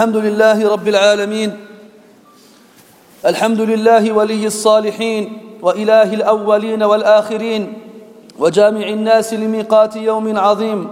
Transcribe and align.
الحمد 0.00 0.16
لله 0.16 0.68
رب 0.72 0.88
العالمين. 0.88 1.56
الحمد 3.26 3.60
لله 3.60 4.12
ولي 4.12 4.46
الصالحين 4.46 5.38
وإله 5.62 6.14
الأولين 6.14 6.82
والآخرين 6.82 7.72
وجامع 8.38 8.88
الناس 8.88 9.34
لميقات 9.34 9.96
يوم 9.96 10.38
عظيم. 10.38 10.88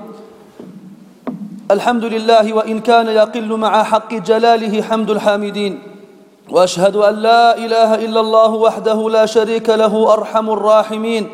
الحمد 1.70 2.04
لله 2.04 2.52
وإن 2.52 2.80
كان 2.80 3.08
يقل 3.08 3.56
مع 3.56 3.82
حق 3.82 4.14
جلاله 4.14 4.82
حمد 4.82 5.10
الحامدين. 5.10 5.82
وأشهد 6.50 6.96
أن 6.96 7.14
لا 7.14 7.56
إله 7.56 7.94
إلا 7.94 8.20
الله 8.20 8.50
وحده 8.50 9.10
لا 9.10 9.26
شريك 9.26 9.70
له 9.70 10.12
أرحم 10.12 10.50
الراحمين. 10.50 11.28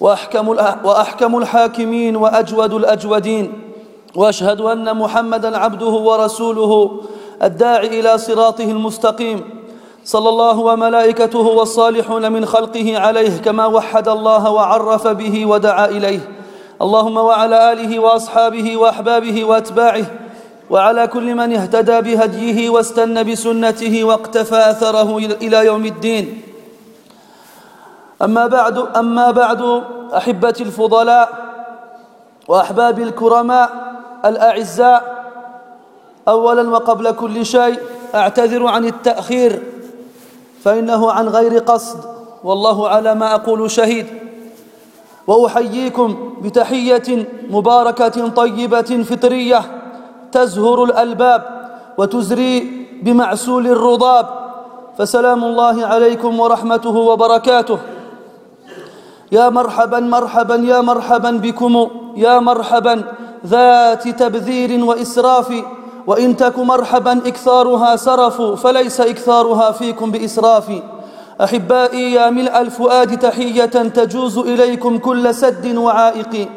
وأحكم, 0.00 0.48
وأحكم 0.84 1.38
الحاكمين 1.38 2.16
وأجود 2.16 2.72
الأجودين. 2.74 3.67
وأشهد 4.14 4.60
أن 4.60 4.96
محمدا 4.96 5.58
عبده 5.58 5.86
ورسوله 5.86 7.00
الداعي 7.42 8.00
إلى 8.00 8.18
صراطه 8.18 8.64
المستقيم. 8.64 9.58
صلى 10.04 10.28
الله 10.28 10.58
وملائكته 10.58 11.46
والصالحون 11.46 12.32
من 12.32 12.46
خلقه 12.46 12.98
عليه 12.98 13.38
كما 13.38 13.66
وحد 13.66 14.08
الله 14.08 14.50
وعرف 14.50 15.06
به 15.06 15.46
ودعا 15.46 15.86
إليه. 15.86 16.20
اللهم 16.82 17.16
وعلى 17.16 17.72
آله 17.72 17.98
وأصحابه 17.98 18.76
وأحبابه 18.76 19.44
وأتباعه 19.44 20.04
وعلى 20.70 21.06
كل 21.06 21.34
من 21.34 21.52
اهتدى 21.52 22.00
بهديه 22.00 22.70
واستنى 22.70 23.24
بسنته 23.24 24.04
واقتفى 24.04 24.70
أثره 24.70 25.18
إلى 25.18 25.66
يوم 25.66 25.84
الدين. 25.86 26.42
أما 28.22 28.46
بعد 28.46 28.78
أما 28.78 29.30
بعد 29.30 29.82
أحبتي 30.16 30.62
الفضلاء 30.62 31.28
وأحبابي 32.48 33.02
الكرماء 33.02 33.87
الأعزاء 34.24 35.24
أولا 36.28 36.70
وقبل 36.70 37.10
كل 37.10 37.46
شيء 37.46 37.78
أعتذر 38.14 38.66
عن 38.66 38.84
التأخير 38.84 39.62
فإنه 40.64 41.10
عن 41.10 41.28
غير 41.28 41.58
قصد 41.58 41.98
والله 42.44 42.88
على 42.88 43.14
ما 43.14 43.34
أقول 43.34 43.70
شهيد. 43.70 44.06
وأحييكم 45.26 46.34
بتحية 46.42 47.26
مباركة 47.50 48.28
طيبة 48.28 49.02
فطرية 49.10 49.60
تزهر 50.32 50.84
الألباب 50.84 51.42
وتزري 51.98 52.86
بمعسول 53.02 53.66
الرضاب. 53.66 54.26
فسلام 54.98 55.44
الله 55.44 55.86
عليكم 55.86 56.40
ورحمته 56.40 56.96
وبركاته. 56.96 57.78
يا 59.32 59.48
مرحبا 59.48 60.00
مرحبا 60.00 60.54
يا 60.54 60.80
مرحبا 60.80 61.30
بكم 61.30 61.88
يا 62.16 62.38
مرحبا. 62.38 63.04
ذات 63.46 64.08
تبذير 64.08 64.84
وإسراف 64.84 65.52
وإن 66.06 66.36
تك 66.36 66.58
مرحبا 66.58 67.12
إكثارها 67.12 67.96
سرف 67.96 68.42
فليس 68.42 69.00
إكثارها 69.00 69.72
فيكم 69.72 70.10
بإسراف. 70.10 70.72
أحبائي 71.40 72.12
يا 72.12 72.30
ملء 72.30 72.60
الفؤاد 72.60 73.18
تحية 73.18 73.64
تجوز 73.64 74.38
إليكم 74.38 74.98
كل 74.98 75.34
سد 75.34 75.76
وعائق. 75.76 76.48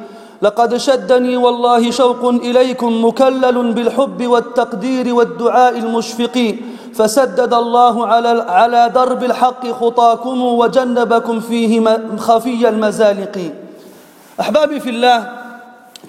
لقد 0.41 0.77
شدني 0.77 1.37
والله 1.37 1.91
شوق 1.91 2.25
إليكم 2.25 3.05
مكلل 3.05 3.73
بالحب 3.73 4.27
والتقدير 4.27 5.15
والدعاء 5.15 5.77
المشفق. 5.77 6.55
فسدد 6.93 7.53
الله 7.53 8.07
على 8.07 8.45
على 8.47 8.91
درب 8.95 9.23
الحق 9.23 9.67
خطاكم 9.67 10.41
وجنبكم 10.41 11.39
فيه 11.39 11.97
خفي 12.17 12.69
المزالق. 12.69 13.51
أحبابي 14.39 14.79
في 14.79 14.89
الله 14.89 15.40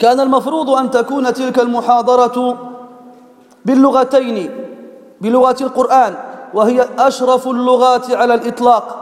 كان 0.03 0.21
المفروض 0.21 0.71
أن 0.71 0.91
تكون 0.91 1.33
تلك 1.35 1.59
المحاضرة 1.59 2.59
باللغتين 3.65 4.51
بلغة 5.21 5.57
القرآن 5.61 6.15
وهي 6.55 6.89
أشرف 6.99 7.49
اللغات 7.49 8.11
على 8.11 8.35
الإطلاق. 8.35 8.99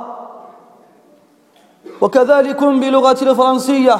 وكذلك 2.00 2.64
بلغة 2.64 3.16
الفرنسية 3.22 3.96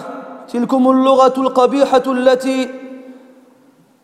تلكم 0.53 0.91
اللغة 0.91 1.34
القبيحة 1.39 2.03
التي 2.06 2.71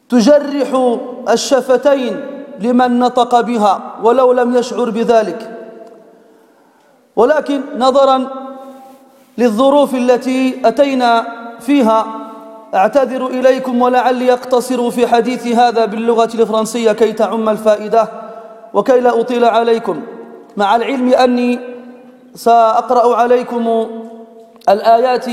تجرح 0.09 0.99
الشفتين 1.29 2.27
لمن 2.61 2.99
نطق 2.99 3.41
بها 3.41 3.95
ولو 4.03 4.33
لم 4.33 4.57
يشعر 4.57 4.91
بذلك. 4.91 5.69
ولكن 7.17 7.61
نظرا 7.79 8.29
للظروف 9.39 9.95
التي 9.95 10.69
أتينا 10.69 11.27
فيها 11.61 12.26
أعتذر 12.75 13.27
إليكم 13.27 13.83
ولعلي 13.83 14.33
أقتصر 14.33 14.91
في 14.91 15.07
حديثي 15.07 15.55
هذا 15.55 15.85
باللغة 15.85 16.31
الفرنسية 16.35 16.93
كي 16.93 17.13
تعم 17.13 17.49
الفائدة 17.49 18.09
وكي 18.75 19.01
لا 19.01 19.21
أطيل 19.21 19.45
عليكم 19.45 20.03
مع 20.57 20.77
العلم 20.77 21.13
أني 21.13 21.61
سأقرأ 22.35 23.17
عليكم 23.17 23.87
الآيات 24.69 25.27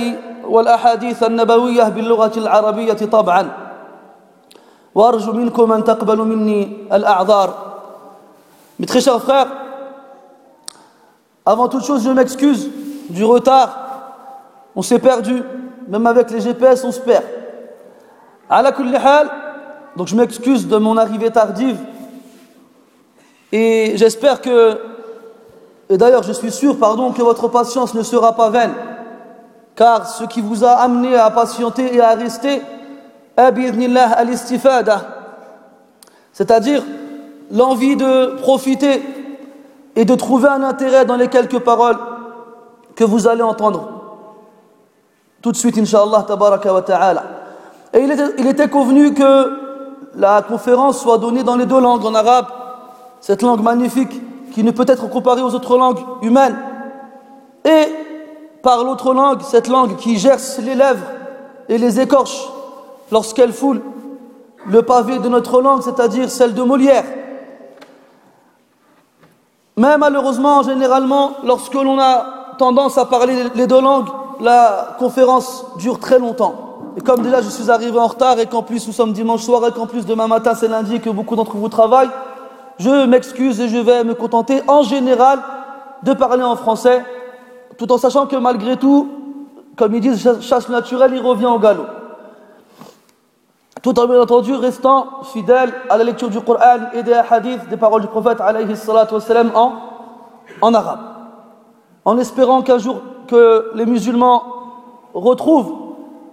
والأحاديث 0.45 1.23
النبوية 1.23 1.83
باللغة 1.83 2.31
العربية 2.37 2.93
طبعا 2.93 3.51
وأرجو 4.95 5.31
منكم 5.31 5.71
أن 5.71 5.83
تقبلوا 5.83 6.25
مني 6.25 6.77
الأعذار 6.93 7.73
Mes 8.79 8.87
très 8.87 9.01
avant 11.45 11.67
toute 11.67 11.85
chose, 11.85 12.03
je 12.03 12.09
m'excuse 12.09 12.69
du 13.09 13.23
retard. 13.23 13.77
On 14.75 14.81
s'est 14.81 14.99
perdu. 14.99 15.43
Même 15.87 16.07
avec 16.07 16.31
les 16.31 16.41
GPS, 16.41 16.83
on 16.83 16.91
se 16.91 16.99
perd. 16.99 17.23
Donc 19.95 20.07
je 20.07 20.15
m'excuse 20.15 20.67
de 20.67 20.77
mon 20.77 20.97
arrivée 20.97 21.31
tardive. 21.31 21.77
Et 23.51 23.93
j'espère 23.95 24.41
que, 24.41 24.79
et 25.89 25.97
d'ailleurs 25.97 26.23
je 26.23 26.33
suis 26.33 26.51
sûr, 26.51 26.79
pardon, 26.79 27.11
que 27.11 27.21
votre 27.21 27.47
patience 27.47 27.93
ne 27.93 28.01
sera 28.01 28.35
pas 28.35 28.49
vaine. 28.49 28.73
Car 29.75 30.07
ce 30.07 30.23
qui 30.23 30.41
vous 30.41 30.63
a 30.63 30.71
amené 30.71 31.15
à 31.15 31.29
patienter 31.31 31.95
et 31.95 32.01
à 32.01 32.13
rester, 32.13 32.61
c'est-à-dire 36.31 36.83
l'envie 37.51 37.95
de 37.95 38.35
profiter 38.41 39.01
et 39.95 40.05
de 40.05 40.15
trouver 40.15 40.49
un 40.49 40.63
intérêt 40.63 41.05
dans 41.05 41.15
les 41.15 41.27
quelques 41.27 41.59
paroles 41.59 41.97
que 42.95 43.03
vous 43.03 43.27
allez 43.27 43.41
entendre 43.41 44.02
tout 45.43 45.51
de 45.51 45.57
suite, 45.57 45.77
Inch'Allah, 45.77 46.23
tabaraka 46.25 46.73
wa 46.73 46.81
ta'ala. 46.81 47.23
Et 47.93 47.99
il 47.99 48.09
était, 48.09 48.33
il 48.37 48.47
était, 48.47 48.69
convenu 48.69 49.13
que 49.13 49.51
la 50.15 50.41
conférence 50.41 51.01
soit 51.01 51.17
donnée 51.17 51.43
dans 51.43 51.57
les 51.57 51.65
deux 51.65 51.81
langues, 51.81 52.05
en 52.05 52.15
arabe, 52.15 52.45
cette 53.19 53.41
langue 53.41 53.61
magnifique 53.61 54.21
qui 54.53 54.63
ne 54.63 54.71
peut 54.71 54.85
être 54.87 55.09
comparée 55.09 55.41
aux 55.41 55.53
autres 55.53 55.77
langues 55.77 55.99
humaines, 56.21 56.57
et 57.65 57.87
par 58.61 58.85
l'autre 58.85 59.13
langue, 59.13 59.41
cette 59.41 59.67
langue 59.67 59.97
qui 59.97 60.17
gerce 60.17 60.59
les 60.59 60.75
lèvres 60.75 61.05
et 61.67 61.77
les 61.77 61.99
écorche 61.99 62.47
lorsqu'elle 63.11 63.51
foule 63.51 63.81
le 64.65 64.81
pavé 64.81 65.19
de 65.19 65.27
notre 65.27 65.61
langue, 65.61 65.81
c'est-à-dire 65.81 66.31
celle 66.31 66.53
de 66.53 66.63
Molière. 66.63 67.03
Mais 69.75 69.97
malheureusement, 69.97 70.63
généralement, 70.63 71.31
lorsque 71.43 71.73
l'on 71.73 71.99
a 71.99 72.55
tendance 72.57 72.97
à 72.97 73.05
parler 73.05 73.49
les 73.55 73.67
deux 73.67 73.81
langues, 73.81 74.07
la 74.43 74.95
conférence 74.99 75.65
dure 75.77 75.99
très 75.99 76.19
longtemps. 76.19 76.55
Et 76.97 77.01
comme 77.01 77.21
déjà 77.21 77.41
je 77.41 77.49
suis 77.49 77.71
arrivé 77.71 77.97
en 77.97 78.07
retard 78.07 78.39
et 78.39 78.45
qu'en 78.45 78.61
plus 78.61 78.85
nous 78.85 78.93
sommes 78.93 79.13
dimanche 79.13 79.41
soir 79.41 79.65
et 79.67 79.71
qu'en 79.71 79.87
plus 79.87 80.05
demain 80.05 80.27
matin 80.27 80.53
c'est 80.53 80.67
lundi 80.67 80.95
et 80.95 80.99
que 80.99 81.09
beaucoup 81.09 81.35
d'entre 81.35 81.55
vous 81.55 81.69
travaillent, 81.69 82.11
je 82.77 83.05
m'excuse 83.05 83.59
et 83.61 83.67
je 83.67 83.77
vais 83.77 84.03
me 84.03 84.13
contenter 84.13 84.61
en 84.67 84.83
général 84.83 85.39
de 86.03 86.13
parler 86.13 86.43
en 86.43 86.55
français, 86.55 87.03
tout 87.77 87.91
en 87.91 87.97
sachant 87.97 88.27
que 88.27 88.35
malgré 88.35 88.77
tout, 88.77 89.09
comme 89.75 89.95
ils 89.95 90.01
disent, 90.01 90.41
chasse 90.41 90.69
naturelle, 90.69 91.13
il 91.15 91.21
revient 91.21 91.45
au 91.45 91.59
galop. 91.59 91.85
Tout 93.81 93.97
en 93.99 94.07
bien 94.07 94.21
entendu 94.21 94.53
restant 94.53 95.23
fidèle 95.23 95.73
à 95.89 95.97
la 95.97 96.03
lecture 96.03 96.29
du 96.29 96.39
Coran 96.41 96.89
et 96.93 97.03
des 97.03 97.13
hadiths 97.13 97.67
des 97.69 97.77
paroles 97.77 98.01
du 98.01 98.07
prophète 98.07 98.39
en 100.61 100.73
arabe. 100.73 101.12
En 102.05 102.17
espérant 102.17 102.61
qu'un 102.61 102.77
jour 102.77 103.01
que 103.27 103.71
les 103.75 103.85
musulmans 103.85 104.43
retrouvent 105.13 105.83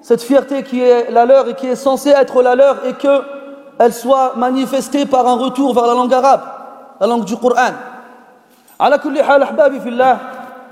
cette 0.02 0.22
fierté 0.22 0.62
qui 0.62 0.81
est 0.81 1.11
la 1.11 1.26
leur 1.26 1.49
et 1.49 1.55
qui 1.55 1.67
est 1.67 1.76
censée 1.76 2.11
être 2.11 2.43
la 2.43 2.55
leur 2.55 2.87
et 2.87 2.94
qu'elle 2.94 3.93
soit 3.93 4.34
manifestée 4.37 5.06
par 5.06 5.26
un 5.26 5.34
retour 5.34 5.75
vers 5.75 5.87
la 5.87 5.94
langue 5.94 6.12
arabe, 6.12 6.43
la 7.00 7.06
langue 7.06 7.25
du 7.25 7.37
Coran. 7.37 7.72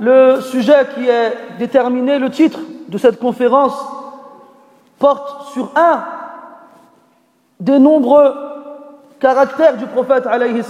Le 0.01 0.41
sujet 0.41 0.87
qui 0.95 1.09
est 1.09 1.37
déterminé, 1.59 2.19
le 2.19 2.31
titre 2.31 2.61
de 2.89 2.99
cette 2.99 3.19
conférence, 3.19 3.75
porte 4.99 5.53
sur 5.53 5.71
un 5.77 6.05
des 7.61 7.79
nombreux 7.79 8.33
caractères 9.21 9.77
du 9.77 9.87
prophète 9.87 10.27
alayhi 10.27 10.63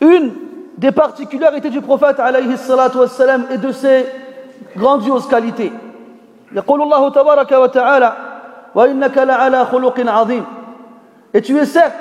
Une 0.00 0.32
des 0.77 0.91
particularités 0.91 1.69
du 1.69 1.81
prophète 1.81 2.19
alayhi 2.19 2.57
salatu 2.57 2.97
wassalam 2.97 3.45
et 3.51 3.57
de 3.57 3.71
ses 3.71 4.05
grandioses 4.75 5.27
qualités. 5.27 5.71
يقول 6.55 6.81
الله 6.81 7.09
تبارك 7.09 7.51
وتعالى 7.51 8.13
وإنك 8.75 9.17
لعلى 9.17 9.65
خلق 9.65 9.99
عظيم 10.07 10.45
Et 11.33 11.41
tu 11.41 11.57
es 11.57 11.65
certes 11.65 11.93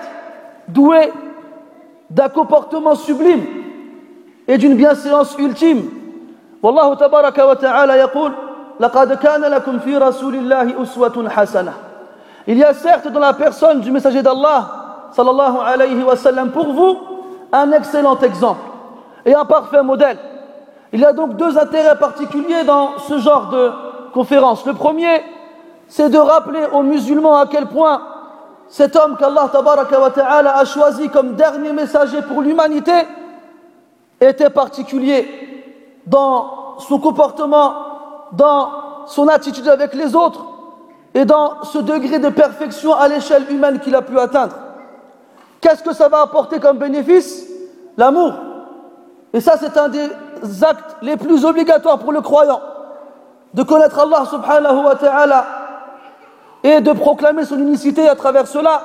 doué 0.68 1.12
d'un 2.08 2.28
comportement 2.30 2.94
sublime 2.94 3.44
et 4.46 4.56
d'une 4.56 4.74
bienséance 4.74 5.36
ultime. 5.38 5.82
Wallahu 6.62 6.96
tabaraka 6.96 7.46
wa 7.46 7.56
ta'ala 7.56 7.96
yaqul 7.98 8.32
لقد 8.80 9.12
كان 9.12 9.40
لكم 9.40 9.78
في 9.78 9.96
رسول 9.96 10.34
الله 10.34 10.82
أسوة 10.82 11.28
حسنة 11.28 11.72
Il 12.46 12.56
y 12.56 12.64
a 12.64 12.72
certes 12.72 13.08
dans 13.08 13.20
la 13.20 13.34
personne 13.34 13.80
du 13.80 13.90
messager 13.90 14.22
d'Allah 14.22 15.10
sallallahu 15.12 15.58
alayhi 15.66 16.02
wa 16.02 16.16
sallam 16.16 16.50
pour 16.50 16.72
vous 16.72 16.96
un 17.53 17.71
excellent 17.71 18.19
exemple 18.19 18.61
et 19.25 19.33
un 19.33 19.45
parfait 19.45 19.83
modèle. 19.83 20.17
Il 20.91 20.99
y 20.99 21.05
a 21.05 21.13
donc 21.13 21.37
deux 21.37 21.57
intérêts 21.57 21.97
particuliers 21.97 22.63
dans 22.65 22.97
ce 23.07 23.19
genre 23.19 23.49
de 23.49 23.71
conférence. 24.13 24.65
Le 24.65 24.73
premier, 24.73 25.23
c'est 25.87 26.09
de 26.09 26.17
rappeler 26.17 26.65
aux 26.73 26.83
musulmans 26.83 27.37
à 27.37 27.47
quel 27.47 27.67
point 27.67 28.01
cet 28.67 28.95
homme 28.95 29.17
qu'Allah 29.17 29.49
a 30.55 30.65
choisi 30.65 31.09
comme 31.09 31.35
dernier 31.35 31.73
messager 31.73 32.21
pour 32.23 32.41
l'humanité 32.41 32.91
était 34.19 34.49
particulier 34.49 35.27
dans 36.07 36.79
son 36.79 36.99
comportement, 36.99 37.73
dans 38.31 38.69
son 39.05 39.27
attitude 39.27 39.67
avec 39.67 39.93
les 39.93 40.15
autres 40.15 40.45
et 41.13 41.25
dans 41.25 41.63
ce 41.63 41.77
degré 41.77 42.19
de 42.19 42.29
perfection 42.29 42.95
à 42.95 43.07
l'échelle 43.07 43.45
humaine 43.51 43.79
qu'il 43.79 43.95
a 43.95 44.01
pu 44.01 44.17
atteindre. 44.17 44.55
Qu'est-ce 45.62 45.82
que 45.82 45.92
ça 45.92 46.08
va 46.08 46.22
apporter 46.22 46.60
comme 46.60 46.78
bénéfice 46.78 47.46
L'amour. 47.96 48.32
Et 49.32 49.40
ça, 49.40 49.54
c'est 49.58 49.76
un 49.76 49.88
des 49.88 50.08
actes 50.62 50.96
les 51.02 51.16
plus 51.16 51.44
obligatoires 51.44 51.98
pour 51.98 52.12
le 52.12 52.20
croyant. 52.20 52.60
De 53.54 53.62
connaître 53.62 53.98
Allah 53.98 54.24
subhanahu 54.30 54.84
wa 54.84 54.94
ta'ala 54.94 55.46
et 56.62 56.80
de 56.80 56.92
proclamer 56.92 57.44
son 57.44 57.58
unicité 57.58 58.08
à 58.08 58.14
travers 58.14 58.46
cela. 58.46 58.82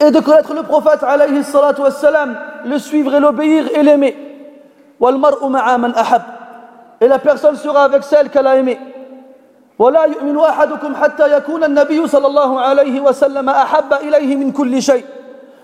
Et 0.00 0.10
de 0.10 0.20
connaître 0.20 0.52
le 0.52 0.62
prophète 0.62 1.02
alayhi 1.02 1.42
salatu 1.44 1.82
wassalam, 1.82 2.36
le 2.64 2.78
suivre 2.78 3.14
et 3.14 3.20
l'obéir 3.20 3.68
et 3.74 3.82
l'aimer. 3.82 4.16
Et 7.00 7.08
la 7.08 7.18
personne 7.18 7.56
sera 7.56 7.84
avec 7.84 8.02
celle 8.04 8.30
qu'elle 8.30 8.46
a 8.46 8.56
aimée. 8.56 8.78
ولا 9.78 10.04
يؤمن 10.04 10.38
أحدكم 10.38 10.94
حتى 10.96 11.36
يكون 11.36 11.64
النبي 11.64 12.06
صلى 12.06 12.26
الله 12.26 12.60
عليه 12.60 13.00
وسلم 13.00 13.48
أحب 13.48 13.92
إليه 13.92 14.36
من 14.36 14.52
كل 14.52 14.82
شيء 14.82 15.04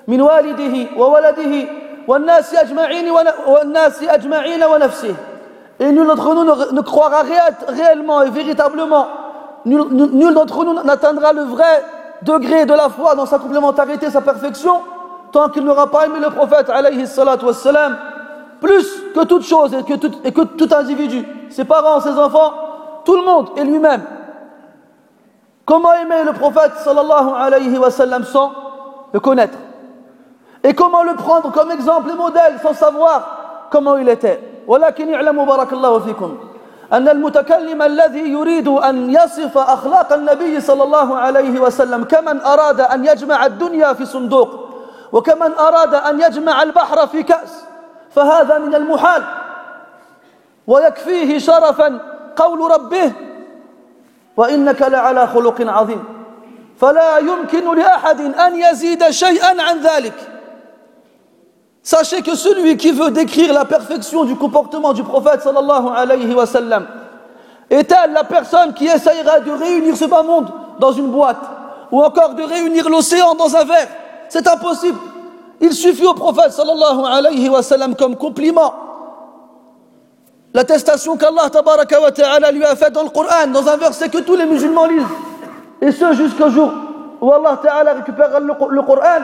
من 0.08 0.20
والده 0.20 0.86
وولده 0.98 1.68
والناس 2.08 2.54
أجمعين 2.54 3.10
والناس 3.46 4.02
أجمعين 4.02 4.64
ونفسه 4.64 5.14
Et 5.82 5.92
nul 5.92 6.06
d'entre 6.06 6.34
nous 6.34 6.44
ne 6.44 6.80
croira 6.82 7.22
réellement 7.68 8.22
et 8.22 8.28
véritablement, 8.28 9.06
nul, 9.64 10.34
d'entre 10.34 10.62
nous 10.62 10.74
n'atteindra 10.74 11.32
le 11.32 11.40
vrai 11.44 11.82
degré 12.20 12.66
de 12.66 12.74
la 12.74 12.90
foi 12.90 13.14
dans 13.14 13.24
sa 13.24 13.38
complémentarité, 13.38 14.10
sa 14.10 14.20
perfection, 14.20 14.74
tant 15.32 15.48
qu'il 15.48 15.64
n'aura 15.64 15.90
pas 15.90 16.04
aimé 16.04 16.18
le 16.20 16.28
prophète 16.28 16.68
alayhi 16.68 17.06
salatu 17.06 17.46
wassalam, 17.46 17.96
plus 18.60 18.86
que 19.14 19.24
toute 19.24 19.44
chose 19.44 19.72
et 19.72 19.82
que 19.82 19.94
tout, 19.94 20.12
et 20.22 20.32
que 20.32 20.42
tout 20.42 20.68
individu, 20.76 21.26
ses 21.48 21.64
parents, 21.64 21.98
ses 22.00 22.18
enfants, 22.18 22.52
tout 23.06 23.16
le 23.16 23.22
monde 23.22 23.48
et 23.56 23.64
lui-même. 23.64 24.02
Comment 25.64 25.94
aimer 25.94 26.24
le 26.26 26.34
prophète 26.34 26.72
sallallahu 26.84 27.30
alayhi 27.38 27.78
wa 27.78 27.90
sallam 27.90 28.24
sans 28.24 28.52
le 29.14 29.20
connaître 29.20 29.56
Et 30.65 30.73
comment 30.73 31.03
le 31.03 31.13
prendre 31.13 31.51
comme 31.51 31.71
exemple 31.71 32.09
et 32.09 32.15
modèle 32.15 32.57
sans 32.63 32.73
savoir 32.73 33.67
comment 33.69 33.97
il 33.97 34.09
était? 34.09 34.39
ولكن 34.67 35.13
اعلموا 35.13 35.45
بارك 35.45 35.73
الله 35.73 35.99
فيكم 35.99 36.37
أن 36.93 37.07
المتكلم 37.09 37.81
الذي 37.81 38.19
يريد 38.31 38.67
أن 38.67 39.09
يصف 39.09 39.57
أخلاق 39.57 40.13
النبي 40.13 40.61
صلى 40.61 40.83
الله 40.83 41.17
عليه 41.17 41.59
وسلم 41.59 42.03
كمن 42.03 42.41
أراد 42.41 42.81
أن 42.81 43.05
يجمع 43.05 43.45
الدنيا 43.45 43.93
في 43.93 44.05
صندوق 44.05 44.49
وكمن 45.11 45.51
أراد 45.59 45.93
أن 45.93 46.21
يجمع 46.21 46.63
البحر 46.63 47.07
في 47.07 47.23
كأس 47.23 47.63
فهذا 48.15 48.57
من 48.57 48.75
المحال 48.75 49.23
ويكفيه 50.67 51.37
شرفا 51.37 51.99
قول 52.35 52.71
ربه 52.71 53.11
وإنك 54.37 54.81
لعلى 54.81 55.27
خلق 55.27 55.61
عظيم 55.61 56.03
فلا 56.81 57.17
يمكن 57.17 57.75
لأحد 57.75 58.21
أن 58.21 58.55
يزيد 58.55 59.09
شيئا 59.09 59.61
عن 59.61 59.79
ذلك 59.79 60.34
Sachez 61.85 62.23
que 62.23 62.33
celui 62.33 62.77
qui 62.77 62.89
veut 62.89 63.11
décrire 63.11 63.53
la 63.53 63.63
perfection 63.63 64.23
du 64.23 64.35
comportement 64.35 64.91
du 64.91 65.03
prophète 65.03 65.43
sallallahu 65.43 65.85
alayhi 65.95 66.33
wa 66.33 66.47
sallam 66.47 66.87
est-elle 67.69 68.11
la 68.11 68.23
personne 68.23 68.73
qui 68.73 68.87
essayera 68.87 69.39
de 69.39 69.51
réunir 69.51 69.95
ce 69.95 70.05
bas 70.05 70.23
monde 70.23 70.51
dans 70.79 70.91
une 70.93 71.11
boîte 71.11 71.43
ou 71.91 72.01
encore 72.01 72.33
de 72.33 72.41
réunir 72.41 72.89
l'océan 72.89 73.35
dans 73.35 73.55
un 73.55 73.65
verre? 73.65 73.87
C'est 74.29 74.47
impossible. 74.47 74.97
Il 75.61 75.73
suffit 75.73 76.07
au 76.07 76.15
prophète 76.15 76.53
sallallahu 76.53 77.05
alayhi 77.05 77.49
wa 77.49 77.61
sallam 77.61 77.95
comme 77.95 78.15
compliment 78.15 78.73
l'attestation 80.55 81.15
qu'Allah 81.17 81.51
ta'ala 81.51 82.51
lui 82.51 82.63
a 82.63 82.75
faite 82.75 82.93
dans 82.93 83.03
le 83.03 83.09
Coran, 83.09 83.45
dans 83.53 83.67
un 83.69 83.77
verset 83.77 84.09
que 84.09 84.19
tous 84.19 84.35
les 84.35 84.47
musulmans 84.47 84.85
lisent. 84.87 85.03
Et 85.81 85.91
ce 85.91 86.13
jusqu'au 86.13 86.49
jour 86.49 86.71
où 87.21 87.31
Allah 87.31 87.59
ta'ala 87.61 87.93
récupérera 87.93 88.39
le, 88.39 88.81
Coran. 88.81 89.21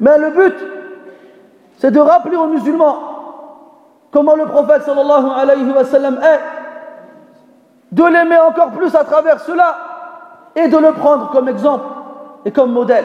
Mais 0.00 0.18
le 0.18 0.30
but, 0.30 0.54
c'est 1.78 1.90
de 1.90 2.00
rappeler 2.00 2.36
aux 2.36 2.46
musulmans 2.46 2.98
comment 4.12 4.34
le 4.34 4.46
prophète 4.46 4.82
sallallahu 4.82 5.26
alayhi 5.36 5.70
wa 5.70 5.84
sallam 5.84 6.18
est, 6.22 6.40
de 7.92 8.04
l'aimer 8.04 8.38
encore 8.38 8.70
plus 8.70 8.94
à 8.94 9.04
travers 9.04 9.40
cela 9.40 9.76
et 10.54 10.68
de 10.68 10.76
le 10.76 10.92
prendre 10.92 11.30
comme 11.30 11.48
exemple 11.48 11.84
et 12.44 12.50
comme 12.52 12.72
modèle. 12.72 13.04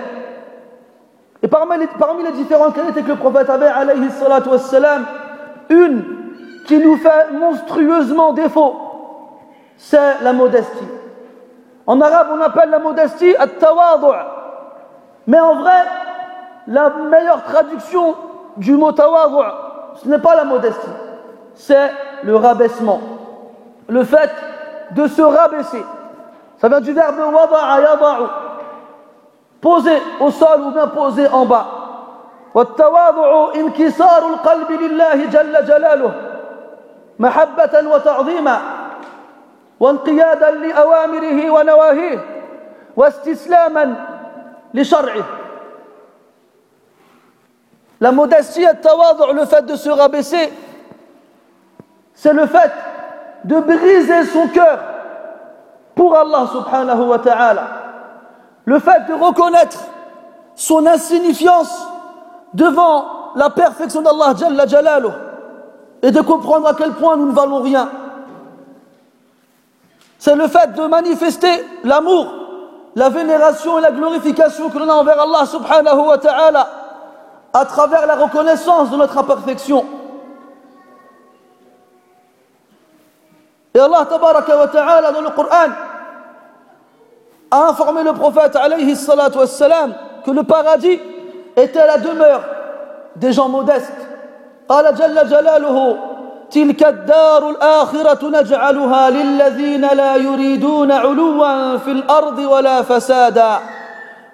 Et 1.42 1.48
parmi 1.48 1.78
les, 1.78 1.88
parmi 1.88 2.24
les 2.24 2.32
différentes 2.32 2.74
qualités 2.74 3.02
que 3.02 3.10
le 3.10 3.18
prophète 3.18 3.50
avait, 3.50 3.68
alayhi 3.68 4.10
salatu 4.12 4.50
une 5.70 6.04
qui 6.66 6.80
nous 6.80 6.96
fait 6.98 7.32
monstrueusement 7.32 8.34
défaut, 8.34 8.76
c'est 9.78 10.22
la 10.22 10.32
modestie. 10.32 10.88
En 11.86 12.00
arabe, 12.00 12.28
on 12.34 12.42
appelle 12.42 12.70
la 12.70 12.80
modestie 12.80 13.36
at-tawadu'. 13.36 14.16
Mais 15.28 15.40
en 15.40 15.56
vrai, 15.56 15.84
la 16.67 16.91
meilleure 16.91 17.45
traduction 17.45 18.15
du 18.57 18.73
mot 18.77 18.93
tawadu', 18.93 19.55
ce 20.03 20.09
n'est 20.09 20.19
pas 20.19 20.35
la 20.37 20.45
modestie, 20.45 20.89
c'est 21.55 21.91
le 22.23 22.37
rabaissement. 22.37 23.01
Le 23.89 24.05
fait 24.05 24.31
de 24.93 25.07
se 25.07 25.23
rabaisser. 25.23 25.85
Ça 26.59 26.69
vient 26.69 26.81
du 26.81 26.93
verbe 26.93 27.17
wada'a 27.19 27.81
yada'u 27.81 28.27
posé 29.61 29.93
au 30.21 30.31
sol 30.31 30.61
ou 30.67 30.71
bien 30.71 30.87
posé 30.89 31.27
en 31.29 31.45
bas. 31.47 31.67
والتواضع 32.55 33.55
انكسار 33.55 34.27
القلب 34.27 34.71
لله 34.73 35.27
جل 35.27 35.65
جلاله 35.67 36.13
محبة 37.19 37.89
وتعظيما 37.95 38.59
وانقيادا 39.81 40.51
لأوامره 40.51 41.51
ونواهيه 41.51 42.19
واستسلاما 42.97 43.95
لشرعه 44.75 45.25
la 48.00 48.12
modestie 48.12 48.62
le 48.64 49.34
le 49.34 49.46
fait 49.46 49.66
de 49.66 49.76
se 49.76 49.90
rabaisser, 49.90 50.52
c'est 52.14 52.34
le 52.34 52.46
fait 52.46 52.72
de 53.46 53.60
briser 53.60 54.26
son 54.26 54.48
cœur 54.48 54.80
pour 55.96 56.16
Allah 56.16 56.48
subhanahu 56.52 57.08
wa 57.08 57.20
ta'ala. 57.20 57.68
le 58.66 58.80
fait 58.80 59.06
de 59.08 59.14
reconnaître 59.14 59.80
son 60.56 60.86
insignifiance 60.86 61.88
devant 62.54 63.32
la 63.36 63.50
perfection 63.50 64.02
d'Allah 64.02 64.34
et 66.02 66.12
de 66.12 66.22
comprendre 66.22 66.68
à 66.68 66.74
quel 66.74 66.92
point 66.94 67.16
nous 67.18 67.26
ne 67.28 67.32
valons 67.32 67.62
rien. 67.62 67.90
C'est 70.20 70.36
le 70.36 70.48
fait 70.48 70.74
de 70.74 70.86
manifester 70.88 71.66
l'amour, 71.84 72.28
la 72.96 73.10
vénération 73.10 73.80
et 73.80 73.82
la 73.82 73.92
glorification 73.92 74.70
que 74.70 74.78
l'on 74.78 74.90
a 74.90 74.94
envers 74.94 75.20
Allah 75.20 75.46
subhanahu 75.46 76.08
wa 76.08 76.18
ta'ala 76.18 76.68
à 77.53 77.65
travers 77.65 78.07
la 78.07 78.17
reconnaissance 78.17 78.91
de 78.91 78.97
notre 78.97 79.17
imperfection. 79.19 79.85
Et 83.75 83.79
Allah 83.81 84.07
tabaraka 84.09 84.57
wa 84.57 84.69
ta'ala 84.69 85.13
dans 85.13 85.21
le 85.21 85.31
Coran 85.31 85.71
a 87.51 87.69
informé 87.69 88.03
le 88.03 88.13
prophète 88.13 88.57
alayhi 88.57 88.95
salatu 88.97 89.39
wassalam 89.39 89.95
que 90.25 90.31
le 90.31 90.43
paradis 90.43 91.01
était 91.57 91.87
la 91.87 91.99
demeure 91.99 92.43
des 93.17 93.33
gens 93.33 93.49
modestes. 93.49 93.93
قال 94.69 94.95
جل 94.95 95.29
جلاله 95.29 95.99
تلك 96.51 96.83
الدار 96.87 97.51
الآخرة 97.51 98.29
نجعلها 98.41 99.11
للذين 99.11 99.81
لا 99.81 100.17
يريدون 100.17 100.93
علوا 100.93 101.77
في 101.77 101.91
الأرض 101.91 102.39
ولا 102.39 102.83
فسادا 102.83 103.59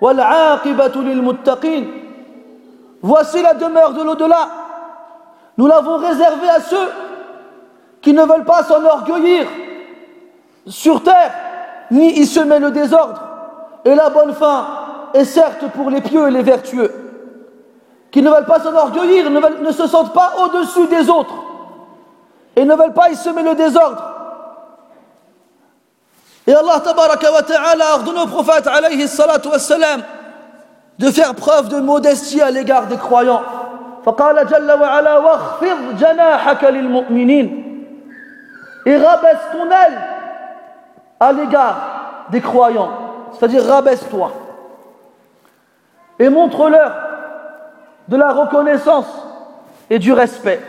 والعاقبة 0.00 0.92
للمتقين 0.96 1.97
Voici 3.01 3.41
la 3.41 3.53
demeure 3.53 3.93
de 3.93 4.03
l'au-delà. 4.03 4.49
Nous 5.57 5.67
l'avons 5.67 5.97
réservée 5.97 6.49
à 6.49 6.61
ceux 6.61 6.89
qui 8.01 8.13
ne 8.13 8.23
veulent 8.23 8.45
pas 8.45 8.63
s'enorgueillir 8.63 9.47
sur 10.67 11.03
terre 11.03 11.31
ni 11.91 12.19
y 12.19 12.25
semer 12.25 12.59
le 12.59 12.71
désordre. 12.71 13.21
et 13.85 13.95
la 13.95 14.09
bonne 14.09 14.33
fin 14.33 14.67
est 15.13 15.25
certes 15.25 15.65
pour 15.73 15.89
les 15.89 16.01
pieux 16.01 16.27
et 16.27 16.31
les 16.31 16.43
vertueux, 16.43 16.93
qui 18.11 18.21
ne 18.21 18.29
veulent 18.29 18.45
pas 18.45 18.59
s'enorgueillir, 18.59 19.29
ne, 19.29 19.71
se 19.71 19.87
sentent 19.87 20.13
pas 20.13 20.33
au-dessus 20.43 20.87
des 20.87 21.09
autres, 21.09 21.33
et 22.55 22.65
ne 22.65 22.75
veulent 22.75 22.93
pas 22.93 23.09
y 23.09 23.15
semer 23.15 23.41
le 23.41 23.55
désordre. 23.55 24.03
Et 26.45 26.53
Allah 26.53 26.81
ordonné 27.93 28.21
au 28.21 28.27
prophète 28.27 28.67
alayhi 28.67 29.07
salatu 29.07 29.49
de 30.98 31.10
faire 31.10 31.34
preuve 31.34 31.68
de 31.68 31.80
modestie 31.80 32.40
à 32.40 32.50
l'égard 32.50 32.86
des 32.86 32.96
croyants. 32.96 33.42
فقال 34.04 34.46
جل 34.46 34.72
وعلا 34.72 35.16
واخفض 35.16 35.96
جناحك 35.98 36.64
للمؤمنين 36.64 37.64
et 38.86 38.96
rabaisse 38.98 39.38
ton 39.52 39.64
aile 39.70 39.98
à 41.20 41.32
l'égard 41.32 41.76
des 42.30 42.40
croyants 42.42 42.90
c'est-à-dire 43.32 43.64
rabaisse-toi 43.64 44.30
et 46.18 46.28
montre-leur 46.28 46.92
de 48.08 48.16
la 48.16 48.32
reconnaissance 48.32 49.06
et 49.88 49.98
du 49.98 50.12
respect 50.12 50.60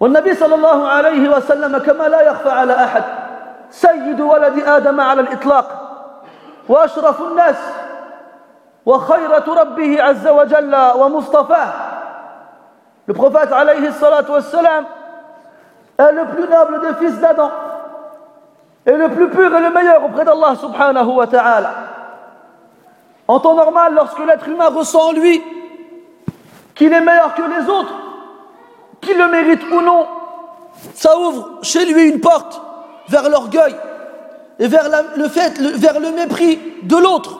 والنبي 0.00 0.34
صلى 0.34 0.54
الله 0.54 0.88
عليه 0.88 1.28
وسلم 1.36 1.78
كما 1.78 2.08
لا 2.08 2.20
يخفى 2.20 2.50
على 2.50 2.74
أحد 2.84 3.04
سيد 3.70 4.20
ولد 4.20 4.58
آدم 4.66 5.00
على 5.00 5.20
الإطلاق 5.20 5.66
وأشرف 6.68 7.22
الناس 7.22 7.56
وخيرة 8.86 9.44
ربه 9.48 10.02
عز 10.02 10.28
وجل 10.28 10.76
ومصطفاه 10.96 11.72
Le 13.08 13.14
prophète 13.14 13.52
alayhi 13.52 13.92
salatu 13.92 14.32
wassalam 14.32 14.84
est 15.96 16.12
le 16.12 16.24
plus 16.26 16.48
noble 16.48 16.80
des 16.80 17.06
fils 17.06 17.20
d'Adam 17.20 17.50
et 18.84 18.92
le 18.92 19.08
plus 19.10 19.28
pur 19.30 19.54
et 19.54 19.60
le 19.60 19.70
meilleur 19.70 20.04
auprès 20.04 20.24
d'Allah 20.24 20.56
subhanahu 20.60 21.14
wa 21.14 21.26
ta'ala. 21.26 21.70
En 23.28 23.40
temps 23.40 23.54
normal, 23.54 23.94
lorsque 23.94 24.18
l'être 24.18 24.48
humain 24.48 24.68
ressent 24.68 25.10
en 25.10 25.12
lui 25.12 25.42
qu'il 26.74 26.92
est 26.92 27.00
meilleur 27.00 27.34
que 27.34 27.42
les 27.42 27.68
autres, 27.68 27.94
qu'il 29.00 29.16
le 29.16 29.28
mérite 29.28 29.62
ou 29.70 29.80
non, 29.80 30.06
ça 30.94 31.16
ouvre 31.18 31.58
chez 31.62 31.84
lui 31.86 32.08
une 32.08 32.20
porte 32.20 32.60
vers 33.08 33.28
l'orgueil 33.28 33.74
et 34.58 34.66
vers 34.66 34.88
le 35.16 35.28
fait, 35.28 35.58
vers 35.60 36.00
le 36.00 36.10
mépris 36.10 36.58
de 36.82 36.96
l'autre. 36.96 37.39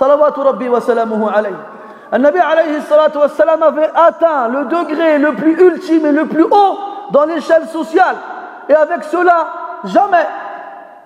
salawat 0.00 0.36
rabbi 0.36 0.68
wa 0.68 0.80
salamuhu 0.80 1.28
alayhi. 1.28 1.56
Nabi 2.12 2.38
alayhi 2.38 2.80
salatu 2.88 3.18
avait 3.18 3.90
atteint 3.94 4.48
le 4.48 4.64
degré 4.64 5.18
le 5.18 5.34
plus 5.34 5.52
ultime 5.60 6.06
et 6.06 6.12
le 6.12 6.26
plus 6.26 6.44
haut 6.44 6.78
dans 7.12 7.24
l'échelle 7.26 7.68
sociale. 7.68 8.16
Et 8.68 8.74
avec 8.74 9.04
cela, 9.04 9.48
jamais 9.84 10.26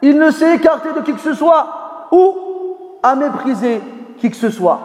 il 0.00 0.18
ne 0.18 0.30
s'est 0.30 0.54
écarté 0.54 0.92
de 0.92 1.00
qui 1.00 1.12
que 1.12 1.20
ce 1.20 1.34
soit 1.34 1.66
ou 2.12 2.36
a 3.02 3.14
méprisé 3.16 3.82
qui 4.18 4.30
que 4.30 4.36
ce 4.36 4.50
soit. 4.50 4.78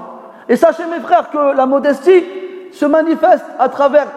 Et 0.50 0.56
sachez 0.56 0.86
mes 0.88 1.00
frères 1.00 1.30
que 1.30 1.56
la 1.56 1.68
modestie 1.68 2.26
se 2.74 2.86
manifeste 2.86 3.46
à 3.60 3.70
travers 3.70 4.08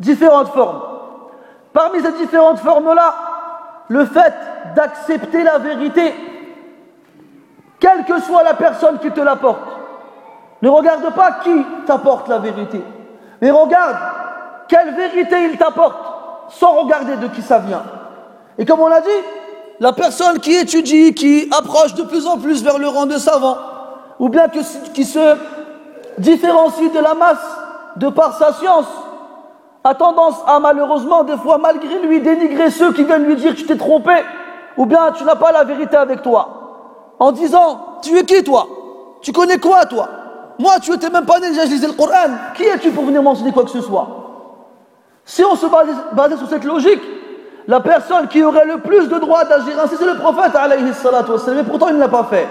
différentes 0.00 0.48
formes. 0.48 0.80
Parmi 1.72 2.00
ces 2.00 2.12
différentes 2.12 2.60
formes-là, 2.60 3.14
le 3.88 4.06
fait 4.06 4.34
d'accepter 4.74 5.42
la 5.42 5.58
vérité 5.58 6.14
quelle 7.80 8.04
que 8.04 8.20
soit 8.20 8.42
la 8.42 8.54
personne 8.54 8.98
qui 8.98 9.10
te 9.10 9.20
l'apporte. 9.20 9.60
Ne 10.62 10.68
regarde 10.68 11.14
pas 11.14 11.32
qui 11.42 11.64
t'apporte 11.86 12.28
la 12.28 12.38
vérité, 12.38 12.82
mais 13.40 13.50
regarde 13.50 13.96
quelle 14.68 14.94
vérité 14.94 15.50
il 15.50 15.58
t'apporte, 15.58 15.96
sans 16.48 16.72
regarder 16.72 17.16
de 17.16 17.28
qui 17.28 17.42
ça 17.42 17.58
vient. 17.58 17.82
Et 18.58 18.64
comme 18.64 18.80
on 18.80 18.88
l'a 18.88 19.00
dit, 19.00 19.08
la 19.80 19.92
personne 19.92 20.38
qui 20.40 20.54
étudie, 20.54 21.12
qui 21.14 21.50
approche 21.56 21.94
de 21.94 22.02
plus 22.02 22.26
en 22.26 22.38
plus 22.38 22.64
vers 22.64 22.78
le 22.78 22.88
rang 22.88 23.06
de 23.06 23.18
savant, 23.18 23.58
ou 24.18 24.30
bien 24.30 24.48
qui 24.94 25.04
se 25.04 25.36
différencie 26.18 26.90
de 26.90 26.98
la 26.98 27.14
masse 27.14 27.46
de 27.96 28.08
par 28.08 28.36
sa 28.38 28.54
science, 28.54 28.86
a 29.84 29.94
tendance 29.94 30.36
à 30.46 30.58
malheureusement, 30.58 31.22
des 31.22 31.36
fois, 31.36 31.58
malgré 31.58 32.00
lui, 32.00 32.20
dénigrer 32.20 32.70
ceux 32.70 32.92
qui 32.92 33.04
viennent 33.04 33.24
lui 33.24 33.36
dire 33.36 33.52
que 33.52 33.58
tu 33.58 33.66
t'es 33.66 33.76
trompé, 33.76 34.14
ou 34.76 34.86
bien 34.86 35.12
tu 35.12 35.24
n'as 35.24 35.36
pas 35.36 35.52
la 35.52 35.64
vérité 35.64 35.96
avec 35.96 36.22
toi, 36.22 36.65
en 37.19 37.31
disant, 37.31 37.99
tu 38.01 38.17
es 38.17 38.23
qui 38.23 38.43
toi 38.43 38.67
Tu 39.21 39.31
connais 39.31 39.57
quoi 39.57 39.85
toi 39.85 40.09
moi, 40.61 40.79
tu 40.79 40.91
n'étais 40.91 41.09
même 41.09 41.25
pas 41.25 41.39
né, 41.39 41.49
déjà 41.49 41.65
je 41.65 41.71
lisais 41.71 41.87
le 41.87 41.93
Coran. 41.93 42.29
Qui 42.53 42.63
es-tu 42.65 42.91
pour 42.91 43.03
venir 43.03 43.23
m'enseigner 43.23 43.51
quoi 43.51 43.63
que 43.63 43.71
ce 43.71 43.81
soit 43.81 44.07
Si 45.25 45.43
on 45.43 45.55
se 45.55 45.65
basait, 46.13 46.37
sur 46.37 46.47
cette 46.47 46.63
logique, 46.63 47.01
la 47.67 47.79
personne 47.79 48.27
qui 48.27 48.43
aurait 48.43 48.65
le 48.65 48.77
plus 48.77 49.07
de 49.07 49.17
droit 49.17 49.43
d'agir 49.43 49.73
ainsi, 49.83 49.95
c'est 49.97 50.05
le 50.05 50.19
prophète, 50.19 50.55
alayhi 50.55 50.93
salatu 50.93 51.31
wassalam, 51.31 51.57
mais 51.57 51.63
pourtant 51.63 51.87
il 51.87 51.95
ne 51.95 51.99
l'a 51.99 52.07
pas 52.07 52.25
fait. 52.29 52.47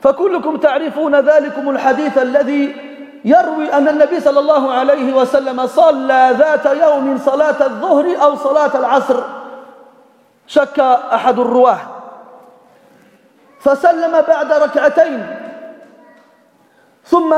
فكلكم 0.00 0.56
تعرفون 0.56 1.20
ذلكم 1.20 1.70
الحديث 1.70 2.18
الذي 2.18 2.76
يروي 3.24 3.72
أن 3.72 3.88
النبي 3.88 4.20
صلى 4.20 4.40
الله 4.40 4.72
عليه 4.72 5.16
وسلم 5.16 5.66
صلى 5.66 6.34
ذات 6.38 6.66
يوم 6.82 7.18
صلاة 7.18 7.66
الظهر 7.66 8.22
أو 8.22 8.36
صلاة 8.36 8.78
العصر 8.78 9.16
شك 10.46 10.80
أحد 11.12 11.38
الرواه 11.38 11.78
فسلم 13.63 14.21
بعد 14.27 14.51
ركعتين. 14.51 15.39
ثم 17.05 17.33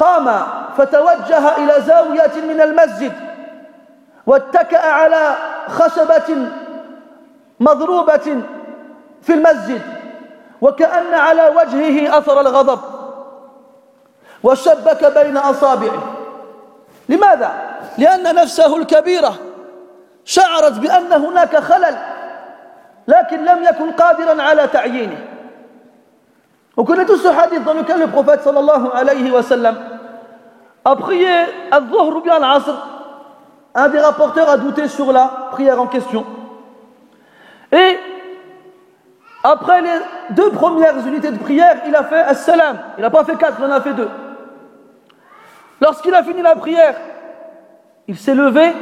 قام 0.00 0.42
فتوجه 0.76 1.56
إلى 1.56 1.74
زاوية 1.80 2.32
من 2.48 2.60
المسجد 2.60 3.12
واتكأ 4.26 4.86
على 4.86 5.34
خشبة 5.68 6.48
مضروبة 7.60 8.42
في 9.22 9.34
المسجد 9.34 9.82
وكأن 10.60 11.14
على 11.14 11.42
وجهه 11.56 12.18
أثر 12.18 12.40
الغضب 12.40 12.80
وشبك 14.42 15.04
بين 15.18 15.36
أصابعه. 15.36 16.16
لماذا؟ 17.08 17.50
لأن 17.98 18.34
نفسه 18.34 18.76
الكبيرة 18.76 19.34
شعرت 20.24 20.72
بأن 20.72 21.12
هناك 21.12 21.56
خلل 21.56 21.96
لكن 23.08 23.44
لم 23.44 23.64
يكن 23.64 23.90
قادرا 23.90 24.42
على 24.42 24.66
تعيينه. 24.66 25.18
On 26.80 26.84
connaît 26.84 27.04
tous 27.04 27.18
ce 27.18 27.28
hadith 27.28 27.62
dans 27.62 27.74
lequel 27.74 28.00
le 28.00 28.06
prophète 28.06 28.40
sallallahu 28.40 28.86
alayhi 28.94 29.30
wa 29.30 29.42
sallam 29.42 29.76
a 30.82 30.96
prié 30.96 31.28
al-asr. 31.70 32.74
Un 33.74 33.88
des 33.90 33.98
rapporteurs 33.98 34.48
a 34.48 34.56
douté 34.56 34.88
sur 34.88 35.12
la 35.12 35.50
prière 35.50 35.78
en 35.78 35.88
question. 35.88 36.24
Et 37.70 37.98
après 39.44 39.82
les 39.82 39.98
deux 40.30 40.52
premières 40.52 41.06
unités 41.06 41.30
de 41.30 41.36
prière, 41.36 41.82
il 41.86 41.94
a 41.94 42.02
fait 42.04 42.22
as-salam. 42.22 42.78
Il 42.96 43.02
n'a 43.02 43.10
pas 43.10 43.24
fait 43.24 43.36
quatre, 43.36 43.58
il 43.58 43.66
en 43.66 43.72
a 43.72 43.82
fait 43.82 43.92
deux. 43.92 44.08
Lorsqu'il 45.82 46.14
a 46.14 46.22
fini 46.22 46.40
la 46.40 46.56
prière, 46.56 46.94
il 48.08 48.16
s'est 48.16 48.34
levé 48.34 48.72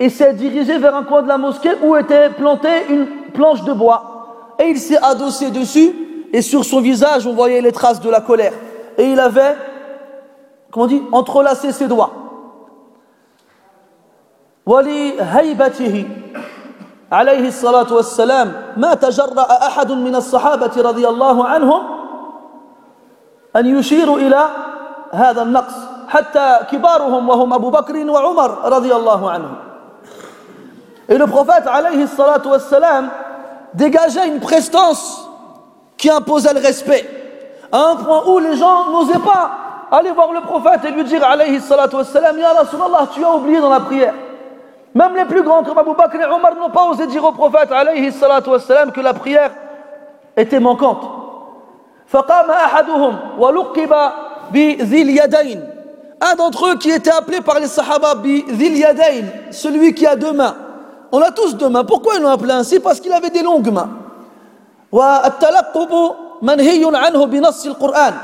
et 0.00 0.08
s'est 0.08 0.34
dirigé 0.34 0.78
vers 0.78 0.96
un 0.96 1.04
coin 1.04 1.22
de 1.22 1.28
la 1.28 1.38
mosquée 1.38 1.76
où 1.80 1.94
était 1.94 2.30
plantée 2.30 2.86
une 2.88 3.06
planche 3.32 3.62
de 3.62 3.72
bois. 3.72 4.56
Et 4.58 4.64
il 4.64 4.78
s'est 4.78 4.98
adossé 5.00 5.52
dessus 5.52 5.94
et 6.35 6.41
sur 6.41 6.63
son 6.63 6.81
visage 6.81 7.27
on 7.27 7.33
voyait 7.33 7.61
les 7.61 7.71
traces 7.71 8.01
de 8.01 8.09
la 8.09 8.21
colère. 8.21 8.53
Et 8.97 9.11
il 9.11 9.19
avait, 9.19 9.55
comment 10.71 10.85
on 10.85 10.87
dit, 10.87 11.01
entrelacé 11.11 11.71
ses 11.71 11.87
doigts. 11.87 12.11
ولهيبته 14.65 16.05
عليه 17.11 17.47
الصلاة 17.47 17.93
والسلام 17.93 18.53
ما 18.77 18.93
تجرأ 18.93 19.67
أحد 19.67 19.91
من 19.91 20.15
الصحابة 20.15 20.71
رضي 20.77 21.07
الله 21.07 21.47
عنهم 21.47 21.81
أن 23.55 23.65
يشيروا 23.65 24.17
إلى 24.17 24.47
هذا 25.11 25.41
النقص 25.41 25.73
حتى 26.07 26.59
كبارهم 26.71 27.29
وهم 27.29 27.53
أبو 27.53 27.69
بكر 27.69 28.09
وعمر 28.09 28.71
رضي 28.73 28.95
الله 28.95 29.31
عنهم 29.31 29.55
Et 31.09 31.17
le 31.17 31.27
prophète 31.27 31.67
عليه 31.67 32.03
الصلاة 32.03 32.47
والسلام 32.47 33.09
dégageait 33.73 34.27
une 34.27 34.39
prestance 34.39 35.24
qui 35.97 36.09
imposait 36.09 36.53
le 36.53 36.59
respect, 36.59 37.05
à 37.71 37.77
un 37.91 37.95
point 37.95 38.23
où 38.27 38.39
les 38.39 38.55
gens 38.55 38.89
n'osaient 38.91 39.19
pas 39.19 39.51
aller 39.91 40.11
voir 40.11 40.31
le 40.31 40.41
prophète 40.41 40.81
et 40.85 40.91
lui 40.91 41.03
dire 41.03 41.23
alayhi 41.23 41.59
salatu 41.59 41.97
wassalam, 41.97 42.37
Ya 42.37 42.53
Rasulallah, 42.53 43.07
tu 43.13 43.23
as 43.23 43.35
oublié 43.35 43.59
dans 43.59 43.69
la 43.69 43.81
prière. 43.81 44.13
Même 44.93 45.15
les 45.15 45.25
plus 45.25 45.41
grands 45.41 45.63
comme 45.63 45.77
Abu 45.77 45.93
Bakr 45.93 46.15
et 46.21 46.25
Omar 46.25 46.55
n'ont 46.55 46.69
pas 46.69 46.85
osé 46.85 47.07
dire 47.07 47.23
au 47.23 47.31
prophète 47.31 47.71
alayhi 47.71 48.11
salatu 48.11 48.49
wassalam 48.49 48.91
que 48.91 49.01
la 49.01 49.13
prière 49.13 49.51
était 50.35 50.59
manquante. 50.59 51.17
فقام 52.11 52.51
أحدهم 52.51 53.17
ولقب 53.39 53.93
بذي 54.51 55.01
اليدين 55.01 55.63
un 56.21 56.35
d'entre 56.35 56.67
eux 56.67 56.75
qui 56.75 56.91
était 56.91 57.09
appelé 57.09 57.41
par 57.41 57.59
les 57.59 57.65
sahaba 57.65 58.13
Dhil 58.15 58.77
Yadayn, 58.77 59.25
celui 59.49 59.93
qui 59.95 60.05
a 60.05 60.15
deux 60.15 60.33
mains. 60.33 60.55
On 61.11 61.19
a 61.19 61.31
tous 61.31 61.55
deux 61.55 61.67
mains. 61.67 61.83
Pourquoi 61.83 62.13
ils 62.15 62.21
l'ont 62.21 62.29
appelé 62.29 62.51
ainsi 62.51 62.79
Parce 62.79 62.99
qu'il 62.99 63.11
avait 63.11 63.31
des 63.31 63.41
longues 63.41 63.71
mains. 63.71 63.89
والتلقب 64.96 65.92
منهي 66.42 66.82
عنه 66.96 67.20
بنص 67.26 67.66
القرآن. 67.66 68.14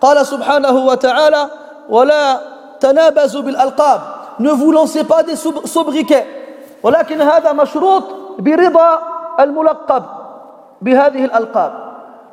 قال 0.00 0.26
سبحانه 0.26 0.76
وتعالى 0.86 1.42
ولا 1.88 2.24
تنابزوا 2.80 3.42
بالألقاب. 3.42 4.00
Ne 4.40 4.50
vous 4.50 4.72
lancez 4.72 5.04
pas 5.04 5.22
des 5.22 5.36
sobriquets. 5.36 6.26
ولكن 6.82 7.20
هذا 7.22 7.52
مشروط 7.52 8.04
برضا 8.38 8.90
الملقب 9.40 10.02
بهذه 10.82 11.24
الألقاب. 11.24 11.72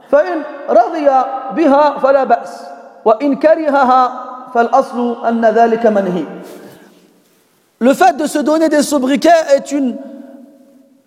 فإن 0.10 0.38
رضي 0.70 1.10
بها 1.56 1.84
فلا 2.00 2.24
بأس 2.24 2.54
وإن 3.06 3.36
كرهها 3.36 4.02
فالأصل 4.54 5.26
أن 5.28 5.46
ذلك 5.46 5.86
منهي. 5.86 6.26
Le 7.80 7.94
fait 7.94 8.18
de 8.18 8.26
se 8.26 8.40
donner 8.40 8.70
des 8.70 8.82
sobriquets 8.82 9.54
est, 9.54 9.72
une, 9.72 9.98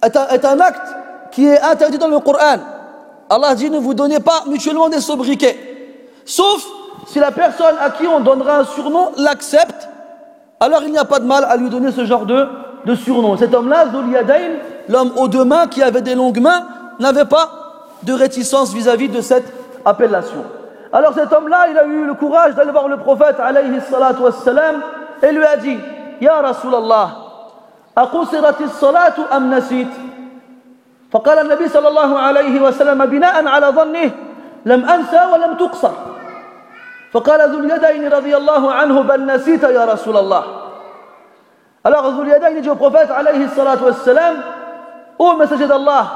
est, 0.05 0.17
un, 0.17 0.29
est 0.29 0.45
un 0.45 0.61
acte 0.61 1.00
qui 1.31 1.47
est 1.47 1.61
interdit 1.61 1.99
dans 1.99 2.09
le 2.09 2.19
Coran. 2.21 2.59
Allah 3.29 3.55
dit 3.55 3.71
ne 3.71 3.79
vous 3.79 3.95
donnez 3.95 4.21
pas 4.21 4.43
mutuellement 4.47 4.89
des 4.89 5.01
sobriquets. 5.01 5.57
Sauf 6.25 6.67
si 7.07 7.19
la 7.19 7.31
personne 7.31 7.77
à 7.81 7.91
qui 7.91 8.07
on 8.07 8.21
donnera 8.21 8.59
un 8.59 8.65
surnom 8.65 9.11
l'accepte, 9.17 9.89
alors 10.59 10.83
il 10.83 10.91
n'y 10.91 10.99
a 10.99 11.05
pas 11.05 11.21
de 11.21 11.25
mal 11.25 11.45
à 11.45 11.57
lui 11.57 11.71
donner 11.71 11.93
ce 11.93 12.05
genre 12.05 12.27
de, 12.27 12.47
surnom. 12.95 13.37
Cet 13.37 13.55
homme-là, 13.55 13.87
l'homme 14.89 15.13
aux 15.17 15.29
deux 15.29 15.45
mains 15.45 15.67
qui 15.69 15.83
avait 15.83 16.03
des 16.03 16.15
longues 16.15 16.41
mains, 16.41 16.67
n'avait 16.99 17.25
pas 17.25 17.49
de 18.03 18.13
réticence 18.13 18.73
vis-à-vis 18.73 19.09
de 19.09 19.21
cette 19.21 19.53
appellation. 19.85 20.45
Alors 20.93 21.15
cet 21.15 21.33
homme-là, 21.33 21.69
il 21.71 21.79
a 21.79 21.85
eu 21.85 22.05
le 22.05 22.15
courage 22.15 22.55
d'aller 22.55 22.73
voir 22.73 22.89
le 22.89 22.97
prophète 22.97 23.37
salatu 23.91 24.23
et 25.23 25.33
lui 25.33 25.45
a 25.45 25.57
dit 25.57 25.79
Ya 26.21 26.41
Rasulallah, 26.41 27.11
salatu 27.97 29.23
amnasit. 29.31 29.89
فقال 31.13 31.39
النبي 31.39 31.69
صلى 31.69 31.89
الله 31.89 32.19
عليه 32.19 32.61
وسلم 32.61 33.07
بناء 33.07 33.47
على 33.47 33.67
ظنه 33.67 34.11
لم 34.65 34.85
أنسى 34.85 35.21
ولم 35.33 35.55
تقصر. 35.55 35.91
فقال 37.13 37.51
ذو 37.51 37.59
اليدين 37.59 38.13
رضي 38.13 38.37
الله 38.37 38.73
عنه 38.73 39.03
بل 39.03 39.27
نسيت 39.27 39.63
يا 39.63 39.85
رسول 39.85 40.17
الله. 40.17 40.45
Alors, 41.85 42.07
ذو 42.07 42.23
اليدين 42.23 42.63
جو 42.63 42.75
بروفات 42.75 43.11
عليه 43.11 43.45
الصلاة 43.45 43.85
والسلام 43.85 44.35
أو 45.21 45.33
مسجد 45.33 45.71
الله 45.73 46.07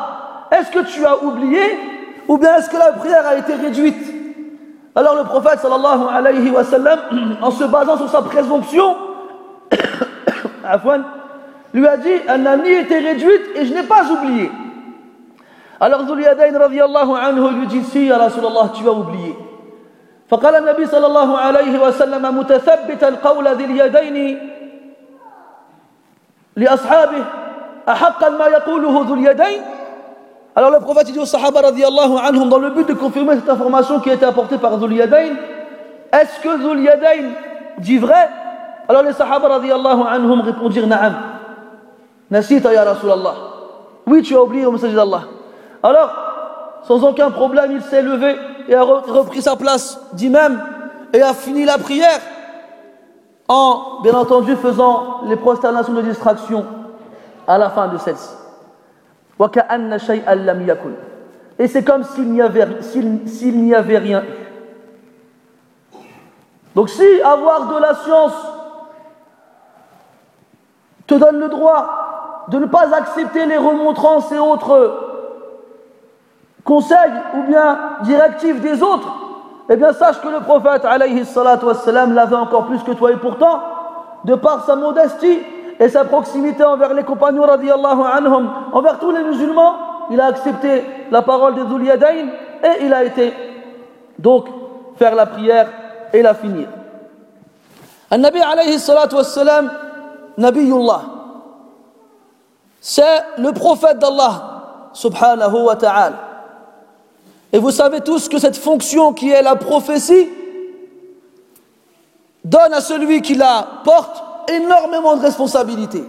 Est-ce 0.53 0.71
que 0.71 0.81
tu 0.81 1.05
as 1.07 1.15
أسكو 1.15 1.33
ou 2.29 2.39
bien 2.39 2.57
est-ce 2.57 2.71
que 2.71 2.77
la 2.77 2.93
Alors 4.97 5.17
le 5.17 5.25
prophète 5.25 5.59
صلى 5.61 5.75
الله 5.75 6.11
عليه 6.11 6.51
وسلم 6.53 6.99
en 7.43 7.51
se 7.51 7.65
basant 7.65 7.97
sur 7.97 8.09
sa 8.09 8.23
présomption 8.23 8.97
Afwan 10.65 11.03
lui 11.73 11.87
a 11.89 11.97
dit 11.97 12.21
أنني 12.29 12.81
été 12.83 12.99
réduite 12.99 13.43
et 13.57 13.67
je 13.67 13.75
n'ai 13.75 13.83
pas 13.83 14.05
oublié. 14.05 14.51
Alors 15.85 16.07
Zuliyadain 16.09 16.59
radiallahu 16.59 17.13
anhu 17.13 17.61
lui 17.61 17.67
dit 17.67 17.85
Si, 17.85 18.07
ya 18.07 18.17
Rasulallah, 18.17 18.73
tu 18.75 18.89
as 18.89 18.93
oublié. 18.93 19.37
فقال 20.31 20.55
النبي 20.57 20.87
صلى 20.87 21.07
الله 21.07 21.39
عليه 21.39 21.75
وسلم 21.87 22.39
متثبتا 22.39 23.11
قول 23.21 23.49
ذي 23.49 23.65
اليدين 23.65 24.39
لأصحابه 26.57 27.25
أحقا 27.89 28.29
ما 28.29 28.47
يقوله 28.47 29.05
ذو 29.09 29.15
اليدين 29.15 29.61
Alors 30.57 30.71
le 30.71 30.81
prophète 30.81 31.13
dit 31.13 31.19
aux 31.19 31.27
Sahaba 31.27 31.61
radiallahu 31.61 32.17
anhum 32.17 32.49
dans 32.49 32.59
le 32.59 32.71
but 32.71 32.89
de 32.89 32.95
confirmer 32.95 33.35
cette 33.35 33.51
information 33.51 34.01
qui 34.01 34.09
a 34.09 34.15
été 34.15 34.25
apportée 34.25 34.57
par 34.57 34.79
Zul 34.81 34.95
Yadayn 34.95 35.35
Est-ce 36.11 36.41
que 36.41 36.57
Zul 36.63 36.81
Yadayn 36.81 37.27
dit 37.79 37.99
vrai 37.99 38.31
Alors 38.89 39.03
les 39.03 39.13
Sahaba 39.13 39.49
radiallahu 39.49 40.03
anhum 40.09 40.41
répondirent 40.41 40.87
Na'am. 40.87 41.15
Nasita 42.31 42.73
ya 42.73 42.85
Rasulallah. 42.85 43.35
Oui, 44.07 44.23
tu 44.23 44.35
as 44.35 44.43
oublié 44.43 44.65
au 44.65 44.73
message 44.73 44.95
d'Allah. 44.95 45.25
Alors, 45.85 46.11
sans 46.85 47.05
aucun 47.05 47.31
problème, 47.31 47.73
il 47.73 47.83
s'est 47.83 48.01
levé 48.01 48.35
et 48.69 48.75
a 48.75 48.83
repris 48.83 49.43
sa 49.43 49.55
place 49.55 50.01
d'imam 50.15 50.59
et 51.13 51.21
a 51.21 51.35
fini 51.35 51.67
la 51.67 51.77
prière 51.77 52.21
en, 53.49 54.01
bien 54.03 54.15
entendu, 54.15 54.57
faisant 54.57 55.21
les 55.27 55.37
prosternations 55.37 55.93
de 55.93 56.01
distraction 56.01 56.65
à 57.47 57.59
la 57.59 57.69
fin 57.69 57.89
de 57.89 57.99
celle-ci. 57.99 58.31
Et 61.59 61.69
c'est 61.69 61.85
comme 61.85 62.03
s'il 62.03 62.33
n'y 62.33 62.41
avait, 62.41 62.81
s'il 62.81 63.63
n'y 63.63 63.75
avait 63.75 63.99
rien 63.99 64.23
eu. 64.23 65.99
Donc 66.75 66.89
si 66.89 67.05
avoir 67.23 67.69
de 67.69 67.79
la 67.79 67.95
science 67.95 68.33
te 71.07 71.15
donne 71.15 71.39
le 71.41 71.49
droit 71.51 72.47
de 72.49 72.59
ne 72.59 72.67
pas 72.67 72.97
accepter 72.97 73.45
les 73.45 73.59
remontrances 73.59 74.33
et 74.33 74.39
autres 74.39 75.04
conseils 76.65 77.13
ou 77.37 77.43
bien 77.43 77.79
directives 78.03 78.61
des 78.61 78.83
autres, 78.83 79.09
eh 79.69 79.77
bien 79.77 79.93
sache 79.93 80.21
que 80.21 80.29
le 80.29 80.41
prophète 80.41 80.85
alayhi 80.85 81.23
l'avait 82.15 82.37
encore 82.37 82.67
plus 82.67 82.83
que 82.83 82.93
toi 82.93 83.13
et 83.13 83.17
pourtant, 83.17 83.61
de 84.25 84.35
par 84.35 84.65
sa 84.65 84.75
modestie, 84.77 85.39
et 85.81 85.89
sa 85.89 86.05
proximité 86.05 86.65
envers 86.65 86.95
les 86.95 87.03
compagnons 87.03 87.43
radiallahu 87.43 88.01
anhum, 88.13 88.51
envers 88.73 88.99
tous 88.99 89.11
les 89.11 89.23
musulmans, 89.25 89.75
il 90.11 90.21
a 90.21 90.27
accepté 90.27 90.85
la 91.11 91.23
parole 91.23 91.55
de 91.55 91.65
Dhul 91.65 91.87
et 91.87 92.85
il 92.85 92.95
a 92.95 93.05
été 93.05 93.33
donc 94.19 94.47
faire 94.97 95.15
la 95.15 95.27
prière 95.27 95.69
et 96.13 96.23
la 96.23 96.35
finir. 96.35 96.69
Nabi 98.11 98.41
alayhi 98.41 98.79
salatu 98.79 99.17
wassalam, 99.17 99.71
Nabiyullah, 100.37 101.03
c'est 102.81 103.03
le 103.39 103.53
prophète 103.53 103.99
d'Allah 103.99 104.91
subhanahu 104.93 105.65
wa 105.65 105.77
ta'ala. 105.77 106.34
Et 107.55 107.59
vous 107.59 107.71
savez 107.71 108.01
tous 108.01 108.29
que 108.29 108.41
cette 108.41 108.57
fonction 108.57 109.13
qui 109.13 109.31
est 109.31 109.41
la 109.41 109.55
prophétie 109.55 110.29
donne 112.43 112.73
à 112.73 112.81
celui 112.81 113.23
qui 113.23 113.37
la 113.37 113.65
porte 113.85 114.51
énormément 114.51 115.17
de 115.17 115.23
responsabilités. 115.23 116.03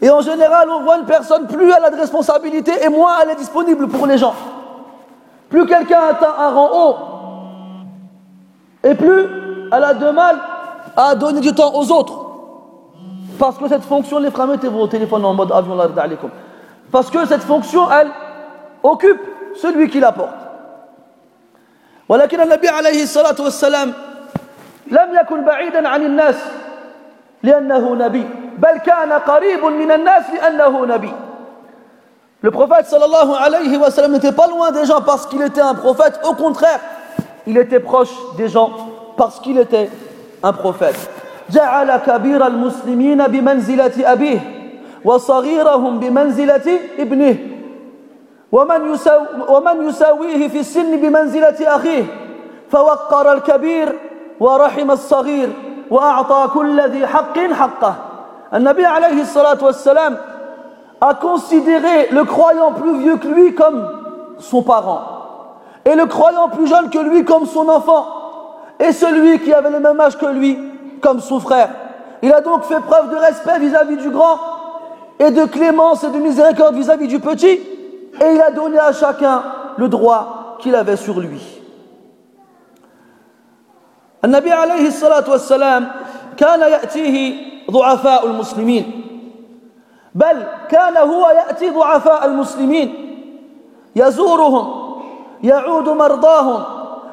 Et 0.00 0.10
en 0.10 0.20
général, 0.20 0.68
on 0.68 0.82
voit 0.82 0.98
une 0.98 1.04
personne, 1.04 1.46
plus 1.46 1.70
elle 1.70 1.84
a 1.84 1.90
de 1.90 1.96
responsabilités 1.96 2.72
et 2.82 2.88
moins 2.88 3.20
elle 3.22 3.30
est 3.30 3.36
disponible 3.36 3.86
pour 3.86 4.04
les 4.08 4.18
gens. 4.18 4.34
Plus 5.48 5.64
quelqu'un 5.64 6.00
atteint 6.10 6.34
un 6.36 6.50
rang 6.50 6.70
haut, 6.74 6.96
et 8.82 8.96
plus 8.96 9.28
elle 9.70 9.84
a 9.84 9.94
de 9.94 10.10
mal 10.10 10.40
à 10.96 11.14
donner 11.14 11.38
du 11.38 11.54
temps 11.54 11.72
aux 11.72 11.88
autres. 11.92 12.18
Parce 13.38 13.58
que 13.58 13.68
cette 13.68 13.84
fonction, 13.84 14.18
les 14.18 14.32
frères, 14.32 14.48
mettez 14.48 14.66
vos 14.66 14.88
téléphones 14.88 15.24
en 15.24 15.34
mode 15.34 15.52
avion, 15.52 15.78
parce 16.90 17.10
que 17.10 17.26
cette 17.26 17.42
fonction, 17.42 17.88
elle 17.92 18.10
occupe 18.82 19.20
celui 19.56 19.88
qui 19.88 20.00
la 20.00 20.12
porte. 20.12 20.34
ولكن 22.08 22.40
النبي 22.40 22.68
عليه 22.68 23.02
الصلاة 23.02 23.36
والسلام 23.40 23.92
لم 24.86 25.08
يكن 25.20 25.44
بعيدا 25.44 25.88
عن 25.88 26.02
الناس 26.02 26.36
لأنه 27.42 27.94
نبي 27.94 28.26
بل 28.58 28.76
كان 28.78 29.12
قريب 29.12 29.64
من 29.64 29.90
الناس 29.92 30.24
لأنه 30.30 30.86
نبي 30.86 31.12
Le 32.42 32.50
prophète 32.50 32.86
sallallahu 32.86 33.32
alayhi 33.40 33.76
wa 33.76 33.88
sallam 33.90 34.12
n'était 34.12 34.32
pas 34.32 34.48
loin 34.48 34.72
des 34.72 34.84
gens 34.84 35.00
parce 35.00 35.26
qu'il 35.26 35.40
était 35.42 35.60
un 35.60 35.74
prophète. 35.74 36.18
Au 36.28 36.34
contraire, 36.34 36.80
il 37.46 37.56
était 37.56 37.78
proche 37.78 38.10
des 38.36 38.48
gens 38.48 38.70
parce 39.16 39.38
qu'il 39.38 39.58
était 39.58 39.88
un 40.42 40.52
prophète. 40.52 40.96
جعل 41.50 41.96
كبير 41.96 42.46
المسلمين 42.46 43.26
بمنزلة 43.26 44.12
أبيه 44.12 44.40
وصغيرهم 45.04 45.98
بمنزلة 46.00 46.78
ابنه 46.98 47.36
ومن, 48.51 48.93
يساو 48.93 49.25
ومن 49.49 49.89
يساويه 49.89 50.47
في 50.47 50.59
السن 50.59 50.97
بمنزلة 50.97 51.75
أخيه 51.75 52.05
فوقر 52.69 53.33
الكبير 53.33 53.99
ورحم 54.39 54.91
الصغير 54.91 55.49
وأعطى 55.91 56.49
كل 56.53 56.81
ذي 56.81 57.07
حق 57.07 57.39
حقه 57.39 57.95
النبي 58.53 58.85
عليه 58.85 59.21
الصلاة 59.21 59.57
والسلام 59.61 60.17
a 60.99 61.13
considéré 61.13 62.07
le 62.11 62.23
croyant 62.23 62.71
plus 62.71 62.97
vieux 62.97 63.17
que 63.17 63.27
lui 63.27 63.53
comme 63.53 63.87
son 64.39 64.63
parent 64.63 65.01
et 65.85 65.95
le 65.95 66.07
croyant 66.07 66.49
plus 66.49 66.67
jeune 66.67 66.89
que 66.89 66.97
lui 66.97 67.23
comme 67.23 67.45
son 67.45 67.69
enfant 67.69 68.07
et 68.79 68.91
celui 68.91 69.39
qui 69.39 69.53
avait 69.53 69.69
le 69.69 69.79
même 69.79 69.99
âge 69.99 70.17
que 70.17 70.25
lui 70.25 70.57
comme 71.01 71.19
son 71.19 71.39
frère. 71.39 71.69
Il 72.23 72.33
a 72.33 72.41
donc 72.41 72.63
fait 72.63 72.79
preuve 72.79 73.11
de 73.11 73.15
respect 73.15 73.59
vis-à-vis 73.59 73.95
-vis 73.95 74.01
du 74.01 74.09
grand 74.09 74.39
et 75.19 75.29
de 75.29 75.45
clémence 75.45 76.03
et 76.03 76.09
de 76.09 76.17
miséricorde 76.17 76.75
vis-à-vis 76.75 77.05
-vis 77.05 77.09
du 77.09 77.19
petit 77.19 77.59
et 78.20 78.34
il 78.34 78.40
a 78.40 78.50
donné 78.50 78.78
à 78.78 78.92
chacun 78.92 79.42
le 79.76 79.88
droit 79.88 80.56
qu'il 80.60 80.74
avait 80.74 80.96
sur 80.96 81.18
lui. 81.20 81.40
النبي 84.24 84.52
عليه 84.52 84.86
الصلاة 84.86 85.30
والسلام 85.30 85.90
كان 86.36 86.60
يأتيه 86.60 87.16
ضعفاء 87.70 88.26
المسلمين. 88.26 88.84
بل 90.14 90.46
كان 90.68 90.96
هو 90.96 91.30
يأتي 91.30 91.70
ضعفاء 91.70 92.26
المسلمين. 92.26 92.88
يزورهم 93.96 94.66
يعود 95.42 95.88
مرضاهم 95.88 96.64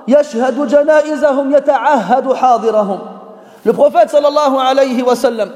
يشهد 0.07 0.67
جنائزهم 0.67 1.51
يتعهد 1.55 2.33
حاضرهم. 2.33 2.99
Prophète 3.73 4.09
sallallahu 4.09 4.57
alayhi 4.57 5.03
wa 5.03 5.15
sallam 5.15 5.49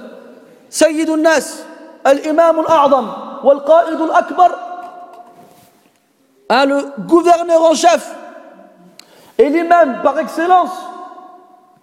سيد 0.70 1.10
الناس 1.10 1.64
الإمام 2.08 2.60
الأعظم 2.60 3.08
والقائد 3.44 4.02
الأكبر 4.02 4.52
le 6.66 6.86
gouverneur 7.08 7.62
en 7.64 7.74
chef. 7.74 8.16
Et 9.38 9.50
l'imam 9.50 10.02
par 10.04 10.18
excellence 10.20 10.72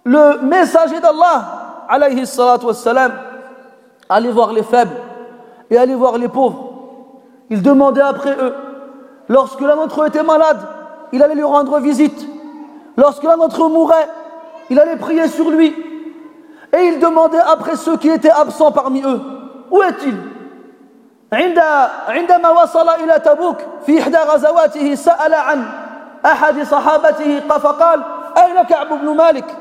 le 0.03 0.41
messager 0.41 0.99
d'Allah 0.99 1.85
alayhi 1.87 2.25
salatu 2.25 2.65
wassalam 2.65 3.11
allez 4.09 4.31
voir 4.31 4.51
les 4.51 4.63
faibles 4.63 4.95
et 5.69 5.77
allez 5.77 5.95
voir 5.95 6.17
les 6.17 6.27
pauvres. 6.27 6.69
Il 7.49 7.61
demandait 7.61 8.01
après 8.01 8.35
eux 8.39 8.55
lorsque 9.27 9.61
l'un 9.61 9.75
d'entre 9.75 10.01
eux 10.01 10.07
était 10.07 10.23
malade 10.23 10.59
il 11.11 11.21
allait 11.21 11.35
lui 11.35 11.43
rendre 11.43 11.79
visite. 11.79 12.25
Lorsque 12.97 13.23
l'un 13.23 13.37
d'entre 13.37 13.65
eux 13.65 13.69
mourait 13.69 14.09
il 14.69 14.79
allait 14.79 14.95
prier 14.95 15.27
sur 15.27 15.49
lui. 15.49 15.75
Et 16.73 16.83
il 16.87 16.99
demandait 16.99 17.39
après 17.39 17.75
ceux 17.75 17.97
qui 17.97 18.09
étaient 18.09 18.31
absents 18.31 18.71
parmi 18.71 19.03
eux 19.03 19.19
où 19.69 19.81
est-il? 19.83 20.15
عند 21.33 21.59
عندما 22.07 22.49
وصل 22.49 22.89
إلى 22.89 23.19
تبوك 23.19 23.57
في 23.85 24.01
إحدى 24.01 24.17
غزواته 24.17 24.95
سأل 24.95 25.33
عن 25.33 25.65
أحد 26.25 26.63
صحابته 26.63 27.39
فقال 27.39 28.03
أين 28.37 28.61
كعب 28.61 28.89
بن 28.89 29.15
مالك؟ 29.15 29.57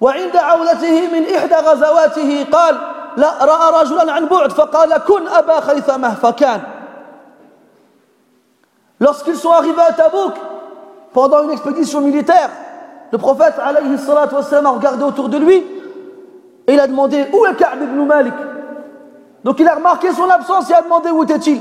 وعند 0.00 0.36
عودته 0.36 1.08
من 1.12 1.34
إحدى 1.36 1.54
غزواته 1.54 2.46
قال 2.52 2.78
لا 3.16 3.44
رأى 3.44 3.82
رجلا 3.82 4.12
عن 4.12 4.26
بعد 4.26 4.52
فقال 4.52 4.98
كن 4.98 5.28
أبا 5.28 5.60
خيثمة 5.60 6.14
فكان. 6.14 6.60
Lorsqu'ils 9.00 9.36
sont 9.36 9.52
arrivés 9.52 9.92
تبوك 9.96 10.34
Tabouk 10.34 10.34
pendant 11.12 11.42
une 11.44 11.50
expédition 11.50 12.00
militaire 12.00 12.50
le 13.12 13.18
prophète 13.18 13.58
عليه 13.58 13.94
الصلاة 13.94 14.34
والسلام 14.34 14.66
a 14.66 14.70
regardé 14.70 15.04
autour 15.04 15.28
de 15.28 15.36
lui 15.38 15.56
et 16.66 16.72
il 16.72 16.80
a 16.80 16.86
demandé 16.86 17.26
où 17.32 17.46
est 17.46 17.54
Ka'b 17.54 17.82
ibn 17.82 18.04
Malik? 18.06 18.34
Donc 19.43 19.59
il 19.59 19.67
a 19.67 19.75
remarqué 19.75 20.11
son 20.13 20.29
absence 20.29 20.69
et 20.69 20.73
a 20.73 20.81
demandé 20.81 21.09
où 21.09 21.23
était-il. 21.23 21.59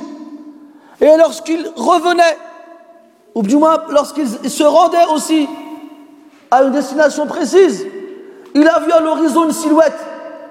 Et 1.01 1.17
lorsqu'il 1.17 1.69
revenait, 1.77 2.39
ou 3.35 3.43
du 3.43 3.57
moins 3.57 3.83
lorsqu'il 3.91 4.29
se 4.29 4.63
rendait 4.63 5.07
aussi 5.13 5.49
à 6.51 6.63
une 6.63 6.71
destination 6.71 7.27
précise, 7.27 7.87
il 8.55 8.69
a 8.69 8.79
vu 8.81 8.93
à 8.93 9.01
l'horizon 9.01 9.45
une 9.45 9.53
silhouette. 9.53 9.99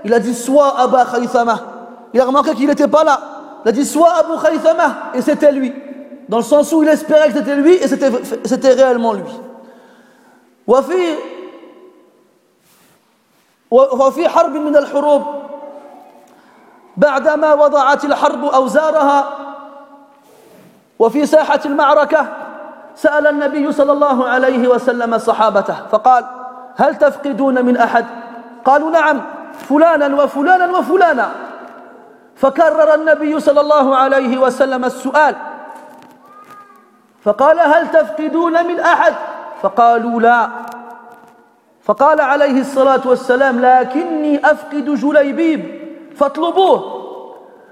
Il 0.04 0.14
a 0.14 0.20
dit 0.20 0.34
soit 0.34 0.80
Abba 0.80 1.06
Khaythama. 1.06 1.60
Il 2.14 2.20
a 2.20 2.26
remarqué 2.26 2.54
qu'il 2.56 2.68
n'était 2.68 2.88
pas 2.88 3.04
là. 3.04 3.22
Il 3.64 3.70
a 3.70 3.72
dit 3.72 3.86
soit 3.86 4.12
Abu 4.14 4.34
Khaythama. 4.44 5.12
Et 5.14 5.22
c'était 5.22 5.52
lui. 5.52 5.72
Dans 6.28 6.38
le 6.38 6.44
sens 6.44 6.72
où 6.74 6.82
il 6.82 6.90
espérait 6.90 7.28
que 7.30 7.38
c'était 7.38 7.56
lui 7.56 7.76
et 7.76 7.88
c'était 7.88 8.74
réellement 8.74 9.14
lui. 9.14 9.24
وفي 10.68 11.16
وفي 13.72 14.30
حرب 14.30 14.54
من 14.54 14.78
الحروب 14.78 15.24
بعدما 16.97 17.55
وضعت 17.55 18.05
الحرب 18.05 18.45
أوزارها 18.45 19.29
وفي 20.99 21.27
ساحة 21.27 21.61
المعركة 21.67 22.27
سأل 22.95 23.27
النبي 23.27 23.73
صلى 23.73 23.93
الله 23.93 24.29
عليه 24.29 24.69
وسلم 24.69 25.19
صحابته 25.19 25.77
فقال 25.91 26.25
هل 26.77 26.97
تفقدون 26.97 27.65
من 27.65 27.77
أحد؟ 27.77 28.07
قالوا 28.65 28.91
نعم 28.91 29.23
فلانا 29.53 30.23
وفلانا 30.23 30.79
وفلانا. 30.79 31.31
فكرر 32.37 32.95
النبي 32.95 33.41
صلى 33.41 33.61
الله 33.61 33.97
عليه 33.97 34.39
وسلم 34.39 34.85
السؤال 34.85 35.35
فقال 37.25 37.61
هل 37.61 37.91
تفقدون 37.91 38.67
من 38.67 38.81
أحد؟ 38.81 39.15
فقالوا 39.63 40.21
لا. 40.21 40.49
فقال 41.83 42.21
عليه 42.21 42.61
الصلاة 42.61 43.01
والسلام 43.05 43.61
لكني 43.61 44.51
أفقد 44.51 44.95
جليبيب. 44.95 45.86
فاطلبوه. 46.17 47.03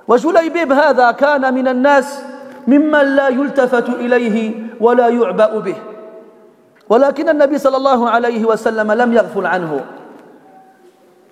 وجليبيب 0.08 0.72
هذا 0.72 1.10
كان 1.10 1.54
من 1.54 1.68
الناس 1.68 2.22
ممن 2.66 3.16
لا 3.16 3.28
يلتفت 3.28 3.88
إليه 3.88 4.54
ولا 4.80 5.08
يعبأ 5.08 5.58
به. 5.58 5.76
ولكن 6.88 7.28
النبي 7.28 7.58
صلى 7.58 7.76
الله 7.76 8.10
عليه 8.10 8.44
وسلم 8.44 8.92
لم 8.92 9.12
يغفل 9.12 9.46
عنه. 9.46 9.80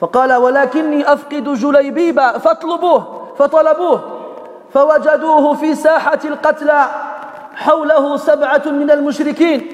فقال 0.00 0.32
ولكني 0.32 1.12
أفقد 1.12 1.44
جليبيب 1.44 2.20
فاطلبوه. 2.20 3.28
فطلبوه. 3.38 4.00
فوجدوه 4.74 5.54
في 5.54 5.74
ساحة 5.74 6.18
القتلى 6.24 6.84
حوله 7.54 8.16
سبعة 8.16 8.62
من 8.66 8.90
المشركين. 8.90 9.66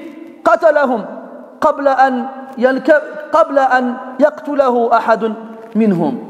قتلهم 0.45 1.05
قبل 1.61 1.87
أن 1.87 2.25
قبل 3.33 3.59
أن 3.59 3.97
يقتله 4.19 4.89
أحد 4.97 5.33
منهم. 5.75 6.28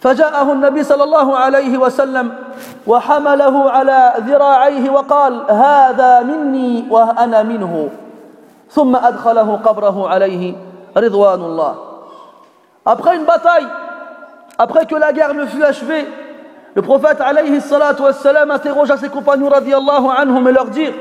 فجاءه 0.00 0.52
النبي 0.52 0.82
صلى 0.82 1.04
الله 1.04 1.36
عليه 1.36 1.78
وسلم 1.78 2.32
وحمله 2.86 3.70
على 3.70 4.12
ذراعيه 4.18 4.90
وقال 4.90 5.42
هذا 5.50 6.22
مني 6.22 6.84
وأنا 6.90 7.42
منه 7.42 7.88
ثم 8.70 8.96
أدخله 8.96 9.60
قبره 9.64 10.08
عليه 10.08 10.54
رضوان 10.96 11.40
الله 11.40 11.74
Après 12.86 13.16
une 13.16 13.24
bataille, 13.24 13.66
après 14.56 14.86
que 14.86 14.94
la 14.94 15.12
guerre 15.12 15.34
ne 15.34 15.44
fut 15.44 15.62
achevée, 15.62 16.06
le 16.74 16.80
prophète 16.80 17.20
alayhi 17.20 17.60
salatu 17.60 18.02
wassalam 18.02 18.50
interrogea 18.50 18.96
ses 18.96 19.10
compagnons 19.10 19.50
radiallahu 19.50 20.06
anhum 20.16 20.48
et 20.48 20.52
leur 20.52 20.66
dire 20.66 20.92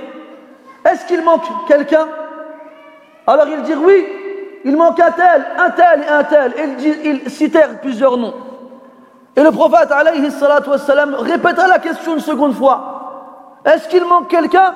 Est-ce 0.83 1.05
qu'il 1.05 1.23
manque 1.23 1.45
quelqu'un 1.67 2.07
Alors 3.25 3.47
ils 3.47 3.61
dirent 3.61 3.81
oui, 3.81 4.05
il 4.65 4.75
manque 4.75 4.99
un 4.99 5.11
tel, 5.11 5.45
un 5.57 5.69
tel 5.69 6.03
et 6.03 6.07
un 6.09 6.23
tel. 6.23 6.53
Et 6.57 7.07
ils, 7.07 7.29
citèrent 7.29 7.79
plusieurs 7.79 8.17
noms. 8.17 8.33
Et 9.37 9.43
le 9.43 9.51
prophète 9.51 9.91
alayhi 9.91 10.31
salatu 10.31 10.71
la 11.69 11.79
question 11.79 12.15
une 12.15 12.19
seconde 12.19 12.55
fois. 12.55 13.59
Est-ce 13.63 13.87
qu'il 13.87 14.03
manque 14.03 14.29
quelqu'un? 14.29 14.73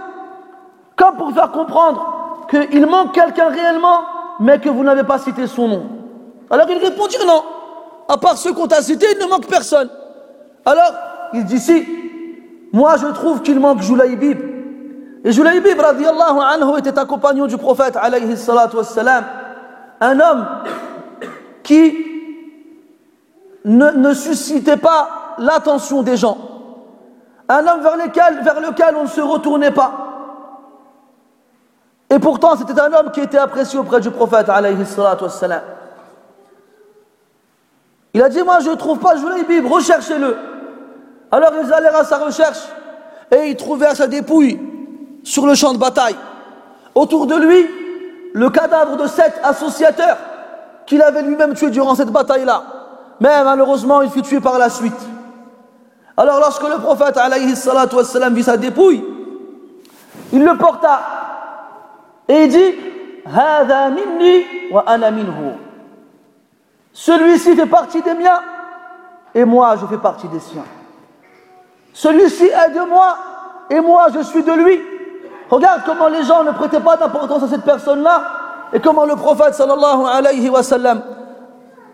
Comme 0.96 1.16
pour 1.16 1.34
faire 1.34 1.52
comprendre 1.52 2.46
qu'il 2.48 2.86
manque 2.86 3.12
quelqu'un 3.12 3.50
réellement, 3.50 4.02
mais 4.40 4.60
que 4.60 4.70
vous 4.70 4.84
n'avez 4.84 5.04
pas 5.04 5.18
cité 5.18 5.48
son 5.48 5.68
nom. 5.68 5.84
Alors 6.52 6.68
il 6.70 6.78
répondit 6.78 7.18
non. 7.26 7.44
À 8.08 8.18
part 8.18 8.38
ceux 8.38 8.54
qu'on 8.54 8.68
t'a 8.68 8.84
cités, 8.84 9.08
il 9.12 9.26
ne 9.26 9.30
manque 9.32 9.48
personne. 9.48 9.90
Alors, 10.64 10.94
il 11.34 11.44
dit 11.46 11.60
si, 11.60 11.88
moi 12.72 12.98
je 12.98 13.08
trouve 13.08 13.42
qu'il 13.42 13.60
manque 13.60 13.82
Julaybib. 13.82 14.40
Et 15.24 15.32
radiallahu 15.32 16.40
anhu, 16.40 16.78
était 16.78 17.00
un 17.00 17.06
compagnon 17.06 17.48
du 17.48 17.58
prophète, 17.58 17.98
alayhi 18.00 18.36
un 20.02 20.20
homme 20.20 20.48
qui 21.64 22.11
ne, 23.66 24.14
suscitait 24.14 24.78
pas 24.78 25.36
l'attention 25.38 26.02
des 26.04 26.18
gens. 26.18 26.38
Un 27.48 27.68
homme 27.68 27.82
vers 27.82 27.98
lequel, 27.98 28.96
on 28.96 29.04
ne 29.04 29.08
se 29.08 29.22
retournait 29.22 29.72
pas. 29.72 29.92
Et 32.10 32.20
pourtant, 32.20 32.56
c'était 32.58 32.80
un 32.80 32.92
homme 32.94 33.12
qui 33.12 33.22
était 33.22 33.38
apprécié 33.38 33.80
auprès 33.80 34.02
du 34.02 34.12
prophète, 34.12 34.50
alayhi 34.50 34.86
salatu. 34.86 35.26
Il 38.14 38.22
a 38.22 38.30
dit, 38.30 38.44
moi 38.44 38.60
je 38.60 38.70
ne 38.70 38.76
trouve 38.76 39.00
pas 39.00 39.16
Julaybib, 39.16 39.66
recherchez-le. 39.66 40.36
Alors 41.32 41.52
ils 41.64 41.72
allèrent 41.72 41.96
à 41.96 42.04
sa 42.04 42.18
recherche 42.18 42.60
et 43.32 43.48
ils 43.48 43.56
trouvèrent 43.56 43.96
sa 43.96 44.08
dépouille 44.08 44.60
sur 45.24 45.48
le 45.48 45.56
champ 45.56 45.72
de 45.72 45.78
bataille. 45.78 46.18
Autour 46.94 47.26
de 47.26 47.36
lui, 47.36 47.70
le 48.34 48.50
cadavre 48.50 48.98
de 48.98 49.08
sept 49.08 49.40
associateurs 49.44 50.18
qu'il 50.86 51.02
avait 51.02 51.22
lui-même 51.22 51.54
tués 51.54 51.70
durant 51.70 51.96
cette 51.96 52.12
bataille-là. 52.12 52.81
Mais 53.22 53.44
malheureusement, 53.44 54.02
il 54.02 54.10
fut 54.10 54.24
tué 54.24 54.40
par 54.40 54.58
la 54.58 54.70
suite. 54.70 55.00
Alors 56.18 56.40
lorsque 56.40 56.64
le 56.64 56.78
prophète 56.82 57.18
alayhi 57.18 57.56
salatu 57.56 57.96
wassalam, 57.96 58.34
vit 58.34 58.44
sa 58.44 58.58
dépouille, 58.58 59.06
il 60.34 60.44
le 60.44 60.58
porta 60.58 61.00
et 62.28 62.46
il 62.46 62.50
dit 62.50 62.76
minni 63.26 64.44
wa 64.72 64.84
ana 64.88 65.12
minhu. 65.12 65.54
Celui-ci 66.92 67.56
fait 67.56 67.68
partie 67.68 68.02
des 68.02 68.16
miens 68.16 68.42
et 69.36 69.46
moi 69.46 69.76
je 69.80 69.86
fais 69.86 70.00
partie 70.00 70.28
des 70.28 70.40
siens. 70.40 70.66
Celui-ci 71.94 72.46
est 72.46 72.72
de 72.72 72.90
moi 72.90 73.18
et 73.70 73.80
moi 73.82 74.08
je 74.14 74.22
suis 74.22 74.44
de 74.44 74.52
lui. 74.52 74.82
Regarde 75.50 75.84
comment 75.86 76.08
les 76.08 76.24
gens 76.24 76.44
ne 76.44 76.52
prêtaient 76.52 76.80
pas 76.80 76.98
d'importance 76.98 77.44
à 77.44 77.48
cette 77.48 77.64
personne-là 77.66 78.24
et 78.74 78.80
comment 78.80 79.06
le 79.06 79.16
prophète 79.16 79.54
sallallahu 79.54 80.06
alayhi 80.12 80.50
wa 80.50 80.64
sallam 80.64 81.04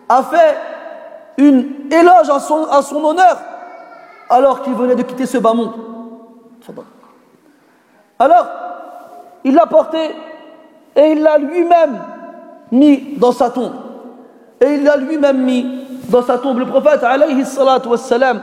a 0.07 0.23
fait 0.23 0.57
une 1.37 1.91
éloge 1.91 2.29
à 2.29 2.39
son, 2.81 3.03
honneur 3.03 3.37
alors 4.29 4.61
qu'il 4.61 4.73
venait 4.73 4.95
de 4.95 5.03
quitter 5.03 5.25
ce 5.25 5.37
bas 5.37 5.53
monde. 5.53 5.73
Alors, 8.19 8.47
il 9.43 9.53
l'a 9.53 9.67
porté 9.67 10.15
et 10.95 11.11
il 11.11 11.21
l'a 11.21 11.37
lui-même 11.37 11.99
mis 12.71 13.15
dans 13.17 13.31
sa 13.31 13.49
tombe. 13.49 13.73
Et 14.59 14.73
il 14.73 14.83
l'a 14.83 14.97
lui-même 14.97 15.43
mis 15.43 15.85
dans 16.09 16.23
sa 16.23 16.39
tombe. 16.39 16.57
Le 16.57 16.65
prophète 16.65 17.03
alayhi 17.03 17.45
salatu 17.45 17.89
wassalam 17.89 18.41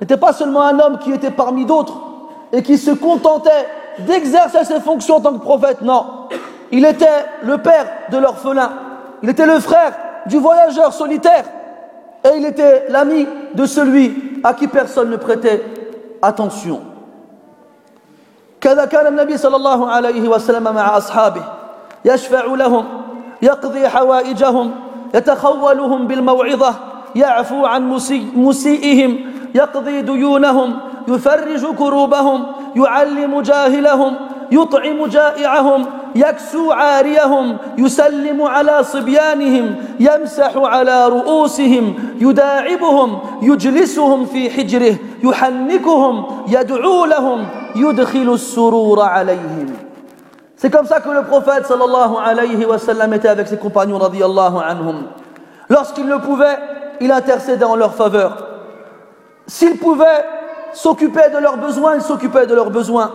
n'était 0.00 0.18
pas 0.18 0.32
seulement 0.32 0.62
un 0.62 0.78
homme 0.78 0.98
qui 0.98 1.12
était 1.12 1.30
parmi 1.30 1.64
d'autres 1.64 1.96
et 2.52 2.62
qui 2.62 2.76
se 2.76 2.90
contentait 2.90 3.66
d'exercer 4.00 4.64
ses 4.64 4.80
fonctions 4.80 5.16
en 5.16 5.20
tant 5.20 5.32
que 5.32 5.38
prophète, 5.42 5.80
non. 5.80 6.28
Il 6.70 6.84
était 6.84 7.24
le 7.42 7.58
père 7.58 7.86
de 8.10 8.18
l'orphelin. 8.18 8.70
Il 9.22 9.30
était 9.30 9.46
le 9.46 9.60
frère 9.60 9.92
du 10.26 10.38
voyageur 10.38 10.92
solitaire. 10.92 11.44
Et 12.24 12.36
il 12.36 12.46
était 12.46 12.86
l'ami 12.88 13.26
de 13.54 13.66
celui 13.66 14.40
à 14.42 14.54
qui 14.54 14.68
personne 14.68 15.10
ne 15.10 15.16
prêtait 15.16 15.62
attention. 16.22 16.80
كذا 18.60 18.84
كان 18.84 19.06
النبي 19.06 19.36
صلى 19.36 19.56
الله 19.56 19.90
عليه 19.90 20.28
وسلم 20.28 20.64
مع 20.64 20.96
أصحابه 20.96 21.42
يشفع 22.04 22.44
لهم 22.44 22.84
يقضي 23.42 23.88
حوائجهم 23.88 24.74
يتخولهم 25.14 26.06
بالموعظة 26.06 26.74
يعفو 27.16 27.66
عن 27.66 27.88
مسيئهم 28.36 29.18
يقضي 29.54 30.02
ديونهم 30.02 30.78
يفرج 31.08 31.66
كروبهم 31.76 32.46
يعلم 32.76 33.40
جاهلهم 33.40 34.16
يطعم 34.52 35.06
جائعهم 35.06 35.86
يكسو 36.14 36.72
عاريهم 36.72 37.56
يسلم 37.78 38.42
على 38.42 38.84
صبيانهم 38.84 39.76
يمسح 40.00 40.56
على 40.56 41.08
رؤوسهم 41.08 41.94
يداعبهم 42.18 43.18
يجلسهم 43.42 44.26
في 44.26 44.50
حجره 44.50 44.96
يحنكهم 45.22 46.26
يدعو 46.48 47.04
لهم 47.04 47.46
يدخل 47.76 48.34
السرور 48.34 49.02
عليهم 49.02 49.66
C'est 50.56 50.70
comme 50.70 50.86
ça 50.86 51.00
que 51.00 51.10
le 51.10 51.24
prophète 51.24 51.66
sallallahu 51.66 52.14
alayhi 52.24 52.64
wa 52.64 52.78
sallam 52.78 53.12
était 53.12 53.28
avec 53.28 53.48
ses 53.48 53.58
compagnons 53.58 53.98
radiyallahu 53.98 54.56
anhum. 54.64 55.02
Lorsqu'il 55.68 56.08
le 56.08 56.20
pouvait, 56.20 56.56
il 57.00 57.12
intercédait 57.12 57.66
en 57.66 57.76
leur 57.76 57.94
faveur. 57.94 58.46
S'il 59.46 59.76
pouvait 59.78 60.24
s'occuper 60.72 61.28
de 61.34 61.38
leurs 61.38 61.58
besoins, 61.58 61.96
il 61.96 62.00
s'occupait 62.00 62.46
de 62.46 62.54
leurs 62.54 62.70
besoins. 62.70 63.10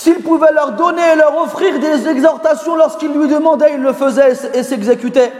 S'il 0.00 0.22
pouvait 0.22 0.50
leur 0.54 0.72
donner 0.72 1.02
et 1.12 1.14
leur 1.14 1.36
offrir 1.42 1.78
des 1.78 2.08
exhortations 2.08 2.74
lorsqu'ils 2.74 3.12
lui 3.12 3.28
demandaient, 3.28 3.74
il 3.74 3.82
le 3.82 3.92
faisait 3.92 4.32
et 4.54 4.62
s'exécutait. 4.62 5.30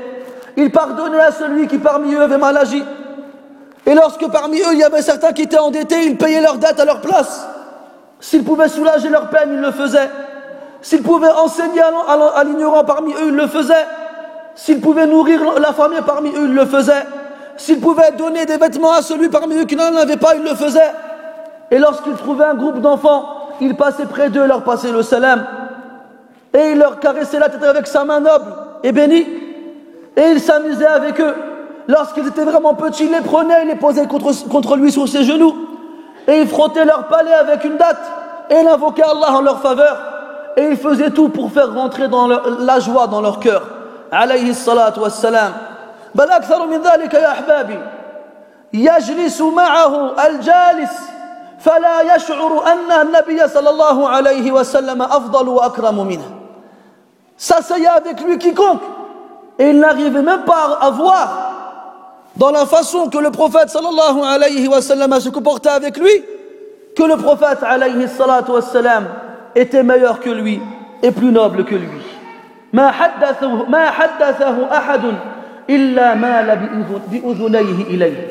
Il 0.54 0.70
pardonnait 0.70 1.18
à 1.18 1.32
celui 1.32 1.66
qui 1.66 1.78
parmi 1.78 2.14
eux 2.14 2.20
avait 2.20 2.36
mal 2.36 2.58
agi. 2.58 2.84
Et 3.86 3.94
lorsque 3.94 4.28
parmi 4.28 4.58
eux 4.58 4.72
il 4.72 4.80
y 4.80 4.84
avait 4.84 5.00
certains 5.00 5.32
qui 5.32 5.44
étaient 5.44 5.58
endettés, 5.58 6.04
il 6.04 6.18
payait 6.18 6.42
leurs 6.42 6.58
dettes 6.58 6.78
à 6.78 6.84
leur 6.84 7.00
place. 7.00 7.48
S'il 8.20 8.44
pouvait 8.44 8.68
soulager 8.68 9.08
leur 9.08 9.30
peine, 9.30 9.48
il 9.54 9.60
le 9.62 9.70
faisait. 9.70 10.10
S'il 10.82 11.02
pouvait 11.02 11.30
enseigner 11.30 11.80
à 11.80 12.44
l'ignorant 12.44 12.84
parmi 12.84 13.14
eux, 13.14 13.28
il 13.28 13.36
le 13.36 13.46
faisait. 13.46 13.86
S'il 14.56 14.82
pouvait 14.82 15.06
nourrir 15.06 15.40
la 15.58 15.72
famille 15.72 16.02
parmi 16.04 16.28
eux, 16.36 16.44
il 16.44 16.54
le 16.54 16.66
faisait. 16.66 17.06
S'il 17.56 17.80
pouvait 17.80 18.12
donner 18.12 18.44
des 18.44 18.58
vêtements 18.58 18.92
à 18.92 19.00
celui 19.00 19.30
parmi 19.30 19.56
eux 19.56 19.64
qui 19.64 19.76
n'en 19.76 19.96
avait 19.96 20.18
pas, 20.18 20.34
il 20.34 20.42
le 20.42 20.54
faisait. 20.54 20.92
Et 21.70 21.78
lorsqu'il 21.78 22.12
trouvait 22.12 22.44
un 22.44 22.54
groupe 22.54 22.82
d'enfants, 22.82 23.39
il 23.61 23.75
passait 23.75 24.05
près 24.05 24.29
d'eux, 24.29 24.45
leur 24.45 24.63
passait 24.63 24.91
le 24.91 25.01
salam. 25.01 25.45
Et 26.53 26.71
il 26.71 26.77
leur 26.77 26.99
caressait 26.99 27.39
la 27.39 27.49
tête 27.49 27.63
avec 27.63 27.87
sa 27.87 28.03
main 28.05 28.19
noble 28.19 28.45
et 28.83 28.91
bénie. 28.91 29.27
Et 30.15 30.29
il 30.31 30.39
s'amusait 30.39 30.85
avec 30.85 31.19
eux. 31.19 31.35
Lorsqu'ils 31.87 32.27
étaient 32.27 32.45
vraiment 32.45 32.73
petits, 32.73 33.05
il 33.05 33.11
les 33.11 33.21
prenait, 33.21 33.63
il 33.63 33.67
les 33.67 33.75
posait 33.75 34.07
contre, 34.07 34.31
contre 34.49 34.75
lui 34.75 34.91
sur 34.91 35.07
ses 35.07 35.23
genoux. 35.23 35.55
Et 36.27 36.41
il 36.41 36.47
frottait 36.47 36.85
leur 36.85 37.07
palais 37.07 37.33
avec 37.33 37.63
une 37.63 37.77
date. 37.77 38.01
Et 38.49 38.55
il 38.61 38.67
invoquait 38.67 39.03
Allah 39.03 39.37
en 39.37 39.41
leur 39.41 39.59
faveur. 39.61 39.97
Et 40.57 40.63
il 40.63 40.77
faisait 40.77 41.11
tout 41.11 41.29
pour 41.29 41.51
faire 41.51 41.73
rentrer 41.73 42.07
dans 42.07 42.27
la 42.27 42.79
joie 42.79 43.07
dans 43.07 43.21
leur 43.21 43.39
cœur. 43.39 43.63
Alayhi 44.11 44.53
salatu 44.53 45.01
wassalam. 45.01 45.51
بل 46.15 46.31
أكثر 46.31 46.67
من 46.67 46.81
ذلك 46.81 47.13
يا 47.13 47.31
أحبابي 47.31 47.79
يجلس 48.73 49.41
معه 49.41 50.25
الجالس 50.27 51.09
فلا 51.60 52.14
يشعر 52.16 52.72
أن 52.72 53.06
النبي 53.06 53.48
صلى 53.48 53.70
الله 53.70 54.08
عليه 54.08 54.52
وسلم 54.52 55.02
أفضل 55.02 55.48
وأكرم 55.48 56.06
منه 56.06 56.24
s'asseyait 57.36 57.86
avec 57.86 58.20
lui 58.20 58.36
quiconque 58.38 58.82
et 59.58 59.70
il 59.70 59.80
n'arrivait 59.80 60.20
même 60.22 60.42
pas 60.44 60.78
à 60.80 60.90
voir 60.90 61.52
dans 62.36 62.50
la 62.50 62.66
façon 62.66 63.08
que 63.08 63.16
le 63.16 63.30
prophète 63.30 63.70
sallallahu 63.70 64.22
alayhi 64.22 64.68
wa 64.68 64.82
sallam 64.82 65.18
se 65.18 65.30
comportait 65.30 65.70
avec 65.70 65.96
lui 65.96 66.22
que 66.94 67.02
le 67.02 67.16
prophète 67.16 67.60
alayhi 67.62 68.08
salatu 68.08 68.50
wa 68.50 68.60
sallam 68.60 69.06
était 69.54 69.82
meilleur 69.82 70.20
que 70.20 70.28
lui 70.28 70.60
et 71.02 71.10
plus 71.12 71.32
noble 71.32 71.64
que 71.64 71.74
lui 71.74 71.88
ما 72.72 72.90
حدثه 72.90 73.64
ما 73.68 73.90
حدثه 73.90 74.76
أحد 74.76 75.00
إلا 75.70 76.14
مال 76.14 76.58
بأذنيه 77.10 77.82
إليه 77.86 78.28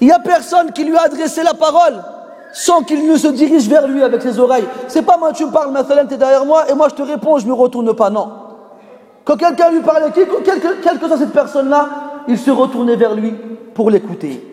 Il 0.00 0.06
n'y 0.06 0.12
a 0.12 0.18
personne 0.18 0.72
qui 0.72 0.84
lui 0.84 0.96
a 0.96 1.02
adressé 1.02 1.42
la 1.42 1.52
parole 1.52 2.02
sans 2.52 2.82
qu'il 2.82 3.06
ne 3.06 3.16
se 3.16 3.28
dirige 3.28 3.68
vers 3.68 3.86
lui 3.86 4.02
avec 4.02 4.22
ses 4.22 4.38
oreilles. 4.38 4.66
C'est 4.88 5.02
pas 5.02 5.16
moi, 5.16 5.32
tu 5.32 5.46
me 5.46 5.50
parles, 5.50 5.72
tu 6.08 6.14
es 6.14 6.16
derrière 6.16 6.44
moi, 6.44 6.68
et 6.68 6.74
moi 6.74 6.88
je 6.88 6.94
te 6.94 7.02
réponds, 7.02 7.38
je 7.38 7.46
me 7.46 7.52
retourne 7.52 7.94
pas. 7.94 8.10
Non. 8.10 8.28
Quand 9.24 9.36
quelqu'un 9.36 9.70
lui 9.70 9.80
parlait, 9.80 10.10
quelle 10.12 10.98
que 10.98 11.06
soit 11.06 11.18
cette 11.18 11.32
personne-là, 11.32 11.88
il 12.26 12.38
se 12.38 12.50
retournait 12.50 12.96
vers 12.96 13.14
lui 13.14 13.34
pour 13.74 13.90
l'écouter. 13.90 14.46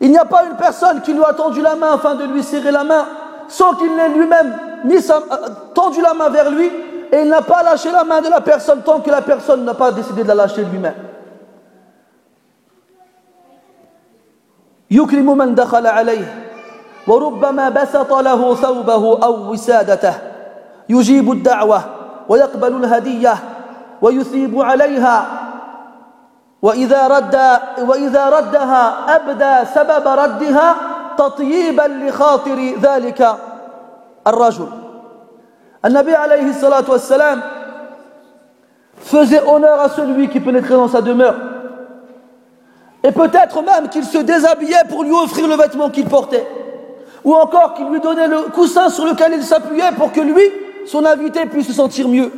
Il 0.00 0.10
n'y 0.10 0.18
a 0.18 0.24
pas 0.24 0.44
une 0.44 0.56
personne 0.56 1.00
qui 1.02 1.12
lui 1.12 1.24
a 1.24 1.32
tendu 1.32 1.60
la 1.62 1.76
main 1.76 1.94
afin 1.94 2.14
de 2.14 2.24
lui 2.24 2.42
serrer 2.42 2.70
la 2.70 2.84
main 2.84 3.06
sans 3.48 3.74
qu'il 3.74 3.94
n'ait 3.94 4.10
lui-même 4.10 4.52
euh, 4.84 5.48
tendu 5.74 6.00
la 6.02 6.14
main 6.14 6.28
vers 6.28 6.50
lui 6.50 6.70
et 7.10 7.22
il 7.22 7.28
n'a 7.28 7.42
pas 7.42 7.62
lâché 7.62 7.90
la 7.90 8.04
main 8.04 8.20
de 8.20 8.28
la 8.28 8.40
personne 8.40 8.82
tant 8.82 9.00
que 9.00 9.10
la 9.10 9.22
personne 9.22 9.64
n'a 9.64 9.74
pas 9.74 9.90
décidé 9.90 10.22
de 10.22 10.28
la 10.28 10.34
lâcher 10.34 10.64
lui-même. 10.64 10.94
يكرم 14.90 15.38
من 15.38 15.54
دخل 15.54 15.86
عليه 15.86 16.44
وربما 17.06 17.68
بسط 17.68 18.12
له 18.12 18.54
ثوبه 18.54 19.24
أو 19.24 19.52
وسادته. 19.52 20.14
يجيب 20.88 21.32
الدعوة 21.32 21.80
ويقبل 22.28 22.72
الهدية 22.84 23.34
ويثيب 24.02 24.60
عليها. 24.60 25.26
وإذا 26.62 27.08
رد 27.08 27.36
وإذا 27.88 28.28
ردها 28.28 29.16
أبدى 29.16 29.70
سبب 29.74 30.08
ردها 30.08 30.74
تطييبا 31.18 31.82
لخاطر 31.82 32.74
ذلك 32.82 33.36
الرجل. 34.26 34.68
النبي 35.84 36.14
عليه 36.14 36.50
الصلاة 36.50 36.84
والسلام 36.88 37.40
faisait 38.98 39.42
honneur 39.46 39.80
à 39.80 39.88
celui 39.88 40.28
qui 40.28 40.40
pénétrait 40.40 40.74
dans 40.74 40.88
sa 40.88 41.00
demeure. 41.00 41.34
Et 43.04 43.12
peut-être 43.12 43.62
même 43.62 43.88
qu'il 43.88 44.04
se 44.04 44.18
déshabillait 44.18 44.84
pour 44.88 45.04
lui 45.04 45.12
offrir 45.12 45.46
le 45.46 45.54
vêtement 45.54 45.90
qu'il 45.90 46.06
portait. 46.06 46.46
Ou 47.24 47.34
encore 47.34 47.74
qu'il 47.74 47.86
lui 47.86 48.00
donnait 48.00 48.28
le 48.28 48.42
coussin 48.54 48.88
sur 48.88 49.04
lequel 49.04 49.32
il 49.34 49.42
s'appuyait 49.42 49.92
pour 49.96 50.12
que 50.12 50.20
lui, 50.20 50.42
son 50.86 51.04
invité, 51.04 51.46
puisse 51.46 51.68
se 51.68 51.72
sentir 51.72 52.08
mieux. 52.08 52.32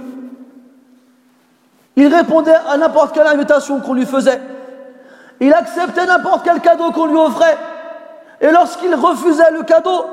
Il 1.97 2.15
répondait 2.15 2.57
à 2.69 2.77
n'importe 2.77 3.15
quelle 3.15 3.27
invitation 3.27 3.81
qu'on 3.81 3.95
lui 3.95 4.07
faisait. 4.07 4.41
Il 5.41 5.53
acceptait 5.53 6.07
n'importe 6.07 6.43
quel 6.45 6.61
cadeau 6.61 6.91
qu'on 6.93 7.07
lui 7.07 7.17
offrait. 7.17 7.57
Et 8.41 8.51
lorsqu'il 8.51 8.95
refusait 8.95 9.51
le 9.53 9.63
cadeau, 9.63 10.05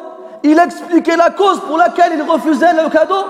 il 0.43 0.57
expliquait 0.59 1.17
la 1.17 1.29
cause 1.29 1.59
pour 1.61 1.77
laquelle 1.77 2.13
il 2.15 2.21
refusait 2.21 2.73
le 2.73 2.89
cadeau 2.89 3.25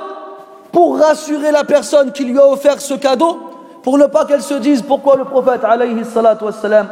pour 0.71 0.99
rassurer 0.99 1.51
la 1.51 1.63
personne 1.63 2.11
qui 2.11 2.25
lui 2.25 2.37
a 2.37 2.47
offert 2.47 2.81
ce 2.81 2.93
cadeau, 2.93 3.39
pour 3.83 3.97
ne 3.97 4.05
pas 4.05 4.25
qu'elle 4.25 4.41
se 4.41 4.55
dise 4.55 4.81
pourquoi 4.81 5.15
le 5.15 5.23
prophète 5.23 5.63
alayhi 5.63 6.03
salatu 6.05 6.45
wassalam 6.45 6.87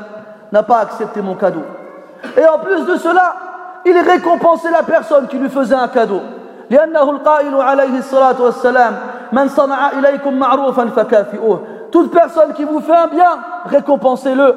n'a 0.52 0.62
pas 0.62 0.78
accepté 0.80 1.22
mon 1.22 1.34
cadeau. 1.34 1.62
Et 2.36 2.46
en 2.46 2.58
plus 2.58 2.84
de 2.86 2.96
cela, 2.96 3.34
il 3.84 3.98
récompensait 3.98 4.70
la 4.70 4.82
personne 4.82 5.26
qui 5.26 5.38
lui 5.38 5.48
faisait 5.48 5.74
un 5.74 5.88
cadeau. 5.88 6.20
toute 11.90 12.12
personne 12.12 12.52
qui 12.54 12.64
vous 12.64 12.80
fait 12.80 12.94
un 12.94 13.06
bien 13.06 13.38
récompensez-le 13.66 14.56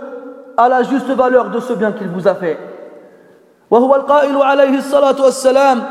à 0.57 0.69
la 0.69 0.83
juste 0.83 1.09
valeur 1.09 1.49
de 1.49 1.59
ce 1.59 1.73
bien 1.73 1.91
qu'il 1.91 2.07
vous 2.09 2.27
a 2.27 2.35
fait 2.35 2.57
وهو 3.71 3.95
القائل 3.95 4.41
عليه 4.41 4.77
الصلاة 4.77 5.21
والسلام 5.21 5.83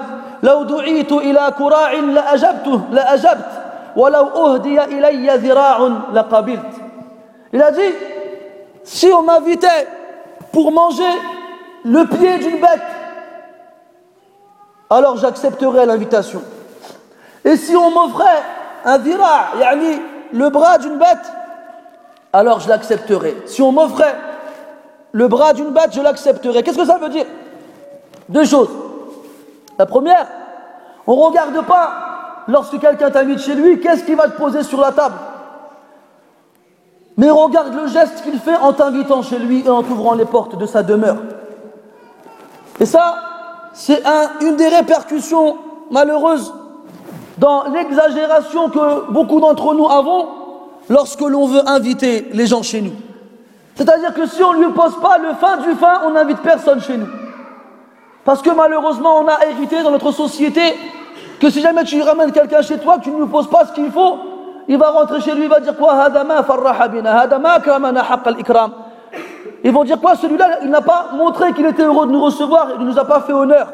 لو 0.43 0.63
دعيت 0.63 1.13
إلى 1.13 1.53
كراع 1.59 1.93
لأجبته 1.93 2.81
لأجبت 2.91 3.51
ولو 3.97 4.27
أهدي 4.27 4.85
إلي 4.85 5.37
ذراع 5.37 5.89
لقبلت 6.13 6.73
Il 7.55 7.63
a 7.63 7.71
dit, 7.71 7.93
si 8.88 9.12
on 9.12 9.22
m'invitait 9.22 9.86
pour 10.54 10.72
manger 10.72 11.04
le 11.84 12.06
pied 12.06 12.38
d'une 12.40 12.62
bête, 12.62 12.82
alors 14.90 15.18
j'accepterais 15.18 15.86
l'invitation. 15.86 16.42
Et 17.44 17.58
si 17.58 17.76
on 17.76 17.92
m'offrait 17.92 18.44
un 18.86 18.98
dira, 18.98 19.50
yani 19.60 20.02
le 20.32 20.50
bras 20.50 20.78
d'une 20.78 20.98
bête, 20.98 21.32
alors 22.32 22.62
je 22.62 22.70
l'accepterais. 22.70 23.36
Si 23.46 23.62
on 23.62 23.74
m'offrait 23.74 24.16
le 25.12 25.28
bras 25.28 25.52
d'une 25.52 25.72
bête, 25.72 25.92
je 25.94 26.02
l'accepterais. 26.02 26.64
Qu'est-ce 26.64 26.78
que 26.78 26.86
ça 26.86 26.98
veut 26.98 27.10
dire? 27.10 27.26
Deux 28.30 28.46
choses. 28.46 28.70
La 29.78 29.86
première, 29.86 30.28
on 31.06 31.16
ne 31.18 31.22
regarde 31.24 31.66
pas 31.66 32.44
lorsque 32.48 32.80
quelqu'un 32.80 33.12
t'invite 33.12 33.40
chez 33.40 33.54
lui, 33.54 33.82
qu'est-ce 33.82 34.06
qu'il 34.06 34.16
va 34.16 34.30
te 34.30 34.38
poser 34.38 34.64
sur 34.64 34.80
la 34.80 34.94
table? 34.94 35.16
Mais 37.18 37.32
regarde 37.32 37.74
le 37.74 37.88
geste 37.88 38.22
qu'il 38.22 38.40
fait 38.40 38.56
en 38.56 38.74
t'invitant 38.74 39.24
chez 39.24 39.40
lui 39.40 39.64
et 39.66 39.70
en 39.70 39.82
t'ouvrant 39.82 40.14
les 40.14 40.26
portes 40.26 40.58
de 40.58 40.66
sa 40.68 40.84
demeure. 40.84 41.18
Et 42.80 42.86
ça, 42.86 43.16
c'est 43.74 44.04
une 44.42 44.56
des 44.56 44.68
répercussions 44.68 45.58
malheureuses 45.90 46.54
dans 47.40 47.66
l'exagération 47.70 48.70
que 48.70 49.12
beaucoup 49.12 49.40
d'entre 49.40 49.74
nous 49.74 49.90
avons 49.90 50.28
lorsque 50.90 51.22
l'on 51.22 51.48
veut 51.48 51.68
inviter 51.68 52.30
les 52.34 52.46
gens 52.46 52.62
chez 52.62 52.82
nous. 52.82 52.94
C'est-à-dire 53.76 54.14
que 54.14 54.28
si 54.28 54.44
on 54.44 54.54
ne 54.54 54.66
lui 54.66 54.74
pose 54.74 55.00
pas 55.02 55.18
le 55.18 55.34
fin 55.36 55.58
du 55.58 55.74
fin, 55.76 56.02
on 56.06 56.12
n'invite 56.12 56.40
personne 56.40 56.82
chez 56.82 56.98
nous. 56.98 57.08
Parce 58.26 58.42
que 58.42 58.50
malheureusement, 58.50 59.20
on 59.20 59.28
a 59.28 59.46
hérité 59.48 59.82
dans 59.84 59.92
notre 59.92 60.12
société 60.12 60.62
que 61.40 61.50
si 61.50 61.62
jamais 61.62 61.84
tu 61.84 62.02
ramènes 62.02 62.32
quelqu'un 62.32 62.62
chez 62.62 62.78
toi, 62.78 62.98
tu 63.02 63.10
ne 63.10 63.20
lui 63.20 63.28
poses 63.28 63.50
pas 63.50 63.66
ce 63.66 63.74
qu'il 63.74 63.92
faut, 63.92 64.18
il 64.68 64.78
va 64.78 64.90
rentrer 64.92 65.22
chez 65.22 65.34
lui, 65.34 65.44
il 65.44 65.50
va 65.50 65.60
dire 65.60 65.76
quoi? 65.78 66.10
Ils 69.64 69.72
vont 69.72 69.84
dire 69.84 70.00
quoi? 70.00 70.16
Celui-là, 70.16 70.60
il 70.64 70.70
n'a 70.70 70.82
pas 70.82 71.08
montré 71.14 71.54
qu'il 71.54 71.66
était 71.66 71.84
heureux 71.84 72.06
de 72.08 72.12
nous 72.12 72.24
recevoir, 72.24 72.68
il 72.78 72.86
ne 72.86 72.92
nous 72.92 73.00
a 73.00 73.06
pas 73.06 73.22
fait 73.22 73.34
honneur. 73.34 73.68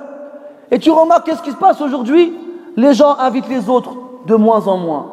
Et 0.71 0.79
tu 0.79 0.91
remarques 0.91 1.25
qu'est-ce 1.25 1.41
qui 1.41 1.51
se 1.51 1.55
passe 1.55 1.81
aujourd'hui? 1.81 2.33
Les 2.75 2.93
gens 2.93 3.17
invitent 3.19 3.49
les 3.49 3.69
autres 3.69 3.91
de 4.25 4.35
moins 4.35 4.67
en 4.67 4.77
moins. 4.77 5.05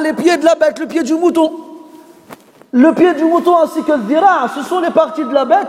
les 0.00 0.12
pieds 0.12 0.36
de 0.36 0.44
la 0.44 0.54
bête, 0.54 0.78
le 0.78 0.86
pied 0.86 1.02
du 1.02 1.14
mouton. 1.14 1.52
Le 2.70 2.92
pied 2.92 3.12
du 3.14 3.24
mouton 3.24 3.58
ainsi 3.58 3.82
que 3.82 3.92
le 3.92 3.98
dira, 3.98 4.48
ce 4.54 4.62
sont 4.62 4.80
les 4.80 4.90
parties 4.90 5.24
de 5.24 5.32
la 5.32 5.44
bête 5.44 5.68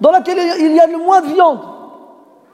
dans 0.00 0.12
lesquelles 0.12 0.38
il 0.60 0.72
y 0.72 0.80
a 0.80 0.86
le 0.86 0.98
moins 0.98 1.20
de 1.20 1.26
viande 1.26 1.58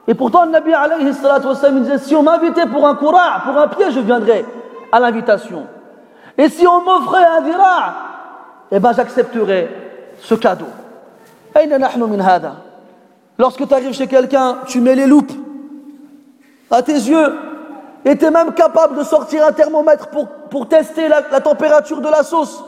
et 0.07 0.13
pourtant 0.13 0.45
le 0.45 0.51
Nabi 0.51 0.73
alayhi 0.73 1.05
wassalam 1.05 1.83
disait 1.83 1.97
si 1.97 2.15
on 2.15 2.23
m'invitait 2.23 2.65
pour 2.65 2.87
un 2.87 2.95
kura' 2.95 3.41
pour 3.43 3.57
un 3.57 3.67
pied 3.67 3.91
je 3.91 3.99
viendrais 3.99 4.45
à 4.91 4.99
l'invitation. 4.99 5.67
Et 6.37 6.49
si 6.49 6.65
on 6.65 6.81
m'offrait 6.81 7.25
un 7.25 7.41
dira 7.41 7.93
eh 8.71 8.79
ben 8.79 8.93
j'accepterais 8.93 9.69
ce 10.19 10.35
cadeau. 10.35 10.65
Lorsque 13.37 13.67
tu 13.67 13.73
arrives 13.73 13.93
chez 13.93 14.07
quelqu'un 14.07 14.57
tu 14.65 14.79
mets 14.79 14.95
les 14.95 15.07
loupes 15.07 15.33
à 16.71 16.81
tes 16.81 16.93
yeux. 16.93 17.33
Et 18.05 18.17
tu 18.17 18.25
es 18.25 18.31
même 18.31 18.53
capable 18.53 18.97
de 18.97 19.03
sortir 19.03 19.45
un 19.45 19.51
thermomètre 19.51 20.07
pour, 20.07 20.27
pour 20.27 20.67
tester 20.67 21.07
la, 21.07 21.41
température 21.41 21.99
de 21.99 22.07
la 22.07 22.23
sauce. 22.23 22.63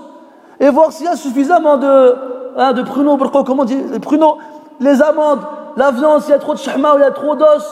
Et 0.60 0.70
voir 0.70 0.92
s'il 0.92 1.06
y 1.06 1.10
a 1.10 1.16
suffisamment 1.16 1.78
de, 1.78 2.16
hein, 2.58 2.74
de 2.74 2.82
pruneaux, 2.82 3.18
comment 3.18 3.64
on 3.64 3.92
les 3.92 4.00
pruneaux, 4.00 4.38
les 4.82 5.02
amandes, 5.02 5.40
la 5.80 5.92
viande, 5.92 6.22
s'il 6.22 6.32
y 6.32 6.34
a 6.34 6.40
trop 6.40 6.54
de 6.54 6.60
chahma 6.60 6.94
ou 6.94 6.98
il 6.98 7.02
y 7.02 7.04
a 7.04 7.12
trop 7.12 7.36
d'os. 7.36 7.66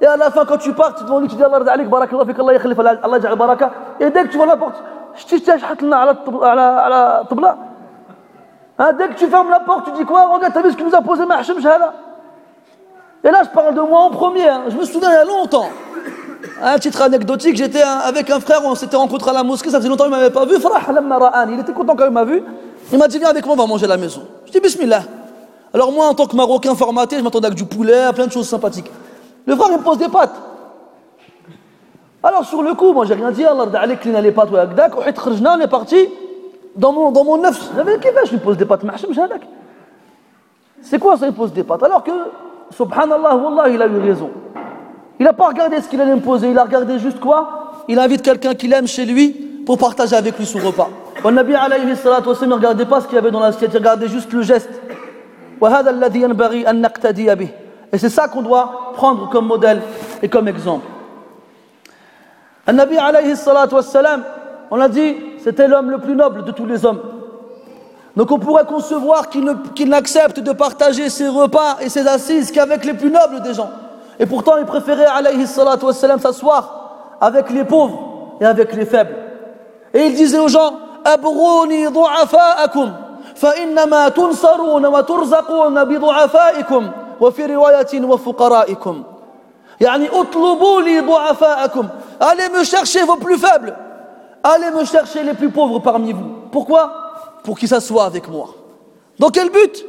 Et 0.00 0.06
à 0.06 0.16
la 0.16 0.30
fin, 0.30 0.44
quand 0.44 0.58
tu 0.58 0.72
pars, 0.72 0.94
tu 0.94 1.04
te 1.04 1.20
lui, 1.20 1.28
tu 1.28 1.36
dis 1.36 1.42
Allah 1.42 1.58
alik, 1.72 1.88
Allah 1.92 2.98
Allah 3.02 3.36
baraka. 3.36 3.70
Et 4.00 4.10
dès 4.10 4.24
que 4.24 4.28
tu 4.28 4.36
vois 4.36 4.46
la 4.46 4.56
porte, 4.56 4.82
hein, 8.78 8.92
dès 8.98 9.08
que 9.08 9.14
tu 9.14 9.26
fermes 9.26 9.50
la 9.50 9.60
porte, 9.60 9.86
tu 9.86 9.92
dis 9.92 10.04
quoi? 10.04 10.28
Regarde, 10.34 10.52
t'as 10.52 10.62
vu 10.62 10.70
ce 10.70 10.76
qu'il 10.76 10.86
nous 10.86 10.94
a 10.94 11.00
posé 11.00 11.26
Mahshim 11.26 11.60
Shahala 11.60 11.92
et 13.24 13.30
là, 13.30 13.40
je 13.42 13.48
parle 13.48 13.74
de 13.74 13.80
moi 13.80 14.02
en 14.02 14.10
premier. 14.10 14.48
Hein. 14.48 14.62
Je 14.68 14.76
me 14.76 14.84
souviens 14.84 15.10
il 15.10 15.14
y 15.14 15.16
a 15.16 15.24
longtemps. 15.24 15.68
Un 16.62 16.78
titre 16.78 17.02
anecdotique, 17.02 17.56
j'étais 17.56 17.82
avec 17.82 18.30
un 18.30 18.38
frère, 18.38 18.60
on 18.64 18.76
s'était 18.76 18.96
rencontré 18.96 19.30
à 19.30 19.34
la 19.34 19.42
mosquée, 19.42 19.70
ça 19.70 19.78
faisait 19.78 19.88
longtemps 19.88 20.04
qu'il 20.04 20.12
ne 20.12 20.18
m'avait 20.18 20.30
pas 20.30 20.44
vu. 20.44 20.54
Il 21.52 21.60
était 21.60 21.72
content 21.72 21.96
quand 21.96 22.06
il 22.06 22.12
m'a 22.12 22.24
vu. 22.24 22.42
Il 22.92 22.98
m'a 22.98 23.08
dit, 23.08 23.18
viens 23.18 23.30
avec 23.30 23.44
moi, 23.44 23.54
on 23.54 23.58
va 23.58 23.66
manger 23.66 23.86
à 23.86 23.88
la 23.88 23.96
maison. 23.96 24.22
Je 24.46 24.52
dis, 24.52 24.60
bismillah. 24.60 25.02
Alors 25.74 25.92
moi, 25.92 26.06
en 26.06 26.14
tant 26.14 26.26
que 26.26 26.36
Marocain 26.36 26.74
formaté, 26.74 27.18
je 27.18 27.22
m'attendais 27.22 27.46
avec 27.46 27.58
du 27.58 27.64
poulet, 27.64 28.12
plein 28.14 28.26
de 28.26 28.32
choses 28.32 28.48
sympathiques. 28.48 28.90
Le 29.46 29.54
frère, 29.54 29.68
il 29.70 29.78
me 29.78 29.82
pose 29.82 29.98
des 29.98 30.08
pâtes. 30.08 30.34
Alors 32.22 32.44
sur 32.44 32.62
le 32.62 32.74
coup, 32.74 32.92
moi, 32.92 33.04
j'ai 33.04 33.14
rien 33.14 33.30
dit. 33.30 33.44
Allah 33.44 33.66
d'Alek, 33.66 34.00
il 34.04 34.12
les 34.12 34.32
pâtes, 34.32 34.48
on 34.52 35.60
est 35.60 35.68
parti 35.68 36.08
dans 36.74 36.92
mon, 36.92 37.10
dans 37.10 37.24
mon 37.24 37.38
neuf. 37.38 37.70
J'avais 37.76 37.98
qui 37.98 38.08
je 38.24 38.30
lui 38.32 38.38
pose 38.38 38.56
des 38.56 38.64
pâtes. 38.64 38.80
C'est 40.80 40.98
quoi 40.98 41.16
ça, 41.16 41.26
il 41.26 41.32
pose 41.32 41.52
des 41.52 41.64
pâtes? 41.64 41.82
Alors 41.82 42.02
que 42.02 42.12
subhanallah, 42.74 43.36
wallah, 43.36 43.68
il 43.68 43.82
a 43.82 43.86
eu 43.86 43.98
raison. 43.98 44.30
Il 45.20 45.24
n'a 45.24 45.32
pas 45.32 45.48
regardé 45.48 45.80
ce 45.80 45.88
qu'il 45.88 46.00
allait 46.00 46.14
me 46.14 46.20
poser, 46.20 46.50
il 46.50 46.58
a 46.58 46.62
regardé 46.62 46.98
juste 46.98 47.18
quoi? 47.18 47.72
Il 47.88 47.98
invite 47.98 48.22
quelqu'un 48.22 48.54
qu'il 48.54 48.72
aime 48.72 48.86
chez 48.86 49.04
lui 49.04 49.30
pour 49.66 49.76
partager 49.78 50.14
avec 50.14 50.38
lui 50.38 50.46
son 50.46 50.60
repas. 50.60 50.88
Le 51.24 51.30
Nabi 51.30 51.54
alayhi 51.54 51.84
ne 51.84 52.54
regardait 52.54 52.86
pas 52.86 53.00
ce 53.00 53.06
qu'il 53.06 53.16
y 53.16 53.18
avait 53.18 53.32
dans 53.32 53.40
l'assiette, 53.40 53.70
il 53.72 53.78
regardait 53.78 54.08
juste 54.08 54.32
le 54.32 54.42
geste. 54.42 54.70
Et 57.92 57.98
c'est 57.98 58.08
ça 58.08 58.28
qu'on 58.28 58.42
doit 58.42 58.92
prendre 58.94 59.28
comme 59.30 59.46
modèle 59.46 59.80
et 60.22 60.28
comme 60.28 60.48
exemple. 60.48 60.86
Un 62.66 62.72
Nabi 62.74 62.96
on 64.70 64.76
l'a 64.76 64.88
dit, 64.88 65.16
c'était 65.42 65.66
l'homme 65.66 65.90
le 65.90 65.98
plus 65.98 66.14
noble 66.14 66.44
de 66.44 66.52
tous 66.52 66.66
les 66.66 66.84
hommes. 66.84 67.00
Donc 68.16 68.30
on 68.30 68.38
pourrait 68.38 68.66
concevoir 68.66 69.28
qu'il 69.30 69.88
n'accepte 69.88 70.40
de 70.40 70.52
partager 70.52 71.08
ses 71.08 71.28
repas 71.28 71.76
et 71.80 71.88
ses 71.88 72.06
assises 72.06 72.50
qu'avec 72.50 72.84
les 72.84 72.94
plus 72.94 73.10
nobles 73.10 73.40
des 73.42 73.54
gens. 73.54 73.70
Et 74.18 74.26
pourtant 74.26 74.56
il 74.58 74.66
préférait 74.66 75.06
alayhi 75.06 75.46
s'asseoir 75.46 77.16
avec 77.20 77.50
les 77.50 77.64
pauvres 77.64 78.36
et 78.40 78.44
avec 78.44 78.74
les 78.74 78.84
faibles. 78.84 79.14
Et 79.94 80.06
il 80.06 80.14
disait 80.14 80.38
aux 80.38 80.48
gens, 80.48 80.74
«Abrouni 81.04 81.90
du'afa'akum» 81.90 82.92
فإنما 83.40 84.08
تنصرون 84.08 84.86
وترزقون 84.86 85.84
بضعفائكم 85.84 86.90
وفي 87.20 87.46
رواية 87.46 88.04
وفقرائكم 88.04 89.02
يعني 89.80 90.08
اطلبوا 90.12 90.80
لي 90.80 91.00
ضعفاءكم 91.00 91.88
Allez 92.20 92.48
me 92.48 92.64
chercher 92.64 93.04
vos 93.04 93.16
plus 93.16 93.38
faibles. 93.38 93.76
Allez 94.42 94.72
me 94.72 94.84
chercher 94.84 95.22
les 95.22 95.34
plus 95.34 95.50
pauvres 95.50 95.78
parmi 95.78 96.12
vous. 96.12 96.30
Pourquoi 96.50 96.90
pour 97.44 97.58
qu'il 97.58 97.68
s'assoie 97.68 98.04
avec 98.04 98.28
moi. 98.28 98.48
Dans 99.18 99.30
quel 99.30 99.50
but 99.50 99.84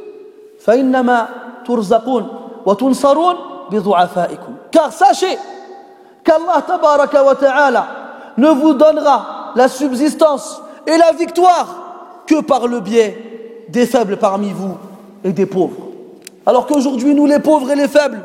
Car 4.70 4.92
sachez 4.92 5.38
qu'Allah 6.24 6.62
tabaraka 6.66 7.22
wa 7.24 7.34
ta'ala 7.34 7.86
ne 8.36 8.48
vous 8.48 8.74
donnera 8.74 9.52
la 9.56 9.68
subsistance 9.68 10.62
et 10.86 10.96
la 10.96 11.12
victoire 11.12 11.66
que 12.26 12.40
par 12.40 12.66
le 12.66 12.80
biais 12.80 13.29
des 13.69 13.85
faibles 13.85 14.17
parmi 14.17 14.51
vous 14.51 14.75
et 15.23 15.31
des 15.31 15.45
pauvres. 15.45 15.87
Alors 16.45 16.67
qu'aujourd'hui, 16.67 17.13
nous 17.13 17.25
les 17.25 17.39
pauvres 17.39 17.71
et 17.71 17.75
les 17.75 17.87
faibles, 17.87 18.21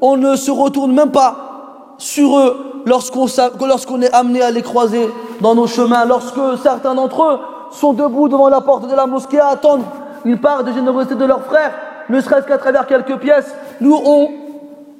on 0.00 0.16
ne 0.16 0.36
se 0.36 0.50
retourne 0.50 0.92
même 0.92 1.10
pas 1.10 1.94
sur 1.98 2.38
eux 2.38 2.82
lorsqu'on 2.86 3.26
lorsqu'on 3.66 4.02
est 4.02 4.12
amené 4.12 4.42
à 4.42 4.50
les 4.50 4.62
croiser 4.62 5.08
dans 5.40 5.54
nos 5.54 5.66
chemins, 5.66 6.04
lorsque 6.04 6.40
certains 6.62 6.94
d'entre 6.94 7.22
eux 7.22 7.38
sont 7.72 7.92
debout 7.92 8.28
devant 8.28 8.48
la 8.48 8.60
porte 8.60 8.88
de 8.88 8.94
la 8.94 9.06
mosquée 9.06 9.40
à 9.40 9.48
attendre 9.48 9.84
une 10.24 10.38
part 10.38 10.64
de 10.64 10.72
générosité 10.72 11.14
de 11.14 11.24
leurs 11.24 11.44
frères, 11.44 11.72
ne 12.08 12.20
serait-ce 12.20 12.46
qu'à 12.46 12.58
travers 12.58 12.86
quelques 12.86 13.16
pièces. 13.18 13.54
Nous, 13.80 13.98
on, 14.04 14.28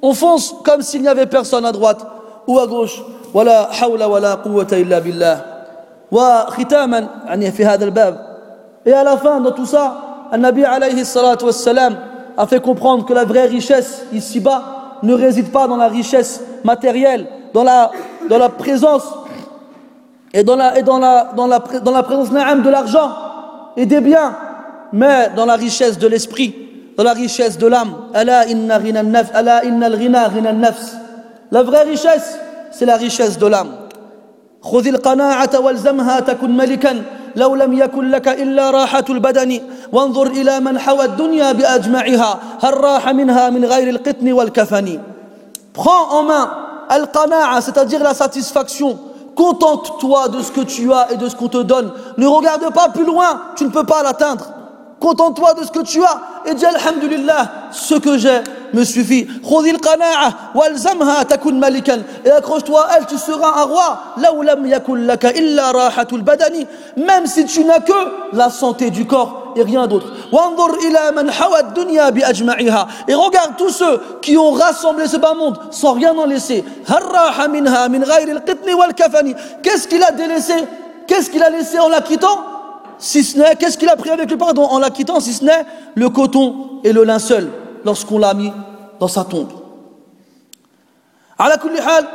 on 0.01 0.13
fonce 0.13 0.55
comme 0.65 0.81
s'il 0.81 1.01
n'y 1.01 1.07
avait 1.07 1.27
personne 1.27 1.65
à 1.65 1.71
droite 1.71 2.05
ou 2.47 2.59
à 2.59 2.67
gauche. 2.67 3.01
ولا 3.33 3.71
حول 3.71 4.03
ولا 4.03 4.33
قوة 4.35 4.67
إلا 4.71 4.99
بالله 4.99 5.41
وختاما 6.11 7.07
يعني 7.25 7.51
في 7.51 7.65
هذا 7.65 7.85
الباب 7.85 8.33
et 8.85 8.93
à 8.93 9.03
la 9.03 9.17
fin 9.17 9.39
de 9.39 9.49
tout 9.51 9.65
ça 9.65 10.09
النبي 10.33 10.65
عليه 10.65 11.01
الصلاة 11.01 11.37
والسلام 11.43 11.97
a 12.37 12.47
fait 12.47 12.59
comprendre 12.59 13.05
que 13.05 13.13
la 13.13 13.25
vraie 13.25 13.45
richesse 13.45 14.05
ici-bas 14.11 14.99
ne 15.03 15.13
réside 15.13 15.51
pas 15.51 15.67
dans 15.67 15.77
la 15.77 15.87
richesse 15.87 16.41
matérielle 16.63 17.27
dans 17.53 17.63
la, 17.63 17.91
dans 18.29 18.37
la 18.37 18.49
présence 18.49 19.03
et 20.33 20.43
dans 20.43 20.55
la, 20.55 20.77
et 20.77 20.83
dans 20.83 20.97
la, 20.97 21.31
dans 21.35 21.47
la, 21.47 21.59
dans 21.59 21.91
la 21.91 22.03
présence 22.03 22.31
de 22.31 22.69
l'argent 22.69 23.11
et 23.77 23.85
des 23.85 24.01
biens, 24.01 24.35
mais 24.91 25.29
dans 25.35 25.45
la 25.45 25.55
richesse 25.55 25.97
de 25.99 26.07
l'esprit, 26.07 26.55
dans 26.97 27.03
la 27.03 27.13
richesse 27.13 27.57
de 27.57 27.67
l'âme. 27.67 27.93
La 31.51 31.63
vraie 31.63 31.83
richesse, 31.83 32.39
c'est 32.71 32.85
la 32.85 32.97
richesse 32.97 33.37
de 33.37 33.47
l'âme. 33.47 33.69
خذ 34.63 34.87
القناعة 34.87 35.59
والزمها 35.59 36.19
تكن 36.19 36.57
ملكا 36.57 37.03
لو 37.38 37.54
لم 37.54 37.72
يكن 37.72 38.10
لك 38.10 38.28
إلا 38.28 38.70
راحة 38.70 39.04
البدن 39.10 39.60
وانظر 39.92 40.26
إلى 40.26 40.60
من 40.60 40.78
حوى 40.78 41.04
الدنيا 41.04 41.52
بأجمعها 41.52 42.38
هل 42.60 42.74
راح 42.84 43.08
منها 43.08 43.50
من 43.50 43.64
غير 43.64 43.88
القطن 43.88 44.32
والكفن 44.32 44.98
Prends 45.74 46.18
en 46.18 46.24
main 46.24 46.50
al-qana'a, 46.88 47.60
c'est-à-dire 47.60 48.02
la 48.02 48.12
satisfaction 48.12 48.98
Contente-toi 49.36 50.28
de 50.30 50.42
ce 50.42 50.50
que 50.50 50.62
tu 50.62 50.92
as 50.92 51.12
et 51.12 51.16
de 51.16 51.28
ce 51.28 51.36
qu'on 51.36 51.46
te 51.46 51.62
donne. 51.62 51.92
Ne 52.16 52.26
regarde 52.26 52.74
pas 52.74 52.88
plus 52.88 53.04
loin, 53.04 53.40
tu 53.54 53.64
ne 53.64 53.70
peux 53.70 53.84
pas 53.84 54.02
l'atteindre. 54.02 54.46
Contente-toi 55.00 55.54
de 55.54 55.64
ce 55.64 55.70
que 55.70 55.84
tu 55.84 56.02
as 56.02 56.20
et 56.44 56.54
dis 56.54 56.66
Alhamdulillah, 56.66 57.50
ce 57.70 57.94
que 57.94 58.18
j'ai 58.18 58.40
me 58.72 58.84
suffit. 58.84 59.28
Et 62.24 62.30
accroche-toi 62.30 62.86
elle, 62.96 63.06
tu 63.06 63.16
seras 63.16 63.60
un 63.60 63.64
roi. 63.64 64.00
Même 66.96 67.26
si 67.26 67.44
tu 67.44 67.64
n'as 67.64 67.80
que 67.80 67.92
la 68.32 68.50
santé 68.50 68.90
du 68.90 69.06
corps 69.06 69.52
et 69.56 69.62
rien 69.62 69.86
d'autre. 69.86 70.08
Et 73.08 73.14
regarde 73.14 73.56
tous 73.56 73.70
ceux 73.70 74.00
qui 74.20 74.36
ont 74.36 74.50
rassemblé 74.50 75.06
ce 75.06 75.16
bas 75.16 75.34
monde 75.34 75.58
sans 75.70 75.92
rien 75.92 76.16
en 76.16 76.26
laisser. 76.26 76.64
Qu'est-ce 79.62 79.88
qu'il 79.88 80.02
a 80.02 80.10
délaissé? 80.10 80.54
Qu'est-ce 81.06 81.30
qu'il 81.30 81.42
a 81.42 81.50
laissé 81.50 81.78
en 81.78 81.88
la 81.88 82.00
quittant? 82.00 82.57
si 82.97 83.23
ce 83.23 83.37
n'est, 83.37 83.55
qu'est-ce 83.55 83.77
qu'il 83.77 83.89
a 83.89 83.95
pris 83.95 84.09
avec 84.09 84.29
lui 84.29 84.37
pardon 84.37 84.63
en 84.63 84.79
la 84.79 84.89
quittant, 84.89 85.19
si 85.19 85.33
ce 85.33 85.43
n'est 85.43 85.65
le 85.95 86.09
coton 86.09 86.79
et 86.83 86.93
le 86.93 87.03
linceul 87.03 87.49
lorsqu'on 87.83 88.17
l'a 88.17 88.33
mis 88.33 88.51
dans 88.99 89.07
sa 89.07 89.23
tombe. 89.23 89.49
على 91.39 91.57
كل 91.57 91.81
حال 91.81 92.05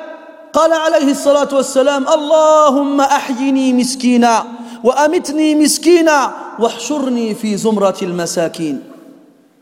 قال 0.53 0.73
عليه 0.73 1.11
الصلاة 1.11 1.49
والسلام 1.53 2.09
اللهم 2.09 3.01
أحيني 3.01 3.73
مسكينا 3.73 4.45
وأمتني 4.85 5.55
مسكينا 5.55 6.33
واحشرني 6.59 7.35
في 7.35 7.57
زمرة 7.57 7.97
المساكين 8.03 8.83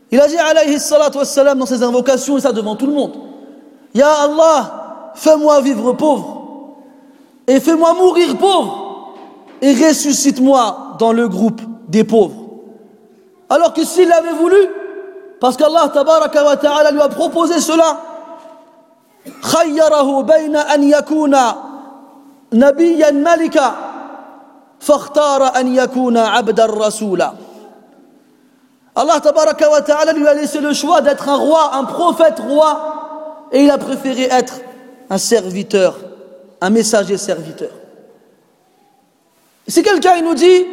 Il 0.09 0.21
a 0.21 0.27
dit 0.27 0.37
alayhi 0.37 0.79
salatu 0.79 1.17
wassalam 1.17 1.59
dans 1.59 1.65
ses 1.65 1.83
invocations, 1.83 2.37
et 2.37 2.41
ça 2.41 2.53
devant 2.53 2.77
tout 2.77 2.85
le 2.85 2.93
monde. 2.93 3.11
Ya 3.93 4.09
Allah, 4.09 5.11
fais-moi 5.15 5.59
vivre 5.59 5.91
pauvre, 5.91 6.75
et 7.45 7.59
fais-moi 7.59 7.93
mourir 7.93 8.37
pauvre, 8.37 9.15
et 9.61 9.73
ressuscite-moi 9.73 10.80
dans 11.01 11.11
le 11.11 11.27
groupe 11.27 11.61
des 11.87 12.03
pauvres. 12.03 12.35
Alors 13.49 13.73
que 13.73 13.83
s'il 13.83 14.07
l'avait 14.07 14.33
voulu, 14.33 14.57
parce 15.39 15.55
qu'Allah 15.55 15.89
tabaraka 15.93 16.43
wa 16.43 16.57
ta'ala 16.57 16.91
lui 16.91 17.01
a 17.01 17.09
proposé 17.09 17.59
cela, 17.59 17.97
خيره 19.41 20.21
بين 20.21 20.55
أن 20.55 20.83
يكون 20.83 21.35
نبيا 22.53 23.11
ملكا 23.11 23.75
فاختار 24.79 25.59
أن 25.59 25.75
يكون 25.75 26.17
عبدا 26.17 26.65
رسولا 26.65 27.33
Allah 28.95 29.21
tabaraka 29.21 29.69
wa 29.69 29.81
ta'ala 29.81 30.11
lui 30.13 30.27
a 30.27 30.33
laissé 30.33 30.59
le 30.59 30.73
choix 30.73 31.01
d'être 31.01 31.29
un 31.29 31.35
roi, 31.35 31.75
un 31.75 31.83
prophète 31.83 32.39
roi, 32.39 33.45
et 33.51 33.63
il 33.63 33.69
a 33.69 33.77
préféré 33.77 34.23
être 34.23 34.55
un 35.11 35.19
serviteur, 35.19 35.99
un 36.61 36.71
messager 36.71 37.15
serviteur. 37.17 37.69
Si 39.67 39.83
quelqu'un 39.83 40.19
nous 40.23 40.33
dit 40.33 40.65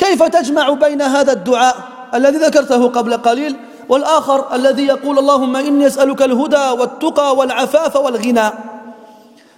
كيف 0.00 0.22
تجمع 0.22 0.70
بين 0.70 1.02
هذا 1.02 1.32
الدعاء 1.32 1.76
الذي 2.14 2.38
ذكرته 2.38 2.88
قبل 2.88 3.16
قليل 3.16 3.56
والآخر 3.88 4.54
الذي 4.54 4.86
يقول 4.86 5.18
اللهم 5.18 5.56
إني 5.56 5.86
أسألك 5.86 6.22
الهدى 6.22 6.80
والتقى 6.80 7.36
والعفاف 7.36 7.96
والغنى 7.96 8.50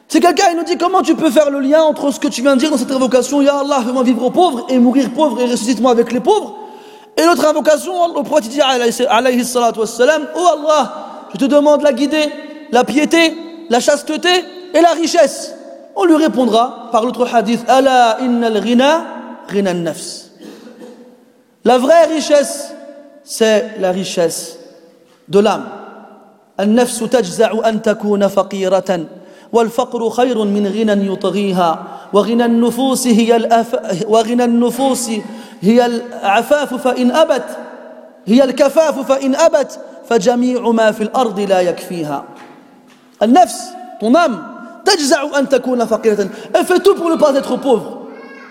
Si 0.09 0.21
quelqu'un 0.21 0.53
nous 0.55 0.65
dit 0.65 0.77
comment 0.77 1.01
tu 1.01 1.15
peux 1.15 1.31
faire 1.31 1.49
le 1.49 1.59
lien 1.59 1.81
entre 1.81 2.11
ce 2.11 2.21
que 2.21 2.29
tu 2.29 2.43
viens 2.43 2.55
de 2.55 2.61
dire 2.61 2.71
dans 2.71 2.77
cette 2.77 2.91
invocation, 2.91 3.41
Ya 3.41 3.61
Allah, 3.61 3.81
fais-moi 3.83 4.03
vivre 4.03 4.29
pauvre 4.29 4.67
et 4.69 4.79
mourir 4.79 5.09
pauvre 5.11 5.41
et 5.41 5.47
ressuscite-moi 5.47 5.91
avec 5.91 6.13
les 6.13 6.21
pauvres, 6.21 6.55
et 7.17 7.25
l'autre 7.25 7.47
invocation, 7.47 8.15
le 8.15 8.23
prophète 8.23 8.51
dit 8.51 8.61
alayhi 8.61 9.43
salatu 9.43 9.79
wassalam, 9.81 10.27
Oh 10.37 10.47
Allah, 10.59 10.93
je 11.33 11.39
te 11.39 11.47
demande 11.47 11.81
la 11.81 11.95
guidée, 11.95 12.31
la 12.73 12.85
piété, 12.85 13.35
la 13.71 13.81
chasteté 13.81 14.29
et 14.75 14.83
la 14.83 14.91
richesse. 14.91 15.55
On 15.97 16.05
lui 16.05 16.17
répondra 16.17 16.91
par 16.93 17.07
l'autre 17.07 17.27
hadith, 17.35 17.65
Ala 17.67 18.19
innal 18.21 18.61
ghina, 18.63 19.05
ghina 19.51 19.73
nafs. 19.73 20.32
La 21.65 21.79
vraie 21.79 22.07
richesse, 22.07 22.75
c'est 23.25 23.79
la 23.79 23.93
richesse 23.93 24.59
de 25.29 25.39
l'âme. 25.39 25.65
النفس 26.61 26.99
تجزع 26.99 27.69
أن 27.69 27.83
تكون 27.83 28.29
فقيرة 28.29 29.01
والفقر 29.53 30.11
خير 30.11 30.45
من 30.45 30.67
غنى 30.67 31.13
يطغيها 31.13 31.83
وغنى 32.13 32.45
النفوس 32.45 33.07
هي 33.07 33.37
الأف... 33.37 33.77
وغنى 34.09 34.45
النفوس 34.45 35.11
هي 35.63 35.87
العفاف 35.87 36.75
فإن 36.75 37.11
أبت 37.11 37.45
هي 38.27 38.45
الكفاف 38.45 38.99
فإن 38.99 39.35
أبت 39.35 39.81
فجميع 40.09 40.71
ما 40.71 40.91
في 40.93 41.03
الأرض 41.03 41.41
لا 41.41 41.61
يكفيها 41.61 42.25
النفس 43.23 43.71
âme 44.03 44.33
تجزع 44.85 45.39
أن 45.39 45.49
تكون 45.49 45.85
فقيرة 45.85 46.29
elle 46.55 46.67
fait 46.67 46.81
tout 46.81 46.95
pour 46.95 47.11
ne 47.11 47.17
pas 47.17 47.35
être 47.35 47.57
pauvre 47.57 47.99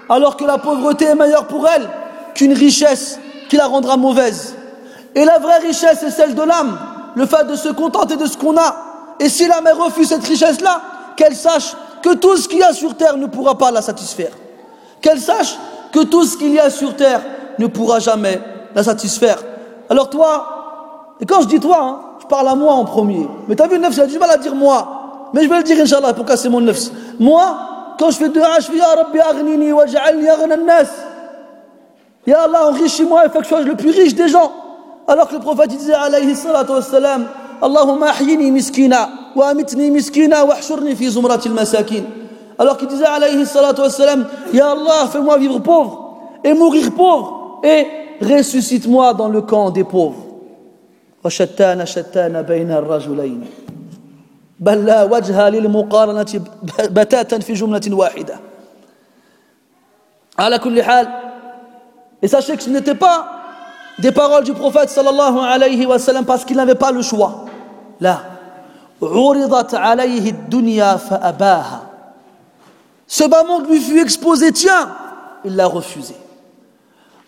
alors 0.10 0.38
que 0.38 0.46
la 0.46 0.58
pauvreté 0.58 1.06
est 1.06 1.16
meilleure 1.16 1.46
pour 1.46 1.68
elle 1.68 1.88
qu'une 2.36 2.54
richesse 2.54 3.20
qui 3.50 3.58
la 3.58 3.68
rendra 3.68 3.98
mauvaise 3.98 4.56
et 5.16 5.26
la 5.26 5.40
vraie 5.40 5.60
richesse 5.60 5.98
c'est 6.00 6.12
celle 6.12 6.36
de 6.36 6.42
l'âme 6.42 6.78
le 7.16 7.26
fait 7.26 7.46
de 7.46 7.56
se 7.56 7.70
contenter 7.70 8.16
de 8.16 8.26
ce 8.26 8.38
qu'on 8.38 8.58
a 8.58 8.76
et 9.20 9.30
si 9.30 9.48
la 9.48 9.62
mère 9.62 9.78
refuse 9.78 10.10
cette 10.10 10.26
richesse 10.26 10.62
là 10.62 10.82
qu'elle 11.16 11.36
sache 11.36 11.76
que 12.02 12.14
tout 12.16 12.38
ce 12.38 12.48
qu'il 12.48 12.60
y 12.60 12.64
a 12.64 12.74
sur 12.74 12.96
terre 12.96 13.18
ne 13.18 13.26
pourra 13.28 13.58
pas 13.58 13.72
la 13.72 13.82
satisfaire 13.82 14.32
qu'elle 15.02 15.20
sache 15.20 15.58
que 15.92 16.04
tout 16.04 16.24
ce 16.24 16.38
qu'il 16.38 16.54
y 16.54 16.60
a 16.60 16.70
sur 16.70 16.96
terre 16.96 17.22
ne 17.60 17.68
pourra 17.68 18.00
jamais 18.00 18.42
la 18.74 18.84
satisfaire. 18.84 19.38
Alors 19.90 20.10
toi, 20.10 21.16
et 21.20 21.26
quand 21.26 21.42
je 21.42 21.48
dis 21.48 21.60
toi, 21.60 21.80
hein, 21.82 22.00
je 22.22 22.26
parle 22.28 22.48
à 22.48 22.56
moi 22.56 22.74
en 22.74 22.86
premier. 22.86 23.28
Mais 23.48 23.56
tu 23.56 23.62
as 23.62 23.68
vu 23.68 23.76
le 23.76 23.82
neuf, 23.82 23.94
j'ai 23.94 24.08
du 24.08 24.18
mal 24.18 24.32
à 24.32 24.38
dire 24.38 24.56
moi. 24.56 25.30
Mais 25.34 25.44
je 25.44 25.50
vais 25.50 25.58
le 25.58 25.64
dire, 25.64 25.78
Inch'Allah, 25.80 26.14
pour 26.14 26.26
casser 26.26 26.50
mon 26.50 26.62
neuf. 26.62 26.90
Moi, 27.20 27.96
quand 28.00 28.12
je 28.12 28.18
fais 28.18 28.30
deux 28.30 28.42
je 28.60 28.66
fais 28.66 28.78
Ya 28.78 28.88
Rabbi 28.96 29.72
wa. 29.72 29.86
Ya 32.26 32.44
Allah, 32.44 32.68
enrichis-moi 32.70 33.26
et 33.26 33.30
fais 33.30 33.40
que 33.40 33.44
je 33.44 33.50
sois 33.50 33.62
le 33.62 33.76
plus 33.76 33.92
riche 33.92 34.16
des 34.16 34.28
gens. 34.28 34.52
Alors 35.08 35.28
que 35.28 35.36
le 35.36 35.40
prophète 35.40 35.70
disait, 35.70 35.94
alayhi 35.94 36.36
salatu 36.36 36.72
wassalam, 36.72 37.28
Allahumma 37.62 38.10
ahyini 38.10 38.52
miskina, 38.52 39.10
wa 39.36 39.50
amitni 39.50 39.90
miskina, 39.90 40.46
wa 40.46 40.56
ahshurni 40.56 40.96
fi 40.96 41.10
zumratil 41.10 41.54
masakin. 41.54 42.04
Alors 42.58 42.78
qu'il 42.78 42.88
disait 42.88 43.06
alayhi 43.06 43.46
salatu 43.46 43.82
wassalam, 43.82 44.28
Ya 44.54 44.72
Allah, 44.72 45.08
fais-moi 45.12 45.38
vivre 45.38 45.60
pauvre 45.60 46.20
et 46.44 46.54
mourir 46.54 46.92
pauvre 46.92 47.60
et 47.64 47.88
ressuscite-moi 48.22 49.14
dans 49.14 49.30
le 49.30 49.42
camp 49.42 49.70
des 49.72 49.84
pauvres. 49.84 50.28
وشتان 51.24 51.86
شتان 51.86 52.42
بين 52.42 52.72
الرجلين 52.72 53.46
بل 54.60 54.86
لا 54.86 55.04
وجه 55.04 55.50
للمقارنة 55.50 56.42
بتاتا 56.90 57.40
في 57.40 57.54
جملة 57.54 57.82
واحدة 57.92 58.40
على 60.40 60.60
كل 60.60 60.84
حال 60.84 61.08
Et 62.22 62.28
sachez 62.28 62.56
que 62.56 62.64
ce 62.64 62.70
n'était 62.70 62.96
pas 62.96 63.42
des 64.00 64.12
paroles 64.12 64.44
du 64.44 64.54
prophète 64.54 64.90
sallallahu 64.90 65.40
alayhi 65.40 65.86
wa 65.86 66.00
sallam 66.00 66.26
parce 66.26 66.46
qu'il 66.46 66.58
n'avait 66.58 66.76
pas 66.76 66.92
le 66.92 67.02
choix. 67.02 67.46
Là. 68.00 68.24
Ce 73.08 73.28
bas 73.28 73.44
monde 73.44 73.68
lui 73.68 73.80
fut 73.80 74.00
exposé, 74.00 74.52
tiens, 74.52 74.96
il 75.44 75.56
l'a 75.56 75.68
refusé. 75.68 76.16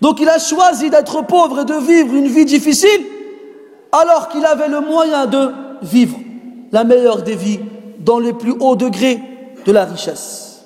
Donc 0.01 0.19
il 0.19 0.29
a 0.29 0.37
choisi 0.37 0.89
d'être 0.89 1.25
pauvre 1.25 1.61
et 1.61 1.65
de 1.65 1.75
vivre 1.75 2.13
une 2.13 2.27
vie 2.27 2.45
difficile 2.45 3.05
alors 3.91 4.29
qu'il 4.29 4.45
avait 4.45 4.67
le 4.67 4.81
moyen 4.81 5.25
de 5.25 5.51
vivre 5.81 6.17
la 6.71 6.83
meilleure 6.83 7.21
des 7.21 7.35
vies 7.35 7.59
dans 7.99 8.19
les 8.19 8.33
plus 8.33 8.53
hauts 8.59 8.75
degrés 8.75 9.21
de 9.65 9.71
la 9.71 9.85
richesse. 9.85 10.63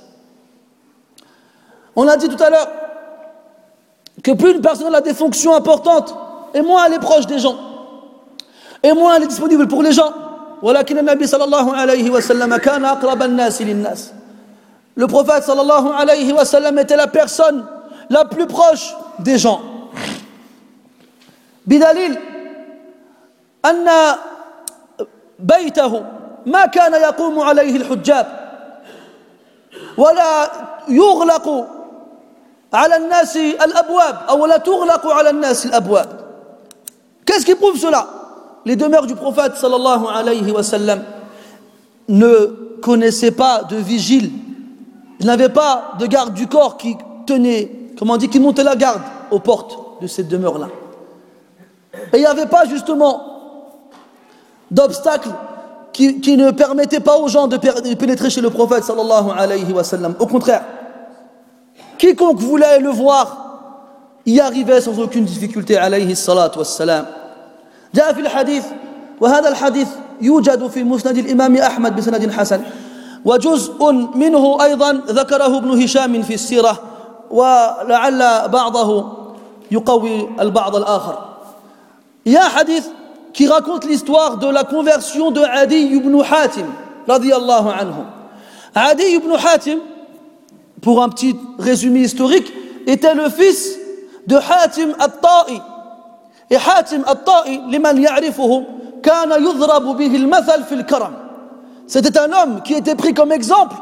On 1.96 2.04
l'a 2.04 2.18
dit 2.18 2.30
tout 2.30 2.42
à 2.42 2.50
l'heure, 2.50 2.68
que 4.27 4.33
plus 4.33 4.53
une 4.53 4.61
personne 4.61 4.95
a 4.95 5.01
des 5.01 5.15
fonctions 5.15 5.55
importantes, 5.55 6.15
et 6.55 6.63
moins 6.63 6.87
elle 6.87 6.95
est 6.95 6.99
proche 6.99 7.27
des 7.27 7.39
gens, 7.39 7.57
et 8.83 8.93
moins 8.93 9.17
elle 9.17 9.25
est 9.25 9.29
disponible 9.29 9.67
pour 9.69 9.83
les 9.83 9.93
gens. 9.93 10.13
ولكن 10.63 10.99
النبي 10.99 11.27
صلى 11.27 11.45
الله 11.45 11.77
عليه 11.77 12.11
وسلم 12.11 12.57
كان 12.57 12.85
أقرب 12.85 13.23
الناس 13.23 13.63
للناس 13.63 14.13
le 14.97 15.07
prophète 15.07 15.43
sallallahu 15.43 15.89
alayhi 15.99 16.33
wa 16.33 16.45
sallam 16.45 16.79
était 16.79 16.97
la 16.97 17.07
personne 17.07 17.65
la 18.11 18.25
plus 18.27 18.47
proche 18.47 18.95
des 19.19 19.39
gens. 19.39 19.61
بدليل 21.67 22.19
أن 23.65 23.89
بيته 25.39 26.05
ما 26.47 26.67
كان 26.67 26.93
يقوم 26.93 27.41
عليه 27.41 27.77
الحجاب 27.77 28.27
ولا 29.97 30.51
يغلق 30.89 31.67
على 32.73 32.97
الناس 32.97 33.37
الأبواب 33.37 34.19
أو 34.29 34.47
لا 34.47 34.57
تغلق 34.57 35.07
على 35.07 35.31
الناس 35.31 35.67
الأبواب 35.67 36.23
Qu'est-ce 37.25 37.47
qui 37.47 37.55
prouve 37.55 37.77
cela 37.77 38.09
Les 38.65 38.77
demeures 38.77 39.07
du 39.07 39.15
prophète 39.15 39.57
sallallahu 39.57 40.07
alayhi 40.13 40.51
wa 40.51 40.63
sallam 40.63 41.03
ne 42.09 42.79
connaissaient 42.83 43.31
pas 43.31 43.63
de 43.63 43.77
vigile 43.77 44.31
Il 45.21 45.27
n'avait 45.27 45.49
pas 45.49 45.93
de 45.99 46.07
garde 46.07 46.35
du 46.35 46.49
corps 46.49 46.77
qui 46.77 46.97
tenait, 47.27 47.71
comment 47.99 48.15
on 48.15 48.17
dit, 48.17 48.29
qui 48.29 48.41
montait 48.41 48.65
la 48.65 48.75
garde 48.75 49.03
aux 49.31 49.39
portes 49.39 49.79
de 50.03 50.07
cette 50.09 50.29
demeure-là. 50.29 50.69
Et 52.13 52.17
il 52.17 52.21
n'y 52.21 52.27
avait 52.27 52.47
pas 52.47 52.65
justement 52.65 53.23
d'obstacle 54.71 55.29
qui, 55.93 56.21
qui, 56.21 56.37
ne 56.37 56.51
permettait 56.51 57.01
pas 57.01 57.19
aux 57.19 57.29
gens 57.29 57.47
de, 57.47 57.57
pénétrer 57.57 58.31
chez 58.31 58.41
le 58.41 58.51
prophète 58.51 58.83
sallallahu 58.83 59.31
alayhi 59.37 59.73
wa 59.73 59.85
sallam. 59.85 60.15
Au 60.19 60.27
contraire, 60.27 60.63
quiconque 61.98 62.40
voulait 62.40 62.80
le 62.80 62.90
voir 62.90 63.46
y 64.26 64.40
arrivait 64.40 64.82
sans 64.82 65.00
aucune 65.00 65.26
difficulté 65.26 65.78
alayhi 65.78 66.16
salatu 66.16 66.60
wassalam. 66.60 67.06
جاء 67.96 68.14
في 68.14 68.22
الحديث 68.22 68.64
وهذا 69.22 69.50
الحديث 69.50 69.88
يوجد 70.22 70.68
في 70.68 70.84
مسند 70.84 71.18
الإمام 71.18 71.56
أحمد 71.56 71.96
بسند 71.96 72.32
حسن 72.32 72.62
وجزء 73.26 73.92
منه 74.16 74.64
أيضا 74.64 74.92
ذكره 75.08 75.58
ابن 75.58 75.84
هشام 75.84 76.22
في 76.22 76.34
السيرة 76.34 76.80
ولعل 77.32 78.48
بعضه 78.50 79.06
يقوي 79.72 80.30
البعض 80.40 80.76
الآخر 80.76 81.18
يا 82.26 82.42
حديث 82.42 82.86
qui 83.34 83.48
raconte 83.48 83.86
l'histoire 83.86 84.38
de 84.38 84.48
la 84.48 84.64
conversion 84.64 85.30
de 85.32 85.42
Adi 85.42 85.96
ibn 85.96 86.22
Hatim 86.24 86.66
radiyallahu 87.08 87.70
anhu 87.70 88.02
Adi 88.76 89.04
ibn 89.14 89.32
Hatim 89.32 89.80
pour 90.81 91.03
un 91.03 91.09
petit 91.09 91.37
résumé 91.59 92.01
historique 92.01 92.53
était 92.87 93.15
le 93.15 93.29
fils 93.31 93.79
de 94.27 94.37
Hatim 94.37 94.95
al-Ta'i. 94.99 95.61
Et 96.51 96.57
Hatim 96.57 97.03
al-Ta'i, 97.07 97.61
liman 97.71 97.97
ya'rifuhu, 97.97 98.65
kana 99.03 99.39
yudrabu 99.39 99.95
bihi 99.95 100.17
al-mathal 100.17 100.65
fil 100.69 100.85
karam. 100.85 101.15
C'était 101.87 102.19
un 102.19 102.33
homme 102.33 102.63
qui 102.63 102.75
était 102.75 102.95
pris 102.95 103.15
comme 103.15 103.33
exemple 103.33 103.77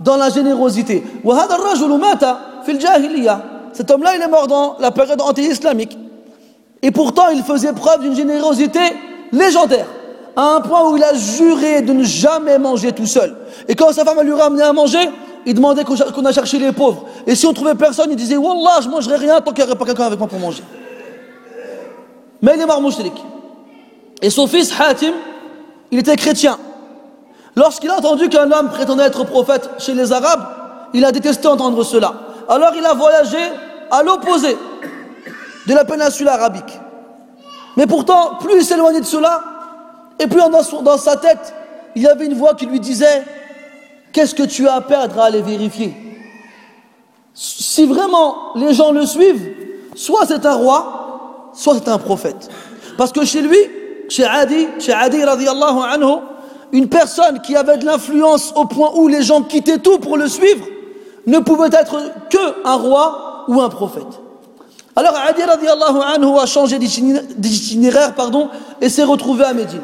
dans 0.00 0.16
la 0.16 0.30
générosité. 0.30 1.04
وهذا 1.24 1.54
الرجل 1.54 1.98
مات 1.98 2.24
في 2.64 2.72
الجاهلية. 2.72 3.40
Cet 3.72 3.90
homme-là, 3.90 4.16
il 4.16 4.22
est 4.22 4.28
mort 4.28 4.46
dans 4.46 4.76
la 4.80 4.90
période 4.90 5.20
anti-islamique. 5.20 5.96
Et 6.82 6.90
pourtant, 6.90 7.28
il 7.32 7.42
faisait 7.42 7.72
preuve 7.72 8.00
d'une 8.00 8.16
générosité 8.16 8.80
légendaire, 9.32 9.86
à 10.34 10.56
un 10.56 10.60
point 10.60 10.90
où 10.90 10.96
il 10.96 11.04
a 11.04 11.14
juré 11.14 11.82
de 11.82 11.92
ne 11.92 12.02
jamais 12.02 12.58
manger 12.58 12.92
tout 12.92 13.06
seul. 13.06 13.36
Et 13.68 13.74
quand 13.74 13.92
sa 13.92 14.04
femme 14.04 14.20
lui 14.22 14.32
ramenait 14.32 14.62
à 14.62 14.72
manger, 14.72 15.08
il 15.45 15.53
demandait 15.53 15.83
qu'on 15.83 16.25
a 16.25 16.31
cherché 16.31 16.57
les 16.57 16.71
pauvres. 16.71 17.05
Et 17.27 17.35
si 17.35 17.45
on 17.45 17.53
trouvait 17.53 17.75
personne, 17.75 18.07
il 18.09 18.15
disait 18.15 18.37
Wallah, 18.37 18.81
je 18.81 18.89
mangerai 18.89 19.17
rien 19.17 19.41
tant 19.41 19.51
qu'il 19.51 19.63
n'y 19.63 19.69
aurait 19.69 19.77
pas 19.77 19.85
quelqu'un 19.85 20.05
avec 20.05 20.17
moi 20.17 20.27
pour 20.27 20.39
manger. 20.39 20.63
Mais 22.41 22.53
il 22.55 22.61
est 22.61 22.65
mort. 22.65 22.81
Et 24.21 24.29
son 24.29 24.47
fils 24.47 24.73
Hatim, 24.79 25.13
il 25.91 25.99
était 25.99 26.15
chrétien. 26.15 26.57
Lorsqu'il 27.55 27.89
a 27.89 27.97
entendu 27.97 28.27
qu'un 28.27 28.51
homme 28.51 28.69
prétendait 28.69 29.03
être 29.03 29.23
prophète 29.25 29.69
chez 29.77 29.93
les 29.93 30.11
Arabes, 30.11 30.45
il 30.93 31.05
a 31.05 31.11
détesté 31.11 31.47
entendre 31.47 31.83
cela. 31.83 32.13
Alors 32.49 32.71
il 32.75 32.85
a 32.85 32.93
voyagé 32.93 33.37
à 33.91 34.03
l'opposé 34.03 34.57
de 35.67 35.73
la 35.73 35.85
péninsule 35.85 36.27
arabique. 36.27 36.79
Mais 37.77 37.87
pourtant, 37.87 38.35
plus 38.39 38.57
il 38.57 38.65
s'éloignait 38.65 39.01
de 39.01 39.05
cela, 39.05 39.43
et 40.19 40.27
plus 40.27 40.41
dans 40.83 40.97
sa 40.97 41.17
tête, 41.17 41.53
il 41.95 42.01
y 42.01 42.07
avait 42.07 42.25
une 42.25 42.35
voix 42.35 42.55
qui 42.55 42.65
lui 42.65 42.79
disait 42.79 43.23
Qu'est-ce 44.15 44.33
que 44.33 44.43
tu 44.43 44.65
as 44.65 44.75
à 44.75 44.81
perdre 44.81 45.19
à 45.19 45.25
aller 45.25 45.41
vérifier? 45.41 45.93
Si 47.33 47.85
vraiment 47.85 48.53
les 48.55 48.73
gens 48.73 48.93
le 48.93 49.05
suivent, 49.05 49.51
soit 49.93 50.25
c'est 50.25 50.45
un 50.45 50.53
roi, 50.53 51.51
soit 51.53 51.73
c'est 51.75 51.89
un 51.89 51.97
prophète. 51.97 52.49
Parce 52.97 53.11
que 53.11 53.25
chez 53.25 53.41
lui, 53.41 53.57
chez 54.07 54.23
Adi, 54.23 54.67
chez 54.79 54.93
Adi 54.93 55.21
anhu, 55.21 56.13
une 56.71 56.87
personne 56.87 57.41
qui 57.41 57.57
avait 57.57 57.75
de 57.75 57.85
l'influence 57.85 58.53
au 58.55 58.63
point 58.63 58.91
où 58.95 59.09
les 59.09 59.21
gens 59.21 59.41
quittaient 59.41 59.79
tout 59.79 59.97
pour 59.97 60.15
le 60.15 60.29
suivre, 60.29 60.65
ne 61.27 61.39
pouvait 61.39 61.67
être 61.73 61.97
que 62.29 62.65
un 62.65 62.75
roi 62.75 63.43
ou 63.49 63.59
un 63.59 63.67
prophète. 63.67 64.21
Alors 64.95 65.17
Adi 65.27 65.43
radiallahu 65.43 65.97
anhu 66.15 66.39
a 66.39 66.45
changé 66.45 66.79
d'itinéraire 66.79 68.15
pardon, 68.15 68.47
et 68.79 68.87
s'est 68.87 69.03
retrouvé 69.03 69.43
à 69.43 69.53
Médine. 69.53 69.81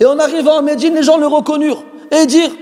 Et 0.00 0.04
en 0.04 0.18
arrivant 0.18 0.58
à 0.58 0.60
Médine, 0.60 0.94
les 0.94 1.02
gens 1.02 1.16
le 1.16 1.26
reconnurent 1.26 1.82
et 2.10 2.26
dirent 2.26 2.52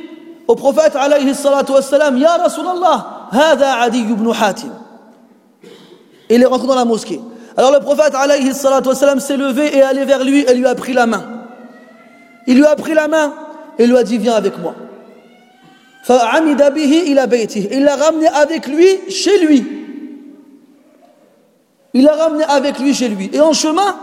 au 0.48 0.56
prophète 0.56 0.96
alayhi 0.96 1.34
salatu 1.34 1.72
wassalam, 1.72 2.18
Ya 2.18 2.38
Rasulallah, 2.38 3.30
hada 3.32 3.80
Adi 3.82 4.00
ibn 4.00 4.30
Hatim. 4.32 4.72
Et 6.30 6.36
il 6.36 6.42
est 6.42 6.46
rentré 6.46 6.68
dans 6.68 6.76
la 6.76 6.86
mosquée. 6.86 7.22
Alors 7.56 7.72
le 7.72 7.80
prophète 7.80 8.16
alayhi 8.16 8.54
salatu 8.54 8.90
wassalam 8.90 9.20
s'est 9.20 9.38
levé 9.38 9.76
et 9.78 9.82
allé 9.82 10.06
vers 10.06 10.24
lui 10.24 10.42
et 10.42 10.54
lui 10.54 10.66
a 10.66 10.76
pris 10.76 10.94
la 10.94 11.06
main. 11.06 11.24
Il 12.48 12.58
lui 12.58 12.66
a 12.66 12.76
pris 12.76 12.94
la 12.94 13.08
main 13.08 13.34
et 13.78 13.86
lui 13.88 13.98
a 13.98 14.04
dit, 14.04 14.18
viens 14.18 14.34
avec 14.34 14.58
moi. 14.58 14.74
Il 16.10 16.16
l'a 17.84 17.96
ramené 17.96 18.28
avec 18.28 18.68
lui 18.68 19.00
chez 19.10 19.46
lui. 19.46 19.66
Il 21.94 22.04
l'a 22.04 22.16
ramené 22.16 22.44
avec 22.46 22.80
lui 22.80 22.94
chez 22.94 23.10
lui. 23.10 23.30
Et 23.32 23.40
en 23.40 23.54
chemin, 23.54 23.96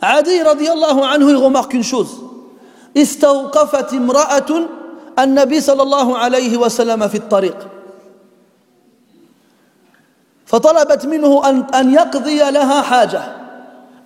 Adi 0.00 0.42
radiallahu 0.42 1.00
anhu, 1.02 1.30
il 1.30 1.36
remarque 1.36 1.74
une 1.74 1.84
chose. 1.84 2.24
استوقفت 2.96 3.94
امرأة 3.94 4.50
النبي 5.18 5.60
صلى 5.60 5.82
الله 5.82 6.18
عليه 6.18 6.56
وسلم 6.56 7.08
في 7.08 7.16
الطريق 7.16 7.56
فطلبت 10.46 11.06
منه 11.06 11.48
أن, 11.48 11.64
أن 11.74 11.94
يقضي 11.94 12.38
لها 12.50 12.82
حاجة 12.82 13.22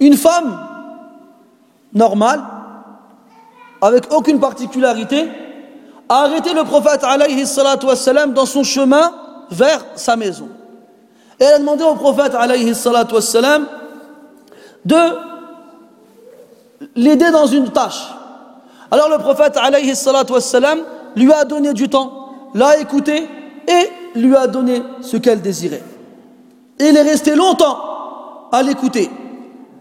une 0.00 0.16
femme 0.16 0.56
normale 1.92 2.40
avec 3.80 4.12
aucune 4.12 4.38
particularité 4.38 5.28
a 6.08 6.22
arrêté 6.22 6.54
le 6.54 6.64
prophète 6.64 7.02
alayhi 7.04 7.46
salatu 7.46 7.86
wassalam 7.86 8.32
dans 8.32 8.46
son 8.46 8.62
chemin 8.62 9.12
vers 9.50 9.84
sa 9.96 10.16
maison 10.16 10.48
et 11.40 11.44
elle 11.44 11.54
a 11.54 11.58
demandé 11.58 11.84
au 11.84 11.94
prophète 11.94 12.34
alayhi 12.34 12.74
salatu 12.74 13.14
wassalam 13.14 13.66
de 14.84 14.96
l'aider 16.94 17.30
dans 17.30 17.46
une 17.46 17.70
tâche 17.70 18.08
alors 18.90 19.08
le 19.08 19.18
prophète 19.18 19.56
alayhi 19.56 19.94
salatu 19.96 20.32
wassalam 20.32 20.78
lui 21.15 21.31
a 21.31 21.45
donné 21.45 21.73
du 21.73 21.89
temps, 21.89 22.29
l'a 22.53 22.77
écouté 22.79 23.27
et 23.67 24.19
lui 24.19 24.35
a 24.35 24.47
donné 24.47 24.81
ce 25.01 25.17
qu'elle 25.17 25.41
désirait. 25.41 25.83
Et 26.79 26.85
il 26.85 26.97
est 26.97 27.01
resté 27.01 27.35
longtemps 27.35 27.77
à 28.51 28.61
l'écouter. 28.63 29.09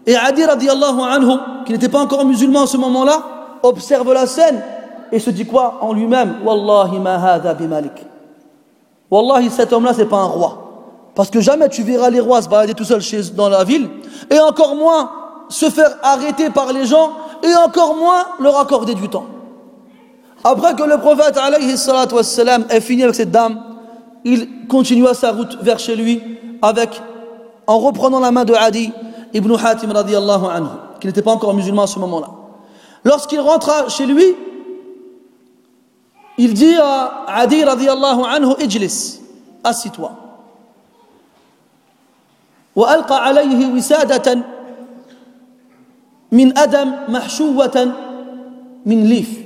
Et 0.05 0.15
Adi 0.15 0.43
radiallahu 0.43 0.99
anhu, 1.01 1.37
qui 1.65 1.71
n'était 1.71 1.89
pas 1.89 1.99
encore 1.99 2.25
musulman 2.25 2.63
à 2.63 2.67
ce 2.67 2.77
moment-là, 2.77 3.23
observe 3.63 4.11
la 4.13 4.27
scène 4.27 4.61
et 5.11 5.19
se 5.19 5.29
dit 5.29 5.45
quoi 5.45 5.79
en 5.81 5.93
lui-même? 5.93 6.35
Wallahi 6.43 6.99
ma 6.99 7.15
hadha 7.15 7.53
bimalik. 7.53 8.05
Wallahi 9.09 9.49
cet 9.49 9.71
homme-là 9.71 9.93
c'est 9.93 10.09
pas 10.09 10.17
un 10.17 10.25
roi. 10.25 10.59
Parce 11.15 11.29
que 11.29 11.39
jamais 11.39 11.69
tu 11.69 11.83
verras 11.83 12.09
les 12.09 12.19
rois 12.19 12.41
se 12.41 12.49
balader 12.49 12.73
tout 12.73 12.83
seuls 12.83 13.01
dans 13.35 13.49
la 13.49 13.63
ville 13.63 13.87
et 14.29 14.39
encore 14.39 14.75
moins 14.75 15.11
se 15.49 15.69
faire 15.69 15.95
arrêter 16.01 16.49
par 16.49 16.73
les 16.73 16.85
gens 16.85 17.11
et 17.43 17.55
encore 17.55 17.95
moins 17.95 18.25
leur 18.39 18.57
accorder 18.59 18.95
du 18.95 19.07
temps. 19.07 19.25
Après 20.44 20.74
que 20.74 20.82
le 20.82 20.98
prophète 20.98 21.36
alayhi 21.36 21.74
wassalam, 22.12 22.64
ait 22.70 22.80
fini 22.80 23.02
avec 23.02 23.14
cette 23.14 23.30
dame, 23.30 23.60
il 24.24 24.66
continua 24.68 25.14
sa 25.14 25.32
route 25.32 25.58
vers 25.62 25.78
chez 25.78 25.96
lui 25.96 26.22
avec, 26.62 27.00
en 27.66 27.78
reprenant 27.78 28.20
la 28.20 28.30
main 28.30 28.44
de 28.44 28.54
Adi 28.54 28.92
ibn 29.34 29.52
Hatim 29.54 29.92
radiallahu 29.92 30.44
anhu, 30.46 30.68
qui 31.00 31.06
n'était 31.06 31.22
pas 31.22 31.32
encore 31.32 31.54
musulman 31.54 31.82
à 31.82 31.86
ce 31.86 31.98
moment-là. 31.98 32.28
Lorsqu'il 33.04 33.40
rentra 33.40 33.88
chez 33.88 34.06
lui, 34.06 34.34
il 36.36 36.54
dit 36.54 36.76
à 36.76 37.24
Adi 37.28 37.64
radiallahu 37.64 38.22
anhu, 38.24 38.54
Ijlis, 38.60 39.20
assis-toi. 39.64 40.12
وألقى 42.78 43.24
عليه 43.26 43.74
وسادة 43.74 44.38
من 46.32 46.58
أدم 46.58 46.92
محشوة 47.08 47.92
من 48.86 49.04
ليف 49.04 49.41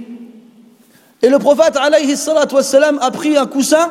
et 1.22 1.28
le 1.28 1.38
prophète 1.38 1.76
alayhi 1.76 2.16
wassalam, 2.52 2.98
a 3.00 3.10
pris 3.10 3.36
un 3.36 3.46
coussin 3.46 3.90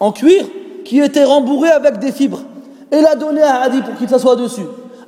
en 0.00 0.12
cuir 0.12 0.44
qui 0.84 1.00
était 1.00 1.24
rembourré 1.24 1.70
avec 1.70 1.98
des 1.98 2.12
fibres 2.12 2.40
et 2.90 3.00
l'a 3.00 3.14
donné 3.14 3.42
à 3.42 3.60
Adi 3.62 3.82
pour 3.82 3.94
qu'il 3.96 4.08
s'assoie 4.08 4.36
dessus. 4.36 4.66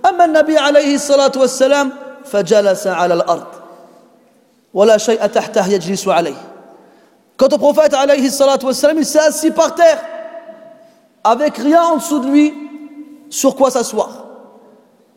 أما 0.08 0.24
النبي 0.24 0.58
عليه 0.58 0.94
الصلاة 0.94 1.32
والسلام 1.36 1.92
فجلس 2.24 2.86
على 2.86 3.14
الأرض 3.14 3.46
ولا 4.74 4.96
شيء 4.96 5.26
تحته 5.26 5.66
يجلس 5.66 6.08
عليه 6.08 6.36
Quant 7.36 7.48
au 7.52 7.58
prophète 7.58 7.94
alayhi 7.94 8.30
salatu 8.30 8.66
wassalam, 8.66 8.98
il 8.98 9.06
s'est 9.06 9.18
assis 9.18 9.50
par 9.50 9.74
terre 9.74 9.98
avec 11.24 11.56
rien 11.56 11.82
en 11.82 11.96
dessous 11.96 12.18
de 12.18 12.28
lui 12.28 12.54
sur 13.30 13.56
quoi 13.56 13.70
s'asseoir. 13.70 14.26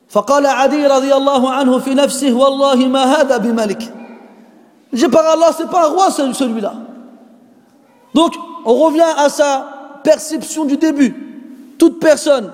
فقال 0.10 0.46
عدي 0.46 0.88
رضي 0.88 1.14
الله 1.14 1.50
عنه 1.50 1.80
في 1.80 1.94
نفسه 1.94 2.34
والله 2.34 2.76
ما 2.76 3.04
هذا 3.04 3.38
بملك 3.38 3.97
je 4.93 5.07
par 5.07 5.27
Allah, 5.27 5.51
c'est 5.57 5.69
pas 5.69 5.87
un 5.87 5.89
roi 5.89 6.11
celui-là. 6.11 6.73
Donc, 8.15 8.35
on 8.65 8.75
revient 8.75 9.03
à 9.17 9.29
sa 9.29 10.01
perception 10.03 10.65
du 10.65 10.77
début. 10.77 11.75
Toute 11.79 12.01
personne 12.01 12.51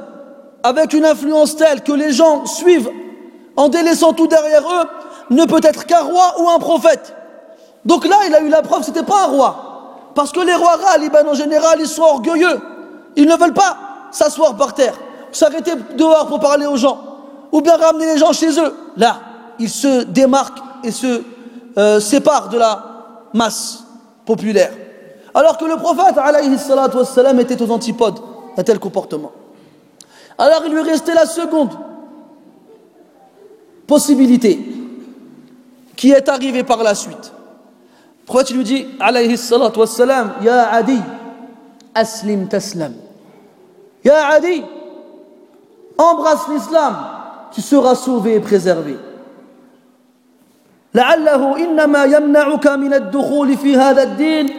avec 0.62 0.94
une 0.94 1.04
influence 1.04 1.56
telle 1.56 1.82
que 1.82 1.92
les 1.92 2.12
gens 2.12 2.46
suivent 2.46 2.90
en 3.56 3.68
délaissant 3.68 4.12
tout 4.12 4.26
derrière 4.26 4.62
eux 4.62 5.34
ne 5.34 5.44
peut 5.44 5.60
être 5.62 5.86
qu'un 5.86 6.00
roi 6.00 6.34
ou 6.40 6.48
un 6.48 6.58
prophète. 6.58 7.14
Donc 7.84 8.06
là, 8.06 8.16
il 8.26 8.34
a 8.34 8.40
eu 8.40 8.48
la 8.48 8.62
preuve, 8.62 8.82
c'était 8.82 9.02
pas 9.02 9.24
un 9.24 9.26
roi. 9.26 10.10
Parce 10.14 10.32
que 10.32 10.40
les 10.40 10.54
rois 10.54 10.78
Liban 10.98 11.28
en 11.28 11.34
général, 11.34 11.78
ils 11.80 11.86
sont 11.86 12.02
orgueilleux. 12.02 12.60
Ils 13.16 13.26
ne 13.26 13.36
veulent 13.36 13.54
pas 13.54 13.76
s'asseoir 14.10 14.56
par 14.56 14.74
terre, 14.74 14.94
s'arrêter 15.32 15.72
dehors 15.96 16.26
pour 16.26 16.40
parler 16.40 16.66
aux 16.66 16.76
gens, 16.76 16.98
ou 17.52 17.60
bien 17.60 17.76
ramener 17.76 18.06
les 18.06 18.18
gens 18.18 18.32
chez 18.32 18.58
eux. 18.58 18.74
Là, 18.96 19.20
ils 19.58 19.70
se 19.70 20.04
démarquent 20.04 20.62
et 20.82 20.90
se 20.90 21.22
euh, 21.76 22.00
sépare 22.00 22.48
de 22.48 22.58
la 22.58 22.84
masse 23.32 23.84
populaire. 24.24 24.72
Alors 25.34 25.58
que 25.58 25.64
le 25.64 25.76
prophète 25.76 26.16
alayhi 26.16 26.54
était 27.40 27.62
aux 27.62 27.70
antipodes 27.70 28.20
d'un 28.56 28.62
tel 28.62 28.78
comportement. 28.78 29.32
Alors 30.38 30.62
il 30.66 30.72
lui 30.72 30.82
restait 30.82 31.14
la 31.14 31.26
seconde 31.26 31.70
possibilité 33.86 34.64
qui 35.96 36.12
est 36.12 36.28
arrivée 36.28 36.62
par 36.62 36.82
la 36.82 36.94
suite. 36.94 37.32
Le 38.22 38.26
prophète 38.26 38.50
lui 38.50 38.64
dit 38.64 38.86
alayhi 39.00 39.36
wassalam, 39.76 40.34
Ya 40.42 40.72
Adi, 40.72 41.00
aslim 41.94 42.48
taslam. 42.48 42.94
Ya 44.04 44.28
Adi, 44.28 44.62
embrasse 45.98 46.48
l'islam, 46.48 46.96
tu 47.52 47.60
seras 47.60 47.94
sauvé 47.94 48.34
et 48.34 48.40
préservé. 48.40 48.96
لعله 50.94 51.56
إنما 51.56 52.04
يمنعك 52.04 52.66
من 52.66 52.94
الدخول 52.94 53.56
في 53.56 53.76
هذا 53.76 54.02
الدين. 54.02 54.50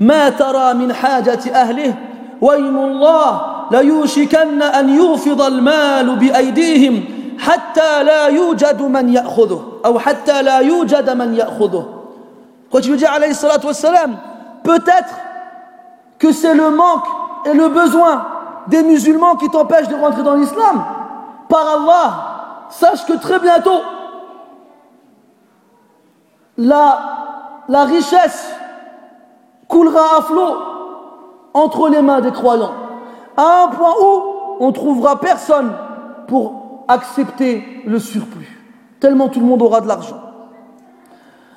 ما 0.00 0.28
ترى 0.28 0.74
من 0.74 0.92
حاجة 0.92 1.40
أهله؟ 1.54 1.94
وايم 2.40 2.78
الله 2.78 3.40
ليوشكن 3.70 4.62
أن 4.62 4.88
يوفض 4.88 5.42
المال 5.42 6.16
بأيديهم 6.16 7.04
حتى 7.38 8.02
لا 8.02 8.26
يوجد 8.26 8.82
من 8.82 9.08
يأخذه 9.08 9.62
أو 9.84 9.98
حتى 9.98 10.42
لا 10.42 10.58
يوجد 10.58 11.10
من 11.10 11.34
يأخذه. 11.34 11.86
قلت 12.70 12.86
يجي 12.86 13.06
عليه 13.06 13.30
الصلاه 13.30 13.60
والسلام 13.64 14.16
peut-être 14.64 15.14
que 16.18 16.32
c'est 16.32 16.54
le 16.54 16.70
manque 16.70 17.06
et 17.46 17.54
le 17.54 17.68
besoin 17.68 18.26
des 18.68 18.82
musulmans 18.82 19.36
qui 19.36 19.48
t'empêchent 19.48 19.88
de 19.88 19.96
rentrer 19.96 20.22
dans 20.22 20.34
l'islam. 20.34 20.84
Par 21.48 21.66
Allah 21.76 22.08
sache 22.70 23.04
que 23.06 23.14
très 23.14 23.38
bientôt 23.38 23.80
la, 26.59 27.63
la 27.67 27.83
richesse 27.85 28.49
coulera 29.67 30.17
à 30.17 30.21
flot 30.21 30.55
entre 31.53 31.89
les 31.89 32.01
mains 32.01 32.21
des 32.21 32.31
croyants, 32.31 32.73
à 33.37 33.63
un 33.63 33.67
point 33.69 33.93
où 34.01 34.21
on 34.59 34.71
trouvera 34.71 35.19
personne 35.19 35.71
pour 36.27 36.85
accepter 36.87 37.63
le 37.85 37.99
surplus, 37.99 38.59
tellement 38.99 39.29
tout 39.29 39.39
le 39.39 39.45
monde 39.45 39.61
aura 39.61 39.81
de 39.81 39.87
l'argent. 39.87 40.21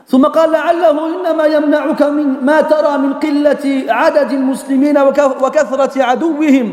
ثم 0.09 0.24
قال 0.26 0.51
لعله 0.51 0.97
إنما 1.07 1.45
يمنعك 1.45 2.03
من 2.03 2.45
ما 2.45 2.61
ترى 2.61 2.99
من 2.99 3.12
قلة 3.20 3.85
عدد 3.89 4.33
المسلمين 4.33 4.99
وكثرة 5.43 6.03
عدوهم 6.03 6.66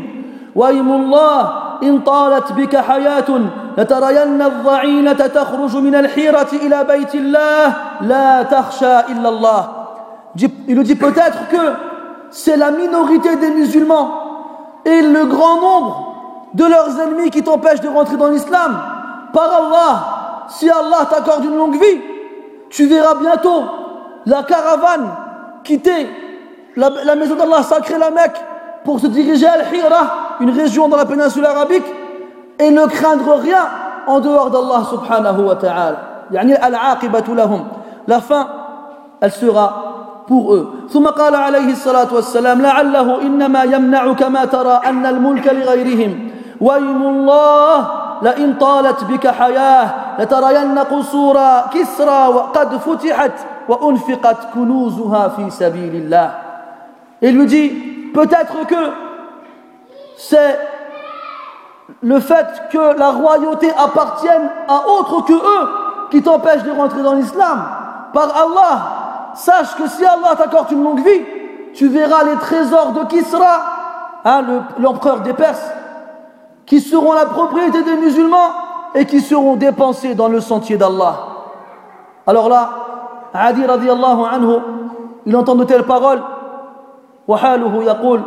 وإيم 0.54 0.92
الله 0.92 1.52
إن 1.82 2.00
طالت 2.00 2.52
بك 2.52 2.76
حياة 2.76 3.40
لترين 3.78 4.42
الضعينة 4.42 5.12
تخرج 5.12 5.76
من 5.76 5.94
الحيرة 5.94 6.48
إلى 6.52 6.84
بيت 6.84 7.14
الله 7.14 7.74
لا 8.00 8.42
تخشى 8.42 9.00
إلا 9.00 9.28
الله 9.28 9.68
Il 10.68 10.76
nous 10.76 10.82
dit 10.82 10.96
peut-être 10.96 11.48
que 11.48 11.72
c'est 12.30 12.56
la 12.58 12.70
minorité 12.70 13.36
des 13.36 13.50
musulmans 13.50 14.10
et 14.84 15.00
le 15.00 15.24
grand 15.24 15.60
nombre 15.60 16.50
de 16.52 16.64
leurs 16.64 17.00
ennemis 17.00 17.30
qui 17.30 17.42
t'empêchent 17.42 17.80
de 17.80 17.88
rentrer 17.88 18.16
dans 18.16 18.28
l'islam. 18.28 18.78
Par 19.32 19.50
Allah, 19.50 20.46
si 20.48 20.68
Allah 20.68 21.06
t'accorde 21.10 21.44
une 21.44 21.56
longue 21.56 21.80
vie, 21.80 22.00
tu 22.68 22.86
verras 22.86 23.14
bientôt 23.14 23.64
la 24.26 24.42
caravane 24.42 25.08
quitter 25.64 26.06
la, 26.76 26.90
la 27.04 27.14
maison 27.14 27.34
d'Allah 27.34 27.62
sacrée, 27.62 27.98
la 27.98 28.10
Mecque, 28.10 28.36
pour 28.84 29.00
se 29.00 29.06
diriger 29.06 29.46
à 29.46 29.52
Al-Hira, 29.52 30.29
une 30.40 30.50
région 30.50 30.88
dans 30.88 30.96
la 30.96 31.06
péninsule 31.06 31.44
arabique, 31.44 31.84
et 32.58 32.70
ne 32.70 32.86
craindre 32.86 33.34
rien 33.40 33.66
en 34.06 34.20
dehors 34.20 34.50
d'Allah 34.50 34.82
subhanahu 34.90 35.44
wa 35.44 35.56
ta'ala. 35.56 35.96
يعني 36.32 36.66
العاقبة 36.66 37.34
لهم. 37.34 37.64
La 38.08 38.20
fin, 38.20 38.46
elle 39.20 39.32
sera 39.32 40.24
pour 40.26 40.54
eux. 40.54 40.68
ثم 40.90 41.06
قال 41.06 41.34
عليه 41.34 41.72
الصلاة 41.72 42.14
والسلام 42.14 42.62
لعله 42.62 43.22
إنما 43.22 43.62
يمنعك 43.64 44.22
ما 44.22 44.44
ترى 44.44 44.80
أن 44.86 45.06
الملك 45.06 45.46
لغيرهم 45.46 46.30
ويم 46.60 47.02
الله 47.02 47.88
لئن 48.22 48.54
طالت 48.54 49.04
بك 49.04 49.28
حياة 49.28 49.94
لترين 50.18 50.78
قصور 50.78 51.38
كسرى 51.74 52.26
وقد 52.28 52.76
فتحت 52.76 53.32
وأنفقت 53.68 54.36
كنوزها 54.54 55.28
في 55.28 55.50
سبيل 55.50 55.94
الله 55.94 56.30
Il 57.22 57.34
lui 57.34 57.46
dit, 57.46 57.68
peut-être 58.12 58.66
que 58.66 58.74
c'est 60.20 60.58
le 62.02 62.20
fait 62.20 62.46
que 62.70 62.98
la 62.98 63.10
royauté 63.10 63.70
appartienne 63.76 64.50
à 64.68 64.88
autre 64.88 65.24
que 65.24 65.32
eux 65.32 65.68
qui 66.10 66.22
t'empêche 66.22 66.62
de 66.62 66.70
rentrer 66.70 67.02
dans 67.02 67.14
l'islam. 67.14 67.64
Par 68.12 68.28
Allah, 68.36 69.32
sache 69.34 69.74
que 69.76 69.88
si 69.88 70.04
Allah 70.04 70.34
t'accorde 70.36 70.70
une 70.72 70.82
longue 70.82 71.04
vie, 71.04 71.22
tu 71.74 71.88
verras 71.88 72.24
les 72.24 72.36
trésors 72.36 72.92
de 72.92 73.04
Kisra, 73.04 73.60
hein, 74.24 74.42
l'empereur 74.78 75.20
des 75.20 75.34
Perses, 75.34 75.70
qui 76.64 76.80
seront 76.80 77.12
la 77.12 77.26
propriété 77.26 77.82
des 77.82 77.96
musulmans 77.96 78.50
et 78.94 79.04
qui 79.04 79.20
seront 79.20 79.56
dépensés 79.56 80.14
dans 80.14 80.28
le 80.28 80.40
sentier 80.40 80.76
d'Allah. 80.76 81.16
Alors 82.26 82.48
là, 82.48 82.70
Adi 83.34 83.64
radiallahu 83.66 84.20
anhu, 84.32 84.58
il 85.26 85.36
entend 85.36 85.54
de 85.54 85.64
telles 85.64 85.84
paroles. 85.84 86.22
وحاله 87.28 87.82
يقول 87.82 88.22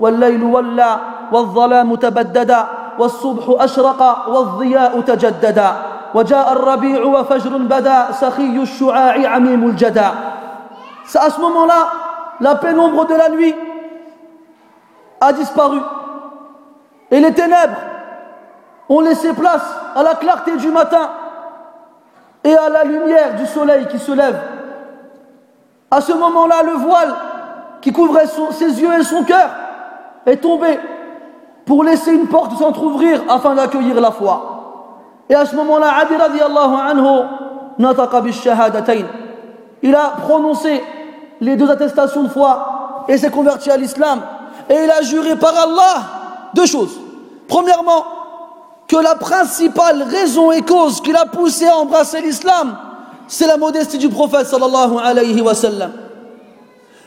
والليل 0.00 0.42
ولى 0.42 0.96
والظلام 1.32 1.94
تبددا 1.94 2.66
والصبح 2.98 3.62
أشرق 3.62 4.28
والضياء 4.28 5.00
تجددا 5.00 5.72
وجاء 6.14 6.52
الربيع 6.52 7.04
وفجر 7.04 7.56
بدا 7.56 8.12
سخي 8.12 8.56
الشعاع 8.62 9.28
عميم 9.28 9.68
الجدى 9.68 10.08
C'est 11.08 11.20
à 11.20 11.30
ce 11.30 11.40
moment-là, 11.40 11.86
la 12.40 12.56
pénombre 12.56 13.06
de 13.06 13.14
la 13.14 13.28
nuit 13.28 13.54
a 15.20 15.32
disparu. 15.32 15.78
Et 17.12 17.20
les 17.20 17.32
ténèbres 17.32 17.76
ont 18.88 19.00
laissé 19.00 19.32
place 19.32 19.62
à 19.94 20.02
la 20.02 20.16
clarté 20.16 20.56
du 20.56 20.68
matin 20.68 21.10
et 22.42 22.56
à 22.56 22.68
la 22.68 22.82
lumière 22.82 23.36
du 23.36 23.46
soleil 23.46 23.86
qui 23.86 24.00
se 24.00 24.10
lève. 24.10 24.36
À 25.90 26.00
ce 26.00 26.12
moment-là, 26.12 26.62
le 26.64 26.72
voile 26.72 27.14
qui 27.80 27.92
couvrait 27.92 28.26
ses 28.26 28.80
yeux 28.80 28.92
et 28.98 29.04
son 29.04 29.22
cœur 29.22 29.48
est 30.26 30.38
tombé 30.38 30.78
pour 31.65 31.83
laisser 31.83 32.11
une 32.11 32.27
porte 32.27 32.57
s'entr'ouvrir 32.57 33.21
afin 33.29 33.55
d'accueillir 33.55 33.99
la 33.99 34.11
foi. 34.11 34.51
Et 35.29 35.35
à 35.35 35.45
ce 35.45 35.55
moment-là, 35.55 35.93
Adi 36.01 36.15
radiallahu 36.15 36.73
anhu 36.73 37.25
nataqa 37.79 38.21
Il 39.81 39.95
a 39.95 40.13
prononcé 40.21 40.83
les 41.39 41.55
deux 41.55 41.69
attestations 41.69 42.23
de 42.23 42.29
foi 42.29 43.05
et 43.07 43.17
s'est 43.17 43.31
converti 43.31 43.71
à 43.71 43.77
l'islam. 43.77 44.21
Et 44.69 44.75
il 44.83 44.91
a 44.91 45.01
juré 45.01 45.35
par 45.35 45.53
Allah 45.57 46.03
deux 46.53 46.65
choses. 46.65 46.99
Premièrement, 47.47 48.05
que 48.87 48.97
la 48.97 49.15
principale 49.15 50.03
raison 50.03 50.51
et 50.51 50.61
cause 50.61 51.01
qui 51.01 51.13
l'a 51.13 51.25
poussé 51.25 51.65
à 51.65 51.77
embrasser 51.77 52.21
l'islam, 52.21 52.77
c'est 53.27 53.47
la 53.47 53.55
modestie 53.55 53.97
du 53.97 54.09
prophète 54.09 54.47
sallallahu 54.47 54.97
alayhi 55.01 55.41
wa 55.41 55.55
sallam. 55.55 55.91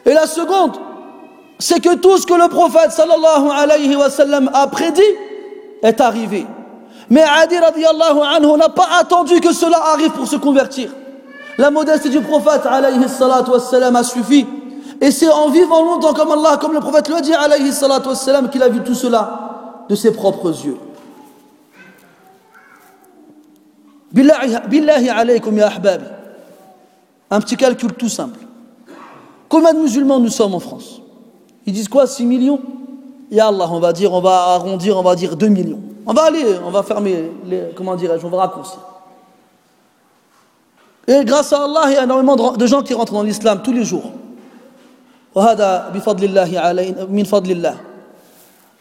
Et 0.06 0.14
la 0.14 0.26
seconde, 0.26 0.72
c'est 1.58 1.80
que 1.80 1.94
tout 1.94 2.18
ce 2.18 2.26
que 2.26 2.34
le 2.34 2.48
prophète 2.48 2.90
sallallahu 2.90 3.48
alayhi 3.50 3.94
wa 3.96 4.10
sallam 4.10 4.50
a 4.52 4.66
prédit 4.66 5.02
est 5.82 6.00
arrivé. 6.00 6.46
Mais 7.10 7.22
Adi 7.22 7.58
radiallahu 7.58 8.20
anhu 8.20 8.56
n'a 8.58 8.68
pas 8.68 8.88
attendu 8.98 9.40
que 9.40 9.52
cela 9.52 9.78
arrive 9.92 10.10
pour 10.10 10.26
se 10.26 10.36
convertir. 10.36 10.90
La 11.58 11.70
modestie 11.70 12.10
du 12.10 12.20
prophète 12.20 12.66
alayhi 12.66 13.08
salatu 13.08 13.50
wa 13.50 13.60
sallam 13.60 13.94
a 13.96 14.02
suffi. 14.02 14.46
Et 15.00 15.10
c'est 15.10 15.30
en 15.30 15.50
vivant 15.50 15.84
longtemps 15.84 16.14
comme 16.14 16.32
Allah, 16.32 16.56
comme 16.60 16.72
le 16.72 16.80
prophète 16.80 17.08
le 17.08 17.20
dit 17.20 17.34
alayhi 17.34 17.72
salatu 17.72 18.08
wa 18.08 18.14
sallam, 18.14 18.48
qu'il 18.50 18.62
a 18.62 18.68
vu 18.68 18.80
tout 18.82 18.94
cela 18.94 19.84
de 19.88 19.94
ses 19.94 20.12
propres 20.12 20.50
yeux. 20.64 20.78
Billahi 24.12 25.08
alaykum 25.08 25.56
ya. 25.56 25.70
Un 27.30 27.40
petit 27.40 27.56
calcul 27.56 27.92
tout 27.92 28.08
simple. 28.08 28.38
Combien 29.48 29.72
de 29.72 29.80
musulmans 29.80 30.20
nous 30.20 30.30
sommes 30.30 30.54
en 30.54 30.60
France? 30.60 31.00
Ils 31.66 31.72
disent 31.72 31.88
quoi 31.88 32.06
6 32.06 32.26
millions? 32.26 32.60
Ya 33.30 33.48
Allah, 33.48 33.68
on 33.70 33.80
va 33.80 33.92
dire, 33.92 34.12
on 34.12 34.20
va 34.20 34.54
arrondir, 34.54 34.96
on 34.96 35.02
va 35.02 35.14
dire 35.14 35.36
2 35.36 35.48
millions. 35.48 35.80
On 36.06 36.12
va 36.12 36.24
aller, 36.24 36.44
on 36.64 36.70
va 36.70 36.82
fermer, 36.82 37.30
les, 37.46 37.70
comment 37.74 37.96
dirais-je, 37.96 38.26
on 38.26 38.28
va 38.28 38.38
raccourcir. 38.38 38.78
Et 41.06 41.24
grâce 41.24 41.52
à 41.52 41.64
Allah, 41.64 41.82
il 41.86 41.92
y 41.94 41.96
a 41.96 42.04
énormément 42.04 42.36
de 42.36 42.66
gens 42.66 42.82
qui 42.82 42.94
rentrent 42.94 43.12
dans 43.12 43.22
l'islam 43.22 43.60
tous 43.62 43.72
les 43.72 43.84
jours. 43.84 44.12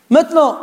Maintenant, 0.10 0.58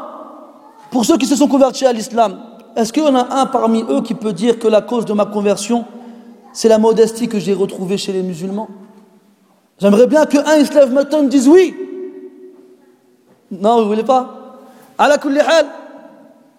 pour 0.91 1.05
ceux 1.05 1.19
qui 1.19 1.27
se 1.27 1.37
sont 1.37 1.49
convertis 1.49 1.87
à 1.87 1.93
l'islam, 1.93 2.39
est-ce 2.77 2.93
qu'il 2.93 3.03
y 3.03 3.07
en 3.07 3.15
a 3.15 3.41
un 3.41 3.47
parmi 3.47 3.83
eux 3.89 4.01
qui 4.01 4.15
peut 4.15 4.33
dire 4.33 4.59
que 4.59 4.69
la 4.69 4.81
cause 4.81 5.05
de 5.05 5.13
ma 5.13 5.27
conversion, 5.27 5.85
c'est 6.53 6.69
la 6.69 6.79
modestie 6.79 7.29
que 7.29 7.39
j'ai 7.39 7.55
retrouvée 7.55 7.99
chez 7.99 8.13
les 8.13 8.23
musulmans? 8.23 8.69
J'aimerais 9.81 10.07
bien 10.07 10.27
qu'un 10.27 10.65
se 10.65 10.73
lève 10.75 10.93
et 10.93 11.23
me 11.23 11.29
dise 11.29 11.49
oui. 11.49 11.75
Non, 13.51 13.83
vous 13.83 13.89
voulez 13.89 14.05
pas 14.05 14.29
À 14.99 15.09
la 15.09 15.17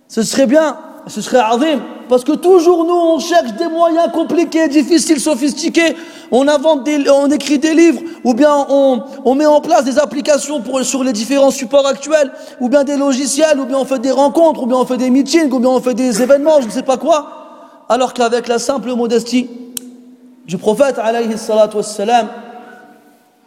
ce 0.08 0.24
serait 0.24 0.46
bien, 0.46 0.78
ce 1.08 1.22
serait 1.22 1.40
azim. 1.40 1.80
Parce 2.10 2.26
que 2.26 2.34
toujours 2.34 2.84
nous, 2.84 2.94
on 2.94 3.20
cherche 3.20 3.54
des 3.54 3.68
moyens 3.68 4.12
compliqués, 4.12 4.68
difficiles, 4.68 5.22
sophistiqués. 5.22 5.96
On 6.32 6.46
invente 6.50 6.84
des, 6.84 7.10
on 7.10 7.28
écrit 7.30 7.60
des 7.60 7.74
livres, 7.74 8.02
ou 8.26 8.34
bien 8.34 8.66
on, 8.68 9.04
on 9.24 9.36
met 9.36 9.46
en 9.46 9.62
place 9.62 9.86
des 9.86 9.98
applications 9.98 10.60
pour, 10.60 10.84
sur 10.84 11.06
les 11.06 11.14
différents 11.14 11.52
supports 11.52 11.88
actuels, 11.88 12.30
ou 12.60 12.68
bien 12.68 12.84
des 12.84 12.98
logiciels, 12.98 13.58
ou 13.58 13.66
bien 13.66 13.78
on 13.78 13.86
fait 13.86 14.00
des 14.00 14.12
rencontres, 14.12 14.64
ou 14.64 14.66
bien 14.66 14.78
on 14.78 14.86
fait 14.86 14.98
des 14.98 15.10
meetings, 15.10 15.50
ou 15.52 15.60
bien 15.60 15.70
on 15.70 15.80
fait 15.80 15.94
des 15.94 16.22
événements, 16.22 16.60
je 16.60 16.66
ne 16.66 16.72
sais 16.72 16.84
pas 16.84 16.98
quoi. 16.98 17.86
Alors 17.88 18.14
qu'avec 18.14 18.50
la 18.50 18.60
simple 18.60 18.94
modestie 18.94 19.50
du 20.46 20.58
prophète, 20.58 21.00
alayhi 21.00 21.38
salatu 21.38 21.78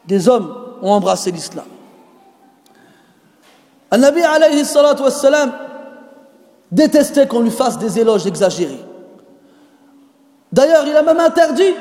des 0.07 0.29
hommes 0.29 0.55
ont 0.81 0.93
embrassé 0.93 1.31
l'islam. 1.31 1.65
Un 3.94 3.98
nabi 3.98 4.22
alayhi 4.22 4.64
salatu 4.66 5.04
wassalam 5.04 5.52
détestait 6.72 7.28
qu'on 7.28 7.42
lui 7.42 7.52
fasse 7.52 7.78
des 7.80 8.00
éloges 8.00 8.28
exagérés. 8.28 8.84
D'ailleurs, 10.52 10.86
il 10.88 10.96
a 10.96 11.04
même 11.04 11.20
interdit 11.20 11.74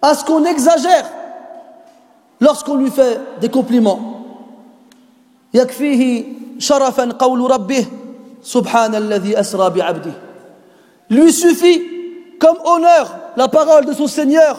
à 0.00 0.14
ce 0.14 0.24
qu'on 0.24 0.44
exagère 0.44 1.10
lorsqu'on 2.40 2.76
lui 2.76 2.90
fait 2.90 3.20
des 3.40 3.48
compliments. 3.48 4.10
يكفيه 5.54 6.24
شرفا 6.58 7.12
قول 7.12 7.50
ربه 7.50 7.86
سبحان 8.42 8.94
الذي 8.94 9.40
أسرى 9.40 9.70
بعبده 9.70 10.12
lui 11.10 11.32
suffit 11.32 11.80
comme 12.40 12.56
honneur 12.64 13.14
la 13.36 13.46
parole 13.46 13.84
de 13.84 13.92
son 13.92 14.08
Seigneur 14.08 14.58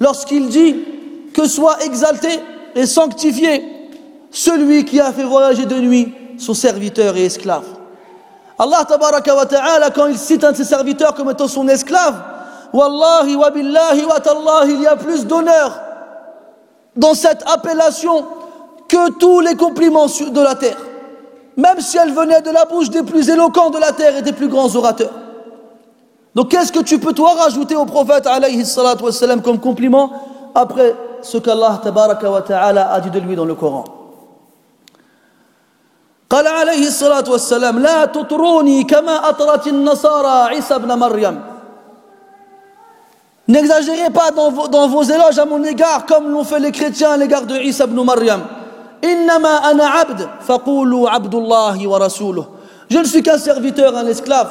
lorsqu'il 0.00 0.48
dit 0.48 0.76
que 1.34 1.46
soit 1.46 1.84
exalté 1.84 2.28
et 2.74 2.84
sanctifié 2.86 3.62
celui 4.33 4.83
qui 4.83 4.99
a 4.99 5.13
fait 5.13 5.23
voyager 5.23 5.65
de 5.65 5.75
nuit 5.75 6.13
son 6.37 6.53
serviteur 6.53 7.15
et 7.15 7.25
esclave. 7.25 7.63
Allah 8.59 8.83
tabaraka 8.85 9.35
wa 9.35 9.45
ta'ala 9.45 9.91
quand 9.91 10.07
il 10.07 10.17
cite 10.17 10.43
un 10.43 10.51
de 10.51 10.57
ses 10.57 10.63
serviteurs 10.65 11.13
comme 11.13 11.29
étant 11.29 11.47
son 11.47 11.67
esclave, 11.69 12.15
Wallahi 12.73 13.35
wa 13.35 13.51
billahi 13.51 14.03
wa 14.03 14.19
tallahi, 14.19 14.73
il 14.73 14.81
y 14.81 14.87
a 14.87 14.95
plus 14.95 15.27
d'honneur 15.27 15.79
dans 16.95 17.13
cette 17.13 17.43
appellation 17.47 18.25
que 18.87 19.11
tous 19.11 19.39
les 19.41 19.55
compliments 19.55 20.07
de 20.07 20.41
la 20.41 20.55
terre. 20.55 20.77
Même 21.55 21.79
si 21.79 21.97
elle 21.97 22.11
venait 22.11 22.41
de 22.41 22.49
la 22.49 22.65
bouche 22.65 22.89
des 22.89 23.03
plus 23.03 23.29
éloquents 23.29 23.69
de 23.69 23.77
la 23.77 23.91
terre 23.91 24.17
et 24.17 24.21
des 24.23 24.33
plus 24.33 24.47
grands 24.47 24.75
orateurs. 24.75 25.13
Donc 26.33 26.49
qu'est-ce 26.49 26.71
que 26.71 26.79
tu 26.79 26.97
peux 26.97 27.13
toi 27.13 27.33
rajouter 27.35 27.75
au 27.75 27.85
prophète 27.85 28.25
alayhi 28.25 28.63
comme 29.43 29.59
compliment 29.59 30.11
après 30.55 30.95
ce 31.21 31.37
qu'Allah 31.37 31.79
tabaraka 31.83 32.31
wa 32.31 32.41
ta'ala 32.41 32.91
a 32.91 32.99
dit 33.01 33.11
de 33.11 33.19
lui 33.19 33.35
dans 33.35 33.45
le 33.45 33.53
Coran? 33.53 34.02
قال 36.33 36.47
عليه 36.47 36.87
الصلاة 36.87 37.23
والسلام 37.29 37.79
لا 37.79 38.05
تطروني 38.05 38.83
كما 38.83 39.29
أطرت 39.29 39.67
النصارى 39.67 40.49
عيسى 40.49 40.75
ابن 40.75 40.93
مريم 40.97 41.41
N'exagérez 43.45 44.09
pas 44.09 44.31
dans 44.31 44.49
vos, 44.51 44.67
dans 44.69 44.87
vos 44.87 45.03
éloges 45.03 45.37
à 45.37 45.45
mon 45.45 45.61
égard 45.65 46.05
comme 46.05 46.31
l'ont 46.31 46.45
fait 46.45 46.61
les 46.61 46.71
chrétiens 46.71 47.11
à 47.11 47.17
l'égard 47.17 47.45
de 47.45 47.57
Isa 47.57 47.83
ibn 47.83 48.01
Maryam. 48.01 48.41
Innama 49.03 49.57
ana 49.65 49.99
abd, 49.99 50.29
faqulu 50.39 51.05
abdullahi 51.11 51.85
wa 51.85 51.99
rasuluh. 51.99 52.43
Je 52.89 52.99
ne 52.99 53.03
suis 53.03 53.21
qu'un 53.21 53.37
serviteur, 53.37 53.97
un 53.97 54.07
esclave. 54.07 54.49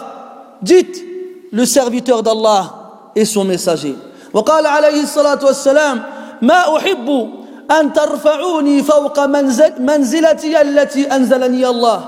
Dites 0.61 1.03
le 1.51 1.65
serviteur 1.65 2.23
d'Allah 2.23 3.11
et 3.17 3.25
son 3.25 3.45
messager. 3.45 3.97
وقال 4.35 4.67
عليه 4.67 5.03
الصلاة 5.03 5.41
والسلام 5.45 6.03
ما 6.43 6.77
أحب 6.77 7.31
أن 7.72 7.94
ترفعوني 7.94 8.84
فوق 8.84 9.26
منزل 9.26 9.74
منزلتي 9.80 10.62
التي 10.62 11.16
أنزلني 11.16 11.68
الله 11.68 12.00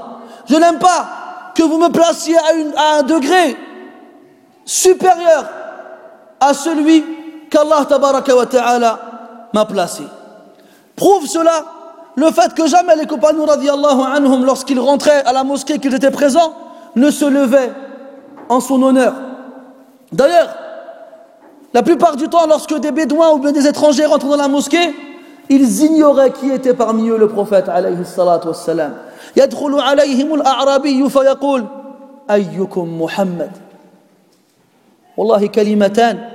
Je 0.50 0.56
n'aime 0.56 0.80
pas 0.80 1.06
que 1.54 1.62
vous 1.64 1.78
me 1.78 1.90
placiez 1.90 2.36
à, 2.38 2.54
une, 2.54 2.74
à 2.76 3.00
un 3.00 3.04
degré 3.04 3.56
supérieur 4.66 5.46
à 6.40 6.54
celui 6.54 7.06
qu'Allah 7.52 7.86
tabaraka 7.88 8.36
wa 8.36 8.46
ta'ala 8.46 9.00
m'a 9.54 9.66
placé. 9.66 10.04
Prouve 10.96 11.28
cela 11.28 11.66
le 12.16 12.32
fait 12.32 12.54
que 12.54 12.68
jamais 12.68 12.96
les 12.96 13.06
compagnons 13.06 13.46
radiallahu 13.46 14.02
anhum 14.16 14.44
lorsqu'ils 14.46 14.80
rentraient 14.80 15.24
à 15.26 15.34
la 15.34 15.44
mosquée 15.44 15.80
qu'ils 15.80 15.94
étaient 15.94 16.12
présents 16.12 16.54
ne 16.96 17.12
se 17.12 17.26
levaient 17.26 17.72
en 18.50 18.60
son 18.60 18.82
honneur. 18.82 19.14
D'ailleurs, 20.12 20.50
la 21.74 21.84
plupart 21.84 22.16
du 22.16 22.28
temps, 22.28 22.48
lorsque 22.48 22.74
des 22.80 22.92
bédouins 22.92 23.32
ou 23.32 23.38
bien 23.38 23.52
des 23.52 23.68
étrangers 23.68 24.06
rentrent 24.06 24.28
dans 24.28 24.36
la 24.36 24.48
mosquée, 24.48 24.96
ils 25.50 25.84
ignoraient 25.84 26.32
qui 26.32 26.52
était 26.52 26.74
parmi 26.74 27.10
eux 27.10 27.18
le 27.18 27.28
prophète 27.28 27.70
alayhi 27.70 28.06
salatu 28.06 28.50
wassalam. 28.50 28.94
يدخل 29.38 29.80
عليهم 29.80 30.34
الأعرابي 30.34 31.10
فيقول 31.10 31.66
أيكم 32.32 33.02
محمد 33.02 33.52
والله 35.18 35.48
كلمتان 35.48 36.30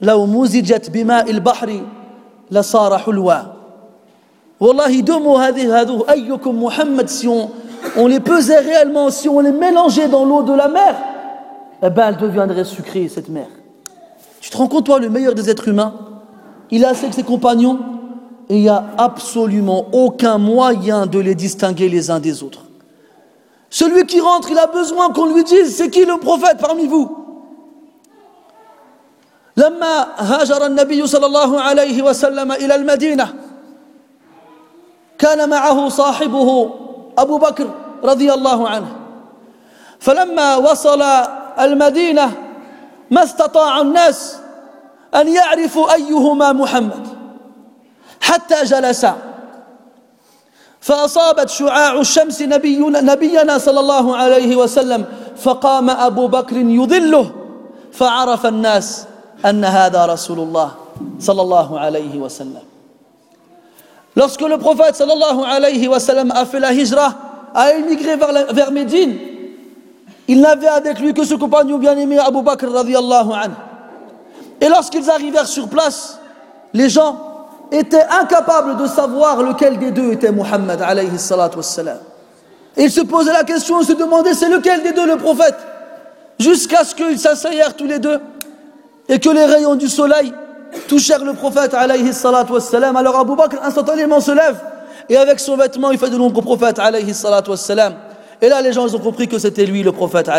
لو 0.00 0.26
مزجت 0.26 0.90
بماء 0.90 1.30
البحر 1.30 1.80
لصار 2.50 2.98
حلوا 2.98 3.34
والله 4.60 5.02
deux 5.02 5.20
mots 5.20 5.38
هذه 5.40 5.80
هذو 5.80 6.00
أيكم 6.10 6.64
محمد 6.64 7.08
si 7.08 7.28
on, 7.28 7.50
on 7.96 8.06
les 8.06 8.20
pesait 8.20 8.58
réellement 8.60 9.10
si 9.10 9.28
on 9.28 9.40
les 9.40 9.52
mélangeait 9.52 10.08
dans 10.08 10.24
l'eau 10.24 10.42
de 10.42 10.54
la 10.54 10.68
mer 10.68 10.94
eh 11.82 11.90
ben 11.90 12.08
elle 12.08 12.16
deviendrait 12.16 12.64
sucrée 12.64 13.08
cette 13.08 13.28
mer 13.28 13.46
tu 14.40 14.50
te 14.50 14.56
rends 14.56 14.68
compte 14.68 14.86
toi 14.86 14.98
le 14.98 15.08
meilleur 15.08 15.34
des 15.34 15.50
êtres 15.50 15.68
humains 15.68 15.94
il 16.70 16.82
est 16.82 16.86
assis 16.86 17.04
avec 17.04 17.14
ses 17.14 17.22
compagnons 17.22 17.78
et 18.48 18.56
il 18.56 18.62
n'y 18.62 18.68
a 18.68 18.84
absolument 18.98 19.86
aucun 19.92 20.38
moyen 20.38 21.06
de 21.06 21.18
les 21.18 21.34
distinguer 21.34 21.88
les 21.88 22.10
uns 22.10 22.20
des 22.20 22.42
autres 22.42 22.62
celui 23.70 24.06
qui 24.06 24.20
rentre 24.20 24.50
il 24.50 24.58
a 24.58 24.66
besoin 24.66 25.10
qu'on 25.12 25.32
lui 25.32 25.44
dise 25.44 25.76
c'est 25.76 25.90
qui 25.90 26.04
le 26.04 26.18
prophète 26.18 26.58
parmi 26.58 26.86
vous 26.86 27.26
لما 29.56 30.06
هاجر 30.16 30.66
النبي 30.66 31.06
صلى 31.06 31.26
الله 31.26 31.60
عليه 31.60 32.02
وسلم 32.02 32.52
الى 32.52 32.74
المدينه 32.74 33.34
كان 35.18 35.48
معه 35.48 35.88
صاحبه 35.88 36.70
ابو 37.18 37.38
بكر 37.38 37.70
رضي 38.04 38.32
الله 38.32 38.68
عنه 38.68 38.96
فلما 39.98 40.56
وصل 40.56 41.02
المدينه 41.60 42.32
ما 43.10 43.22
استطاع 43.22 43.80
الناس 43.80 44.36
ان 45.15 45.27
يعرفوا 45.27 45.93
ايهما 45.93 46.51
محمد 46.51 47.07
حتى 48.21 48.63
جلسا 48.63 49.15
فاصابت 50.81 51.49
شعاع 51.49 51.99
الشمس 51.99 52.41
نبينا, 52.41 53.01
نبينا 53.01 53.57
صلى 53.57 53.79
الله 53.79 54.15
عليه 54.17 54.55
وسلم 54.55 55.05
فقام 55.37 55.89
ابو 55.89 56.27
بكر 56.27 56.57
يظله 56.57 57.31
فعرف 57.91 58.45
الناس 58.45 59.05
أن 59.45 59.65
هذا 59.65 60.05
رسول 60.05 60.39
الله 60.39 60.71
صلى 61.19 61.41
الله 61.41 61.79
عليه 61.79 62.17
وسلم 62.19 62.63
Lorsque 64.13 64.41
le 64.41 64.57
prophète 64.57 64.95
sallallahu 64.95 65.41
alayhi 65.43 65.87
wa 65.87 65.97
sallam 65.97 66.31
a 66.31 66.43
fait 66.45 66.59
la 66.59 66.73
hijra, 66.73 67.13
a 67.55 67.71
émigré 67.73 68.17
vers, 68.17 68.33
la, 68.33 68.43
vers 68.43 68.69
Médine, 68.69 69.15
il 70.27 70.41
n'avait 70.41 70.67
avec 70.67 70.99
lui 70.99 71.13
que 71.13 71.23
ce 71.23 71.35
compagnon 71.35 71.77
bien-aimé 71.77 72.19
Abu 72.19 72.41
Bakr 72.41 72.67
radiallahu 72.69 73.31
anhu. 73.31 73.55
Et 74.61 74.69
lorsqu'ils 74.69 75.09
arrivèrent 75.09 75.47
sur 75.47 75.67
place, 75.67 76.19
les 76.73 76.87
gens 76.87 77.47
étaient 77.71 78.05
incapables 78.09 78.77
de 78.77 78.85
savoir 78.85 79.41
lequel 79.41 79.79
des 79.79 79.91
deux 79.91 80.13
était 80.13 80.31
Muhammad 80.31 80.79
ils 82.77 82.91
se 82.91 83.01
posaient 83.01 83.33
la 83.33 83.43
question, 83.43 83.81
ils 83.81 83.85
se 83.85 83.93
demandaient 83.93 84.33
c'est 84.33 84.49
lequel 84.49 84.81
des 84.83 84.93
deux 84.93 85.05
le 85.05 85.17
prophète? 85.17 85.55
Jusqu'à 86.39 86.83
ce 86.83 86.95
qu'ils 86.95 87.19
s'asseyèrent 87.19 87.75
tous 87.75 87.85
les 87.85 87.99
deux 87.99 88.19
et 89.09 89.19
que 89.19 89.29
les 89.29 89.45
rayons 89.45 89.75
du 89.75 89.87
soleil 89.87 90.33
touchèrent 90.87 91.23
le 91.23 91.33
prophète. 91.33 91.73
Alors 91.73 93.19
Abu 93.19 93.35
Bakr 93.35 93.57
instantanément 93.63 94.19
se 94.21 94.31
lève 94.31 94.57
et 95.09 95.17
avec 95.17 95.39
son 95.39 95.57
vêtement 95.57 95.91
il 95.91 95.97
fait 95.97 96.09
de 96.09 96.17
l'ombre 96.17 96.39
au 96.39 96.41
prophète. 96.41 96.79
Et 98.41 98.49
là 98.49 98.61
les 98.61 98.73
gens 98.73 98.93
ont 98.93 98.99
compris 98.99 99.27
que 99.27 99.37
c'était 99.37 99.65
lui 99.65 99.83
le 99.83 99.91
prophète. 99.91 100.29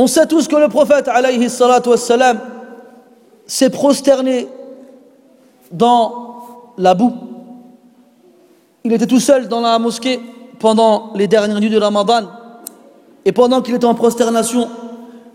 On 0.00 0.06
sait 0.06 0.26
tous 0.26 0.46
que 0.46 0.54
le 0.54 0.68
prophète 0.68 1.10
s'est 3.46 3.70
prosterné 3.70 4.48
dans 5.72 6.72
la 6.78 6.94
boue. 6.94 7.12
Il 8.84 8.92
était 8.92 9.08
tout 9.08 9.18
seul 9.18 9.48
dans 9.48 9.60
la 9.60 9.76
mosquée 9.80 10.20
pendant 10.60 11.10
les 11.14 11.26
dernières 11.26 11.58
nuits 11.58 11.68
de 11.68 11.80
Ramadan 11.80 12.28
et 13.24 13.32
pendant 13.32 13.60
qu'il 13.60 13.74
était 13.74 13.86
en 13.86 13.96
prosternation, 13.96 14.68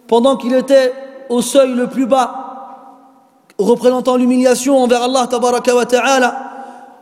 pendant 0.07 0.37
qu'il 0.37 0.53
était 0.53 0.93
au 1.27 1.41
seuil 1.41 1.73
le 1.73 1.87
plus 1.87 2.05
bas, 2.05 2.43
représentant 3.59 4.15
l'humiliation 4.15 4.81
envers 4.81 5.03
Allah 5.03 5.27
ta'ala, 5.27 6.33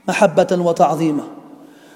mahabbatan 0.08 0.60
wa 0.60 0.74
ta'zima. 0.74 1.24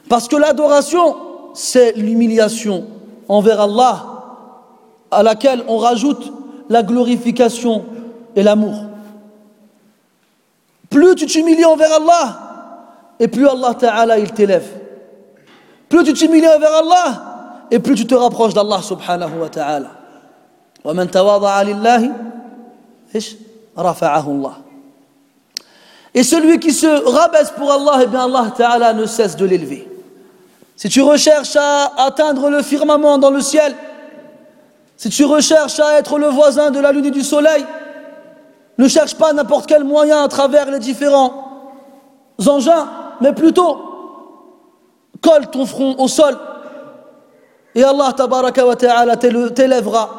Parce 0.10 0.28
que 0.28 0.36
l'adoration 0.36 1.16
c'est 1.54 1.94
l'humiliation 1.94 2.86
envers 3.28 3.62
Allah 3.62 4.06
à 5.12 5.22
laquelle 5.22 5.64
on 5.68 5.78
rajoute 5.78 6.32
la 6.70 6.82
glorification 6.82 7.86
et 8.36 8.44
l'amour. 8.44 8.76
Plus 10.93 11.15
tu 11.15 11.27
t'humilies 11.27 11.65
envers 11.65 11.93
Allah 11.93 12.39
et 13.21 13.29
plus 13.29 13.47
Allah 13.47 13.75
Ta'ala 13.75 14.19
il 14.19 14.33
t'élève. 14.33 14.67
Plus 15.89 16.05
tu 16.05 16.13
t'humilies 16.13 16.49
envers 16.49 16.75
Allah 16.75 17.67
et 17.71 17.79
plus 17.79 17.95
tu 17.95 18.07
te 18.07 18.15
rapproches 18.15 18.55
d'Allah 18.55 18.81
subhanahu 18.83 19.39
wa 19.41 19.49
ta'ala. 19.49 19.91
ومن 20.85 21.11
تواضع 21.11 21.63
لله 21.63 22.13
ايش 23.15 23.37
رفعه 23.79 24.27
الله 24.29 24.55
Et 26.15 26.23
celui 26.23 26.59
qui 26.59 26.73
se 26.73 26.87
rabaisse 26.87 27.51
pour 27.51 27.71
Allah, 27.71 28.01
eh 28.03 28.07
bien 28.07 28.25
Allah 28.25 28.51
Ta'ala 28.57 28.93
ne 28.93 29.05
cesse 29.05 29.37
de 29.37 29.45
l'élever. 29.45 29.87
si 30.75 30.89
tu 30.89 31.03
recherches 31.03 31.57
à 31.57 31.93
atteindre 32.07 32.49
le 32.51 32.63
firmament 32.63 33.19
dans 33.19 33.31
le 33.31 33.41
ciel, 33.41 33.75
si 34.97 35.11
tu 35.11 35.25
recherches 35.25 35.81
à 35.81 35.99
être 35.99 36.19
le 36.19 36.29
voisin 36.29 36.71
de 36.71 36.81
la 36.81 36.93
lune 36.93 37.07
et 37.07 37.11
du 37.11 37.23
soleil, 37.23 37.65
ne 38.78 38.88
cherche 38.88 39.16
pas 39.16 39.34
n'importe 39.34 39.68
quel 39.68 39.84
moyen 39.84 40.24
à 40.24 40.28
travers 40.28 40.70
les 40.72 40.80
différents 40.80 41.34
engins, 42.48 42.88
mais 43.22 43.34
plutôt 43.34 43.80
colle 45.22 45.50
ton 45.52 45.66
front 45.66 45.96
au 46.00 46.08
sol 46.08 46.38
et 47.76 47.84
Allah 47.84 48.14
t'élèvera 49.56 50.10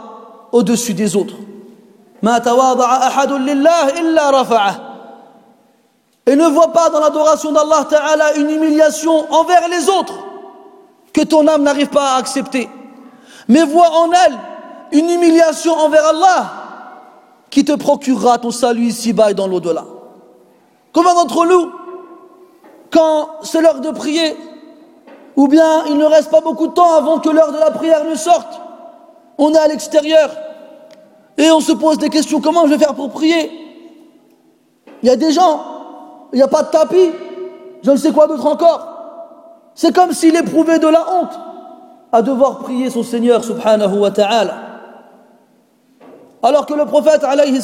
au-dessus 0.52 0.94
des 0.94 1.16
autres. 1.16 1.34
Et 6.26 6.36
ne 6.36 6.46
vois 6.46 6.72
pas 6.72 6.88
dans 6.90 7.00
l'adoration 7.00 7.52
d'Allah 7.52 7.86
Ta'ala 7.88 8.34
une 8.36 8.50
humiliation 8.50 9.32
envers 9.32 9.68
les 9.68 9.88
autres 9.88 10.14
que 11.12 11.20
ton 11.22 11.46
âme 11.46 11.62
n'arrive 11.62 11.88
pas 11.88 12.14
à 12.14 12.16
accepter. 12.16 12.68
Mais 13.46 13.62
vois 13.62 13.90
en 13.90 14.10
elle 14.10 14.38
une 14.92 15.10
humiliation 15.10 15.74
envers 15.74 16.06
Allah 16.06 16.63
qui 17.54 17.64
te 17.64 17.70
procurera 17.70 18.38
ton 18.38 18.50
salut 18.50 18.86
ici-bas 18.86 19.30
et 19.30 19.34
dans 19.34 19.46
l'au-delà. 19.46 19.84
Comment 20.92 21.14
d'entre 21.14 21.46
nous, 21.46 21.70
quand 22.90 23.28
c'est 23.42 23.62
l'heure 23.62 23.80
de 23.80 23.92
prier, 23.92 24.36
ou 25.36 25.46
bien 25.46 25.84
il 25.86 25.96
ne 25.96 26.04
reste 26.04 26.32
pas 26.32 26.40
beaucoup 26.40 26.66
de 26.66 26.72
temps 26.72 26.94
avant 26.94 27.20
que 27.20 27.28
l'heure 27.28 27.52
de 27.52 27.58
la 27.58 27.70
prière 27.70 28.04
ne 28.06 28.16
sorte, 28.16 28.60
on 29.38 29.54
est 29.54 29.58
à 29.58 29.68
l'extérieur 29.68 30.30
et 31.38 31.48
on 31.52 31.60
se 31.60 31.70
pose 31.70 31.98
des 31.98 32.08
questions, 32.08 32.40
comment 32.40 32.66
je 32.66 32.72
vais 32.72 32.78
faire 32.78 32.94
pour 32.94 33.10
prier? 33.10 33.52
Il 35.04 35.08
y 35.08 35.12
a 35.12 35.16
des 35.16 35.30
gens, 35.30 35.60
il 36.32 36.36
n'y 36.38 36.42
a 36.42 36.48
pas 36.48 36.64
de 36.64 36.70
tapis, 36.72 37.12
je 37.84 37.90
ne 37.92 37.96
sais 37.96 38.10
quoi 38.10 38.26
d'autre 38.26 38.46
encore. 38.46 38.88
C'est 39.76 39.94
comme 39.94 40.10
s'il 40.12 40.34
éprouvait 40.34 40.80
de 40.80 40.88
la 40.88 41.06
honte 41.08 41.38
à 42.10 42.20
devoir 42.20 42.58
prier 42.58 42.90
son 42.90 43.04
Seigneur 43.04 43.44
subhanahu 43.44 43.96
wa 44.00 44.10
ta'ala. 44.10 44.63
Alors 46.44 46.66
que 46.66 46.74
le 46.74 46.84
prophète 46.84 47.24
alayhi 47.24 47.58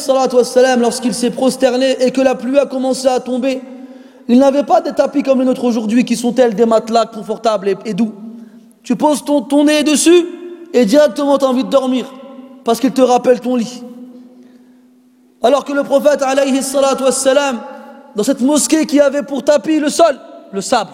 lorsqu'il 0.78 1.12
s'est 1.12 1.30
prosterné 1.30 2.02
et 2.02 2.12
que 2.12 2.22
la 2.22 2.34
pluie 2.34 2.58
a 2.58 2.64
commencé 2.64 3.06
à 3.08 3.20
tomber, 3.20 3.60
il 4.26 4.38
n'avait 4.38 4.62
pas 4.62 4.80
des 4.80 4.92
tapis 4.92 5.22
comme 5.22 5.40
les 5.40 5.44
nôtres 5.44 5.64
aujourd'hui 5.64 6.06
qui 6.06 6.16
sont 6.16 6.32
tels 6.32 6.54
des 6.54 6.64
matelas 6.64 7.04
confortables 7.04 7.76
et, 7.84 7.92
doux. 7.92 8.14
Tu 8.82 8.96
poses 8.96 9.22
ton, 9.22 9.64
nez 9.64 9.84
dessus 9.84 10.24
et 10.72 10.86
directement 10.86 11.36
tu 11.36 11.44
envie 11.44 11.64
de 11.64 11.68
dormir 11.68 12.06
parce 12.64 12.80
qu'il 12.80 12.92
te 12.92 13.02
rappelle 13.02 13.40
ton 13.40 13.54
lit. 13.54 13.82
Alors 15.42 15.66
que 15.66 15.74
le 15.74 15.82
prophète 15.82 16.22
alayhi 16.22 16.60
dans 18.16 18.22
cette 18.22 18.40
mosquée 18.40 18.86
qui 18.86 18.98
avait 18.98 19.24
pour 19.24 19.44
tapis 19.44 19.78
le 19.78 19.90
sol, 19.90 20.18
le 20.52 20.62
sable, 20.62 20.92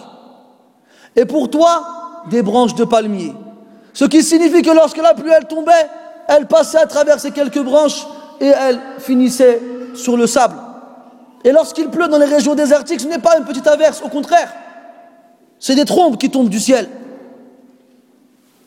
et 1.15 1.25
pour 1.25 1.49
toi, 1.49 2.25
des 2.31 2.43
branches 2.43 2.75
de 2.75 2.85
palmier. 2.85 3.33
Ce 3.93 4.05
qui 4.05 4.25
signifie 4.25 4.63
que 4.63 4.73
lorsque 4.73 4.97
la 4.97 5.15
pluie 5.15 5.31
elle 5.31 5.47
tombait, 5.47 5.73
elle 6.29 6.47
passait 6.47 6.79
à 6.79 6.87
travers 6.87 7.21
ces 7.21 7.31
quelques 7.31 7.63
branches 7.63 8.07
et 8.41 8.47
elle 8.47 8.79
finissait 8.99 9.61
sur 9.95 10.17
le 10.17 10.27
sable. 10.27 10.57
Et 11.45 11.53
lorsqu'il 11.53 11.89
pleut 11.89 12.09
dans 12.09 12.19
les 12.19 12.27
régions 12.27 12.55
désertiques, 12.55 13.01
ce 13.01 13.07
n'est 13.07 13.19
pas 13.19 13.39
une 13.39 13.45
petite 13.45 13.67
averse, 13.67 14.03
au 14.05 14.09
contraire, 14.09 14.53
c'est 15.59 15.75
des 15.75 15.85
trombes 15.85 16.17
qui 16.17 16.31
tombent 16.31 16.49
du 16.49 16.61
ciel. 16.61 16.89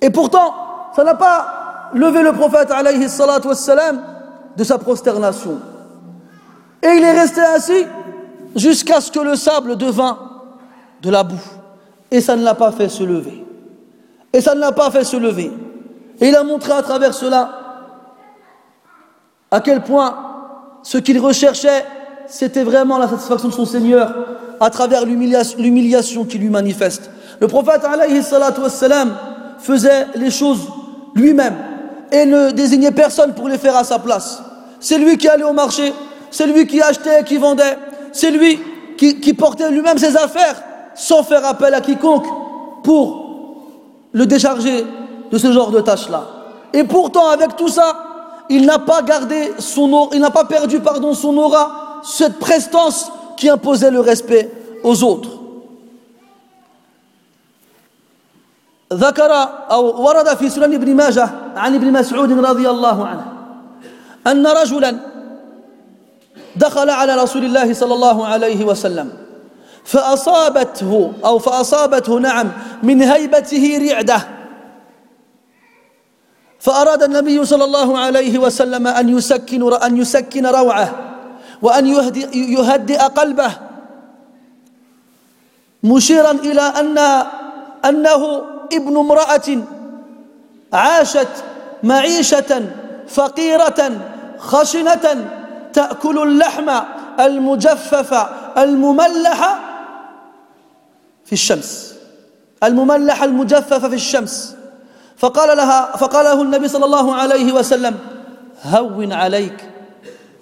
Et 0.01 0.10
pourtant, 0.10 0.53
ça 0.95 1.03
n'a 1.03 1.16
pas 1.16 1.91
levé 1.93 2.22
le 2.24 2.34
prophète 2.34 2.72
alayhi 2.72 2.99
de 2.99 4.64
sa 4.64 4.78
prosternation. 4.78 5.60
Et 6.82 6.88
il 6.88 7.03
est 7.03 7.20
resté 7.20 7.41
ainsi 7.41 7.86
jusqu'à 8.55 9.01
ce 9.01 9.12
que 9.12 9.20
le 9.20 9.36
sable 9.36 9.76
devint 9.76 10.18
de 11.01 11.10
la 11.10 11.24
boue. 11.24 11.36
Et 12.12 12.22
ça 12.22 12.36
ne 12.36 12.43
l'a 12.43 12.55
pas 12.55 12.72
fait 12.72 12.89
se 12.89 13.03
lever. 13.03 13.45
Et 14.32 14.41
ça 14.41 14.55
ne 14.55 14.60
l'a 14.60 14.72
pas 14.72 14.89
fait 14.89 15.03
se 15.03 15.18
lever. 15.18 15.51
Et 16.22 16.30
il 16.30 16.36
a 16.36 16.43
montré 16.43 16.72
à 16.72 16.82
travers 16.82 17.13
cela 17.13 17.59
à 19.51 19.61
quel 19.61 19.82
point 19.82 20.15
ce 20.84 20.97
qu'il 20.97 21.20
recherchait, 21.20 21.86
c'était 22.28 22.63
vraiment 22.63 22.97
la 22.97 23.07
satisfaction 23.07 23.49
de 23.49 23.53
son 23.53 23.65
Seigneur 23.65 24.13
à 24.59 24.70
travers 24.70 25.05
l'humiliation 25.05 26.26
qu'il 26.26 26.41
lui 26.41 26.49
manifeste. 26.49 27.09
Le 27.39 27.47
prophète 27.47 27.84
alayhi 27.84 28.22
faisait 29.59 30.07
les 30.15 30.30
choses 30.30 30.67
lui-même 31.15 31.55
et 32.11 32.26
ne 32.26 32.51
désignait 32.51 32.91
personne 32.91 33.34
pour 33.34 33.47
les 33.47 33.57
faire 33.57 33.76
à 33.76 33.84
sa 33.84 33.99
place. 33.99 34.41
C'est 34.80 34.97
lui 34.97 35.17
qui 35.17 35.28
allait 35.28 35.43
au 35.43 35.53
marché, 35.53 35.93
c'est 36.32 36.47
lui 36.47 36.67
qui 36.67 36.82
achetait 36.82 37.22
et 37.22 37.24
qui 37.24 37.38
vendait, 37.38 37.78
c'est 38.11 38.32
lui 38.32 38.59
qui, 38.97 39.20
qui 39.20 39.34
portait 39.34 39.72
lui-même 39.72 39.97
ses 39.97 40.15
affaires 40.15 40.61
sans 40.95 41.24
faire 41.24 41.45
appel 41.45 41.74
à 41.74 41.82
quiconque 41.82 42.26
pour 42.84 43.26
le 44.11 44.26
décharger 44.26 44.86
de 45.30 45.38
ce 45.38 45.53
genre 45.53 45.70
de 45.70 45.80
tâches-là. 45.80 46.24
Et 46.72 46.84
pourtant, 46.84 47.28
avec 47.28 47.57
tout 47.57 47.68
ça, 47.68 47.95
il 48.49 48.66
n'a 48.66 48.78
pas 48.78 49.03
gardé 49.03 49.53
son 49.59 49.92
aura, 49.92 50.11
il 50.12 50.20
n'a 50.20 50.30
pas 50.30 50.45
perdu, 50.45 50.80
pardon, 50.80 51.14
son 51.14 51.36
aura, 51.36 52.01
cette 52.03 52.38
prestance 52.38 53.11
qui 53.36 53.49
imposait 53.49 53.90
le 53.90 54.01
respect 54.01 54.51
aux 54.82 55.03
autres. 55.03 55.30
ذكر 58.92 59.32
أو 59.70 60.03
ورد 60.07 60.34
في 60.36 60.49
سنن 60.49 60.74
ابن 60.74 60.95
ماجه 60.95 61.28
عن 61.57 61.74
ابن 61.74 61.92
مسعود 61.92 62.32
رضي 62.32 62.70
الله 62.70 63.07
عنه 63.07 63.24
أن 64.26 64.47
رجلا 64.47 64.97
دخل 66.57 66.90
على 66.90 67.14
رسول 67.14 67.45
الله 67.45 67.74
صلى 67.74 67.95
الله 67.95 68.26
عليه 68.26 68.64
وسلم 68.64 69.12
فأصابته 69.84 71.12
أو 71.24 71.38
فأصابته 71.38 72.18
نعم 72.18 72.53
من 72.82 73.03
هيبته 73.03 73.78
رعدة 73.90 74.16
فأراد 76.60 77.03
النبي 77.03 77.45
صلى 77.45 77.64
الله 77.64 77.97
عليه 77.99 78.39
وسلم 78.39 78.88
أن 78.88 79.10
يسكن 79.10 79.74
أن 79.74 79.97
يسكن 79.97 80.45
روعه 80.45 80.95
وأن 81.62 81.88
يهدئ 82.34 82.97
قلبه 82.97 83.51
مشيرا 85.84 86.32
إلى 86.32 86.62
أن 86.62 86.97
أنه 87.86 88.41
ابن 88.74 88.97
امرأة 88.97 89.57
عاشت 90.74 91.28
معيشة 91.84 92.66
فقيرة 93.07 93.91
خشنة 94.38 95.30
تأكل 95.74 96.24
اللحم 96.24 96.70
المجفف 97.20 98.28
المملح 98.57 99.60
في 101.26 101.34
الشمس 101.34 101.95
المملح 102.64 103.24
المجفف 103.24 103.86
في 103.86 103.95
الشمس. 103.95 104.55
فقال 105.20 105.57
لها 105.57 105.97
فقال 105.97 106.26
له 106.26 106.41
النبي 106.41 106.67
صلى 106.67 106.86
الله 106.86 107.15
عليه 107.15 107.53
وسلم 107.53 107.97
هون 108.63 109.13
عليك 109.13 109.65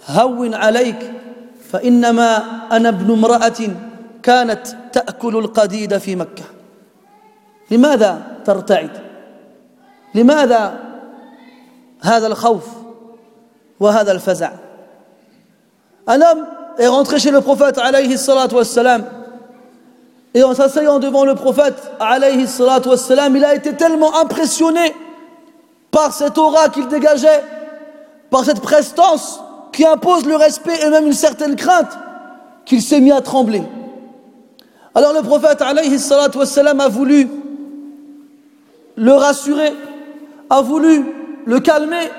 هون 0.10 0.54
عليك 0.54 1.14
فإنما 1.72 2.44
أنا 2.72 2.90
ابن 2.90 3.14
امرأة 3.14 3.58
كانت 4.24 4.68
تأكل 4.94 5.38
القديد 5.38 5.98
في 5.98 6.16
مكة. 6.16 6.44
لماذا 7.72 8.22
ترتعد؟ 8.46 8.92
لماذا 10.16 10.80
هذا 12.02 12.28
الخوف 12.28 12.66
وهذا 13.80 14.12
الفزع؟ 14.12 14.52
Un 16.10 16.22
homme 16.22 16.46
est 16.78 16.88
rentré 16.88 17.20
chez 17.20 17.32
le 17.32 17.42
prophète 17.42 17.78
Et 20.34 20.44
en 20.44 20.54
s'asseyant 20.54 21.00
devant 21.00 21.26
le 21.26 21.36
prophète, 21.36 21.76
alayhi 22.00 22.46
wassalam, 22.60 23.36
il 23.36 23.46
a 23.46 23.56
été 23.56 23.74
tellement 23.74 24.16
impressionné 24.20 24.94
par 25.92 26.14
cette 26.14 26.38
aura 26.38 26.70
qu'il 26.70 26.88
dégageait, 26.88 27.44
par 28.30 28.46
cette 28.46 28.62
prestance 28.62 29.40
qui 29.72 29.86
impose 29.86 30.26
le 30.26 30.36
respect 30.36 30.80
et 30.86 30.90
même 30.90 31.08
une 31.08 31.14
certaine 31.14 31.56
crainte, 31.56 31.98
qu'il 32.66 32.82
s'est 32.82 33.00
mis 33.00 33.12
à 33.12 33.22
trembler. 33.22 33.64
Alors 34.94 35.14
le 35.14 35.22
prophète, 35.22 35.62
alayhi 35.62 35.98
wassalam, 36.36 36.82
a 36.82 36.88
voulu 36.88 37.28
le 38.96 39.14
rassurer, 39.14 39.74
a 40.50 40.62
voulu 40.62 41.06
le 41.46 41.60
calmer 41.60 42.12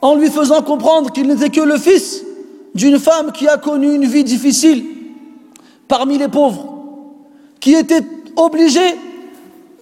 en 0.00 0.14
lui 0.14 0.30
faisant 0.30 0.62
comprendre 0.62 1.12
qu'il 1.12 1.26
n'était 1.26 1.50
que 1.50 1.60
le 1.60 1.76
fils 1.76 2.24
d'une 2.74 2.98
femme 2.98 3.32
qui 3.32 3.48
a 3.48 3.58
connu 3.58 3.94
une 3.94 4.06
vie 4.06 4.24
difficile 4.24 4.84
parmi 5.88 6.16
les 6.16 6.28
pauvres 6.28 6.69
qui 7.60 7.74
était 7.74 8.02
obligé 8.36 8.80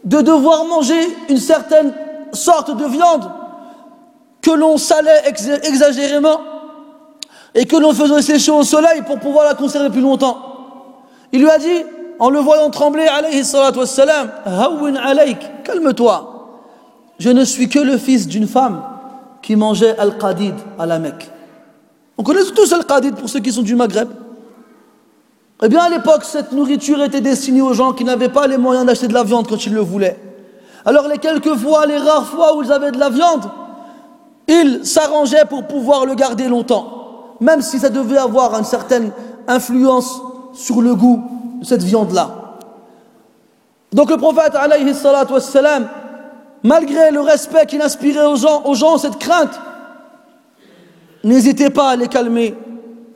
de 0.05 0.21
devoir 0.21 0.65
manger 0.65 1.01
une 1.29 1.39
certaine 1.39 1.93
sorte 2.33 2.77
de 2.77 2.85
viande 2.85 3.31
que 4.43 4.51
l'on 4.51 4.77
salait 4.77 5.23
exagérément 5.63 6.41
et 7.55 7.67
que 7.67 7.77
l'on 7.77 7.93
faisait 7.93 8.23
sécher 8.23 8.53
au 8.53 8.63
soleil 8.63 9.03
pour 9.03 9.19
pouvoir 9.19 9.45
la 9.45 9.55
conserver 9.55 9.91
plus 9.91 10.01
longtemps. 10.01 10.39
Il 11.33 11.41
lui 11.41 11.51
a 11.51 11.59
dit, 11.59 11.85
en 12.19 12.31
le 12.31 12.39
voyant 12.39 12.71
trembler, 12.71 13.07
alayhi 13.07 13.45
salatu 13.45 13.79
wassalam, 13.79 14.31
alayk, 14.45 15.39
calme-toi. 15.65 16.35
Je 17.19 17.31
ne 17.31 17.45
suis 17.45 17.69
que 17.69 17.79
le 17.79 17.99
fils 17.99 18.29
d'une 18.29 18.47
femme 18.47 18.83
qui 19.43 19.57
mangeait 19.57 19.99
al-qadid 19.99 20.55
à 20.79 20.87
la 20.87 20.99
Mecque. 20.99 21.31
On 22.17 22.23
connaît 22.23 22.45
tous 22.55 22.73
al-qadid 22.73 23.15
pour 23.15 23.29
ceux 23.29 23.41
qui 23.41 23.53
sont 23.53 23.63
du 23.63 23.75
Maghreb. 23.75 24.09
Eh 25.63 25.69
bien, 25.69 25.81
à 25.83 25.89
l'époque, 25.89 26.23
cette 26.23 26.53
nourriture 26.53 27.03
était 27.03 27.21
destinée 27.21 27.61
aux 27.61 27.73
gens 27.73 27.93
qui 27.93 28.05
n'avaient 28.05 28.29
pas 28.29 28.47
les 28.47 28.59
moyens 28.59 28.87
d'acheter 28.87 29.09
de 29.09 29.15
la 29.15 29.25
viande 29.25 29.49
quand 29.49 29.67
ils 29.67 29.75
le 29.75 29.81
voulaient. 29.81 30.19
Alors, 30.85 31.09
les 31.09 31.19
quelques 31.19 31.57
fois, 31.57 31.85
les 31.87 31.99
rares 31.99 32.27
fois 32.27 32.57
où 32.57 32.63
ils 32.63 32.71
avaient 32.71 32.93
de 32.93 32.99
la 32.99 33.11
viande, 33.11 33.43
ils 34.47 34.87
s'arrangeaient 34.87 35.45
pour 35.47 35.67
pouvoir 35.67 36.07
le 36.07 36.15
garder 36.15 36.49
longtemps, 36.49 37.37
même 37.41 37.61
si 37.61 37.81
ça 37.81 37.89
devait 37.89 38.19
avoir 38.19 38.57
une 38.57 38.65
certaine 38.65 39.11
influence 39.49 40.23
sur 40.53 40.81
le 40.81 40.95
goût 40.95 41.25
de 41.61 41.67
cette 41.67 41.83
viande-là. 41.83 42.31
Donc, 43.93 44.11
le 44.11 44.17
prophète, 44.17 44.55
alayhi 44.55 44.85
wassalam, 44.85 45.89
malgré 46.63 47.11
le 47.11 47.21
respect 47.21 47.67
qu'il 47.67 47.83
inspirait 47.83 48.27
aux 48.27 48.37
gens, 48.37 48.63
aux 48.65 48.75
gens 48.75 48.97
cette 48.97 49.19
crainte, 49.19 49.59
n'hésitez 51.25 51.71
pas 51.71 51.91
à 51.91 51.97
les 51.97 52.07
calmer 52.07 52.55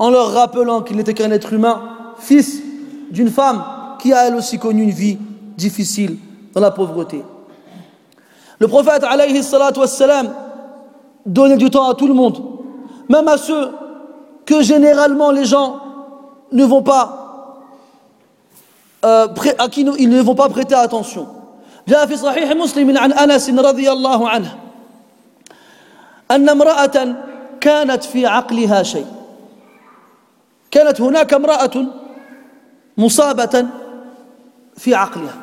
en 0.00 0.10
leur 0.10 0.32
rappelant 0.32 0.82
qu'il 0.82 0.96
n'était 0.96 1.14
qu'un 1.14 1.30
être 1.30 1.52
humain 1.52 1.80
fils 2.19 2.61
d'une 3.11 3.29
femme 3.29 3.63
qui 3.99 4.13
a 4.13 4.27
elle 4.27 4.35
aussi 4.35 4.59
connu 4.59 4.83
une 4.83 4.91
vie 4.91 5.17
difficile 5.57 6.17
dans 6.53 6.61
la 6.61 6.71
pauvreté. 6.71 7.23
Le 8.59 8.67
prophète 8.67 9.03
alayhi 9.03 9.43
salatu 9.43 9.79
wassalam 9.79 10.33
donnait 11.25 11.57
du 11.57 11.69
temps 11.69 11.89
à 11.89 11.93
tout 11.93 12.07
le 12.07 12.13
monde, 12.13 12.41
même 13.09 13.27
à 13.27 13.37
ceux 13.37 13.71
que 14.45 14.61
généralement 14.61 15.31
les 15.31 15.45
gens 15.45 15.79
ne 16.51 16.63
vont 16.65 16.81
pas 16.81 17.23
euh, 19.05 19.27
à 19.59 19.67
qui 19.67 19.85
ils 19.99 20.09
ne 20.09 20.21
vont 20.21 20.35
pas 20.35 20.49
prêter 20.49 20.75
attention. 20.75 21.27
جاء 21.87 22.05
في 22.05 22.17
صحيح 22.17 22.51
مسلم 22.51 22.97
عن 22.97 23.13
انس 23.13 23.49
رضي 23.49 23.91
الله 23.91 24.29
عنه 24.29 24.57
ان 26.31 26.49
امراه 26.49 27.15
كانت 27.61 28.03
في 28.03 28.25
عقلها 28.25 28.83
شيء 28.83 29.07
كانت 30.71 31.01
هناك 31.01 31.33
امراه 31.33 31.71
مصابة 32.98 33.66
في 34.76 34.94
عقلها 34.94 35.36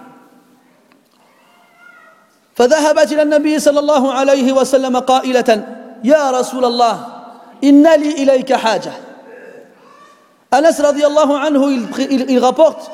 فذهبت 2.56 3.12
إلى 3.12 3.22
النبي 3.22 3.60
صلى 3.60 3.80
الله 3.80 4.14
عليه 4.14 4.54
وسلم 4.54 4.98
قائلة 4.98 5.78
يا 6.04 6.32
رسول 6.32 6.66
الله 6.66 7.06
إن 7.64 7.84
لي 7.84 8.12
إليك 8.24 8.54
حاجة 8.54 8.92
Anas 10.52 10.80
radiallahu 10.82 11.34
anhu, 11.34 11.72
il, 11.72 12.12
il, 12.12 12.26
il 12.32 12.40
rapporte 12.40 12.90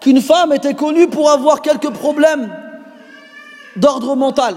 qu'une 0.00 0.20
femme 0.20 0.52
était 0.52 0.74
connue 0.74 1.08
pour 1.08 1.30
avoir 1.30 1.62
quelques 1.62 1.90
problèmes 1.90 2.52
d'ordre 3.76 4.14
mental. 4.14 4.56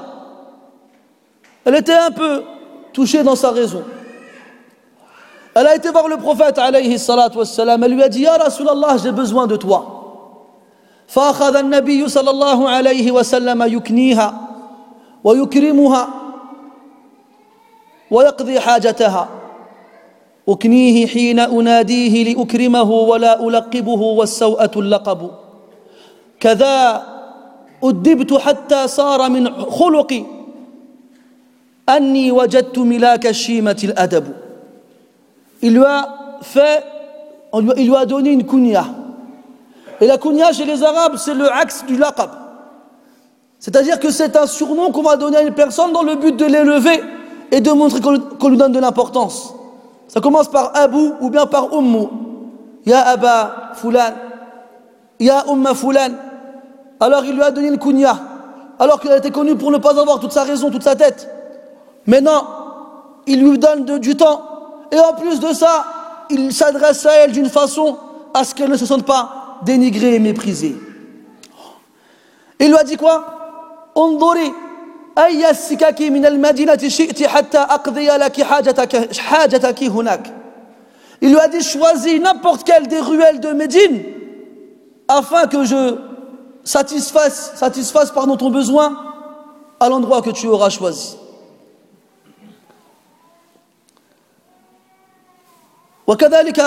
Elle 1.64 1.76
était 1.76 1.94
un 1.94 2.12
peu 2.12 2.44
touchée 2.92 3.24
dans 3.24 3.36
sa 3.38 3.52
raison. 3.52 3.84
Elle 5.54 5.68
a 5.68 5.76
été 5.76 5.90
voir 5.90 6.08
le 6.08 6.18
prophète 6.18 6.58
alayhi 6.58 6.98
salatu 6.98 7.40
wassalam. 7.40 7.84
Elle 7.84 7.94
lui 7.94 8.04
a 8.04 8.10
dit 8.10 8.22
Ya 8.22 8.38
Rasulallah, 8.38 8.98
j'ai 9.04 9.12
besoin 9.12 9.48
de 9.48 9.56
toi. 9.58 9.98
فأخذ 11.12 11.56
النبي 11.56 12.08
صلى 12.10 12.30
الله 12.30 12.70
عليه 12.70 13.12
وسلم 13.12 13.64
يكنيها 13.64 14.34
ويكرمها 15.24 16.08
ويقضي 18.12 18.60
حاجتها 18.60 19.30
أكنيه 20.50 21.08
حين 21.08 21.40
أناديه 21.40 22.34
لأكرمه 22.34 22.92
ولا 22.92 23.48
ألقبه 23.48 24.02
والسوءة 24.02 24.72
اللقب 24.76 25.32
كذا 26.40 27.04
أدبت 27.84 28.34
حتى 28.34 28.88
صار 28.88 29.30
من 29.30 29.52
خلقي 29.66 30.24
أني 31.90 32.32
وجدت 32.32 32.80
ملاك 32.80 33.28
الشيمة 33.28 33.80
الأدب 33.84 34.26
il 35.62 35.74
lui 35.74 35.84
a 35.84 36.38
fait, 36.42 36.84
il 37.78 37.88
lui 37.88 37.96
a 37.96 38.06
donné 38.06 38.32
une 38.32 38.46
kunya. 38.46 38.86
Et 40.00 40.08
la 40.08 40.18
kunya 40.18 40.52
chez 40.52 40.66
les 40.66 40.82
Arabes, 40.84 41.16
c'est 41.18 41.34
le 41.34 41.52
axe 41.52 41.86
du 41.86 41.98
laqab. 41.98 42.30
C'est-à-dire 43.60 44.00
que 44.00 44.10
c'est 44.10 44.36
un 44.36 44.48
surnom 44.48 44.92
qu'on 44.92 45.04
va 45.04 45.18
donner 45.18 45.38
à 45.38 45.42
une 45.44 45.54
personne 45.54 45.94
dans 45.94 46.02
le 46.02 46.16
but 46.16 46.36
de 46.36 46.46
l'élever 46.46 47.04
et 47.52 47.62
de 47.62 47.72
montrer 47.72 48.00
qu'on 48.02 48.50
lui 48.50 48.58
donne 48.58 48.72
de 48.72 48.80
l'importance. 48.80 49.54
Ça 50.08 50.20
commence 50.20 50.50
par 50.50 50.72
Abu 50.76 51.12
ou 51.22 51.30
bien 51.30 51.46
par 51.46 51.72
Ummu. 51.74 52.08
Ya 52.86 53.02
Aba 53.02 53.74
Fulan. 53.76 54.14
Ya 55.20 55.46
Umma 55.48 55.76
Fulan. 55.76 56.14
Alors 57.00 57.24
il 57.24 57.36
lui 57.36 57.44
a 57.44 57.52
donné 57.52 57.68
une 57.68 57.78
kunya. 57.78 58.18
Alors 58.80 59.00
qu'il 59.00 59.12
été 59.12 59.30
connu 59.30 59.56
pour 59.56 59.70
ne 59.70 59.78
pas 59.78 60.00
avoir 60.00 60.20
toute 60.20 60.32
sa 60.32 60.44
raison, 60.44 60.72
toute 60.72 60.82
sa 60.82 60.96
tête. 60.96 61.30
Maintenant, 62.08 62.48
il 63.28 63.44
lui 63.44 63.60
donne 63.60 64.00
du 64.00 64.18
temps 64.18 64.42
et 64.92 65.00
en 65.00 65.14
plus 65.14 65.40
de 65.40 65.54
ça, 65.54 65.86
il 66.30 66.54
s'adresse 66.54 67.06
à 67.06 67.14
elle 67.14 67.32
d'une 67.32 67.50
façon 67.50 67.98
à 68.34 68.44
ce 68.44 68.54
qu'elle 68.54 68.70
ne 68.70 68.78
se 68.78 68.86
sente 68.86 69.06
pas 69.06 69.60
dénigrée 69.64 70.16
et 70.16 70.20
méprisée. 70.20 70.76
Il 72.60 72.68
lui 72.68 72.78
a 72.78 72.84
dit 72.84 72.98
quoi? 72.98 73.92
Il 81.22 81.30
lui 81.30 81.40
a 81.40 81.48
dit 81.48 81.62
choisis 81.62 82.20
n'importe 82.22 82.64
quelle 82.64 82.88
des 82.88 83.00
ruelles 83.00 83.40
de 83.40 83.52
Médine 83.52 84.04
afin 85.08 85.48
que 85.48 85.64
je 85.66 85.98
satisfasse, 86.64 87.54
satisfasse 87.56 88.12
pardon, 88.12 88.38
ton 88.38 88.50
besoin 88.50 88.96
à 89.80 89.90
l'endroit 89.90 90.22
que 90.22 90.30
tu 90.30 90.48
auras 90.48 90.70
choisi. 90.70 91.18
وكذلك 96.08 96.64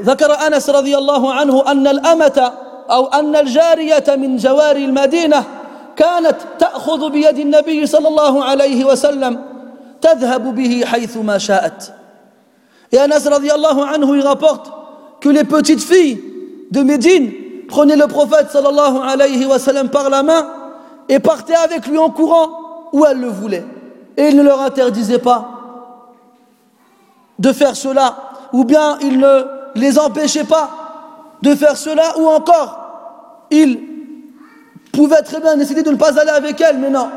ذكر 0.00 0.32
انس 0.46 0.70
رضي 0.70 0.96
الله 0.98 1.34
عنه 1.34 1.70
ان 1.70 1.86
الامه 1.86 2.52
أو 2.90 3.06
ان 3.06 3.36
الجاريه 3.36 4.04
من 4.08 4.36
جواري 4.36 4.84
المدينة 4.84 5.44
كانت 5.96 6.36
تاخذ 6.58 7.10
بيد 7.10 7.38
النبي 7.38 7.86
صلى 7.86 8.08
الله 8.08 8.44
عليه 8.44 8.84
وسلم 8.84 9.42
تذهب 10.00 10.54
به 10.54 10.84
حيث 10.86 11.16
ما 11.16 11.38
شاءت 11.38 11.92
Et 12.92 12.98
Anas 12.98 13.28
radiallahu 13.28 13.80
anhu 13.82 14.16
il 14.16 14.22
rapporte 14.22 14.70
que 15.20 15.28
les 15.28 15.42
petites 15.42 15.82
filles 15.82 16.22
de 16.70 16.82
Médine 16.82 17.32
prenaient 17.68 17.96
le 17.96 18.06
prophète 18.06 18.50
sallallahu 18.52 18.98
alayhi 19.02 19.44
wa 19.44 19.58
sallam 19.58 19.88
par 19.88 20.08
la 20.08 20.22
main 20.22 20.46
et 21.08 21.18
partaient 21.18 21.56
avec 21.56 21.88
lui 21.88 21.98
en 21.98 22.10
courant 22.10 22.88
où 22.92 23.04
elles 23.04 23.18
le 23.18 23.26
voulaient. 23.26 23.64
Et 24.16 24.28
il 24.28 24.36
ne 24.36 24.42
leur 24.42 24.60
interdisait 24.60 25.18
pas 25.18 25.55
de 27.39 27.53
faire 27.53 27.75
cela, 27.75 28.15
ou 28.53 28.63
bien 28.63 28.97
il 29.01 29.19
ne 29.19 29.45
les 29.75 29.97
empêchait 29.97 30.43
pas 30.43 30.69
de 31.41 31.55
faire 31.55 31.77
cela, 31.77 32.17
ou 32.17 32.27
encore 32.27 32.77
il 33.49 33.79
pouvait 34.91 35.21
très 35.21 35.39
bien 35.39 35.55
décider 35.57 35.83
de 35.83 35.91
ne 35.91 35.95
pas 35.97 36.19
aller 36.19 36.29
avec 36.29 36.59
elles, 36.61 36.77
mais 36.77 36.89
non, 36.89 37.09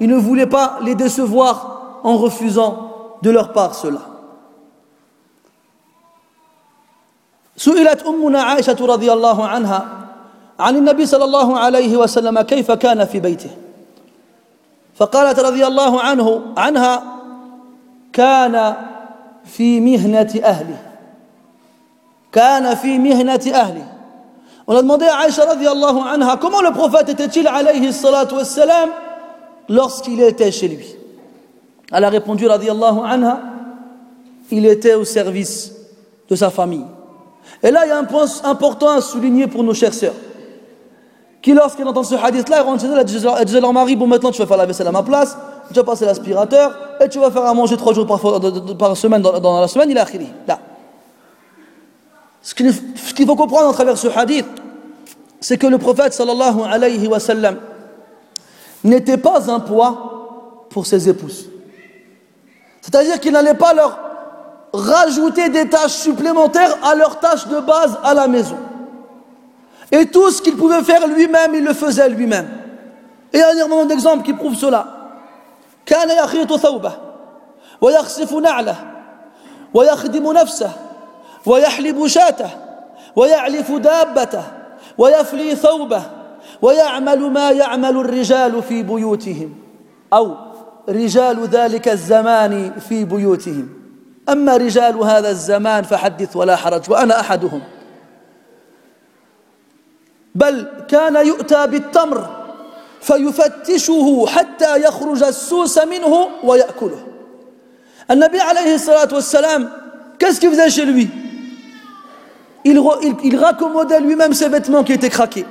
il 0.00 0.08
ne 0.08 0.16
voulait 0.16 0.46
pas 0.46 0.78
les 0.82 0.94
décevoir 0.94 2.00
en 2.04 2.16
refusant 2.16 3.16
de 3.22 3.30
leur 3.30 3.52
part 3.52 3.74
cela. 3.74 4.00
سئلت 7.56 8.02
أمنا 8.02 8.42
عائشة 8.42 8.76
رضي 8.80 9.12
الله 9.12 9.46
عنها 9.46 9.80
عن 10.58 10.76
النبي 10.76 11.06
صلى 11.06 11.24
الله 11.24 11.58
عليه 11.58 11.96
وسلم 11.96 12.40
كيف 12.40 12.70
كان 12.70 13.04
في 13.04 13.20
بيته 13.20 13.50
فقالت 14.94 15.38
رضي 15.40 15.66
الله 15.66 16.00
عنه 16.00 16.42
عنها 16.56 17.02
كان 18.12 18.74
fi 19.49 19.81
mihnati 19.81 20.41
ahli. 20.43 20.75
Kana 22.31 22.75
fi 22.75 22.99
mihnati 22.99 23.51
ahli. 23.51 23.81
On 24.67 24.75
a 24.75 24.81
demandé 24.81 25.05
à 25.05 25.25
Aïcha 25.25 25.45
radiallahu 25.45 25.99
anha 26.07 26.37
comment 26.37 26.61
le 26.61 26.71
prophète 26.71 27.09
était-il 27.09 27.47
alayhi 27.47 27.91
salatu 27.91 28.35
wassalam 28.35 28.89
lorsqu'il 29.67 30.21
était 30.21 30.51
chez 30.51 30.67
lui. 30.67 30.95
Elle 31.91 32.03
a 32.03 32.09
répondu 32.09 32.45
radiallahu 32.47 32.99
anha 33.03 33.41
il 34.51 34.65
était 34.65 34.93
au 34.93 35.05
service 35.05 35.73
de 36.29 36.35
sa 36.35 36.49
famille. 36.49 36.85
Et 37.61 37.71
là, 37.71 37.85
il 37.85 37.89
y 37.89 37.91
a 37.91 37.97
un 37.97 38.03
point 38.03 38.25
important 38.43 38.89
à 38.89 39.01
souligner 39.01 39.47
pour 39.47 39.63
nos 39.63 39.73
chers 39.73 39.93
sœurs. 39.93 40.13
Qui, 41.41 41.53
lorsqu'elles 41.53 41.87
entendent 41.87 42.05
ce 42.05 42.15
hadith-là, 42.15 42.57
elles 42.57 42.63
rentrent 42.63 42.81
chez 42.81 42.87
elles, 42.87 42.99
elles 42.99 43.45
disent 43.45 43.55
à 43.55 43.59
leur 43.59 43.73
mari 43.73 43.95
Bon, 43.95 44.07
maintenant, 44.07 44.31
tu 44.31 44.39
vas 44.39 44.47
faire 44.47 44.57
la 44.57 44.65
vaisselle 44.65 44.87
à 44.87 44.91
ma 44.91 45.03
place, 45.03 45.37
tu 45.69 45.73
vas 45.73 45.83
passer 45.83 46.05
l'aspirateur 46.05 46.77
et 46.99 47.07
tu 47.07 47.19
vas 47.19 47.31
faire 47.31 47.45
à 47.45 47.53
manger 47.53 47.77
trois 47.77 47.93
jours 47.93 48.05
par, 48.05 48.19
par 48.77 48.97
semaine 48.97 49.21
dans, 49.21 49.61
la 49.61 49.67
semaine, 49.67 49.89
il 49.89 49.97
a 49.97 50.05
Là. 50.47 50.59
Ce 52.41 52.53
qu'il 52.53 53.25
faut 53.25 53.35
comprendre 53.35 53.69
à 53.69 53.73
travers 53.73 53.97
ce 53.97 54.07
hadith, 54.07 54.45
c'est 55.39 55.57
que 55.57 55.67
le 55.67 55.77
prophète 55.77 56.13
sallallahu 56.13 56.61
alayhi 56.69 57.07
wa 57.07 57.19
sallam 57.19 57.57
n'était 58.83 59.17
pas 59.17 59.49
un 59.49 59.59
poids 59.59 60.65
pour 60.69 60.85
ses 60.85 61.09
épouses. 61.09 61.49
C'est-à-dire 62.81 63.19
qu'il 63.19 63.31
n'allait 63.31 63.53
pas 63.53 63.73
leur 63.73 63.99
rajouter 64.73 65.49
des 65.49 65.67
tâches 65.67 65.93
supplémentaires 65.93 66.77
à 66.83 66.95
leurs 66.95 67.19
tâches 67.19 67.47
de 67.47 67.59
base 67.59 67.97
à 68.03 68.13
la 68.13 68.27
maison. 68.27 68.57
Et 69.91 70.05
tout 70.05 70.29
ce 70.31 70.41
qu'il 70.41 70.55
pouvait 70.55 70.83
faire 70.83 71.07
lui-même, 71.07 71.55
il 71.55 71.63
le 71.63 71.73
faisait 71.73 72.09
lui-même. 72.09 72.47
Et 73.33 73.41
un 73.41 73.67
moment 73.67 73.85
d'exemple 73.85 74.23
qui 74.23 74.33
prouve 74.33 74.55
cela. 74.55 74.99
كان 75.89 76.09
يخيط 76.09 76.53
ثوبه 76.53 76.91
ويخسف 77.81 78.33
نعله 78.33 78.75
ويخدم 79.73 80.31
نفسه 80.31 80.71
ويحلب 81.45 82.07
شاته 82.07 82.49
ويعلف 83.15 83.71
دابته 83.71 84.43
ويفلي 84.97 85.55
ثوبه 85.55 86.01
ويعمل 86.61 87.19
ما 87.31 87.51
يعمل 87.51 87.97
الرجال 87.97 88.63
في 88.63 88.83
بيوتهم 88.83 89.55
أو 90.13 90.35
رجال 90.89 91.47
ذلك 91.47 91.87
الزمان 91.87 92.71
في 92.89 93.05
بيوتهم 93.05 93.69
أما 94.29 94.57
رجال 94.57 94.97
هذا 94.97 95.29
الزمان 95.29 95.83
فحدث 95.83 96.35
ولا 96.35 96.55
حرج 96.55 96.91
وأنا 96.91 97.19
أحدهم 97.19 97.61
بل 100.38 100.66
كان 100.88 101.26
يؤتى 101.26 101.66
بالتمر 101.66 102.44
فيفتشه 103.00 104.26
حتى 104.26 104.82
يخرج 104.82 105.22
السوس 105.22 105.78
منه 105.78 106.28
ويأكله 106.42 107.06
النبي 108.10 108.40
عليه 108.40 108.74
الصلاة 108.74 109.08
والسلام 109.12 109.68
qu'est-ce 110.18 110.40
qu'il 110.40 110.50
faisait 110.50 110.70
chez 110.70 110.84
lui 110.84 111.08
il, 112.64 112.80
il, 113.02 113.14
il 113.24 113.36
raccommodait 113.36 114.00
lui-même 114.00 114.32
ses 114.32 114.48
vêtements 114.48 114.84
qui 114.84 114.92
étaient 114.92 115.10
craqués 115.10 115.46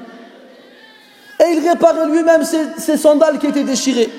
et 1.39 1.53
il 1.53 1.67
réparait 1.67 2.07
lui-même 2.07 2.43
ses, 2.43 2.65
ses 2.77 2.97
sandales 2.97 3.39
qui 3.39 3.47
étaient 3.47 3.63
déchirées 3.63 4.09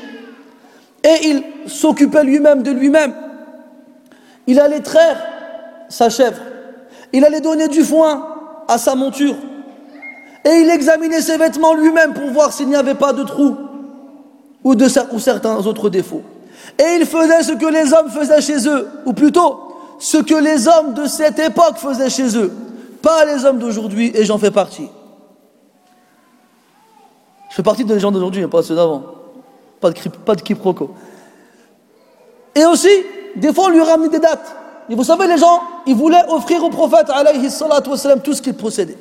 et 1.03 1.29
il 1.29 1.45
s'occupait 1.67 2.25
lui-même 2.25 2.63
de 2.63 2.71
lui-même 2.71 3.15
il 4.47 4.61
allait 4.61 4.81
traire 4.81 5.23
sa 5.89 6.09
chèvre 6.09 6.41
il 7.13 7.25
allait 7.25 7.41
donner 7.41 7.69
du 7.69 7.83
foin 7.83 8.29
à 8.69 8.79
sa 8.79 8.95
monture 8.95 9.37
et 10.46 10.62
il 10.62 10.70
examinait 10.70 11.22
ses 11.22 11.38
vêtements 11.38 11.74
lui-même 11.74 12.14
pour 12.14 12.30
voir 12.32 12.54
s'il 12.54 12.70
n'y 12.70 12.76
avait 12.76 12.96
pas 12.96 13.14
de 13.14 13.24
trous 13.24 13.56
ou, 14.64 14.76
de, 14.76 14.88
certains 14.88 15.66
autres 15.66 15.90
défauts. 15.90 16.22
Et 16.78 16.98
il 17.00 17.06
faisait 17.06 17.44
ce 17.44 17.54
que 17.54 17.66
les 17.66 17.94
hommes 17.94 18.10
faisaient 18.10 18.42
chez 18.42 18.68
eux, 18.68 18.88
ou 19.06 19.14
plutôt 19.14 19.60
ce 20.00 20.18
que 20.18 20.36
les 20.36 20.68
hommes 20.68 20.94
de 20.94 21.06
cette 21.06 21.40
époque 21.40 21.78
faisaient 21.78 22.10
chez 22.10 22.38
eux, 22.38 22.52
pas 23.02 23.26
les 23.26 23.46
hommes 23.46 23.60
d'aujourd'hui, 23.60 24.12
et 24.14 24.26
j'en 24.26 24.38
fais 24.38 24.52
partie. 24.52 24.90
Je 27.50 27.56
fais 27.56 27.64
partie 27.64 27.84
des 27.84 28.00
gens 28.00 28.12
d'aujourd'hui, 28.12 28.46
pas 28.48 28.64
ceux 28.64 28.76
d'avant. 28.76 29.04
Pas 29.80 29.92
de, 29.92 30.42
quiproquo. 30.42 30.92
Et 32.54 32.66
aussi, 32.66 32.90
des 33.36 33.54
fois, 33.54 33.66
on 33.66 33.70
lui 33.70 33.82
ramenait 33.82 34.10
des 34.10 34.20
dates. 34.20 34.56
Et 34.90 34.96
vous 34.96 35.04
savez, 35.04 35.28
les 35.28 35.38
gens, 35.38 35.62
ils 35.86 35.96
voulaient 35.96 36.24
offrir 36.28 36.64
au 36.64 36.70
prophète, 36.70 37.10
alayhi 37.10 37.48
tout 38.24 38.34
ce 38.34 38.42
qu'il 38.42 38.56
possédait. 38.56 38.98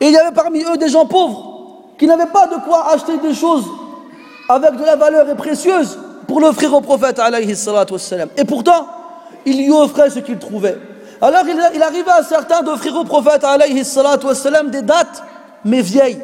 Et 0.00 0.06
il 0.06 0.12
y 0.12 0.16
avait 0.16 0.34
parmi 0.34 0.62
eux 0.62 0.76
des 0.76 0.88
gens 0.88 1.06
pauvres 1.06 1.52
qui 1.98 2.06
n'avaient 2.06 2.26
pas 2.26 2.46
de 2.46 2.56
quoi 2.64 2.90
acheter 2.92 3.18
des 3.18 3.34
choses 3.34 3.66
avec 4.48 4.76
de 4.76 4.84
la 4.84 4.96
valeur 4.96 5.28
et 5.28 5.34
précieuse 5.34 5.98
pour 6.26 6.40
l'offrir 6.40 6.74
au 6.74 6.80
prophète 6.80 7.18
alayhi. 7.18 7.54
Et 8.36 8.44
pourtant, 8.44 8.86
il 9.46 9.64
lui 9.64 9.72
offrait 9.72 10.10
ce 10.10 10.18
qu'il 10.18 10.38
trouvait. 10.38 10.78
Alors 11.20 11.42
il, 11.74 11.82
arrivait 11.82 12.10
à 12.10 12.22
certains 12.22 12.62
d'offrir 12.62 12.96
au 12.96 13.04
prophète 13.04 13.44
alayhi 13.44 13.74
des 13.74 14.82
dates, 14.82 15.22
mais 15.64 15.80
vieilles. 15.80 16.20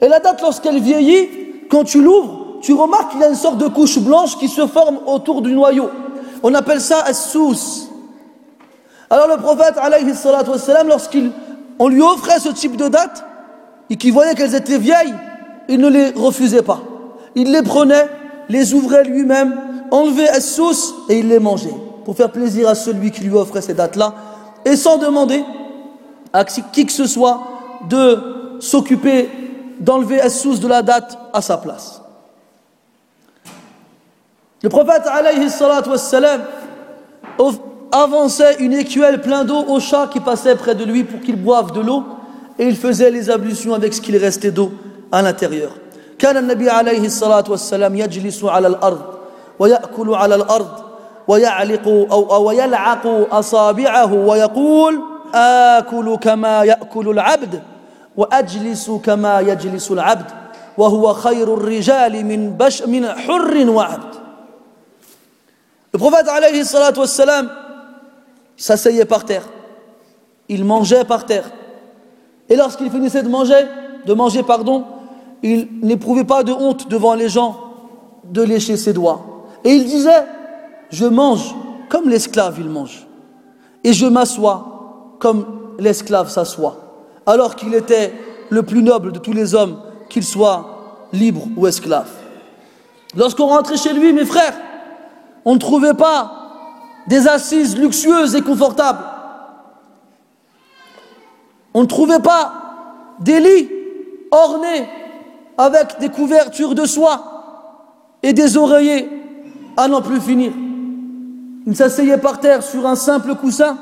Et 0.00 0.08
la 0.08 0.20
date, 0.20 0.40
lorsqu'elle 0.42 0.78
vieillit, 0.78 1.28
quand 1.70 1.84
tu 1.84 2.00
l'ouvres, 2.00 2.58
tu 2.62 2.72
remarques 2.72 3.10
qu'il 3.10 3.20
y 3.20 3.24
a 3.24 3.28
une 3.28 3.34
sorte 3.34 3.58
de 3.58 3.66
couche 3.66 3.98
blanche 3.98 4.38
qui 4.38 4.48
se 4.48 4.66
forme 4.66 5.00
autour 5.06 5.42
du 5.42 5.52
noyau. 5.52 5.90
On 6.42 6.54
appelle 6.54 6.80
ça 6.80 7.02
as-sous. 7.04 7.56
Alors 9.10 9.28
le 9.28 9.36
prophète 9.36 9.74
alayhi 9.78 10.04
lorsqu'il 10.86 11.32
on 11.78 11.88
lui 11.88 12.02
offrait 12.02 12.40
ce 12.40 12.48
type 12.48 12.76
de 12.76 12.88
dates 12.88 13.24
et 13.90 13.96
qu'il 13.96 14.12
voyait 14.12 14.34
qu'elles 14.34 14.54
étaient 14.54 14.78
vieilles, 14.78 15.14
il 15.68 15.80
ne 15.80 15.88
les 15.88 16.10
refusait 16.10 16.62
pas. 16.62 16.80
Il 17.34 17.52
les 17.52 17.62
prenait, 17.62 18.08
les 18.48 18.74
ouvrait 18.74 19.04
lui-même, 19.04 19.60
enlevait 19.90 20.28
à 20.28 20.40
sauce 20.40 20.94
et 21.08 21.18
il 21.18 21.28
les 21.28 21.38
mangeait 21.38 21.74
pour 22.04 22.16
faire 22.16 22.30
plaisir 22.30 22.68
à 22.68 22.74
celui 22.74 23.10
qui 23.10 23.22
lui 23.22 23.34
offrait 23.34 23.62
ces 23.62 23.74
dates-là 23.74 24.14
et 24.64 24.76
sans 24.76 24.98
demander 24.98 25.44
à 26.32 26.44
qui 26.44 26.86
que 26.86 26.92
ce 26.92 27.06
soit 27.06 27.42
de 27.88 28.58
s'occuper 28.60 29.28
d'enlever 29.80 30.28
sauce 30.28 30.60
de 30.60 30.68
la 30.68 30.82
date 30.82 31.18
à 31.32 31.42
sa 31.42 31.58
place. 31.58 32.00
Le 34.62 34.68
prophète 34.68 35.02
alayhi 35.06 35.50
avançait 37.95 38.55
une 38.59 38.73
écuelle 38.73 39.21
plein 39.21 39.43
d'eau 39.43 39.63
au 39.67 39.79
chat 39.79 40.07
qui 40.07 40.19
passait 40.19 40.55
près 40.55 40.75
de 40.75 40.83
lui 40.83 41.03
pour 41.03 41.19
qu'il 41.21 41.35
boive 41.35 41.71
de 41.73 41.81
l'eau 41.81 42.03
et 42.57 42.65
il 42.67 42.75
faisait 42.75 43.11
les 43.11 43.29
ablutions 43.29 43.73
avec 43.73 43.93
ce 43.93 44.01
qu'il 44.01 44.17
restait 44.17 44.51
d'eau 44.51 44.71
à 45.11 45.21
l'intérieur. 45.21 45.71
كان 46.19 46.37
النبي 46.37 46.69
عليه 46.69 47.05
الصلاة 47.05 47.43
والسلام 47.49 47.95
يجلس 47.95 48.43
على 48.43 48.67
الأرض 48.67 49.01
ويأكل 49.59 50.13
على 50.13 50.35
الأرض 50.35 50.69
ويعلق 51.27 51.87
أو, 51.87 52.35
أو 52.35 52.51
يلعق 52.51 53.27
أصابعه 53.31 54.13
ويقول 54.13 55.01
آكل 55.33 56.17
كما 56.21 56.63
يأكل 56.63 57.09
العبد 57.09 57.61
وأجلس 58.17 58.91
كما 58.91 59.39
يجلس 59.39 59.91
العبد 59.91 60.25
وهو 60.77 61.13
خير 61.13 61.53
الرجال 61.53 62.25
من, 62.25 62.57
بش 62.57 62.81
من 62.83 63.07
حر 63.07 63.69
وعبد 63.69 64.21
Le 65.93 65.99
prophète 65.99 66.29
alayhi 66.29 66.63
salatu 66.63 67.01
wassalam 67.01 67.49
s'asseyait 68.56 69.04
par 69.04 69.24
terre. 69.24 69.48
Il 70.48 70.64
mangeait 70.64 71.04
par 71.04 71.26
terre. 71.26 71.50
Et 72.48 72.56
lorsqu'il 72.56 72.90
finissait 72.90 73.22
de 73.22 73.28
manger, 73.28 73.66
de 74.06 74.14
manger, 74.14 74.42
pardon, 74.42 74.84
il 75.42 75.68
n'éprouvait 75.82 76.24
pas 76.24 76.42
de 76.42 76.52
honte 76.52 76.88
devant 76.88 77.14
les 77.14 77.28
gens 77.28 77.58
de 78.24 78.42
lécher 78.42 78.76
ses 78.76 78.92
doigts. 78.92 79.46
Et 79.64 79.70
il 79.70 79.84
disait, 79.84 80.24
je 80.90 81.06
mange 81.06 81.54
comme 81.88 82.08
l'esclave 82.08 82.56
il 82.58 82.68
mange. 82.68 83.06
Et 83.84 83.92
je 83.92 84.06
m'assois 84.06 85.16
comme 85.18 85.46
l'esclave 85.78 86.30
s'assoit. 86.30 86.76
Alors 87.26 87.56
qu'il 87.56 87.74
était 87.74 88.12
le 88.48 88.62
plus 88.62 88.82
noble 88.82 89.12
de 89.12 89.18
tous 89.18 89.32
les 89.32 89.54
hommes, 89.54 89.80
qu'il 90.08 90.24
soit 90.24 91.08
libre 91.12 91.42
ou 91.56 91.66
esclave. 91.66 92.10
Lorsqu'on 93.16 93.46
rentrait 93.46 93.76
chez 93.76 93.92
lui, 93.92 94.12
mes 94.12 94.24
frères, 94.24 94.54
on 95.44 95.54
ne 95.54 95.58
trouvait 95.58 95.94
pas 95.94 96.35
des 97.06 97.28
assises 97.28 97.76
luxueuses 97.76 98.34
et 98.34 98.42
confortables. 98.42 99.04
On 101.74 101.82
ne 101.82 101.86
trouvait 101.86 102.20
pas 102.20 102.52
des 103.20 103.40
lits 103.40 103.70
ornés 104.30 104.88
avec 105.58 105.98
des 105.98 106.08
couvertures 106.08 106.74
de 106.74 106.84
soie 106.84 108.16
et 108.22 108.32
des 108.32 108.56
oreillers 108.56 109.08
à 109.76 109.88
n'en 109.88 110.02
plus 110.02 110.20
finir. 110.20 110.52
Il 111.66 111.76
s'asseyait 111.76 112.18
par 112.18 112.40
terre 112.40 112.62
sur 112.62 112.86
un 112.86 112.94
simple 112.94 113.34
coussin 113.34 113.76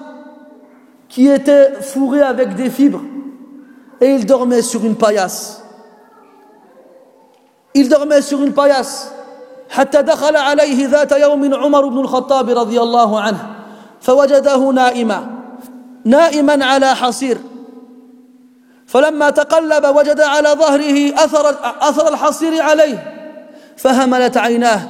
qui 1.09 1.29
était 1.29 1.81
fourré 1.81 2.21
avec 2.21 2.55
des 2.55 2.71
fibres 2.71 3.03
et 4.01 4.15
il 4.15 4.27
dormait 4.27 4.63
sur 4.63 4.85
une 4.85 4.97
paillasse. 4.97 5.63
Il 7.75 7.89
dormait 7.89 8.23
sur 8.23 8.43
une 8.43 8.53
paillasse 8.53 9.13
حتى 9.75 10.03
دخل 10.03 10.37
عليه 10.37 10.89
ذات 10.89 11.13
يوم 11.13 11.55
عمر 11.55 11.89
بن 11.89 11.99
الخطاب 11.99 12.51
رضي 12.51 12.81
الله 12.81 13.21
عنه 13.21 13.39
فوجده 14.01 14.57
نائما 14.57 15.27
نائما 16.05 16.65
على 16.65 16.95
حصير. 16.95 17.39
فلما 18.87 19.31
تقلب 19.31 19.97
وجد 19.97 20.21
على 20.21 20.49
ظهره 20.49 21.25
أثر 21.25 21.55
أثر 21.81 22.09
الحصير 22.09 22.63
عليه 22.63 23.15
فهملت 23.77 24.37
عيناه 24.37 24.81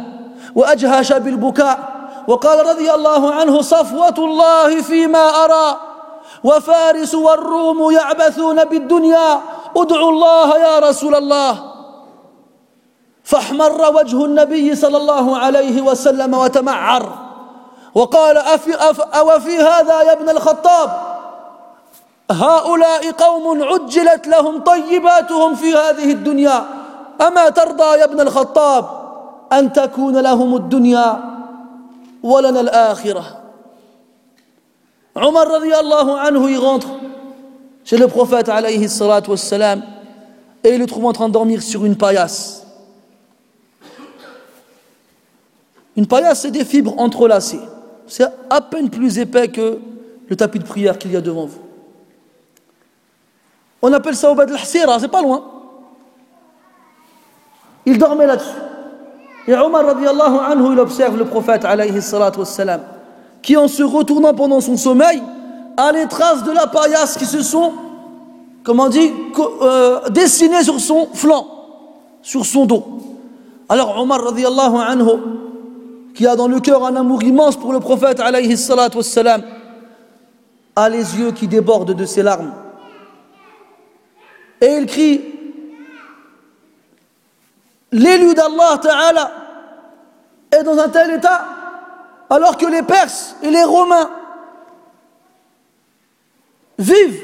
وأجهش 0.55 1.13
بالبكاء 1.13 1.79
وقال 2.29 2.67
رضي 2.67 2.95
الله 2.95 3.35
عنه 3.35 3.63
صفوة 3.63 4.15
الله 4.19 4.83
فيما 4.83 5.45
أرى 5.45 5.81
وفارس 6.45 7.15
والروم 7.15 7.91
يعبثون 7.91 8.65
بالدنيا 8.65 9.41
ادعوا 9.77 10.11
الله 10.11 10.59
يا 10.59 10.79
رسول 10.79 11.15
الله. 11.15 11.74
فاحمر 13.25 13.97
وجه 13.97 14.25
النبي 14.25 14.75
صلى 14.75 14.97
الله 14.97 15.37
عليه 15.37 15.83
وسلم 15.83 16.35
وتمعر 16.35 17.13
وقال 17.95 18.37
أفي 18.37 18.75
أف 18.75 19.01
أوفي 19.01 19.59
هذا 19.59 20.03
يا 20.03 20.13
ابن 20.13 20.29
الخطاب؟ 20.29 20.91
هؤلاء 22.31 23.11
قوم 23.11 23.63
عجلت 23.63 24.27
لهم 24.27 24.61
طيباتهم 24.61 25.55
في 25.55 25.75
هذه 25.75 26.13
الدنيا 26.13 26.65
أما 27.21 27.49
ترضى 27.49 27.99
يا 27.99 28.05
ابن 28.05 28.21
الخطاب 28.21 28.85
أن 29.53 29.73
تكون 29.73 30.17
لهم 30.19 30.57
الدنيا 30.57 31.21
ولنا 32.23 32.61
الآخرة. 32.61 33.25
عمر 35.17 35.49
رضي 35.49 35.79
الله 35.79 36.19
عنه 36.19 36.81
chez 37.85 37.99
le 37.99 38.09
prophète 38.09 38.49
alayhi 38.49 38.89
salatu 38.89 39.31
wassalam 39.31 39.83
et 40.65 40.71
il 40.71 40.81
le 40.81 40.87
trouve 40.87 41.05
en 41.05 41.13
train 41.13 41.29
de 41.29 41.35
dormir 41.35 41.63
sur 41.63 41.85
une 41.85 41.97
paillasse. 41.97 42.64
Une 45.97 46.07
paillasse, 46.07 46.43
c'est 46.43 46.51
des 46.51 46.65
fibres 46.65 46.95
entrelacées. 46.99 47.61
C'est 48.07 48.27
à 48.51 48.61
peine 48.61 48.91
plus 48.91 49.19
épais 49.19 49.49
que 49.49 49.79
le 50.29 50.37
tapis 50.37 50.59
de 50.59 50.65
prière 50.65 50.99
qu'il 50.99 51.13
y 51.13 51.17
a 51.17 51.21
devant 51.21 51.47
vous. 51.47 51.61
On 53.83 53.93
appelle 53.93 54.17
ça 54.17 54.35
de 54.35 54.53
la 54.53 54.99
c'est 54.99 55.09
pas 55.09 55.23
loin. 55.23 55.45
Il 57.87 57.99
dormait 57.99 58.27
là-dessus. 58.27 58.57
Et 59.47 59.55
Omar 59.55 59.85
radiallahu 59.85 60.37
anhu, 60.51 60.73
il 60.73 60.81
observe 60.81 61.19
le 61.19 61.27
prophète 61.27 61.67
qui 63.43 63.57
en 63.59 63.69
se 63.69 63.83
retournant 63.83 64.33
pendant 64.33 64.61
son 64.63 64.79
sommeil, 64.79 65.23
a 65.77 65.93
les 65.93 66.07
traces 66.07 66.45
de 66.45 66.53
la 66.53 66.67
paillasse 66.67 67.19
qui 67.19 67.27
se 67.27 67.43
sont, 67.43 67.73
comment 68.63 68.85
on 68.85 68.89
dit, 68.89 69.13
euh, 69.61 70.09
dessinées 70.09 70.63
sur 70.63 70.81
son 70.81 71.09
flanc, 71.13 71.47
sur 72.23 72.47
son 72.47 72.65
dos. 72.65 72.85
Alors 73.69 74.01
Omar 74.01 74.23
radiallahu 74.25 74.77
anhu, 74.77 75.11
qui 76.15 76.27
a 76.27 76.37
dans 76.37 76.49
le 76.49 76.61
cœur 76.61 76.85
un 76.87 76.95
amour 76.97 77.23
immense 77.23 77.57
pour 77.57 77.73
le 77.73 77.81
prophète 77.81 78.21
alayhi 78.21 78.57
wassalam, 78.95 79.43
a 80.77 80.89
les 80.89 81.19
yeux 81.19 81.33
qui 81.33 81.49
débordent 81.49 81.95
de 81.95 82.05
ses 82.05 82.23
larmes. 82.23 82.53
Et 84.61 84.77
il 84.77 84.87
crie 84.87 85.21
L'élu 87.93 88.35
d'Allah 88.35 88.79
Ta'ala 88.83 89.31
est 90.51 90.65
dans 90.65 90.77
un 90.79 90.89
tel 90.89 91.13
état 91.13 91.45
alors 92.29 92.57
que 92.57 92.67
les 92.67 92.83
Perses 92.83 93.37
et 93.41 93.51
les 93.51 93.63
Romains 93.63 94.11
vivent 96.77 97.23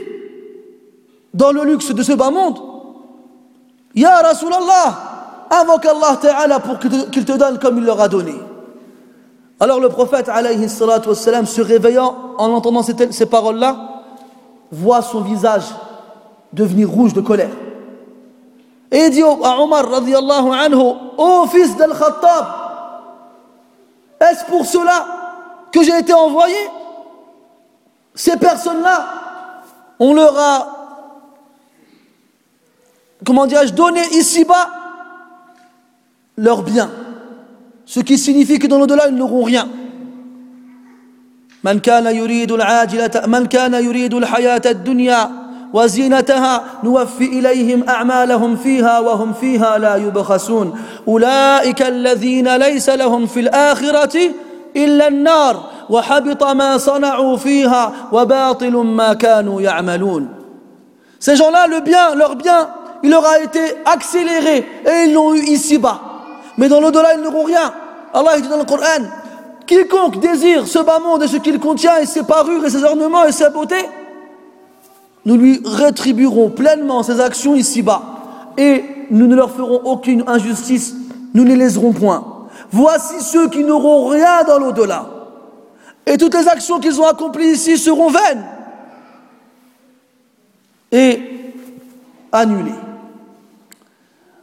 dans 1.35 1.51
le 1.51 1.65
luxe 1.65 1.93
de 1.93 2.03
ce 2.05 2.13
bas 2.13 2.31
monde. 2.31 2.61
Ya 3.97 4.19
Rasulallah, 4.19 5.49
invoque 5.51 5.87
Allah 5.87 6.19
Ta'ala 6.23 6.61
pour 6.61 6.79
qu'il 6.79 7.25
te 7.25 7.33
donne 7.33 7.59
comme 7.59 7.79
il 7.79 7.85
leur 7.85 8.01
a 8.01 8.09
donné. 8.09 8.35
Alors 9.61 9.79
le 9.79 9.91
prophète 9.91 10.31
alayhi 10.31 10.69
se 10.71 11.61
réveillant 11.61 12.35
en 12.39 12.51
entendant 12.51 12.83
ces, 12.83 13.27
paroles-là, 13.27 13.77
voit 14.73 15.03
son 15.03 15.21
visage 15.21 15.67
devenir 16.51 16.89
rouge 16.89 17.13
de 17.13 17.21
colère. 17.21 17.51
Et 18.91 19.05
il 19.05 19.11
dit 19.11 19.23
à 19.23 19.61
Omar 19.61 19.89
radiallahu 19.89 20.51
anhu, 20.53 20.95
ô 21.19 21.47
fils 21.47 21.77
d'Al-Khattab, 21.77 22.47
est-ce 24.19 24.45
pour 24.47 24.65
cela 24.65 25.07
que 25.71 25.83
j'ai 25.83 25.99
été 25.99 26.15
envoyé? 26.15 26.57
Ces 28.15 28.37
personnes-là, 28.37 29.05
on 29.99 30.15
leur 30.15 30.37
a, 30.37 30.67
comment 33.25 33.47
dirais-je, 33.47 33.75
donné 33.75 34.01
ici-bas 34.13 34.71
leur 36.37 36.63
bien. 36.63 36.91
Ce 37.91 37.99
qui 37.99 38.17
signifie 38.19 38.61
que 38.61 38.69
dans 38.69 38.79
l'au-delà, 38.79 39.09
ils 39.09 39.17
n'auront 39.17 39.43
rien. 39.43 39.67
من 41.65 41.79
كان 41.79 42.07
يريد 42.07 42.53
العاجلة 42.53 43.27
من 43.27 43.47
كان 43.47 43.75
يريد 43.75 44.15
الحياة 44.15 44.63
الدنيا 44.67 45.31
وزينتها 45.73 46.65
نوفي 46.85 47.25
إليهم 47.25 47.89
أعمالهم 47.89 48.57
فيها 48.57 48.99
وهم 48.99 49.33
فيها 49.33 49.79
لا 49.79 49.97
يبخسون 49.97 50.79
أولئك 51.09 51.83
الذين 51.83 52.57
ليس 52.57 52.89
لهم 52.89 53.27
في 53.27 53.41
الآخرة 53.41 54.19
إلا 54.77 55.09
النار 55.09 55.71
وحبط 55.91 56.45
ما 56.45 56.79
صنعوا 56.79 57.37
فيها 57.37 57.93
وباطل 58.13 58.73
ما 58.73 59.13
كانوا 59.13 59.63
يعملون 59.63 60.29
Ces 61.19 61.37
gens-là, 61.37 61.67
le 61.67 61.81
bien, 61.81 62.15
leur 62.15 62.37
bien, 62.37 62.71
il 63.03 63.11
leur 63.11 63.27
a 63.27 63.41
été 63.41 63.61
accéléré 63.85 64.57
et 64.87 65.05
ils 65.05 65.13
l'ont 65.13 65.35
eu 65.35 65.43
ici-bas. 65.43 66.10
Mais 66.61 66.69
dans 66.69 66.79
l'au-delà, 66.79 67.15
ils 67.15 67.23
n'auront 67.23 67.45
rien. 67.45 67.73
Allah 68.13 68.39
dit 68.39 68.47
dans 68.47 68.59
le 68.59 68.65
Coran, 68.65 69.07
quiconque 69.67 70.21
désire 70.21 70.67
ce 70.67 70.79
bas 70.81 70.99
monde 70.99 71.23
et 71.23 71.27
ce 71.27 71.39
qu'il 71.39 71.59
contient 71.59 71.97
et 71.97 72.05
ses 72.05 72.23
parures 72.23 72.63
et 72.67 72.69
ses 72.69 72.85
ornements 72.85 73.25
et 73.25 73.33
sa 73.33 73.49
beauté, 73.49 73.77
nous 75.25 75.39
lui 75.39 75.63
rétribuerons 75.65 76.51
pleinement 76.51 77.03
ses 77.03 77.19
actions 77.19 77.55
ici-bas 77.55 78.03
et 78.59 78.85
nous 79.11 79.27
ne 79.27 79.35
leur 79.35 79.53
ferons 79.53 79.81
aucune 79.85 80.23
injustice, 80.27 80.95
nous 81.33 81.45
ne 81.45 81.49
les 81.49 81.57
laisserons 81.57 81.95
point. 81.95 82.49
Voici 82.71 83.23
ceux 83.23 83.49
qui 83.49 83.65
n'auront 83.65 84.09
rien 84.09 84.45
dans 84.47 84.59
l'au-delà. 84.59 85.07
Et 86.05 86.19
toutes 86.19 86.35
les 86.35 86.47
actions 86.47 86.79
qu'ils 86.79 87.01
ont 87.01 87.07
accomplies 87.07 87.53
ici 87.53 87.79
seront 87.79 88.11
vaines 88.11 88.45
et 90.93 91.23
annulées. 92.31 92.90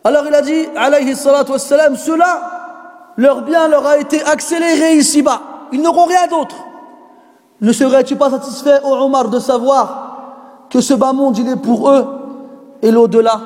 Alors 0.07 0.25
il 0.27 0.35
a 0.35 0.43
dit, 0.43 0.67
alayhi 0.77 1.15
salatu 1.15 1.53
wassalam, 1.53 1.97
cela, 1.97 3.13
leur 3.17 3.43
bien 3.43 3.69
leur 3.69 3.87
a 3.87 3.99
été 3.99 4.23
accéléré 4.23 4.97
ici-bas. 4.97 5.41
Ils 5.73 5.81
n'auront 5.81 6.07
rien 6.07 6.27
d'autre. 6.27 6.57
Ne 7.61 7.73
serais-tu 7.73 8.17
pas 8.17 8.31
satisfait, 8.31 8.81
ô 8.83 8.93
Omar, 8.95 9.29
de 9.29 9.39
savoir 9.39 10.67
que 10.69 10.81
ce 10.81 10.95
bas 10.95 11.13
monde, 11.13 11.39
il 11.39 11.49
est 11.49 11.57
pour 11.57 11.91
eux, 11.91 12.07
et 12.83 12.91
l'au-delà, 12.91 13.41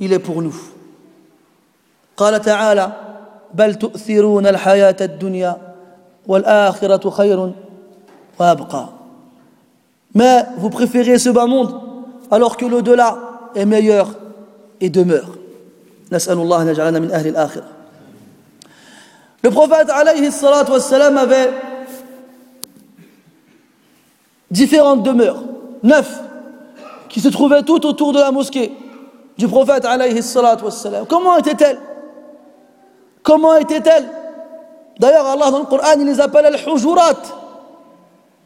il 0.00 0.12
est 0.12 0.18
pour 0.18 0.42
nous. 0.42 0.54
قال 2.16 2.40
تعالى 2.40 2.92
بل 3.54 3.74
تؤثرون 3.74 4.46
الحياة 4.46 4.96
الدنيا 5.00 5.56
والآخرة 6.26 7.10
خير 7.10 7.52
وأبقى 8.40 8.88
Mais 10.14 10.44
vous 10.58 10.70
préférez 10.70 11.18
ce 11.18 11.30
bas 11.30 11.46
monde 11.46 11.72
alors 12.30 12.56
que 12.56 12.66
l'au-delà 12.66 13.16
est 13.54 13.64
meilleur 13.64 14.10
et 14.80 14.90
demeure. 14.90 15.30
Le 19.43 19.49
prophète 19.49 19.89
avait 19.89 21.51
différentes 24.51 25.03
demeures, 25.03 25.43
neuf 25.83 26.21
qui 27.09 27.19
se 27.19 27.29
trouvaient 27.29 27.63
tout 27.63 27.85
autour 27.85 28.13
de 28.13 28.19
la 28.19 28.31
mosquée 28.31 28.71
du 29.37 29.47
prophète 29.47 29.85
alayhi 29.85 30.21
wassalam. 30.63 31.05
Comment 31.07 31.37
était-elle 31.37 31.79
Comment 33.23 33.55
était-elle 33.55 34.05
D'ailleurs, 34.99 35.25
Allah 35.25 35.51
dans 35.51 35.59
le 35.59 35.65
Coran, 35.65 35.99
il 35.99 36.05
les 36.05 36.21
appelle 36.21 36.45
al-hujurat. 36.45 37.13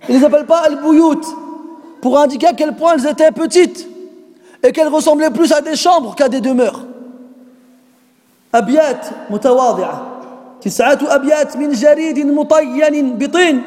Il 0.08 0.16
ne 0.16 0.20
les 0.20 0.26
appelle 0.26 0.46
pas 0.46 0.60
al-buyut 0.60 1.22
pour 2.02 2.18
indiquer 2.18 2.48
à 2.48 2.54
quel 2.54 2.76
point 2.76 2.96
elles 2.96 3.06
étaient 3.06 3.32
petites 3.32 3.88
et 4.64 4.72
qu'elles 4.72 4.88
ressemblaient 4.88 5.30
plus 5.30 5.52
à 5.52 5.62
des 5.62 5.76
chambres 5.76 6.16
qu'à 6.16 6.30
des 6.30 6.42
demeures. 6.42 6.86
أبيات 8.55 9.07
متواضعة 9.31 10.21
تسعة 10.61 10.99
أبيات 11.03 11.57
من 11.57 11.73
جريد 11.73 12.19
مطين 12.19 13.19
بطين 13.19 13.63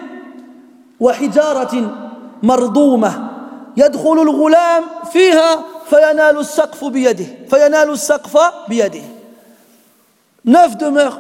وحجارة 0.99 1.95
مرضومة 2.44 3.30
يدخل 3.78 4.22
الغلام 4.22 4.84
فيها 5.11 5.60
فينال 5.90 6.38
السقف 6.40 6.86
بيده 6.86 7.26
فينال 7.49 7.90
السقف 7.90 8.38
بيده 8.69 9.02
neuf 10.48 10.78
demeures 10.78 11.19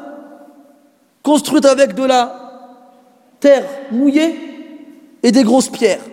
construites 1.21 1.65
avec 1.65 1.93
de 1.93 2.05
la 2.05 2.23
terre 3.41 3.65
mouillée 3.91 4.39
et 5.21 5.31
des 5.31 5.43
grosses 5.43 5.69
pierres 5.69 6.05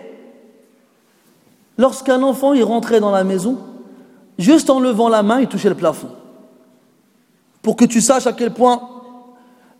lorsqu'un 1.77 2.21
enfant 2.21 2.53
y 2.53 2.61
rentrait 2.61 2.99
dans 2.99 3.11
la 3.11 3.23
maison 3.23 3.57
juste 4.37 4.69
en 4.69 4.79
levant 4.79 5.07
la 5.07 5.23
main 5.23 5.39
il 5.39 5.47
touchait 5.47 5.69
le 5.69 5.75
plafond 5.75 6.09
pour 7.61 7.75
que 7.75 7.85
tu 7.85 8.01
saches 8.01 8.27
à 8.27 8.33
quel 8.33 8.51
point 8.51 8.81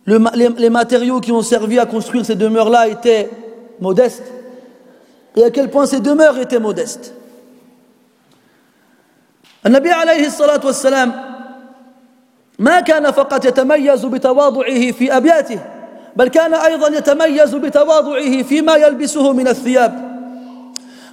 le, 0.04 0.18
les, 0.34 0.48
les 0.48 0.70
matériaux 0.70 1.20
qui 1.20 1.32
ont 1.32 1.42
servi 1.42 1.78
à 1.78 1.86
construire 1.86 2.24
ces 2.24 2.34
demeures 2.34 2.70
là 2.70 2.88
étaient 2.88 3.30
modestes 3.80 4.24
et 5.36 5.44
à 5.44 5.50
quel 5.50 5.70
point 5.70 5.86
ces 5.86 6.00
demeures 6.00 6.38
étaient 6.38 6.60
modestes. 6.60 7.12
النبي 9.66 9.90
عليه 9.90 10.26
الصلاة 10.26 10.60
والسلام 10.66 11.12
ما 12.58 12.80
كان 12.80 13.10
فقط 13.10 13.44
يتميز 13.44 14.04
بتواضعه 14.04 14.92
في 14.92 15.16
أبياته 15.16 15.60
بل 16.16 16.28
كان 16.28 16.54
أيضا 16.54 16.88
يتميز 16.88 17.54
بتواضعه 17.54 18.42
فيما 18.42 18.74
يلبسه 18.76 19.32
من 19.32 19.48
الثياب 19.48 20.06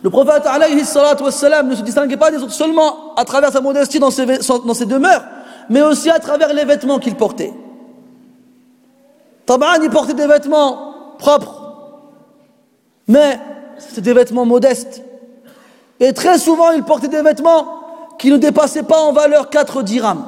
Le 0.04 0.10
prophète 0.10 0.46
alayhi 0.46 0.84
salatu 0.84 1.24
wassalam 1.24 1.70
ne 1.70 1.76
se 1.76 1.82
distinguait 1.82 2.18
pas 2.18 2.30
des 2.30 2.38
autres 2.44 2.52
seulement 2.52 3.16
à 3.16 3.24
travers 3.24 3.54
sa 3.54 3.62
modestie 3.62 4.00
dans 4.00 4.12
ses, 4.12 4.26
dans 4.26 4.74
ses 4.74 4.86
demeures, 4.86 5.24
mais 5.69 5.83
aussi 5.83 6.11
à 6.11 6.19
travers 6.19 6.53
les 6.53 6.65
vêtements 6.65 6.99
qu'il 6.99 7.15
portait. 7.15 7.53
Taban, 9.47 9.83
il 9.83 9.91
portait 9.91 10.15
des 10.15 10.27
vêtements 10.27 10.95
propres, 11.19 11.63
mais 13.07 13.39
c'était 13.79 14.03
des 14.03 14.13
vêtements 14.13 14.45
modestes. 14.45 15.03
Et 16.01 16.13
très 16.13 16.39
souvent, 16.39 16.71
il 16.73 16.83
portait 16.83 17.09
des 17.09 17.23
vêtements 17.23 17.67
qui 18.19 18.31
ne 18.31 18.37
dépassaient 18.37 18.83
pas 18.83 19.01
en 19.01 19.13
valeur 19.13 19.51
4 19.51 19.83
dirhams. 19.83 20.25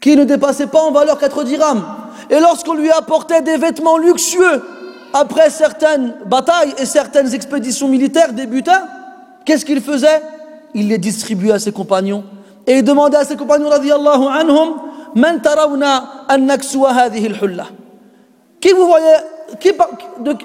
Qui 0.00 0.16
ne 0.16 0.24
dépassaient 0.24 0.66
pas 0.66 0.82
en 0.82 0.90
valeur 0.90 1.18
4 1.18 1.44
dirhams. 1.44 1.84
Et 2.30 2.40
lorsqu'on 2.40 2.74
lui 2.74 2.90
apportait 2.90 3.42
des 3.42 3.56
vêtements 3.56 3.98
luxueux, 3.98 4.62
après 5.12 5.50
certaines 5.50 6.14
batailles 6.26 6.74
et 6.78 6.86
certaines 6.86 7.32
expéditions 7.34 7.88
militaires 7.88 8.32
débutant, 8.32 8.72
qu'est-ce 9.44 9.64
qu'il 9.64 9.80
faisait? 9.80 10.22
Il 10.74 10.88
les 10.88 10.98
distribuait 10.98 11.52
à 11.52 11.58
ses 11.58 11.72
compagnons. 11.72 12.24
Et 12.66 12.78
il 12.78 12.82
demandait 12.84 13.16
à 13.16 13.24
ses 13.24 13.36
compagnons, 13.36 13.68
radiallahu 13.68 14.24
anhum, 14.40 14.74
Man 15.14 15.40
al 16.28 16.58
Qui 18.60 18.72
vous 18.72 18.86
voyez, 18.86 19.14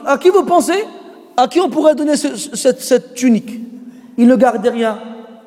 à 0.06 0.18
qui 0.18 0.30
vous 0.30 0.44
pensez 0.44 0.86
à 1.36 1.48
qui 1.48 1.60
on 1.60 1.70
pourrait 1.70 1.96
donner 1.96 2.16
ce, 2.16 2.36
cette, 2.36 2.82
cette, 2.82 3.14
tunique? 3.16 3.60
Il 4.18 4.28
ne 4.28 4.36
gardait 4.36 4.70
rien 4.70 5.00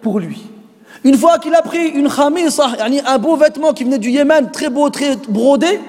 pour 0.02 0.18
lui. 0.18 0.42
Une 1.04 1.16
fois 1.16 1.38
qu'il 1.38 1.54
a 1.54 1.62
pris 1.62 1.88
une 1.88 2.08
khamisa, 2.08 2.66
un 3.06 3.18
beau 3.18 3.36
vêtement 3.36 3.72
qui 3.72 3.84
venait 3.84 3.98
du 3.98 4.10
Yémen, 4.10 4.50
très 4.50 4.70
beau, 4.70 4.88
très 4.90 5.16
brodé, 5.28 5.80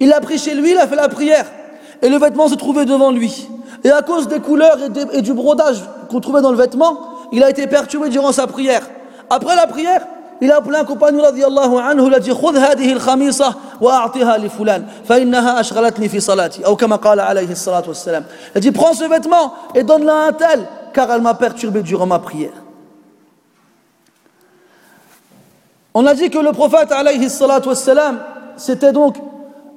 il 0.00 0.08
l'a 0.08 0.20
pris 0.20 0.38
chez 0.38 0.54
lui, 0.54 0.72
il 0.72 0.78
a 0.78 0.86
fait 0.86 0.96
la 0.96 1.08
prière. 1.08 1.46
Et 2.02 2.08
le 2.08 2.18
vêtement 2.18 2.48
se 2.48 2.54
trouvait 2.54 2.84
devant 2.84 3.10
lui. 3.10 3.48
Et 3.84 3.90
à 3.90 4.02
cause 4.02 4.28
des 4.28 4.40
couleurs 4.40 4.78
et, 4.80 5.18
et 5.18 5.22
du 5.22 5.32
brodage 5.32 5.82
qu'on 6.08 6.20
trouvait 6.20 6.42
dans 6.42 6.50
le 6.50 6.58
vêtement, 6.58 6.98
il 7.32 7.42
a 7.42 7.50
été 7.50 7.66
perturbé 7.66 8.08
durant 8.10 8.32
sa 8.32 8.46
prière. 8.46 8.82
Après 9.31 9.55
la 9.55 9.67
prière, 9.67 10.05
il 10.39 10.51
a 10.51 10.57
appelé 10.57 10.77
un 10.77 10.85
compagnon 10.85 11.23
radiallahu 11.23 11.77
anhu, 11.77 12.07
il 12.07 12.13
a 12.13 12.19
dit 12.19 12.31
خذ 12.31 12.57
هذه 12.57 12.93
الخميصة 12.93 13.55
وأعطيها 13.81 14.37
لفلان 14.37 14.85
فإنها 15.05 15.59
أشغلتني 15.59 16.09
في 16.09 16.19
صلاتي 16.19 16.65
أو 16.65 16.75
كما 16.75 16.95
قال 16.95 17.19
عليه 17.19 17.51
الصلاة 17.51 17.83
والسلام. 17.87 18.23
Il 18.53 18.57
a 18.57 18.61
dit 18.61 18.71
prends 18.71 18.93
ce 18.93 19.03
vêtement 19.05 19.53
et 19.73 19.83
donne-le 19.83 20.09
à 20.09 20.27
un 20.27 20.31
tel 20.33 20.67
car 20.93 21.11
elle 21.11 21.21
m'a 21.21 21.33
perturbé 21.33 21.81
durant 21.81 22.05
ma 22.05 22.19
prière. 22.19 22.53
On 25.93 26.05
a 26.05 26.13
dit 26.13 26.29
que 26.29 26.37
le 26.37 26.51
prophète 26.51 26.91
alayhi 26.91 27.29
salatu 27.29 27.69
wassalam, 27.69 28.19
c'était 28.57 28.91
donc 28.91 29.17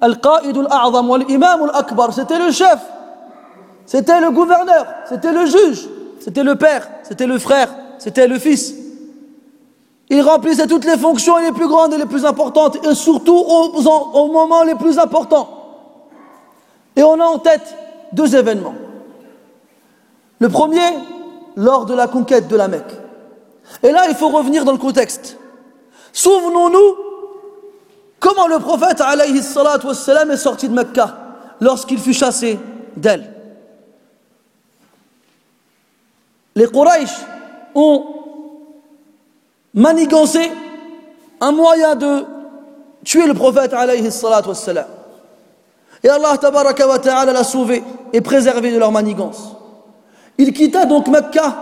Al-Qa'id 0.03 0.57
al-A'zam 0.57 1.09
wal-Imam 1.09 1.71
al-Akbar, 1.71 2.12
c'était 2.12 2.39
le 2.39 2.51
chef, 2.51 2.79
c'était 3.87 4.21
le 4.21 4.31
gouverneur, 4.31 4.87
c'était 5.09 5.33
le 5.33 5.47
juge, 5.47 5.89
c'était 6.21 6.43
le 6.43 6.57
père, 6.57 6.87
c'était 7.03 7.27
le 7.27 7.39
frère, 7.39 7.69
c'était 7.99 8.27
le 8.27 8.39
fils. 8.39 8.75
Il 10.10 10.22
remplissait 10.22 10.68
toutes 10.68 10.86
les 10.86 10.98
fonctions 10.98 11.38
les 11.38 11.52
plus 11.52 11.68
grandes 11.68 11.94
et 11.94 11.98
les 11.98 12.06
plus 12.06 12.26
importantes, 12.26 12.77
et 12.86 12.94
surtout 12.94 13.36
au, 13.36 14.27
moment 14.27 14.64
les 14.64 14.76
plus 14.76 14.99
importants. 14.99 15.49
Et 16.95 17.03
on 17.03 17.19
a 17.19 17.26
en 17.26 17.40
tête 17.40 17.76
deux 18.11 18.36
événements. 18.36 18.76
Le 20.40 20.49
premier, 20.49 20.88
lors 21.56 21.86
de 21.86 21.95
la 21.95 22.07
conquête 22.07 22.48
de 22.48 22.56
la 22.56 22.68
Mecque. 22.68 22.94
Et 23.82 23.91
là, 23.91 24.03
il 24.10 24.15
faut 24.15 24.30
revenir 24.30 24.64
dans 24.64 24.73
le 24.73 24.77
contexte. 24.77 25.38
Souvenons-nous 26.14 26.98
comment 28.19 28.48
le 28.48 28.60
prophète 28.60 29.02
alayhi 29.02 29.41
wassalam, 29.84 30.32
est 30.32 30.38
sorti 30.38 30.69
de 30.69 30.73
Mecca 30.73 31.18
lorsqu'il 31.61 31.99
fut 31.99 32.14
chassé 32.14 32.60
d'elle. 32.95 33.34
Les 36.56 36.68
Quraysh 36.68 37.11
ont 37.73 38.15
manigancé 39.76 40.52
un 41.42 41.52
moyen 41.52 41.96
de 41.96 42.26
tuer 43.04 43.28
le 43.28 43.34
prophète 43.34 43.74
alayhi. 43.74 44.10
Et 46.04 46.10
Allah 46.10 46.38
tabaraka 46.38 46.88
wa 46.88 47.00
ta'ala 47.00 47.34
l'a 47.34 47.44
sauvé 47.44 47.84
et 48.14 48.22
préservé 48.22 48.72
de 48.72 48.78
leur 48.78 48.92
manigance. 48.92 49.56
Il 50.38 50.54
quitta 50.54 50.86
donc 50.86 51.08
Mecca 51.08 51.56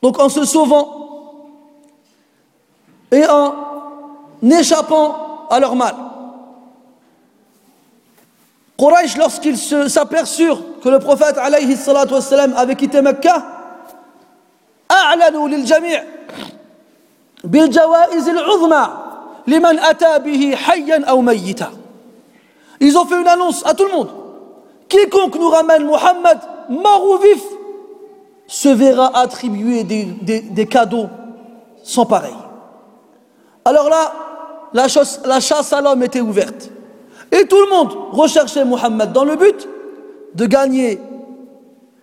Donc 0.00 0.20
en 0.20 0.28
se 0.28 0.44
sauvant 0.44 0.94
et 3.10 3.24
en 3.26 3.54
échappant 4.48 5.46
à 5.50 5.58
leur 5.58 5.74
mal. 5.74 5.94
Quraysh, 8.78 9.16
lorsqu'ils 9.16 9.58
s'aperçurent 9.58 10.62
que 10.80 10.88
le 10.88 11.00
prophète 11.00 11.36
alayhi 11.36 11.76
avait 12.56 12.76
quitté 12.76 13.02
Mecca, 13.02 13.57
أعلنوا 14.91 15.47
للجميع 15.49 16.03
بالجوائز 17.43 18.29
العظمى 18.29 18.87
لمن 19.47 19.79
أتى 19.79 20.19
به 20.19 20.55
حيا 20.55 21.05
أو 21.05 21.21
ميتا 21.21 21.71
Ils 22.79 22.97
ont 22.97 23.05
fait 23.05 23.21
une 23.21 23.27
annonce 23.27 23.65
à 23.65 23.73
tout 23.73 23.85
le 23.85 23.91
monde. 23.91 24.09
Quiconque 24.89 25.35
nous 25.35 25.47
ramène 25.47 25.85
Mohammed 25.85 26.37
mort 26.69 27.05
ou 27.09 27.17
vif, 27.17 27.41
se 28.47 28.69
verra 28.69 29.17
attribuer 29.17 29.83
des, 29.83 30.67
cadeaux 30.67 31.07
sans 31.83 32.05
pareil. 32.05 32.35
Alors 33.65 33.89
là, 33.89 34.13
la 34.73 34.87
chasse, 34.87 35.21
la 35.25 35.39
chasse 35.39 35.71
à 35.71 35.81
l'homme 35.81 36.03
était 36.03 36.21
ouverte. 36.21 36.69
Et 37.31 37.47
tout 37.47 37.59
le 37.59 37.69
monde 37.69 37.91
recherchait 38.11 38.65
Mohammed 38.65 39.11
dans 39.11 39.23
le 39.23 39.35
but 39.35 39.67
de 40.35 40.45
gagner 40.45 40.99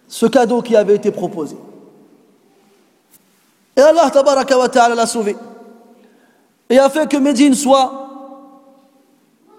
ce 0.09 0.27
cadeau 0.27 0.63
qui 0.63 0.77
avait 0.77 0.97
été 0.97 1.11
proposé. 1.11 1.57
Et 3.76 3.82
Allah 3.82 4.10
ta'ala 4.10 4.96
l'a 4.96 5.06
sauvé. 5.06 5.36
Et 6.70 6.80
a 6.80 6.90
fait 6.90 7.08
que 7.10 7.18
Médine 7.18 7.54
soit 7.54 7.92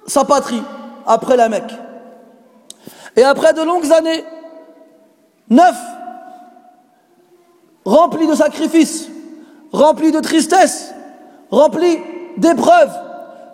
sa 0.07 0.25
patrie 0.25 0.63
après 1.07 1.37
la 1.37 1.49
Mecque. 1.49 1.73
Et 3.15 3.23
après 3.23 3.53
de 3.53 3.63
longues 3.63 3.91
années, 3.93 4.25
neuf 5.49 5.77
rempli 7.85 8.27
de 8.27 8.35
sacrifices, 8.35 9.09
rempli 9.73 10.11
de 10.11 10.21
tristesse, 10.21 10.93
rempli 11.51 11.99
d'épreuves, 12.37 12.93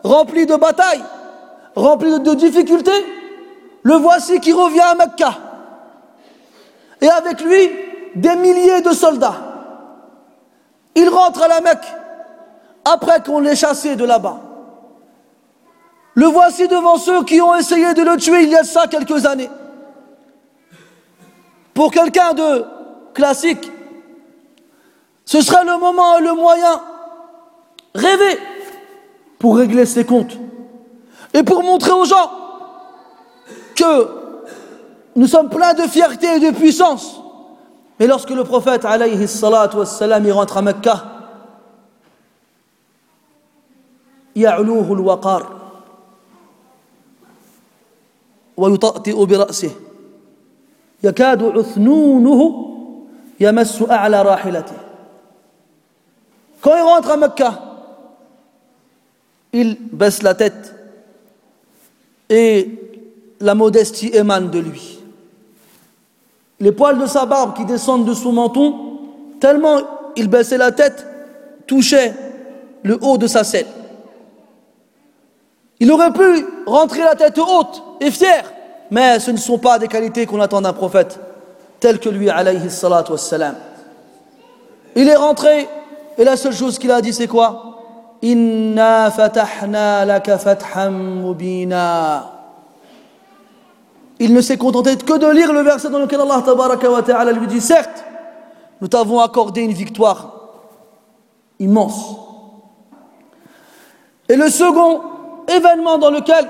rempli 0.02 0.46
de 0.46 0.56
batailles, 0.56 1.04
rempli 1.76 2.18
de, 2.18 2.34
difficultés, 2.34 3.06
le 3.82 3.94
voici 3.94 4.40
qui 4.40 4.52
revient 4.52 4.80
à 4.80 4.94
Mecca. 4.94 5.34
Et 7.00 7.08
avec 7.08 7.40
lui, 7.42 7.70
des 8.14 8.36
milliers 8.36 8.80
de 8.80 8.92
soldats. 8.92 9.51
Il 10.94 11.08
rentre 11.08 11.42
à 11.42 11.48
la 11.48 11.60
Mecque 11.60 11.86
après 12.84 13.22
qu'on 13.22 13.40
l'ait 13.40 13.56
chassé 13.56 13.96
de 13.96 14.04
là-bas. 14.04 14.40
Le 16.14 16.26
voici 16.26 16.68
devant 16.68 16.98
ceux 16.98 17.24
qui 17.24 17.40
ont 17.40 17.54
essayé 17.54 17.94
de 17.94 18.02
le 18.02 18.16
tuer 18.16 18.42
il 18.42 18.50
y 18.50 18.56
a 18.56 18.64
ça 18.64 18.86
quelques 18.86 19.24
années. 19.24 19.50
Pour 21.72 21.90
quelqu'un 21.90 22.34
de 22.34 22.64
classique, 23.14 23.70
ce 25.24 25.40
sera 25.40 25.64
le 25.64 25.78
moment 25.78 26.18
et 26.18 26.22
le 26.22 26.34
moyen 26.34 26.82
rêvé 27.94 28.38
pour 29.38 29.56
régler 29.56 29.86
ses 29.86 30.04
comptes 30.04 30.36
et 31.32 31.42
pour 31.42 31.62
montrer 31.62 31.92
aux 31.92 32.04
gens 32.04 32.30
que 33.74 34.08
nous 35.16 35.26
sommes 35.26 35.48
pleins 35.48 35.72
de 35.72 35.82
fierté 35.82 36.36
et 36.36 36.40
de 36.40 36.50
puissance. 36.50 37.21
Et 38.02 38.06
lorsque 38.08 38.30
le 38.30 38.42
prophète 38.42 38.84
alayhi 38.84 39.28
salatu 39.28 39.76
wassalam, 39.76 40.26
il 40.26 40.32
rentre 40.32 40.56
à 40.56 40.62
Mecca, 40.62 41.04
quand 44.34 44.40
il 56.76 56.82
rentre 56.82 57.10
à 57.10 57.16
Mecca, 57.16 57.60
il 59.52 59.78
baisse 59.92 60.22
la 60.22 60.34
tête 60.34 60.74
et 62.28 62.68
la 63.38 63.54
modestie 63.54 64.10
émane 64.12 64.50
de 64.50 64.58
lui. 64.58 65.01
Les 66.62 66.70
poils 66.70 66.96
de 66.96 67.06
sa 67.06 67.26
barbe 67.26 67.56
qui 67.56 67.64
descendent 67.64 68.04
de 68.04 68.14
son 68.14 68.30
menton, 68.30 69.00
tellement 69.40 69.78
il 70.14 70.28
baissait 70.28 70.58
la 70.58 70.70
tête, 70.70 71.04
touchaient 71.66 72.14
le 72.84 72.96
haut 73.02 73.18
de 73.18 73.26
sa 73.26 73.42
selle. 73.42 73.66
Il 75.80 75.90
aurait 75.90 76.12
pu 76.12 76.46
rentrer 76.64 77.00
la 77.00 77.16
tête 77.16 77.36
haute 77.36 77.82
et 78.00 78.12
fier, 78.12 78.44
mais 78.92 79.18
ce 79.18 79.32
ne 79.32 79.38
sont 79.38 79.58
pas 79.58 79.80
des 79.80 79.88
qualités 79.88 80.24
qu'on 80.24 80.40
attend 80.40 80.60
d'un 80.60 80.72
prophète 80.72 81.18
tel 81.80 81.98
que 81.98 82.08
lui, 82.08 82.30
alayhi 82.30 82.70
salatu 82.70 83.10
wassalam. 83.10 83.56
Il 84.94 85.08
est 85.08 85.16
rentré 85.16 85.68
et 86.16 86.22
la 86.22 86.36
seule 86.36 86.54
chose 86.54 86.78
qu'il 86.78 86.92
a 86.92 87.00
dit, 87.00 87.12
c'est 87.12 87.26
quoi? 87.26 87.80
Inna 88.22 89.10
fatahna 89.10 90.04
laka 90.04 90.38
mubina. 90.90 92.41
Il 94.22 94.32
ne 94.32 94.40
s'est 94.40 94.56
contenté 94.56 94.96
que 94.96 95.18
de 95.18 95.26
lire 95.26 95.52
le 95.52 95.62
verset 95.62 95.90
dans 95.90 95.98
lequel 95.98 96.20
Allah 96.20 97.02
ta'ala 97.02 97.32
lui 97.32 97.48
dit 97.48 97.60
Certes, 97.60 98.04
nous 98.80 98.86
t'avons 98.86 99.18
accordé 99.18 99.62
une 99.62 99.72
victoire 99.72 100.34
immense. 101.58 102.14
Et 104.28 104.36
le 104.36 104.48
second 104.48 105.00
événement 105.48 105.98
dans 105.98 106.10
lequel 106.10 106.48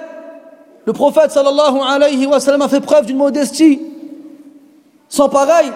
le 0.84 0.92
prophète 0.92 1.34
a 1.34 2.68
fait 2.68 2.80
preuve 2.82 3.06
d'une 3.06 3.16
modestie 3.16 3.80
sans 5.08 5.30
pareil, 5.30 5.72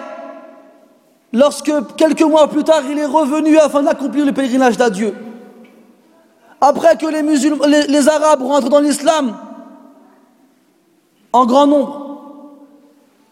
lorsque 1.33 1.71
quelques 1.95 2.21
mois 2.21 2.47
plus 2.47 2.63
tard 2.63 2.83
il 2.87 2.99
est 2.99 3.05
revenu 3.07 3.57
afin 3.57 3.81
d'accomplir 3.81 4.23
le 4.23 4.33
pèlerinage 4.33 4.77
d'adieu. 4.77 5.15
Après 6.61 6.95
que 6.95 7.07
les, 7.07 7.23
musulmans, 7.23 7.65
les, 7.65 8.07
Arabes 8.07 8.43
rentrent 8.43 8.69
dans 8.69 8.81
l'islam 8.81 9.35
en 11.37 11.45
grand 11.45 11.67
nombre, 11.67 12.01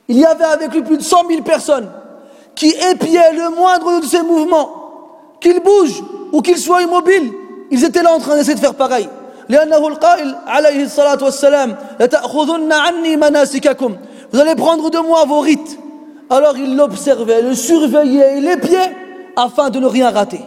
il 0.07 0.17
y 0.17 0.25
avait 0.25 0.45
avec 0.45 0.73
lui 0.73 0.81
plus 0.83 0.97
de 0.97 1.03
100 1.03 1.27
000 1.27 1.41
personnes 1.41 1.89
qui 2.53 2.69
épiaient 2.91 3.33
le 3.33 3.49
moindre 3.55 3.99
de 3.99 4.05
ses 4.05 4.21
mouvements, 4.21 4.69
qu'il 5.41 5.59
bouge 5.61 6.03
ou 6.31 6.41
qu'il 6.41 6.57
soit 6.57 6.83
immobile, 6.83 7.33
ils 7.71 7.83
étaient 7.83 8.03
là 8.03 8.13
en 8.13 8.19
train 8.19 8.35
d'essayer 8.35 8.55
de 8.55 8.59
faire 8.59 8.75
pareil. 8.75 9.09
Vous 9.47 9.55
allez 14.39 14.55
prendre 14.55 14.89
de 14.89 14.99
moi 14.99 15.25
vos 15.25 15.39
rites 15.39 15.79
alors 16.29 16.57
il 16.57 16.75
l'observait, 16.75 17.41
le 17.41 17.53
surveillait, 17.53 18.37
il 18.37 18.45
l'épiait 18.45 18.95
afin 19.35 19.69
de 19.69 19.79
ne 19.79 19.85
rien 19.85 20.09
rater. 20.09 20.41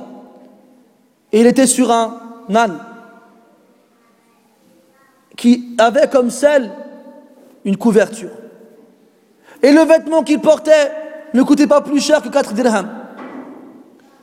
Et 1.32 1.40
il 1.40 1.46
était 1.46 1.66
sur 1.66 1.92
un 1.92 2.18
âne 2.54 2.78
qui 5.36 5.76
avait 5.78 6.08
comme 6.08 6.30
selle 6.30 6.72
une 7.68 7.76
couverture. 7.76 8.30
Et 9.62 9.72
le 9.72 9.82
vêtement 9.82 10.22
qu'il 10.22 10.40
portait 10.40 10.90
ne 11.34 11.42
coûtait 11.42 11.66
pas 11.66 11.82
plus 11.82 12.00
cher 12.00 12.22
que 12.22 12.30
4 12.30 12.54
dirhams. 12.54 12.88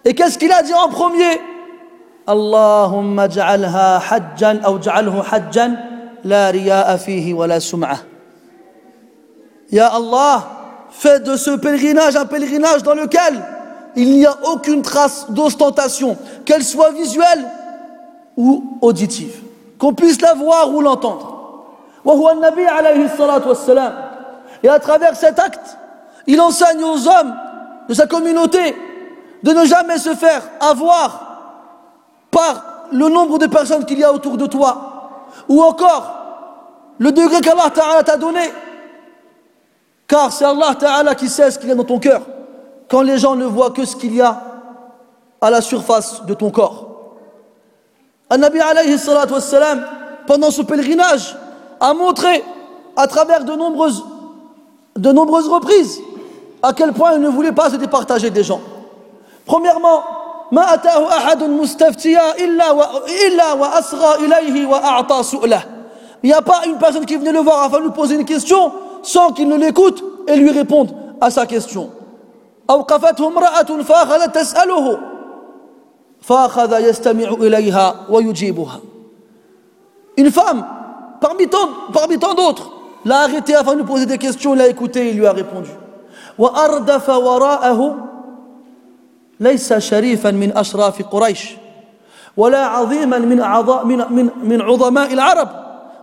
Et 0.03 0.15
qu'est-ce 0.15 0.39
qu'il 0.39 0.51
a 0.51 0.63
dit 0.63 0.73
en 0.73 0.89
premier? 0.89 1.39
Allahumma 2.25 3.29
ja'alha 3.29 4.01
hajjan 4.09 4.61
ou 4.67 4.81
ja'alhu 4.81 5.19
hajjan 5.31 5.75
la 6.23 6.49
riya'a 6.49 6.97
fihi 6.97 7.33
wa 7.33 7.45
la 7.45 7.59
sum'a. 7.59 7.99
Ya 9.71 9.89
Allah, 9.93 10.87
fais 10.89 11.19
de 11.19 11.35
ce 11.35 11.51
pèlerinage 11.51 12.15
un 12.15 12.25
pèlerinage 12.25 12.81
dans 12.81 12.95
lequel 12.95 13.43
il 13.95 14.09
n'y 14.09 14.25
a 14.25 14.35
aucune 14.51 14.81
trace 14.81 15.27
d'ostentation, 15.29 16.17
qu'elle 16.45 16.63
soit 16.63 16.93
visuelle 16.93 17.45
ou 18.35 18.79
auditive, 18.81 19.39
qu'on 19.77 19.93
puisse 19.93 20.19
la 20.21 20.33
voir 20.33 20.73
ou 20.73 20.81
l'entendre. 20.81 21.34
Et 24.63 24.69
à 24.69 24.79
travers 24.79 25.15
cet 25.15 25.39
acte, 25.39 25.77
il 26.27 26.39
enseigne 26.39 26.83
aux 26.83 27.07
hommes 27.07 27.35
de 27.87 27.93
sa 27.93 28.07
communauté 28.07 28.75
de 29.43 29.51
ne 29.51 29.65
jamais 29.65 29.97
se 29.97 30.13
faire 30.15 30.41
avoir 30.59 31.21
par 32.31 32.87
le 32.91 33.09
nombre 33.09 33.37
de 33.37 33.47
personnes 33.47 33.85
qu'il 33.85 33.99
y 33.99 34.03
a 34.03 34.11
autour 34.11 34.37
de 34.37 34.45
toi, 34.45 35.19
ou 35.47 35.61
encore 35.61 36.13
le 36.97 37.11
degré 37.11 37.41
qu'Allah 37.41 37.69
Ta'ala 37.73 38.03
t'a 38.03 38.17
donné. 38.17 38.51
Car 40.07 40.31
c'est 40.31 40.45
Allah 40.45 40.75
Ta'ala 40.77 41.15
qui 41.15 41.29
sait 41.29 41.49
ce 41.51 41.59
qu'il 41.59 41.69
y 41.69 41.71
a 41.71 41.75
dans 41.75 41.83
ton 41.83 41.99
cœur, 41.99 42.21
quand 42.89 43.01
les 43.01 43.17
gens 43.17 43.35
ne 43.35 43.45
voient 43.45 43.71
que 43.71 43.85
ce 43.85 43.95
qu'il 43.95 44.15
y 44.15 44.21
a 44.21 44.41
à 45.41 45.49
la 45.49 45.61
surface 45.61 46.25
de 46.25 46.33
ton 46.33 46.51
corps. 46.51 47.15
Nabi 48.35 48.59
alayhi 48.59 48.97
pendant 50.27 50.51
ce 50.51 50.61
pèlerinage, 50.63 51.35
a 51.79 51.93
montré 51.93 52.43
à 52.95 53.07
travers 53.07 53.43
de 53.43 53.53
nombreuses, 53.53 54.03
de 54.95 55.11
nombreuses 55.11 55.47
reprises 55.47 56.01
à 56.61 56.73
quel 56.73 56.93
point 56.93 57.13
il 57.13 57.21
ne 57.21 57.29
voulait 57.29 57.51
pas 57.51 57.69
se 57.69 57.75
départager 57.75 58.29
des 58.31 58.43
gens. 58.43 58.61
Premièrement, 59.45 60.03
il 60.51 60.57
n'y 66.23 66.33
a 66.33 66.41
pas 66.41 66.61
une 66.65 66.77
personne 66.77 67.05
qui 67.05 67.15
venait 67.15 67.31
le 67.31 67.39
voir 67.39 67.63
afin 67.63 67.77
de 67.79 67.83
lui 67.83 67.91
poser 67.91 68.15
une 68.15 68.25
question 68.25 68.71
sans 69.03 69.31
qu'il 69.31 69.47
ne 69.47 69.55
l'écoute 69.55 70.03
et 70.27 70.35
lui 70.35 70.51
réponde 70.51 70.95
à 71.21 71.29
sa 71.29 71.45
question. 71.45 71.91
Une 80.17 80.31
femme 80.31 80.65
parmi 81.20 81.48
tant, 81.48 81.68
parmi 81.92 82.18
tant 82.18 82.34
d'autres, 82.34 82.70
l'a 83.04 83.20
arrêté 83.20 83.54
afin 83.54 83.72
de 83.72 83.78
lui 83.78 83.86
poser 83.86 84.06
des 84.06 84.18
questions, 84.18 84.54
il 84.54 84.58
l'a 84.58 84.68
écouté, 84.68 85.10
il 85.10 85.16
lui 85.18 85.26
a 85.26 85.32
répondu. 85.32 85.70
وأردف 86.40 87.08
وراءه 87.08 87.96
ليس 89.40 89.72
شريفا 89.72 90.30
من 90.30 90.56
أشراف 90.56 91.02
قريش 91.02 91.56
ولا 92.36 92.66
عظيما 92.66 93.18
من 93.18 93.40
أعضاء 93.40 93.86
من 93.86 93.98
من 94.10 94.30
من 94.42 94.60
عظماء 94.60 95.12
العرب 95.12 95.48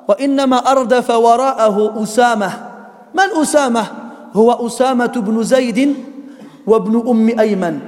وإنما 0.07 0.57
أردف 0.72 1.10
وراءه 1.10 2.03
أسامة 2.03 2.52
من 3.14 3.41
أسامة 3.41 3.84
هو 4.34 4.68
أسامة 4.68 5.14
بن 5.15 5.44
زيد 5.44 5.95
وابن 6.68 7.03
أم 7.10 7.40
أيمن 7.40 7.80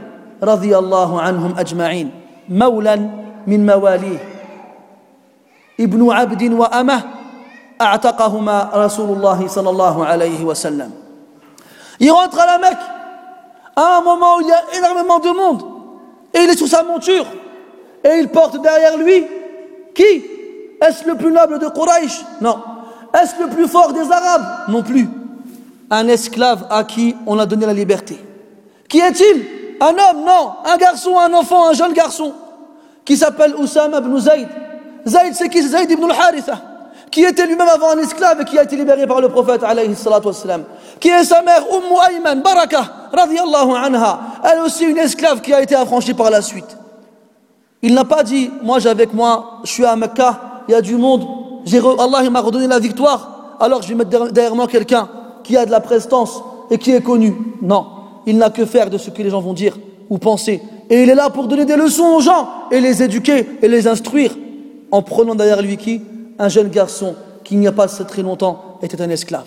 رضي 0.44 0.78
الله 0.78 1.22
عنهم 1.22 1.54
أجمعين 1.58 2.12
مولا 2.50 2.96
من 3.48 3.66
مواليه 3.66 4.20
ابن 5.80 6.12
عبد 6.12 6.44
وأمه 6.54 7.02
أعتقهما 7.82 8.70
رسول 8.74 9.18
الله 9.18 9.48
صلى 9.48 9.70
الله 9.70 10.06
عليه 10.06 10.44
وسلم 10.44 10.92
Il 12.02 12.12
rentre 12.12 12.40
à 12.40 12.46
la 12.46 12.58
Mecque 12.60 12.78
à 13.76 13.98
un 13.98 14.02
moment 14.02 14.38
où 14.38 14.42
il 14.42 14.48
y 14.48 14.52
a 14.52 14.64
énormément 14.78 15.20
de 15.20 15.30
monde 15.30 15.64
et 16.34 16.40
il 16.40 16.50
est 16.50 16.58
sur 16.58 16.68
sa 16.68 16.84
monture 16.84 17.26
et 18.04 18.20
il 18.20 18.30
porte 18.30 18.62
derrière 18.62 18.98
lui 18.98 19.26
qui 19.94 20.24
Est-ce 20.82 21.06
le 21.06 21.16
plus 21.16 21.32
noble 21.32 21.60
de 21.60 21.68
Quraysh 21.68 22.24
Non. 22.42 22.60
Est-ce 23.14 23.42
le 23.42 23.50
plus 23.50 23.68
fort 23.68 23.92
des 23.92 24.10
Arabes 24.12 24.70
Non 24.70 24.82
plus. 24.84 25.10
Un 25.90 26.08
esclave 26.08 26.68
à 26.70 26.84
qui 26.84 27.16
on 27.26 27.38
a 27.40 27.46
donné 27.46 27.66
la 27.66 27.74
liberté. 27.74 28.18
Qui 28.88 29.00
est-il 29.00 29.46
Un 29.82 29.90
homme 29.90 30.24
Non. 30.26 30.54
Un 30.66 30.78
garçon, 30.78 31.18
un 31.20 31.34
enfant, 31.34 31.70
un 31.70 31.74
jeune 31.74 31.94
garçon 31.94 32.34
qui 33.04 33.18
s'appelle 33.18 33.56
Oussama 33.56 33.98
ibn 33.98 34.18
Zayd. 34.18 34.48
Zayd, 35.07 35.35
c'est 35.35 35.49
qui? 35.49 35.63
Zayd 35.63 35.91
ibn 35.91 36.05
al-Haritha 36.05 36.75
qui 37.15 37.23
était 37.23 37.47
lui-même 37.47 37.69
avant 37.69 37.91
un 37.91 37.99
esclave 37.99 38.41
et 38.41 38.45
qui 38.45 38.59
a 38.59 38.65
été 38.65 38.75
libéré 38.75 39.07
par 39.07 39.21
le 39.21 39.29
prophète 39.29 39.63
alayhi. 39.63 39.95
Qui 40.99 41.09
est 41.09 41.23
sa 41.23 41.43
mère 41.43 41.63
Umm 41.73 41.97
Ayman 42.11 42.43
Baraka 42.43 43.09
radiallahu 43.13 43.71
anha. 43.71 44.19
Elle 44.43 44.59
aussi 44.59 44.85
une 44.85 44.99
esclave 44.99 45.41
qui 45.41 45.53
a 45.53 45.63
été 45.63 45.77
affranchie 45.77 46.13
par 46.13 46.29
la 46.29 46.43
suite. 46.43 46.77
Il 47.83 47.95
n'a 47.95 48.05
pas 48.05 48.25
dit, 48.25 48.51
moi 48.63 48.81
j'ai 48.81 48.89
avec 48.89 49.15
moi, 49.15 49.61
je 49.63 49.71
suis 49.71 49.85
à 49.85 49.95
Mecca, 49.95 50.65
il 50.67 50.73
y 50.73 50.75
a 50.75 50.81
du 50.81 50.97
monde, 50.97 51.25
Allah 52.01 52.29
m'a 52.31 52.41
redonné 52.41 52.67
la 52.67 52.81
victoire, 52.81 53.57
alors 53.61 53.81
je 53.83 53.89
vais 53.89 53.95
mettre 53.95 54.33
derrière 54.33 54.57
moi 54.57 54.67
quelqu'un 54.67 55.09
qui 55.45 55.57
a 55.57 55.65
de 55.65 55.71
la 55.71 55.79
prestance 55.79 56.43
et 56.69 56.79
qui 56.79 56.91
est 56.91 57.03
connu. 57.03 57.33
Non, 57.63 57.87
il 58.27 58.39
n'a 58.39 58.51
que 58.51 58.65
faire 58.65 58.91
de 58.91 58.99
ce 58.99 59.11
que 59.11 59.23
les 59.23 59.31
gens 59.31 59.41
vont 59.41 59.53
dire 59.53 59.77
ou 60.11 60.19
penser. 60.19 60.61
Et 60.91 61.05
il 61.05 61.11
est 61.11 61.15
là 61.15 61.31
pour 61.31 61.47
donner 61.47 61.65
des 61.65 61.77
leçons 61.77 62.17
aux 62.17 62.21
gens 62.21 62.49
et 62.73 62.81
les 62.81 63.05
éduquer 63.05 63.47
et 63.63 63.69
les 63.69 63.87
instruire 63.87 64.33
en 64.95 65.03
prenant 65.03 65.35
derrière 65.35 65.61
lui 65.61 65.77
qui? 65.77 66.01
Un 66.39 66.49
jeune 66.49 66.69
garçon 66.69 67.17
qui 67.43 67.57
n'y 67.57 67.67
a 67.67 67.73
pas 67.73 67.89
très 67.89 68.23
longtemps 68.23 68.79
était 68.81 69.03
un 69.03 69.11
esclave. 69.11 69.47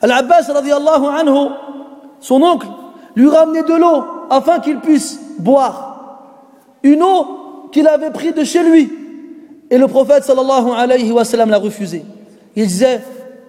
Al-Abbas 0.00 0.50
anhu, 0.50 1.50
son 2.20 2.42
oncle, 2.42 2.68
lui 3.14 3.28
ramenait 3.28 3.64
de 3.64 3.74
l'eau 3.74 4.04
afin 4.30 4.60
qu'il 4.60 4.78
puisse 4.80 5.20
boire. 5.38 6.22
Une 6.82 7.02
eau 7.02 7.68
qu'il 7.70 7.86
avait 7.86 8.10
prise 8.10 8.34
de 8.34 8.44
chez 8.44 8.62
lui. 8.62 8.90
Et 9.70 9.76
le 9.76 9.88
prophète 9.88 10.24
sallallahu 10.24 10.70
alayhi 10.74 11.12
wa 11.12 11.26
sallam 11.26 11.50
l'a 11.50 11.58
refusé. 11.58 12.06
Il 12.56 12.66
disait 12.66 13.02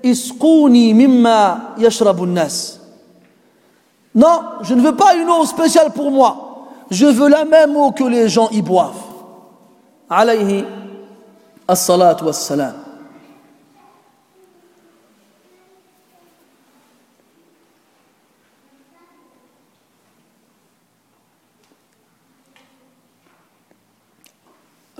Isquni 0.04 0.94
mimma 0.94 1.76
nas. 2.28 2.80
Non, 4.14 4.42
je 4.62 4.74
ne 4.74 4.82
veux 4.82 4.96
pas 4.96 5.16
une 5.16 5.30
eau 5.30 5.46
spéciale 5.46 5.92
pour 5.92 6.12
moi. 6.12 6.68
Je 6.92 7.06
veux 7.06 7.30
la 7.30 7.46
même 7.46 7.78
eau 7.78 7.92
que 7.92 8.04
les 8.04 8.28
gens 8.28 8.50
y 8.50 8.62
boivent. 8.62 9.13
Alayhi 10.14 10.64
الصلاة 11.70 12.18
والسلام. 12.22 12.74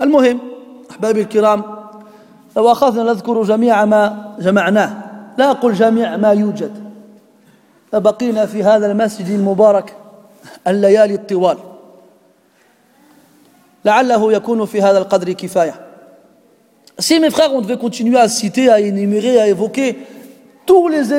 المهم 0.00 0.40
أحبابي 0.90 1.20
الكرام 1.20 1.64
لو 2.56 2.72
أخذنا 2.72 3.02
نذكر 3.02 3.42
جميع 3.42 3.84
ما 3.84 4.34
جمعناه 4.38 4.90
لا 5.38 5.50
أقول 5.50 5.74
جميع 5.74 6.16
ما 6.16 6.32
يوجد 6.32 6.92
لبقينا 7.92 8.46
في 8.46 8.62
هذا 8.62 8.92
المسجد 8.92 9.30
المبارك 9.30 9.96
الليالي 10.66 11.14
الطوال. 11.14 11.73
لعله 13.85 14.33
يكون 14.33 14.65
في 14.65 14.81
هذا 14.81 14.97
القدر 14.97 15.31
كفايه 15.31 15.89
Si 16.99 17.17
mes 17.17 17.29
frères, 17.29 17.53
on 17.53 17.61
devait 17.61 17.77
continuer 17.77 18.17
à 18.17 18.27
citer, 18.27 18.69
à 18.69 18.81
énumérer, 18.81 19.39
à 19.39 19.47
évoquer 19.47 19.97
tous 20.65 20.89
les 20.89 21.13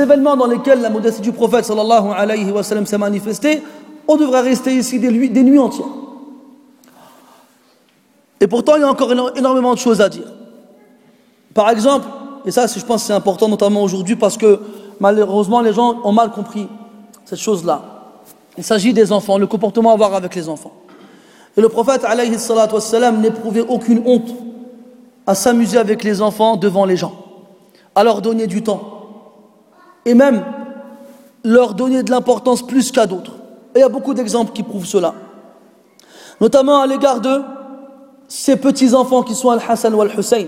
événements 0.00 0.34
dans 0.34 0.46
lesquels 0.46 0.80
la 0.80 0.88
modestie 0.88 1.20
du 1.20 1.30
prophète 1.30 1.66
sallallahu 1.66 2.08
alayhi 2.16 2.50
wa 2.50 2.62
sallam 2.62 2.86
s'est 2.86 2.96
manifestée, 2.96 3.62
on 4.08 4.16
devrait 4.16 4.40
rester 4.40 4.74
ici 4.74 4.98
des, 4.98 5.10
nuits 5.10 5.58
entières. 5.58 5.86
Et 8.40 8.46
pourtant, 8.46 8.76
il 8.76 8.80
y 8.80 8.84
a 8.84 8.88
encore 8.88 9.12
énormément 9.36 9.74
de 9.74 9.78
choses 9.78 10.00
à 10.00 10.08
dire. 10.08 10.26
Par 11.52 11.70
exemple, 11.70 12.06
et 12.46 12.50
ça, 12.50 12.66
je 12.66 12.84
pense 12.84 13.02
que 13.02 13.06
c'est 13.08 13.12
important, 13.12 13.48
notamment 13.48 13.82
aujourd'hui, 13.82 14.16
parce 14.16 14.36
que 14.36 14.60
malheureusement, 15.00 15.60
les 15.60 15.72
gens 15.72 16.00
ont 16.02 16.12
mal 16.12 16.30
compris 16.30 16.66
cette 17.24 17.40
chose-là. 17.40 17.82
Il 18.56 18.64
s'agit 18.64 18.92
des 18.92 19.12
enfants, 19.12 19.36
le 19.36 19.46
comportement 19.46 19.90
à 19.90 19.94
avoir 19.94 20.14
avec 20.14 20.34
les 20.34 20.48
enfants. 20.48 20.72
Et 21.56 21.60
le 21.60 21.68
prophète, 21.68 22.04
alayhi 22.04 22.38
sallam, 22.38 23.20
n'éprouvait 23.20 23.64
aucune 23.66 24.02
honte 24.06 24.28
à 25.26 25.34
s'amuser 25.34 25.78
avec 25.78 26.04
les 26.04 26.22
enfants 26.22 26.56
devant 26.56 26.84
les 26.84 26.96
gens, 26.96 27.14
à 27.94 28.04
leur 28.04 28.20
donner 28.22 28.46
du 28.46 28.62
temps, 28.62 28.82
et 30.04 30.14
même 30.14 30.44
leur 31.42 31.74
donner 31.74 32.02
de 32.02 32.10
l'importance 32.10 32.62
plus 32.62 32.92
qu'à 32.92 33.06
d'autres. 33.06 33.32
Et 33.74 33.78
il 33.78 33.80
y 33.80 33.84
a 33.84 33.88
beaucoup 33.88 34.14
d'exemples 34.14 34.52
qui 34.52 34.62
prouvent 34.62 34.86
cela, 34.86 35.14
notamment 36.40 36.80
à 36.80 36.86
l'égard 36.86 37.20
de 37.20 37.42
ces 38.28 38.56
petits-enfants 38.56 39.22
qui 39.22 39.34
sont 39.34 39.50
Al-Hassan 39.50 39.94
ou 39.94 40.02
Al-Hussein, 40.02 40.46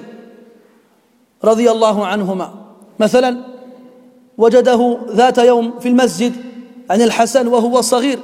radiyallahu 1.43 2.01
anhuma. 2.03 2.53
مثلا 3.01 3.36
وجده 4.39 4.99
ذات 5.11 5.39
يوم 5.39 5.78
في 5.78 5.89
المسجد 5.89 6.32
عن 6.90 7.03
الحسن 7.03 7.47
وهو 7.47 7.81
صغير 7.81 8.19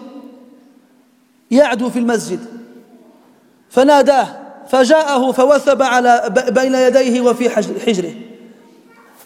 يعدو 1.51 1.91
في 1.91 1.99
المسجد 1.99 2.41
فناداه 3.70 4.28
فجاءه 4.70 5.32
فوثب 5.32 5.82
على 5.82 6.34
بين 6.50 6.76
يديه 6.76 7.22
وفي 7.22 7.50
حجره 7.86 8.14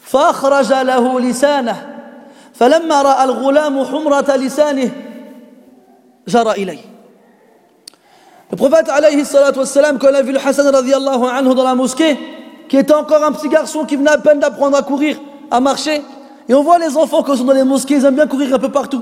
فأخرج 0.03 0.73
له 0.73 1.19
لسانه 1.19 1.89
فلما 2.53 3.01
رأى 3.01 3.23
الغلام 3.23 3.85
حمرة 3.85 4.35
لسانه 4.35 4.91
جرى 6.27 6.51
إليه 6.51 6.93
Le 8.51 8.55
prophète 8.57 8.87
alayhi 8.87 9.25
salatu 9.25 9.59
wassalam, 9.59 9.97
quand 9.97 10.09
il 10.09 10.15
a 10.15 10.21
vu 10.21 10.31
le 10.31 10.37
Hassan 10.37 10.67
radiallahu 10.67 11.23
anhu 11.25 11.55
dans 11.55 11.63
la 11.63 11.73
mosquée, 11.73 12.19
qui 12.69 12.77
était 12.77 12.93
encore 12.93 13.23
un 13.23 13.31
petit 13.31 13.49
garçon 13.49 13.83
qui 13.83 13.95
venait 13.95 14.11
à 14.11 14.19
peine 14.19 14.37
d'apprendre 14.37 14.77
à 14.77 14.83
courir, 14.83 15.17
à 15.49 15.59
marcher, 15.59 16.03
et 16.47 16.53
on 16.53 16.61
voit 16.61 16.77
les 16.77 16.95
enfants 16.95 17.23
quand 17.23 17.33
ils 17.33 17.39
sont 17.39 17.45
dans 17.45 17.53
les 17.53 17.63
mosquées, 17.63 17.95
ils 17.95 18.05
aiment 18.05 18.13
bien 18.13 18.27
courir 18.27 18.53
un 18.53 18.59
peu 18.59 18.69
partout. 18.69 19.01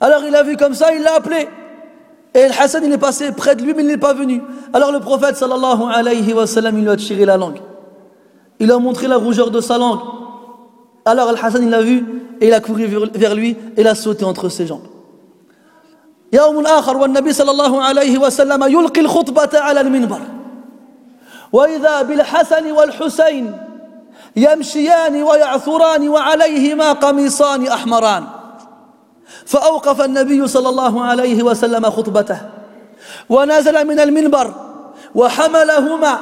Alors 0.00 0.22
il 0.26 0.34
a 0.34 0.42
vu 0.42 0.56
comme 0.56 0.74
ça, 0.74 0.92
il 0.92 1.00
l'a 1.02 1.14
appelé. 1.14 1.48
Et 2.34 2.46
le 2.46 2.52
Hassan 2.60 2.82
il 2.84 2.92
est 2.92 2.98
passé 2.98 3.32
près 3.32 3.56
de 3.56 3.62
lui, 3.62 3.74
mais 3.74 3.82
il 3.82 3.88
n'est 3.88 3.96
pas 3.96 4.14
venu. 4.14 4.42
Alors 4.72 4.92
le 4.92 5.00
prophète 5.00 5.36
sallallahu 5.36 5.82
alayhi 5.92 6.32
wa 6.32 6.46
sallam, 6.46 6.78
il 6.78 6.84
lui 6.84 6.90
a 6.90 6.96
tiré 6.96 7.24
la 7.24 7.36
langue. 7.36 7.60
Il 8.58 8.70
a 8.70 8.78
montré 8.78 9.08
la 9.08 9.16
rougeur 9.16 9.50
de 9.50 9.60
sa 9.60 9.78
langue. 9.78 10.00
Alors 11.04 11.28
Al 11.28 11.36
Hassan 11.42 11.62
il 11.62 11.70
l'a 11.70 11.82
vu 11.82 12.04
et 12.40 12.48
il 12.48 12.54
a 12.54 12.60
couru 12.60 12.86
vers 12.86 13.34
lui 13.34 13.50
et 13.76 13.80
il 13.80 13.86
a 13.86 13.94
sauté 13.94 14.24
entre 14.24 14.48
ses 14.48 14.66
jambes. 14.66 14.86
يوم 16.32 16.66
آخر 16.66 16.96
والنبي 16.96 17.32
صلى 17.32 17.50
الله 17.50 17.82
عليه 17.82 18.18
وسلم 18.18 18.64
يلقي 18.64 19.00
الخطبة 19.00 19.58
على 19.60 19.80
المنبر 19.80 20.20
وإذا 21.52 22.02
بالحسن 22.02 22.72
والحسين 22.72 23.52
يمشيان 24.36 25.22
ويعثران 25.22 26.08
وعليهما 26.08 26.92
قميصان 26.92 27.66
أحمران 27.66 28.24
فأوقف 29.50 29.98
النبي 30.00 30.46
صلى 30.46 30.68
الله 30.68 30.94
عليه 31.04 31.42
وسلم 31.42 31.84
خطبته. 31.90 32.38
ونزل 33.28 33.76
من 33.86 34.00
المنبر 34.00 34.46
وحملهما 35.14 36.18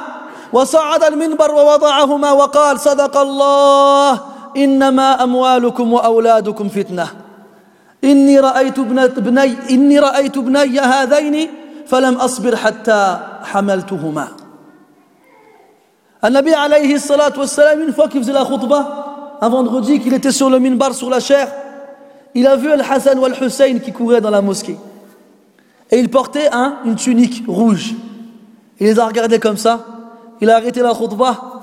وصعد 0.53 1.03
المنبر 1.03 1.51
ووضعهما 1.51 2.31
وقال 2.31 2.79
صدق 2.79 3.17
الله 3.17 4.19
إنما 4.57 5.23
أموالكم 5.23 5.93
وأولادكم 5.93 6.69
فتنة. 6.69 7.07
إني 8.03 8.39
رأيت 8.39 8.79
ابني 8.79 9.53
إني 9.69 9.99
رأيت 9.99 10.37
ابني 10.37 10.79
هذين 10.79 11.35
فلم 11.87 12.13
أصبر 12.13 12.55
حتى 12.55 13.17
حملتهما. 13.43 14.27
النبي 16.25 16.53
عليه 16.55 16.95
الصلاة 16.95 17.33
والسلام 17.37 17.77
une 17.85 17.93
fois 17.93 18.07
qu'il 18.09 18.21
faisait 18.21 18.33
la 18.33 18.43
khutbah 18.43 18.83
qu'il 20.03 20.13
était 20.13 20.31
sur 20.31 20.49
le 20.49 20.59
minbar 20.59 20.93
sur 20.93 21.09
la 21.09 21.19
chair 21.19 21.47
il 22.35 22.47
a 22.47 22.55
vu 22.55 22.71
Al-Hassan 22.71 23.17
ou 23.19 23.25
Al-Hussein 23.25 23.79
qui 23.79 23.91
couraient 23.91 24.21
dans 24.21 24.29
la 24.29 24.41
mosquée. 24.41 24.77
Et 25.91 25.99
il 25.99 26.09
portait 26.09 26.49
un, 26.51 26.77
une 26.85 26.95
tunique 26.95 27.43
rouge. 27.47 27.95
Il 28.79 28.85
les 28.85 28.99
a 28.99 29.07
regardés 29.07 29.39
comme 29.39 29.57
ça. 29.57 29.85
Il 30.41 30.49
a 30.49 30.57
arrêté 30.57 30.81
la 30.81 30.93
khutbah. 30.93 31.61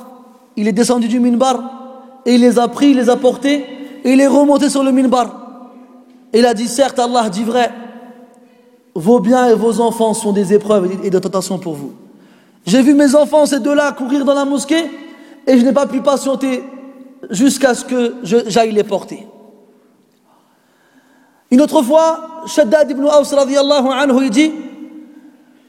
Il 0.56 0.66
est 0.68 0.72
descendu 0.72 1.08
du 1.08 1.20
minbar. 1.20 2.22
Et 2.26 2.34
il 2.34 2.40
les 2.40 2.58
a 2.58 2.66
pris, 2.68 2.90
il 2.90 2.96
les 2.96 3.08
a 3.08 3.16
portés. 3.16 3.64
Et 4.04 4.12
il 4.12 4.20
est 4.20 4.26
remonté 4.26 4.68
sur 4.68 4.82
le 4.82 4.90
minbar. 4.90 5.70
Et 6.32 6.40
il 6.40 6.46
a 6.46 6.54
dit 6.54 6.66
certes 6.66 6.98
Allah 6.98 7.28
dit 7.30 7.44
vrai, 7.44 7.70
vos 8.94 9.20
biens 9.20 9.48
et 9.48 9.54
vos 9.54 9.80
enfants 9.80 10.12
sont 10.14 10.32
des 10.32 10.52
épreuves 10.52 10.90
et 11.04 11.10
de 11.10 11.18
tentation 11.18 11.58
pour 11.58 11.74
vous. 11.74 11.92
J'ai 12.66 12.82
vu 12.82 12.94
mes 12.94 13.14
enfants, 13.14 13.46
ces 13.46 13.60
deux-là, 13.60 13.92
courir 13.92 14.24
dans 14.24 14.34
la 14.34 14.44
mosquée. 14.44 14.90
Et 15.46 15.56
je 15.56 15.64
n'ai 15.64 15.72
pas 15.72 15.86
pu 15.86 16.00
patienter 16.00 16.64
jusqu'à 17.30 17.74
ce 17.74 17.84
que 17.84 18.14
j'aille 18.48 18.72
les 18.72 18.82
porter. 18.82 19.26
Une 21.49 21.61
autre 21.61 21.81
fois, 21.81 22.43
Shaddad 22.47 22.89
ibn 22.91 23.05
Aws 23.05 23.35
radiallahu 23.35 23.87
anhu, 23.87 24.25
il 24.25 24.29
dit 24.29 24.51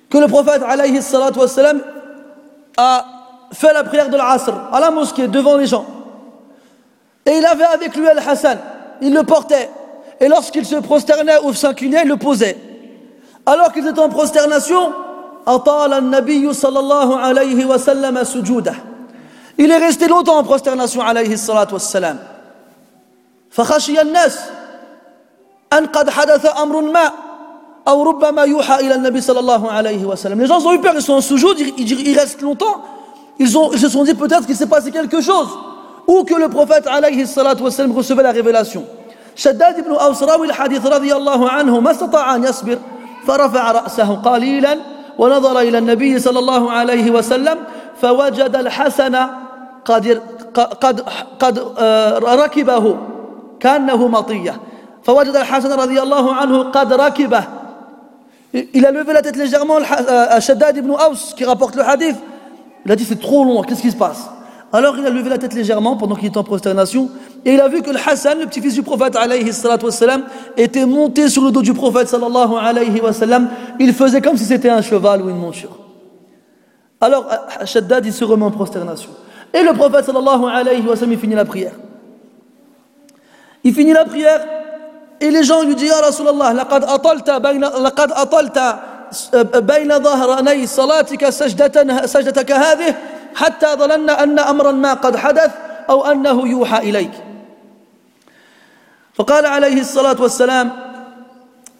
que 0.08 0.18
le 0.18 0.28
prophète 0.28 0.62
alayhi 0.66 1.02
salatu 1.02 1.40
wassalam 1.40 1.80
a 2.76 3.04
fait 3.52 3.72
la 3.72 3.84
prière 3.84 4.08
de 4.08 4.16
l'Asr 4.16 4.52
à 4.72 4.80
la 4.80 4.90
mosquée 4.90 5.28
devant 5.28 5.56
les 5.56 5.66
gens. 5.66 5.86
Et 7.26 7.32
il 7.32 7.44
avait 7.44 7.64
avec 7.64 7.94
lui 7.96 8.08
Al-Hassan. 8.08 8.58
Il 9.00 9.12
le 9.12 9.22
portait. 9.22 9.70
Et 10.20 10.28
lorsqu'il 10.28 10.64
se 10.64 10.76
prosternait 10.76 11.38
ou 11.44 11.52
s'inclinait, 11.52 12.02
il 12.04 12.08
le 12.08 12.16
posait. 12.16 12.56
Alors 13.44 13.72
qu'ils 13.72 13.86
étaient 13.86 14.00
en 14.00 14.08
prosternation, 14.08 14.92
il 19.58 19.70
est 19.70 19.78
resté 19.78 20.06
longtemps 20.06 20.38
en 20.38 20.44
prosternation 20.44 21.02
alayhi 21.02 21.32
الصلاة 21.32 21.68
والسلام 21.72 22.18
فخشي 23.50 24.00
الناس 24.00 24.38
أن 25.73 25.85
قد 25.85 26.09
حدث 26.09 26.59
أمر 26.59 26.81
ما 26.81 27.11
أو 27.87 28.03
ربما 28.03 28.41
يوحى 28.41 28.79
إلى 28.79 28.95
النبي 28.95 29.21
صلى 29.21 29.39
الله 29.39 29.71
عليه 29.71 30.05
وسلم. 30.05 30.39
Les 30.39 30.47
gens 30.47 30.65
ont 30.65 30.73
eu 30.73 30.79
peur 30.79 30.93
ils 30.95 31.01
sont 31.01 31.13
en 31.13 31.21
sujoud 31.21 31.59
ils, 31.59 32.07
ils 32.07 32.17
restent 32.17 32.41
longtemps. 32.41 32.81
Ils, 33.39 33.57
ont, 33.57 33.71
ils 33.71 33.79
se 33.79 33.89
sont 33.89 34.03
dit 34.03 34.13
peut-être 34.13 34.45
qu'il 34.45 34.55
s'est 34.55 34.67
passé 34.67 34.91
quelque 34.91 35.21
chose 35.21 35.49
ou 36.07 36.23
que 36.23 36.35
le 36.35 36.49
prophète 36.49 36.87
عليه 36.87 37.23
الصلاة 37.23 37.57
والسلام 37.61 37.93
recevait 37.93 38.23
la 38.23 38.31
révélation. 38.31 38.83
شداد 39.35 39.85
بن 39.85 39.93
أوسراوي 39.95 40.47
الحديث 40.47 40.85
رضي 40.85 41.15
الله 41.15 41.49
عنه 41.49 41.79
ما 41.79 41.91
استطاع 41.91 42.35
أن 42.35 42.43
يصبر 42.43 42.77
فرفع 43.27 43.71
رأسه 43.71 44.15
قليلا 44.15 44.77
ونظر 45.17 45.59
إلى 45.59 45.77
النبي 45.77 46.19
صلى 46.19 46.39
الله 46.39 46.71
عليه 46.71 47.11
وسلم 47.11 47.57
فوجد 48.01 48.55
الحسن 48.55 49.27
قد 49.85 50.21
قد 50.53 51.01
قد 51.39 51.59
ركبه 52.23 52.97
كأنه 53.59 54.07
مطيه 54.07 54.59
Il 58.53 58.85
a 58.85 58.91
levé 58.91 59.13
la 59.13 59.21
tête 59.21 59.35
légèrement 59.37 59.77
à 59.77 60.35
euh, 60.35 60.41
Shaddad 60.41 60.75
ibn 60.77 60.91
Aws 60.91 61.33
qui 61.35 61.45
rapporte 61.45 61.75
le 61.75 61.83
hadith. 61.83 62.17
Il 62.85 62.91
a 62.91 62.95
dit 62.95 63.05
c'est 63.05 63.19
trop 63.19 63.45
long, 63.45 63.61
qu'est-ce 63.61 63.81
qui 63.81 63.91
se 63.91 63.95
passe? 63.95 64.29
Alors 64.73 64.97
il 64.97 65.05
a 65.05 65.09
levé 65.09 65.29
la 65.29 65.37
tête 65.37 65.53
légèrement 65.53 65.95
pendant 65.95 66.15
qu'il 66.15 66.27
était 66.27 66.37
en 66.37 66.43
prosternation 66.43 67.09
et 67.45 67.53
il 67.53 67.61
a 67.61 67.69
vu 67.69 67.81
que 67.81 67.89
le 67.89 67.99
Hassan, 68.05 68.39
le 68.39 68.47
petit-fils 68.47 68.73
du 68.73 68.83
prophète 68.83 69.15
alayhi 69.15 69.49
wassalam, 69.81 70.25
était 70.57 70.85
monté 70.85 71.29
sur 71.29 71.43
le 71.43 71.51
dos 71.51 71.61
du 71.61 71.73
prophète 71.73 72.09
sallallahu 72.09 72.55
alayhi 72.59 72.99
wassalam. 72.99 73.49
Il 73.79 73.93
faisait 73.93 74.19
comme 74.19 74.35
si 74.35 74.43
c'était 74.43 74.69
un 74.69 74.81
cheval 74.81 75.21
ou 75.21 75.29
une 75.29 75.37
monture. 75.37 75.77
Alors 76.99 77.27
euh, 77.31 77.65
Shaddad 77.65 78.05
il 78.05 78.11
se 78.11 78.25
remet 78.25 78.43
en 78.43 78.51
prosternation. 78.51 79.11
Et 79.53 79.63
le 79.63 79.71
prophète 79.71 80.03
sallallahu 80.03 80.45
alayhi 80.53 80.85
wa 80.85 80.97
sallam, 80.97 81.13
il 81.13 81.19
finit 81.19 81.35
la 81.35 81.45
prière. 81.45 81.73
Il 83.63 83.73
finit 83.73 83.93
la 83.93 84.03
prière 84.03 84.41
et 85.19 85.31
les 85.31 85.43
gens 85.43 85.63
lui 85.63 85.75
disent 85.75 85.89
Ya 85.89 86.01
Rasulallah, 86.01 86.53
laqad 86.53 86.83
atalta 86.87 87.39
bayna, 87.39 87.71
laqad 87.79 88.11
atalta 88.15 88.79
bayna 89.63 89.99
ظهراني 89.99 90.67
صلاتك 90.67 91.29
سجدتك 92.05 92.51
هذه 92.51 92.95
حتى 93.35 93.67
ظننا 93.75 94.23
أن 94.23 94.39
أمرا 94.39 94.71
ما 94.71 94.93
قد 94.93 95.15
حدث 95.15 95.51
أو 95.89 96.05
أنه 96.11 96.47
يوحى 96.47 96.77
إليك 96.77 97.11
فقال 99.15 99.45
عليه 99.45 99.81
الصلاة 99.81 100.21
والسلام 100.21 100.71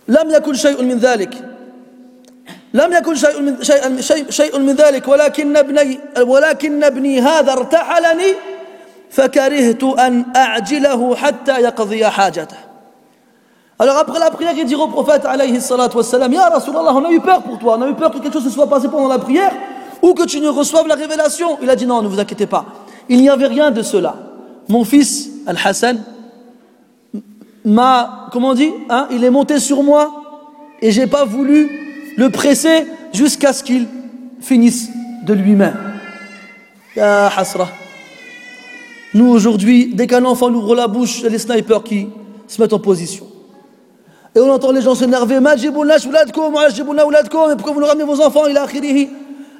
لم 0.07 0.29
يكن 0.31 0.53
شيء 0.53 0.83
من 0.83 0.97
ذلك. 0.97 1.33
لم 2.73 2.93
يكن 2.93 3.15
شيء 3.15 3.41
من 3.41 3.63
شيء 3.63 4.01
شيء, 4.01 4.29
شيء 4.29 4.59
من 4.59 4.75
ذلك. 4.75 5.07
ولكن 5.07 5.57
ابني 5.57 5.99
ولكن 6.19 6.83
ابني 6.83 7.21
هذا 7.21 7.51
ارتحلني 7.53 8.33
فكرهت 9.11 9.83
أن 9.83 10.25
أعجله 10.35 11.15
حتى 11.15 11.61
يقضي 11.61 12.05
حاجته. 12.05 12.66
Alors 13.79 13.97
après 13.97 14.19
la 14.19 14.31
prière, 14.31 14.53
il 14.57 14.65
dit 14.65 14.75
au 14.75 14.87
prophète 14.87 15.25
alayhi 15.25 15.61
salatu 15.61 15.97
wassalam, 15.97 16.33
Ya 16.33 16.49
Rasulallah, 16.49 16.93
on 16.95 17.05
a 17.05 17.11
eu 17.11 17.19
peur 17.19 17.43
pour 17.43 17.59
toi, 17.59 17.77
on 17.77 17.81
a 17.83 17.89
eu 17.89 17.93
peur 17.93 18.11
que 18.11 18.17
quelque 18.17 18.33
chose 18.33 18.43
se 18.43 18.49
soit 18.49 18.67
passé 18.67 18.87
pendant 18.87 19.07
la 19.07 19.19
prière, 19.19 19.51
ou 20.01 20.13
que 20.13 20.25
tu 20.25 20.39
ne 20.39 20.47
reçoives 20.47 20.87
la 20.87 20.95
révélation. 20.95 21.59
Il 21.61 21.69
a 21.69 21.75
dit 21.75 21.85
non, 21.85 22.01
ne 22.01 22.07
vous 22.07 22.19
inquiétez 22.19 22.47
pas. 22.47 22.65
Il 23.07 23.19
n'y 23.21 23.29
avait 23.29 23.47
rien 23.47 23.69
de 23.69 23.83
cela. 23.83 24.15
Mon 24.67 24.83
fils, 24.83 25.29
Al-Hassan, 25.45 26.03
m'a, 27.63 28.29
comment 28.31 28.49
on 28.49 28.53
dit, 28.53 28.71
hein, 28.89 29.07
il 29.11 29.23
est 29.23 29.29
monté 29.29 29.59
sur 29.59 29.83
moi 29.83 30.11
et 30.81 30.91
j'ai 30.91 31.07
pas 31.07 31.25
voulu 31.25 32.13
le 32.17 32.29
presser 32.29 32.87
jusqu'à 33.13 33.53
ce 33.53 33.63
qu'il 33.63 33.87
finisse 34.41 34.89
de 35.23 35.33
lui-même. 35.33 35.77
Ya 36.95 37.27
Hasra. 37.27 37.67
Nous 39.13 39.27
aujourd'hui, 39.27 39.91
dès 39.93 40.07
qu'un 40.07 40.25
enfant 40.25 40.49
ouvre 40.49 40.75
la 40.75 40.87
bouche, 40.87 41.23
a 41.23 41.29
les 41.29 41.37
snipers 41.37 41.83
qui 41.83 42.07
se 42.47 42.59
mettent 42.61 42.73
en 42.73 42.79
position. 42.79 43.27
Et 44.37 44.39
on 44.39 44.53
entend 44.53 44.71
les 44.71 44.81
gens 44.83 44.93
s'énerver. 44.93 45.39
Pourquoi 45.41 45.73
vous 47.73 47.79
nous 47.79 47.85
ramenez 47.87 48.03
vos 48.03 48.21
enfants 48.21 48.43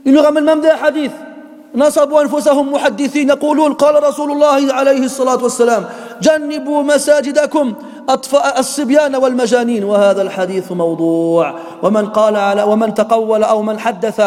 Il 0.06 0.14
nous 0.14 0.22
ramène 0.22 0.44
même 0.44 0.62
des 0.62 0.70
hadiths. 0.70 1.12
نصبوا 1.76 2.22
أنفسهم 2.22 2.74
محدثين 2.74 3.30
يقولون 3.30 3.74
قال 3.74 4.04
رسول 4.04 4.32
الله 4.32 4.74
عليه 4.74 5.04
الصلاة 5.06 5.44
والسلام 5.44 5.86
جنبوا 6.22 6.84
مساجدكم 6.84 7.74
أطفاء 8.10 8.60
الصبيان 8.60 9.16
والمجانين 9.16 9.84
وهذا 9.84 10.22
الحديث 10.22 10.72
موضوع 10.72 11.54
ومن 11.84 12.08
قال 12.08 12.36
على 12.36 12.64
ومن 12.64 12.94
تقول 12.94 13.44
أو 13.44 13.62
من 13.62 13.80
حدث 13.80 14.20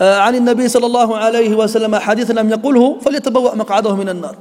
عن 0.00 0.34
النبي 0.34 0.68
صلى 0.68 0.86
الله 0.86 1.16
عليه 1.16 1.54
وسلم 1.54 1.96
حديثا 1.96 2.32
لم 2.32 2.50
يقله 2.50 2.98
فليتبوأ 3.00 3.54
مقعده 3.54 3.96
من 3.96 4.08
النار 4.08 4.34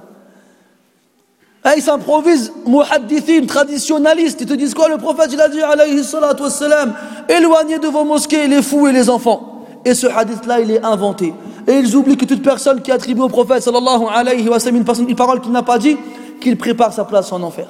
ils 1.78 1.82
s'improvisent 1.82 2.52
muhaddithin, 2.66 3.46
traditionnalistes. 3.46 4.42
Ils 4.42 4.48
te 4.48 4.54
disent 4.54 4.74
quoi 4.74 4.90
Le 4.90 4.98
prophète, 4.98 5.30
il 5.32 5.40
a 5.40 5.48
dit, 5.48 5.62
alayhi 5.62 6.04
salatu 6.04 6.44
wassalam, 6.44 6.94
éloignez 7.30 7.80
de 7.80 7.88
vos 7.88 8.04
mosquées 8.04 8.48
les 8.48 8.62
fous 8.62 8.88
et 8.88 8.92
les 8.92 9.10
enfants. 9.10 9.66
Et 9.86 9.94
ce 9.94 10.08
hadith-là, 10.08 10.60
il 10.60 10.72
est 10.72 10.84
inventé. 10.84 11.34
Et 11.68 11.74
ils 11.74 11.96
oublient 11.96 12.18
que 12.18 12.26
toute 12.26 12.44
personne 12.44 12.82
qui 12.82 12.92
attribue 12.92 13.22
au 13.22 13.30
prophète 13.30 13.64
sallallahu 13.64 14.04
alayhi 14.14 14.50
wa 14.50 14.60
sallam 14.60 14.84
une, 15.08 15.16
parole 15.16 15.40
qu'il 15.40 15.52
n'a 15.54 15.64
pas 15.64 15.78
dit, 15.78 15.98
qu'il 16.42 16.58
prépare 16.58 16.92
sa 16.92 17.06
place 17.06 17.32
en 17.32 17.42
enfer. 17.42 17.68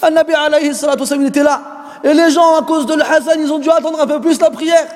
Un 0.00 0.10
Nabi 0.10 0.32
alayhi 0.32 0.74
salatu 0.74 1.00
wa 1.00 1.06
sallam, 1.06 1.22
il 1.24 1.28
était 1.28 1.42
là. 1.42 1.60
Et 2.02 2.14
les 2.14 2.30
gens, 2.30 2.56
à 2.56 2.62
cause 2.62 2.86
de 2.86 2.94
Hassan, 2.94 3.38
ils 3.38 3.52
ont 3.52 3.58
dû 3.58 3.68
attendre 3.68 4.00
un 4.00 4.06
peu 4.06 4.20
plus 4.20 4.40
la 4.40 4.50
prière. 4.50 4.86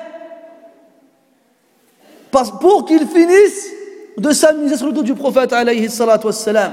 Parce- 2.31 2.51
Pour 2.59 2.85
qu'ils 2.85 3.05
finissent 3.07 3.69
de 4.17 4.31
s'amuser 4.31 4.77
sur 4.77 4.87
le 4.87 4.93
dos 4.93 5.03
du 5.03 5.13
prophète 5.13 5.53
alayhi 5.53 5.89
salatu 5.89 6.27
wa 6.27 6.33
sallam. 6.33 6.71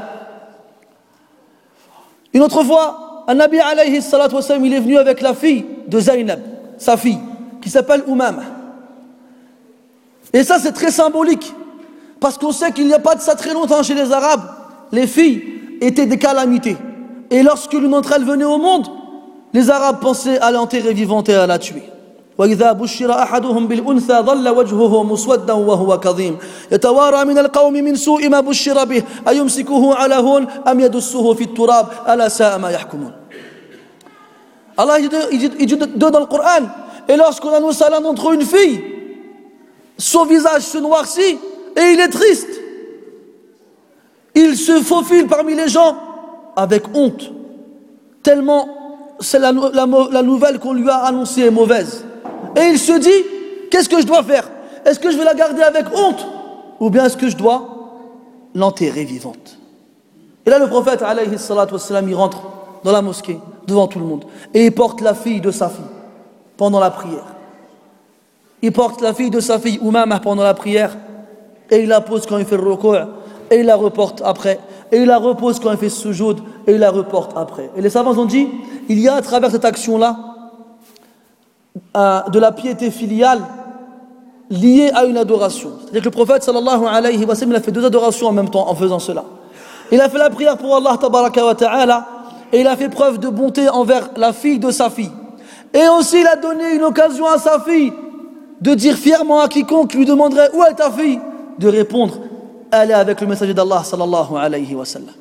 Une 2.32 2.42
autre 2.42 2.62
fois, 2.62 3.24
un 3.26 3.34
Nabi 3.34 3.59
alayhi 3.59 4.00
sallam, 4.02 4.64
il 4.64 4.74
est 4.74 4.80
venu 4.80 4.98
avec 4.98 5.20
la 5.20 5.34
fille 5.34 5.64
de 5.86 6.00
Zaynab, 6.00 6.40
sa 6.78 6.96
fille, 6.96 7.18
qui 7.60 7.70
s'appelle 7.70 8.02
Oumama. 8.06 8.42
Et 10.32 10.44
ça, 10.44 10.59
c'est 10.59 10.72
très 10.72 10.90
symbolique. 10.90 11.55
Parce 12.20 12.36
qu'on 12.36 12.52
sait 12.52 12.72
qu'il 12.72 12.86
n'y 12.86 12.94
a 12.94 12.98
pas 12.98 13.14
de 13.14 13.20
ça 13.20 13.34
très 13.34 13.55
longtemps 13.55 13.82
chez 13.82 13.94
les 13.94 14.12
Arabes, 14.12 14.42
les 14.92 15.06
filles 15.06 15.42
étaient 15.80 16.06
des 16.06 16.18
calamités. 16.18 16.76
Et 17.30 17.42
lorsque 17.42 17.72
l'une 17.72 17.90
d'entre 17.90 18.12
elles 18.12 18.24
venait 18.24 18.44
au 18.44 18.59
monde, 18.59 18.88
les 19.52 19.70
Arabes 19.70 20.00
pensaient 20.00 20.38
à 20.40 20.50
l'enterrer 20.50 20.92
vivante 20.92 21.28
et 21.28 21.34
à 21.34 21.46
la 21.46 21.59
tuer. 21.59 21.82
وإذا 22.39 22.73
بشر 22.73 23.12
أحدهم 23.12 23.69
بالأنثى 23.69 24.19
ظل 24.19 24.48
وجهه 24.48 25.02
مسودا 25.02 25.52
وهو 25.52 26.01
كظيم 26.01 26.39
يتوارى 26.73 27.24
من 27.24 27.39
القوم 27.39 27.73
من 27.73 27.97
سوء 27.97 28.28
ما 28.28 28.40
بشر 28.40 28.85
به 28.85 29.02
أيمسكه 29.28 29.94
على 29.94 30.15
هون 30.15 30.47
أم 30.69 30.81
يدسه 30.81 31.35
في 31.35 31.44
التراب 31.44 31.86
ألا 32.09 32.28
ساء 32.28 32.59
ما 32.59 32.70
يحكمون 32.70 33.12
Allah 34.81 35.01
il 35.01 35.09
dit, 35.66 35.77
dans 35.97 36.20
le 36.20 36.27
Coran 36.27 36.65
et 37.09 37.16
lorsqu'on 37.16 37.52
annonce 37.52 37.82
à 37.82 37.90
d'entre 38.01 38.32
une 38.32 38.43
fille 38.43 38.81
son 39.98 40.24
visage 40.24 40.62
se 40.62 40.78
noircit 40.78 41.39
et 41.77 41.93
il 41.93 42.01
est 42.01 42.09
triste. 42.09 42.48
Il 44.36 44.56
se 44.56 44.81
faufile 44.81 45.27
parmi 45.27 45.56
les 45.56 45.69
gens 45.69 45.97
avec 46.55 46.85
honte, 46.94 47.32
tellement 48.23 48.69
c'est 49.19 49.40
la, 49.40 49.51
la 49.51 49.86
la 50.12 50.23
nouvelle 50.23 50.60
qu'on 50.60 50.74
lui 50.74 50.89
a 50.89 50.98
annoncée 50.98 51.43
est 51.43 51.51
mauvaise. 51.51 52.05
Et 52.56 52.68
il 52.72 52.78
se 52.78 52.98
dit, 52.98 53.68
qu'est-ce 53.70 53.88
que 53.88 54.00
je 54.00 54.06
dois 54.06 54.22
faire? 54.22 54.48
Est-ce 54.84 54.98
que 54.98 55.10
je 55.10 55.18
vais 55.18 55.24
la 55.24 55.34
garder 55.34 55.62
avec 55.62 55.86
honte? 55.94 56.26
Ou 56.80 56.90
bien 56.90 57.04
est-ce 57.04 57.16
que 57.16 57.28
je 57.28 57.36
dois 57.36 57.68
l'enterrer 58.54 59.04
vivante? 59.04 59.58
Et 60.46 60.50
là 60.50 60.58
le 60.58 60.66
prophète, 60.66 61.02
alayhi 61.02 61.28
il 61.30 62.14
rentre 62.14 62.42
dans 62.84 62.92
la 62.92 63.02
mosquée, 63.02 63.38
devant 63.66 63.86
tout 63.86 63.98
le 63.98 64.04
monde, 64.04 64.24
et 64.54 64.66
il 64.66 64.72
porte 64.72 65.00
la 65.00 65.14
fille 65.14 65.40
de 65.40 65.50
sa 65.50 65.68
fille 65.68 65.84
pendant 66.56 66.80
la 66.80 66.90
prière. 66.90 67.26
Il 68.62 68.72
porte 68.72 69.00
la 69.00 69.14
fille 69.14 69.30
de 69.30 69.40
sa 69.40 69.58
fille 69.58 69.78
Oumama 69.82 70.18
pendant 70.20 70.42
la 70.42 70.54
prière. 70.54 70.96
Et 71.70 71.80
il 71.80 71.88
la 71.88 72.00
pose 72.00 72.26
quand 72.26 72.38
il 72.38 72.44
fait 72.44 72.56
le 72.56 72.62
recours 72.62 72.96
et 73.50 73.60
il 73.60 73.66
la 73.66 73.76
reporte 73.76 74.22
après. 74.24 74.58
Et 74.90 74.98
il 74.98 75.06
la 75.06 75.18
repose 75.18 75.60
quand 75.60 75.70
il 75.70 75.78
fait 75.78 75.88
sujoud. 75.88 76.40
Et 76.66 76.72
il 76.72 76.78
la 76.78 76.90
reporte 76.90 77.36
après. 77.36 77.70
Et 77.76 77.80
les 77.80 77.90
savants 77.90 78.18
ont 78.18 78.24
dit 78.24 78.48
il 78.88 78.98
y 78.98 79.08
a 79.08 79.14
à 79.14 79.22
travers 79.22 79.50
cette 79.50 79.64
action-là 79.64 80.16
de 81.95 82.39
la 82.39 82.51
piété 82.51 82.91
filiale 82.91 83.41
liée 84.49 84.91
à 84.93 85.05
une 85.05 85.17
adoration. 85.17 85.71
C'est-à-dire 85.81 86.01
que 86.01 86.05
le 86.05 86.11
prophète 86.11 86.43
sallallahu 86.43 86.85
alayhi 86.85 87.25
wa 87.25 87.35
sallam 87.35 87.51
il 87.51 87.55
a 87.55 87.61
fait 87.61 87.71
deux 87.71 87.85
adorations 87.85 88.27
en 88.27 88.31
même 88.31 88.49
temps 88.49 88.67
en 88.69 88.75
faisant 88.75 88.99
cela. 88.99 89.23
Il 89.91 89.99
a 89.99 90.09
fait 90.09 90.17
la 90.17 90.30
prière 90.30 90.57
pour 90.57 90.75
Allah 90.75 90.97
tabaraka 90.99 91.45
wa 91.45 91.55
ta'ala 91.55 92.07
et 92.51 92.61
il 92.61 92.67
a 92.67 92.75
fait 92.75 92.89
preuve 92.89 93.19
de 93.19 93.30
bonté 93.30 93.67
envers 93.69 94.09
la 94.15 94.34
fille 94.34 94.59
de 94.59 94.69
sa 94.69 94.89
fille. 94.89 95.11
Et 95.73 95.88
aussi 95.88 96.21
il 96.21 96.27
a 96.27 96.35
donné 96.35 96.75
une 96.75 96.84
occasion 96.84 97.25
à 97.25 97.38
sa 97.38 97.59
fille 97.59 97.91
de 98.61 98.73
dire 98.75 98.95
fièrement 98.95 99.39
à 99.41 99.47
quiconque 99.47 99.93
lui 99.93 100.05
demanderait 100.05 100.49
où 100.53 100.63
est 100.63 100.75
ta 100.75 100.91
fille 100.91 101.19
de 101.57 101.67
répondre 101.67 102.17
elle 102.71 102.89
est 102.89 102.95
avec 102.95 103.21
le 103.21 103.27
messager 103.27 103.53
d'Allah 103.53 103.84
sallallahu 103.84 104.35
alayhi 104.35 104.75
wa 104.75 104.85
sallam. 104.85 105.13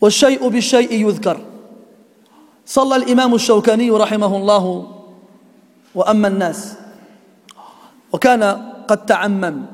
والشيء 0.00 0.48
بالشيء 0.48 0.92
يذكر 0.92 1.40
صلى 2.65 2.95
الإمام 2.95 3.35
الشوكاني 3.35 3.91
رحمه 3.91 4.37
الله 4.37 4.91
وأما 5.95 6.27
الناس. 6.27 6.73
وكان 8.11 8.71
قد 8.87 9.05
تعمم. 9.05 9.65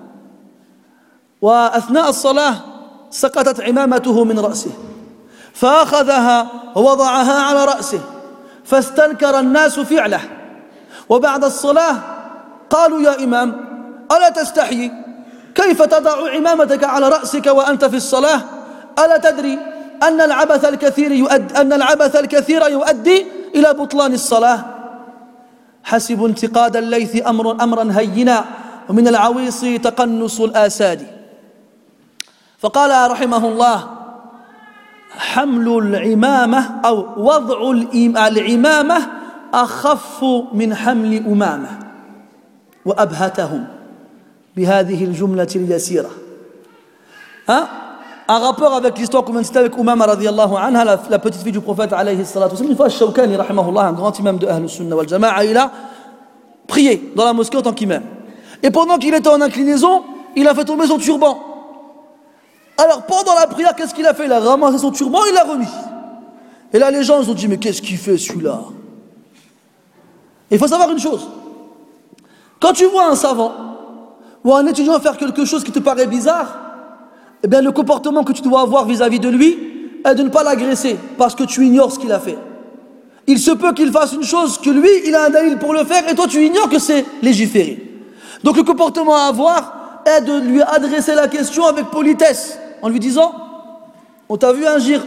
وأثناء 1.42 2.10
الصلاة 2.10 2.56
سقطت 3.10 3.62
عمامته 3.62 4.24
من 4.24 4.40
رأسه 4.40 4.72
فأخذها 5.54 6.48
ووضعها 6.76 7.42
على 7.42 7.66
رأسه 7.66 8.02
فاستنكر 8.66 9.40
الناس 9.40 9.80
فعله. 9.80 10.22
وبعد 11.10 11.44
الصلاة 11.44 11.96
قالوا 12.70 13.02
يا 13.02 13.24
إمام 13.24 13.66
ألا 14.12 14.30
تستحيي 14.30 14.92
كيف 15.56 15.82
تضع 15.82 16.32
عمامتك 16.32 16.84
على 16.84 17.10
رأسك 17.10 17.46
وأنت 17.48 17.86
في 17.86 17.96
الصلاة؟ 17.96 18.42
ألا 19.00 19.18
تدري 19.18 19.60
أن 20.04 20.22
العبث 20.22 20.66
الكثير 20.66 21.12
يؤدي 21.12 21.58
أن 21.62 21.74
العبث 21.74 22.16
الكثير 22.16 22.62
يؤدي 22.70 23.26
إلى 23.56 23.74
بطلان 23.74 24.14
الصلاة. 24.14 24.66
حسب 25.84 26.24
انتقاد 26.26 26.78
الليث 26.78 27.28
أمر 27.28 27.64
أمرا 27.64 27.88
هينا 27.92 28.46
ومن 28.90 29.08
العويص 29.08 29.62
تقنص 29.62 30.42
الآساد. 30.42 31.08
فقال 32.60 33.12
رحمه 33.12 33.48
الله 33.48 33.90
حمل 35.18 35.68
العمامة 35.78 36.80
أو 36.86 37.24
وضع 37.24 37.72
العمامة 38.28 38.98
أخف 39.54 40.24
من 40.54 40.76
حمل 40.76 41.18
أمامة 41.18 41.80
وأبهتهم. 42.86 43.68
بهذه 44.56 45.06
الجملة 45.06 45.48
اليسيرة. 45.56 46.10
Hein 47.48 47.81
Un 48.32 48.40
rapport 48.40 48.74
avec 48.74 48.98
l'histoire 48.98 49.26
qu'on 49.26 49.34
vient 49.34 49.42
de 49.42 49.46
citer 49.46 49.60
avec 49.60 49.76
Umama 49.76 50.06
radiallahu 50.06 50.54
anha, 50.56 50.86
la, 50.86 51.20
petite 51.20 51.44
fille 51.44 51.52
du 51.52 51.60
prophète 51.60 51.92
alayhi 51.92 52.26
salatu. 52.26 52.64
Une 52.64 52.78
fois, 52.78 52.88
Shawkani, 52.88 53.36
rahimahullah, 53.36 53.88
un 53.88 53.92
grand 53.92 54.18
imam 54.18 54.38
de 54.38 54.48
Ahl 54.48 54.70
Sunnah 54.70 54.96
il 55.44 55.58
a 55.58 55.72
prié 56.66 57.12
dans 57.14 57.26
la 57.26 57.34
mosquée 57.34 57.58
en 57.58 57.62
tant 57.62 57.74
qu'imam. 57.74 58.02
Et 58.64 58.72
pendant 58.72 58.98
qu'il 58.98 59.14
était 59.14 59.28
en 59.28 59.42
inclinaison, 59.42 60.04
il 60.38 60.48
a 60.48 60.56
fait 60.56 60.64
tomber 60.64 60.88
son 60.88 60.98
turban. 60.98 61.44
Alors 62.78 63.02
pendant 63.02 63.36
la 63.36 63.48
prière, 63.48 63.76
qu'est-ce 63.76 63.94
qu'il 63.94 64.08
a 64.08 64.14
fait? 64.14 64.28
Il 64.28 64.32
a 64.32 64.40
ramassé 64.40 64.78
son 64.78 64.92
turban, 64.92 65.20
il 65.28 65.34
l'a 65.34 65.44
remis. 65.44 65.68
Et 66.72 66.80
là, 66.80 66.90
les 66.90 67.04
gens 67.04 67.22
ils 67.22 67.30
ont 67.30 67.34
dit, 67.34 67.50
mais 67.50 67.58
qu'est-ce 67.58 67.82
qu'il 67.82 67.98
fait 67.98 68.18
celui-là? 68.18 68.62
Il 70.50 70.58
faut 70.58 70.68
savoir 70.68 70.90
une 70.90 71.00
chose. 71.00 71.28
Quand 72.62 72.72
tu 72.72 72.86
vois 72.86 73.08
un 73.08 73.16
savant 73.16 73.52
ou 74.42 74.54
un 74.56 74.66
étudiant 74.68 74.98
faire 75.02 75.18
quelque 75.18 75.44
chose 75.44 75.66
qui 75.66 75.74
te 75.74 75.80
paraît 75.80 76.08
bizarre, 76.08 76.71
eh 77.44 77.48
bien 77.48 77.62
le 77.62 77.72
comportement 77.72 78.24
que 78.24 78.34
tu 78.34 78.42
dois 78.42 78.62
avoir 78.62 78.86
vis-à-vis 78.86 79.20
de 79.20 79.30
lui 79.30 79.58
est 80.06 80.16
de 80.16 80.24
ne 80.24 80.30
pas 80.30 80.44
l'agresser 80.44 80.98
parce 81.18 81.36
que 81.36 81.44
tu 81.44 81.66
ignores 81.66 81.92
ce 81.92 82.00
qu'il 82.00 82.12
a 82.12 82.20
fait. 82.20 82.38
Il 83.28 83.40
se 83.40 83.52
peut 83.52 83.74
qu'il 83.74 83.92
fasse 83.92 84.14
une 84.14 84.24
chose 84.24 84.58
que 84.58 84.70
lui, 84.70 84.90
il 85.06 85.16
a 85.16 85.26
un 85.26 85.30
dalil 85.30 85.58
pour 85.58 85.74
le 85.74 85.84
faire 85.84 86.08
et 86.10 86.16
toi 86.16 86.28
tu 86.28 86.46
ignores 86.46 86.70
que 86.70 86.80
c'est 86.80 87.06
légiféré. 87.22 87.92
Donc 88.44 88.58
le 88.58 88.64
comportement 88.64 89.16
à 89.16 89.28
avoir 89.28 90.02
est 90.06 90.22
de 90.22 90.40
lui 90.40 90.62
adresser 90.62 91.14
la 91.16 91.28
question 91.28 91.66
avec 91.66 91.86
politesse 91.88 92.58
en 92.82 92.90
lui 92.90 93.00
disant 93.00 93.34
On 94.30 94.38
t'a 94.38 94.54
vu 94.54 94.66
agir, 94.66 95.04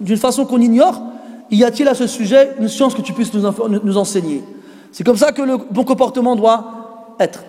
d'une 0.00 0.16
façon 0.16 0.46
qu'on 0.46 0.60
ignore, 0.60 1.02
y 1.50 1.64
a-t-il 1.64 1.88
à 1.88 1.94
ce 1.94 2.06
sujet 2.06 2.54
une 2.60 2.68
science 2.68 2.94
que 2.94 3.02
tu 3.02 3.12
puisses 3.12 3.34
nous, 3.34 3.42
nous 3.82 3.96
enseigner? 3.96 4.44
C'est 4.92 5.04
comme 5.04 5.16
ça 5.16 5.32
que 5.32 5.42
le 5.42 5.56
bon 5.56 5.84
comportement 5.84 6.36
doit 6.36 7.14
être. 7.18 7.42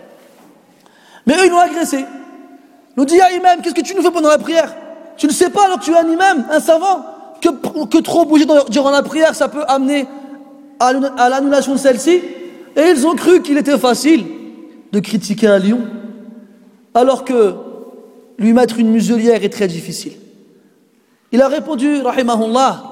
Mais 1.26 1.36
eux, 1.36 1.46
ils 1.46 1.52
l'ont 1.52 1.60
agressé. 1.60 2.06
Nous 2.98 3.06
dit, 3.06 3.20
ah 3.22 3.32
imam, 3.32 3.62
qu'est-ce 3.62 3.76
que 3.76 3.82
tu 3.82 3.96
nous 3.96 4.02
fais 4.02 4.12
pendant 4.12 4.30
la 4.30 4.38
prière? 4.38 4.76
Tu 5.18 5.28
ne 5.28 5.32
sais 5.32 5.50
pas 5.50 5.66
alors 5.66 5.80
que 5.80 5.86
tu 5.86 5.92
es 5.92 5.98
un 5.98 6.08
imam, 6.10 6.46
un 6.52 6.60
savant, 6.60 7.06
que, 7.42 8.00
trop 8.00 8.26
bouger 8.26 8.46
durant 8.70 8.92
la 8.92 9.02
prière, 9.02 9.36
ça 9.36 9.48
peut 9.48 9.64
amener 9.68 10.08
à 10.80 11.30
l'annulation 11.30 11.74
de 11.74 11.78
celle-ci? 11.78 12.22
Et 12.76 12.82
ils 12.90 13.06
ont 13.06 13.16
cru 13.16 13.42
qu'il 13.42 13.58
était 13.58 13.78
facile 13.78 14.26
de 14.92 15.00
critiquer 15.00 15.48
un 15.48 15.60
lion, 15.60 15.82
alors 16.94 17.24
que 17.24 17.56
lui 18.38 18.54
mettre 18.54 18.80
une 18.80 18.90
muselière 18.90 19.44
est 19.44 19.50
très 19.50 19.68
difficile. 19.68 20.14
Il 21.32 21.42
a 21.42 21.48
répondu, 21.48 22.02
rahimahullah, 22.02 22.84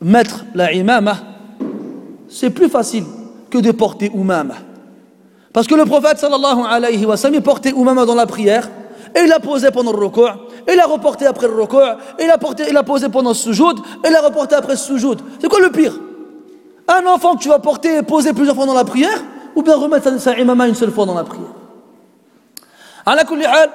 mettre 0.00 0.44
la 0.54 0.72
imama, 0.72 1.18
c'est 2.28 2.50
plus 2.50 2.68
facile 2.68 3.04
que 3.50 3.58
de 3.58 3.70
porter 3.72 4.10
umama. 4.14 4.54
Parce 5.52 5.66
que 5.66 5.74
le 5.74 5.84
prophète 5.84 6.18
sallallahu 6.18 6.60
alayhi 6.68 7.06
wa 7.06 7.16
sallam 7.16 7.36
il 7.36 7.42
portait 7.42 7.70
umama 7.70 8.04
dans 8.04 8.14
la 8.14 8.26
prière 8.26 8.70
et 9.14 9.20
il 9.20 9.28
l'a 9.28 9.40
posé 9.40 9.70
pendant 9.70 9.92
le 9.92 9.98
recours, 9.98 10.32
il 10.68 10.76
l'a 10.76 10.86
reporté 10.86 11.26
après 11.26 11.46
le 11.46 11.54
recours, 11.54 11.96
il 12.18 12.26
l'a 12.26 12.38
porté, 12.38 12.64
il 12.68 12.74
l'a 12.74 12.82
posé 12.82 13.08
pendant 13.08 13.30
le 13.30 13.34
sujoud, 13.34 13.78
et 14.04 14.08
il 14.08 14.12
l'a 14.12 14.20
reporté 14.20 14.54
après 14.54 14.72
le 14.72 14.78
sujoud. 14.78 15.20
C'est 15.40 15.48
quoi 15.48 15.60
le 15.60 15.70
pire? 15.70 15.94
Un 16.88 17.06
enfant 17.06 17.34
que 17.36 17.42
tu 17.42 17.48
vas 17.48 17.58
porter 17.58 17.96
et 17.96 18.02
poser 18.02 18.32
plusieurs 18.32 18.56
fois 18.56 18.66
dans 18.66 18.74
la 18.74 18.84
prière, 18.84 19.22
ou 19.54 19.62
bien 19.62 19.76
remettre 19.76 20.10
sa, 20.10 20.18
sa 20.18 20.38
imama 20.38 20.68
une 20.68 20.74
seule 20.74 20.90
fois 20.90 21.06
dans 21.06 21.14
la 21.14 21.24
prière? 21.24 21.48
À 23.04 23.12
hal, 23.12 23.70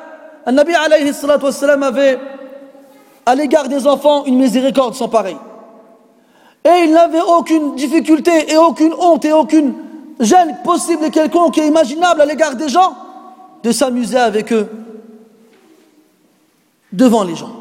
un 0.46 0.52
Nabi 0.52 0.74
alayhi 0.74 1.14
salatu 1.14 1.46
wassalam 1.46 1.84
avait 1.84 2.20
à 3.26 3.36
l'égard 3.36 3.68
des 3.68 3.88
enfants 3.88 4.26
une 4.26 4.38
miséricorde 4.38 4.96
sans 4.96 5.08
pareil. 5.08 5.38
Et 6.64 6.84
il 6.86 6.92
n'avait 6.92 7.22
aucune 7.22 7.76
difficulté 7.76 8.52
et 8.52 8.58
aucune 8.58 8.94
honte 9.00 9.26
et 9.26 9.34
aucune 9.34 9.74
gêne 10.20 10.58
possible 10.64 11.06
et 11.06 11.10
quelconque 11.10 11.58
et 11.58 11.66
imaginable 11.66 12.22
à 12.22 12.26
l'égard 12.26 12.56
des 12.56 12.70
gens, 12.70 12.96
de 13.64 13.72
s'amuser 13.72 14.18
avec 14.18 14.52
eux 14.52 14.70
devant 16.94 17.24
les 17.24 17.36
gens. 17.36 17.52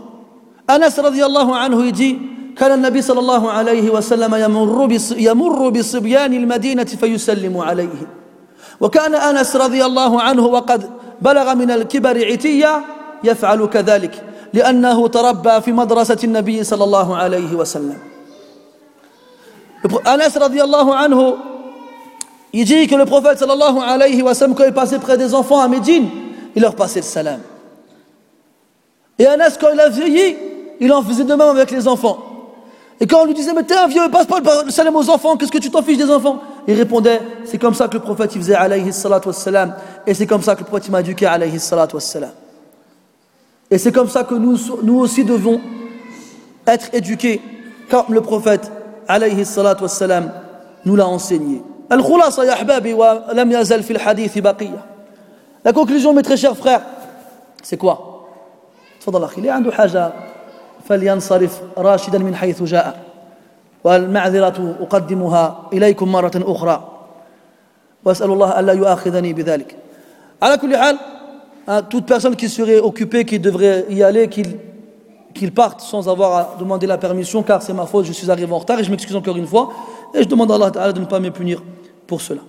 Anas 0.68 0.94
radiallahu 0.98 1.52
anhu 1.52 1.86
il 1.86 1.92
dit 1.92 2.18
كان 2.60 2.72
النبي 2.72 3.02
صلى 3.02 3.20
الله 3.20 3.50
عليه 3.50 3.90
وسلم 3.90 4.34
يمر 4.34 4.98
يمر 5.16 5.68
بصبيان 5.68 6.32
المدينة 6.34 6.84
فيسلم 6.84 7.56
عليه 7.58 8.00
وكان 8.80 9.14
أنس 9.14 9.56
رضي 9.56 9.84
الله 9.84 10.22
عنه 10.22 10.44
وقد 10.46 10.90
بلغ 11.22 11.54
من 11.54 11.70
الكبر 11.70 12.16
عتيا 12.26 12.84
يفعل 13.24 13.66
كذلك 13.66 14.14
لأنه 14.52 15.08
تربى 15.08 15.60
في 15.60 15.72
مدرسة 15.72 16.18
النبي 16.24 16.64
صلى 16.64 16.84
الله 16.84 17.16
عليه 17.16 17.54
وسلم 17.54 17.98
Anas 20.04 20.36
radiallahu 20.36 20.92
anhu 20.92 21.36
il 22.52 22.64
dit 22.66 22.86
que 22.86 22.94
le 22.96 23.06
prophète 23.06 23.38
sallallahu 23.38 23.78
alayhi 23.80 24.20
wa 24.20 24.34
sallam 24.34 24.54
quand 24.54 24.64
il 24.66 24.74
passait 24.74 24.98
près 24.98 25.16
des 25.16 25.32
enfants 25.34 25.60
à 25.60 25.68
Médine 25.68 26.06
il 26.54 26.60
leur 26.60 26.76
passait 26.76 27.00
le 27.00 27.04
salam 27.06 27.40
et 29.19 29.25
Anas 29.25 29.57
quand 29.59 29.67
il 29.73 29.79
a 29.79 29.89
vieilli 29.89 30.35
il 30.79 30.91
en 30.91 31.01
faisait 31.01 31.23
de 31.23 31.29
même 31.29 31.41
avec 31.41 31.71
les 31.71 31.87
enfants 31.87 32.19
et 32.99 33.07
quand 33.07 33.21
on 33.21 33.25
lui 33.25 33.33
disait 33.33 33.53
mais 33.53 33.63
t'es 33.63 33.75
un 33.75 33.87
vieux 33.87 34.09
passe 34.11 34.25
pas 34.25 34.39
le 34.63 34.71
salam 34.71 34.95
aux 34.95 35.09
enfants 35.09 35.37
qu'est-ce 35.37 35.51
que 35.51 35.57
tu 35.57 35.69
t'en 35.69 35.81
fiches 35.81 35.97
des 35.97 36.09
enfants 36.09 36.41
il 36.67 36.75
répondait 36.75 37.21
c'est 37.45 37.57
comme 37.57 37.73
ça 37.73 37.87
que 37.87 37.95
le 37.95 37.99
prophète 38.01 38.35
il 38.35 38.41
faisait 38.41 38.55
alayhi 38.55 38.91
salatu 38.93 39.27
wassalam 39.27 39.75
et 40.07 40.13
c'est 40.13 40.27
comme 40.27 40.41
ça 40.41 40.55
que 40.55 40.61
le 40.61 40.65
prophète 40.65 40.89
m'a 40.89 40.99
éduqué 41.01 41.25
alayhi 41.25 41.59
salatu 41.59 41.95
wassalam 41.95 42.31
et 43.71 43.77
c'est 43.77 43.91
comme 43.91 44.09
ça 44.09 44.23
que 44.23 44.35
nous, 44.35 44.57
nous 44.83 44.99
aussi 44.99 45.23
devons 45.23 45.59
être 46.67 46.93
éduqués 46.93 47.41
comme 47.89 48.13
le 48.13 48.21
prophète 48.21 48.71
alayhi 49.07 49.45
salatu 49.45 49.83
wassalam 49.83 50.31
nous 50.85 50.95
l'a 50.95 51.07
enseigné 51.07 51.61
الخلاصة 51.91 52.43
يا 52.43 52.53
أحبابي 52.53 52.93
ولم 52.93 53.51
يزل 53.51 53.83
في 53.83 53.91
الحديث 53.93 54.37
بقية 54.37 54.85
La 55.63 55.73
conclusion 55.73 56.13
mes 56.13 56.21
très 56.23 56.37
chers 56.37 56.57
frères 56.57 56.81
c'est 57.63 57.77
quoi 57.77 58.08
تفضل 59.01 59.23
أخي 59.23 59.37
اللي 59.37 59.49
عنده 59.49 59.71
حاجة 59.71 60.13
فلينصرف 60.89 61.61
راشدا 61.77 62.17
من 62.17 62.35
حيث 62.35 62.63
جاء 62.63 63.03
والمعذرة 63.83 64.75
أقدمها 64.81 65.69
إليكم 65.73 66.11
مرة 66.11 66.31
أخرى 66.35 66.91
وأسأل 68.05 68.31
الله 68.31 68.59
ألا 68.59 68.73
يؤاخذني 68.73 69.33
بذلك 69.33 69.75
على 70.41 70.57
كل 70.57 70.77
حال 70.77 70.97
toute 71.89 72.05
personne 72.05 72.35
qui 72.35 72.47
serait 72.47 72.79
occupée 72.79 73.25
qui 73.25 73.39
devrait 73.39 73.85
y 73.89 74.03
aller 74.03 74.27
qu'il 74.29 74.57
qu'il 75.33 75.51
parte 75.51 75.81
sans 75.81 76.07
avoir 76.07 76.33
à 76.37 76.55
demander 76.59 76.85
la 76.85 76.97
permission 76.97 77.41
car 77.41 77.61
c'est 77.63 77.73
ma 77.73 77.87
faute 77.87 78.05
je 78.05 78.13
suis 78.13 78.29
arrivé 78.29 78.51
en 78.53 78.59
retard 78.59 78.79
et 78.79 78.83
je 78.83 78.91
m'excuse 78.91 79.15
encore 79.15 79.35
une 79.35 79.47
fois 79.47 79.71
et 80.13 80.21
je 80.21 80.27
demande 80.27 80.51
à 80.51 80.55
Allah 80.55 80.71
Ta'ala 80.71 80.93
de 80.93 80.99
ne 80.99 81.05
pas 81.05 81.19
me 81.19 81.29
punir 81.31 81.63
pour 82.07 82.21
cela 82.21 82.41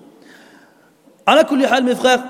على 1.29 1.45
كل 1.45 1.67
حال 1.67 1.85
mes 1.85 1.95
frères 1.95 2.23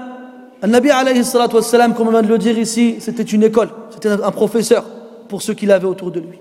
Nabi 0.67 0.91
alayhi 0.91 1.23
salatu 1.23 1.55
wassalam, 1.55 1.93
comme 1.93 2.09
on 2.09 2.11
vient 2.11 2.21
de 2.21 2.27
le 2.27 2.37
dire 2.37 2.57
ici, 2.57 2.97
c'était 2.99 3.23
une 3.23 3.43
école, 3.43 3.69
c'était 3.89 4.09
un 4.09 4.31
professeur 4.31 4.85
pour 5.27 5.41
ceux 5.41 5.53
qu'il 5.53 5.71
avait 5.71 5.87
autour 5.87 6.11
de 6.11 6.19
lui. 6.19 6.39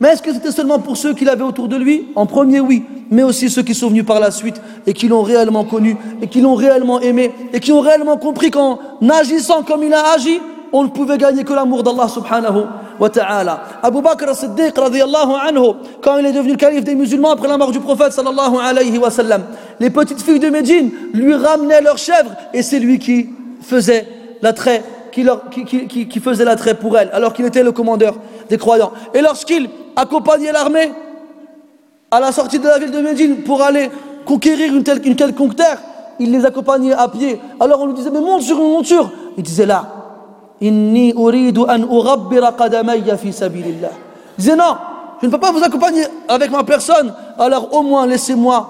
Mais 0.00 0.08
est-ce 0.08 0.22
que 0.22 0.32
c'était 0.32 0.50
seulement 0.50 0.80
pour 0.80 0.96
ceux 0.96 1.14
qu'il 1.14 1.28
avait 1.28 1.44
autour 1.44 1.68
de 1.68 1.76
lui? 1.76 2.08
En 2.16 2.26
premier, 2.26 2.58
oui, 2.58 2.82
mais 3.08 3.22
aussi 3.22 3.48
ceux 3.48 3.62
qui 3.62 3.74
sont 3.74 3.88
venus 3.88 4.04
par 4.04 4.18
la 4.18 4.32
suite 4.32 4.60
et 4.84 4.94
qui 4.94 5.06
l'ont 5.06 5.22
réellement 5.22 5.64
connu, 5.64 5.96
et 6.20 6.26
qui 6.26 6.40
l'ont 6.40 6.56
réellement 6.56 7.00
aimé, 7.00 7.30
et 7.52 7.60
qui 7.60 7.70
ont 7.70 7.80
réellement 7.80 8.16
compris 8.16 8.50
qu'en 8.50 8.80
agissant 9.08 9.62
comme 9.62 9.84
il 9.84 9.94
a 9.94 10.12
agi, 10.14 10.40
on 10.72 10.82
ne 10.82 10.88
pouvait 10.88 11.18
gagner 11.18 11.44
que 11.44 11.52
l'amour 11.52 11.84
d'Allah 11.84 12.08
subhanahu 12.08 12.64
wa 12.98 13.10
ta'ala. 13.10 13.62
Abu 13.82 14.00
Bakr 14.00 14.34
Siddiq 14.34 14.76
radiallahu 14.76 15.34
anhu, 15.46 15.74
quand 16.00 16.16
il 16.18 16.26
est 16.26 16.32
devenu 16.32 16.56
calife 16.56 16.82
des 16.82 16.96
musulmans 16.96 17.30
après 17.30 17.46
la 17.46 17.56
mort 17.56 17.70
du 17.70 17.78
prophète 17.78 18.12
sallallahu 18.12 18.56
alayhi 18.60 18.98
wa 18.98 19.10
sallam, 19.10 19.42
les 19.78 19.90
petites 19.90 20.20
filles 20.20 20.40
de 20.40 20.48
Médine 20.48 20.90
lui 21.12 21.34
ramenaient 21.34 21.82
leurs 21.82 21.98
chèvres 21.98 22.32
et 22.52 22.62
c'est 22.62 22.80
lui 22.80 22.98
qui 22.98 23.28
faisait 23.62 24.06
l'attrait 24.42 24.82
qui, 25.12 25.26
qui, 25.50 25.86
qui, 25.86 26.08
qui 26.08 26.20
faisait 26.20 26.44
l'attrait 26.44 26.74
pour 26.74 26.98
elle, 26.98 27.10
alors 27.12 27.32
qu'il 27.32 27.44
était 27.44 27.62
le 27.62 27.72
commandeur 27.72 28.16
des 28.48 28.58
croyants. 28.58 28.92
Et 29.14 29.20
lorsqu'il 29.20 29.68
accompagnait 29.94 30.52
l'armée 30.52 30.92
à 32.10 32.20
la 32.20 32.32
sortie 32.32 32.58
de 32.58 32.66
la 32.66 32.78
ville 32.78 32.90
de 32.90 33.00
Médine 33.00 33.36
pour 33.42 33.62
aller 33.62 33.90
conquérir 34.24 34.74
une, 34.74 34.82
telle, 34.82 35.06
une 35.06 35.16
quelconque 35.16 35.56
terre, 35.56 35.78
il 36.18 36.30
les 36.30 36.44
accompagnait 36.44 36.92
à 36.92 37.08
pied. 37.08 37.40
Alors 37.60 37.80
on 37.80 37.86
lui 37.86 37.94
disait, 37.94 38.10
mais 38.10 38.20
monte 38.20 38.42
sur 38.42 38.58
une 38.58 38.70
monture. 38.70 39.10
Il 39.36 39.42
disait 39.42 39.66
là, 39.66 39.86
uridu 40.60 41.60
an. 41.60 41.76
Il 44.38 44.44
disait 44.44 44.56
non, 44.56 44.76
je 45.20 45.26
ne 45.26 45.30
peux 45.30 45.38
pas 45.38 45.52
vous 45.52 45.62
accompagner 45.62 46.04
avec 46.28 46.50
ma 46.50 46.64
personne, 46.64 47.12
alors 47.38 47.74
au 47.74 47.82
moins 47.82 48.06
laissez-moi 48.06 48.68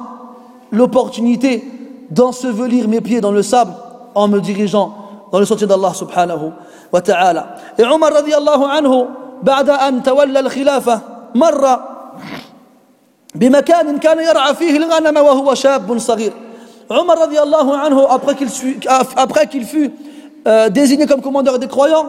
l'opportunité 0.71 1.65
d'ensevelir 2.11 2.89
mes 2.89 3.01
pieds 3.01 3.21
dans 3.21 3.33
le 3.33 3.43
sable 3.43 3.73
en 4.16 4.28
me 4.28 4.40
dirigeant 4.40 4.94
dans 5.32 5.40
le 5.40 5.46
sentier 5.46 5.68
d'Allah 5.68 5.94
subhanahu 5.94 6.52
wa 6.92 7.02
ta'ala. 7.02 7.56
Et 7.78 7.84
Omar 7.84 8.12
radiallahu 8.14 8.64
anhu, 8.64 9.08
بعد 9.44 9.70
أن 9.70 10.04
تولى 10.04 10.40
الخلافة 10.40 11.02
مر 11.36 11.80
بمكان 13.36 13.98
كان 13.98 14.20
يرعى 14.20 14.56
فيه 14.56 14.78
الغنم 14.78 15.18
وهو 15.18 15.54
شاب 15.54 15.98
صغير 15.98 16.34
Omar 16.90 17.18
radiallahu 17.18 17.70
anhu, 17.70 18.00
après 18.10 18.36
qu'il 18.36 18.48
après 19.18 19.48
qu'il 19.48 19.66
fut 19.66 19.92
euh, 20.48 20.70
désigné 20.70 21.06
comme 21.06 21.22
commandeur 21.22 21.60
des 21.60 21.68
croyants, 21.68 22.06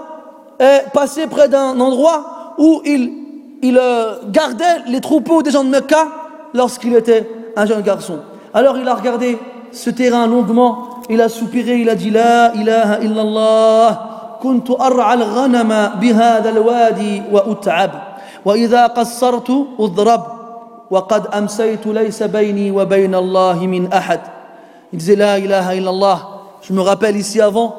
est 0.60 0.84
passé 0.92 1.26
près 1.26 1.48
d'un 1.48 1.80
endroit 1.80 2.54
où 2.58 2.80
il, 2.84 3.12
il 3.60 3.76
euh, 3.76 4.14
gardait 4.30 4.84
les 4.86 5.00
troupeaux 5.00 5.42
des 5.42 5.50
gens 5.50 5.64
de 5.64 5.68
Mecca 5.68 6.06
lorsqu'il 6.54 6.94
était 6.94 7.28
un 7.56 7.66
jeune 7.66 7.82
garçon. 7.82 8.20
Alors 8.54 8.78
il 8.78 8.86
a 8.86 8.94
regardé 8.94 9.36
ce 9.72 9.90
terrain 9.90 10.28
longuement 10.28 10.91
il 11.09 11.21
a 11.21 11.29
soupiré, 11.29 11.75
il 11.75 11.89
a 11.89 11.95
dit 11.95 12.09
La 12.09 12.53
ilaha 12.55 12.99
illallah, 13.01 14.09
كنت 14.43 14.71
أرعى 14.71 15.13
الغنم 15.13 15.89
بهذا 16.01 16.49
الوادي 16.49 17.21
وأتعب 17.31 17.91
وإذا 18.45 18.87
قصرت 18.87 19.51
أضرب 19.79 20.23
وقد 20.91 21.27
أمسيت 21.27 21.87
ليس 21.87 22.23
بيني 22.23 22.71
وبين 22.71 23.15
الله 23.15 23.67
من 23.67 23.93
أحد 23.93 24.19
Il 24.91 24.99
disait 24.99 25.15
La 25.15 25.39
ilaha 25.39 25.73
illallah. 25.75 26.19
Je 26.61 26.71
me 26.71 26.81
rappelle 26.81 27.17
ici 27.17 27.41
avant, 27.41 27.75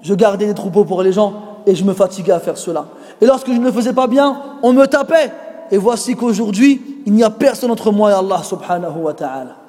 je 0.00 0.14
gardais 0.14 0.46
des 0.46 0.54
troupeaux 0.54 0.84
pour 0.84 1.02
les 1.02 1.12
gens 1.12 1.34
et 1.66 1.74
je 1.74 1.84
me 1.84 1.92
fatiguais 1.92 2.32
à 2.32 2.40
faire 2.40 2.56
cela. 2.56 2.86
Et 3.20 3.26
lorsque 3.26 3.48
je 3.48 3.58
ne 3.58 3.64
le 3.64 3.72
faisais 3.72 3.92
pas 3.92 4.06
bien, 4.06 4.40
on 4.62 4.72
me 4.72 4.86
tapait. 4.86 5.30
Et 5.70 5.76
voici 5.76 6.16
qu'aujourd'hui, 6.16 7.02
il 7.04 7.12
n'y 7.12 7.22
a 7.22 7.28
personne 7.28 7.70
entre 7.70 7.92
moi 7.92 8.12
et 8.12 8.14
Allah 8.14 8.42
subhanahu 8.42 8.98
wa 9.02 9.12
ta'ala. 9.12 9.63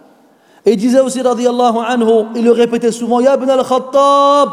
Et 0.65 0.73
il 0.73 0.77
disait 0.77 0.99
aussi, 0.99 1.21
radiallahu 1.21 1.77
anhu, 1.87 2.25
il 2.35 2.43
le 2.43 2.51
répétait 2.51 2.91
souvent, 2.91 3.19
Ya 3.19 3.35
ibn 3.35 3.49
al-Khattab, 3.49 4.49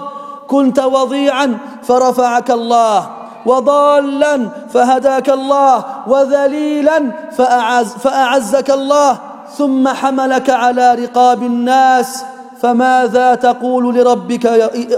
كنت 0.52 0.78
وضيعا 0.78 1.58
فرفعك 1.82 2.50
الله 2.50 3.10
وضالا 3.46 4.48
فهداك 4.72 5.28
الله 5.30 5.84
وذليلا 6.06 6.98
فأعز 7.32 7.88
فأعزك 7.92 8.70
الله 8.70 9.18
ثم 9.56 9.88
حملك 9.88 10.50
على 10.50 10.94
رقاب 10.94 11.42
الناس 11.42 12.24
فماذا 12.60 13.34
تقول 13.34 13.94
لربك 13.94 14.46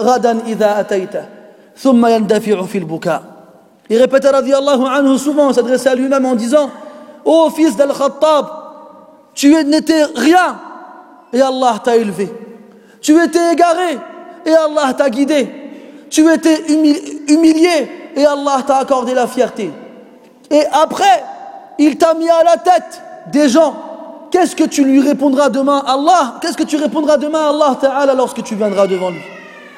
غدا 0.01 0.39
إذا 0.47 0.81
أتيته 0.81 1.25
ثم 1.77 2.07
يندفع 2.07 2.63
في 2.63 2.79
البكاء 2.79 3.23
Il 3.91 3.99
répétait 4.01 4.31
radiallahu 4.31 4.87
anhu 4.87 5.19
souvent, 5.19 5.53
s'adressait 5.53 5.91
à 5.91 5.95
lui-même 5.95 6.25
en 6.25 6.35
disant 6.35 6.71
Ô 7.23 7.45
oh, 7.45 7.51
fils 7.51 7.77
d'Al-Khattab, 7.77 8.47
tu 9.35 9.55
n'étais 9.65 10.05
rien 10.05 10.57
et 11.34 11.42
Allah 11.42 11.80
t'a 11.84 11.96
élevé. 11.96 12.32
Tu 13.02 13.22
étais 13.22 13.54
égaré 13.54 13.98
et 14.46 14.54
Allah 14.54 14.94
t'a 14.94 15.10
guidé. 15.10 15.50
Tu 16.10 16.30
étais 16.32 16.64
humilié 17.28 18.12
et 18.16 18.26
Allah 18.26 18.64
t'a 18.66 18.78
accordé 18.78 19.14
la 19.14 19.28
fierté. 19.28 19.72
Et 20.50 20.64
après, 20.72 21.24
il 21.78 21.98
t'a 21.98 22.14
mis 22.14 22.30
à 22.30 22.44
la 22.44 22.58
tête 22.58 23.02
des 23.32 23.48
gens. 23.48 23.74
Qu'est-ce 24.32 24.56
que 24.56 24.64
tu 24.64 24.84
lui 24.84 25.02
répondras 25.02 25.50
demain 25.50 25.84
Allah 25.86 26.36
Qu'est-ce 26.42 26.58
que 26.58 26.64
tu 26.64 26.78
répondras 26.78 27.18
demain 27.18 27.46
à 27.46 27.50
Allah 27.50 27.78
Ta'ala 27.80 28.14
lorsque 28.14 28.44
tu 28.44 28.56
viendras 28.56 28.88
devant 28.88 29.10
lui 29.10 29.22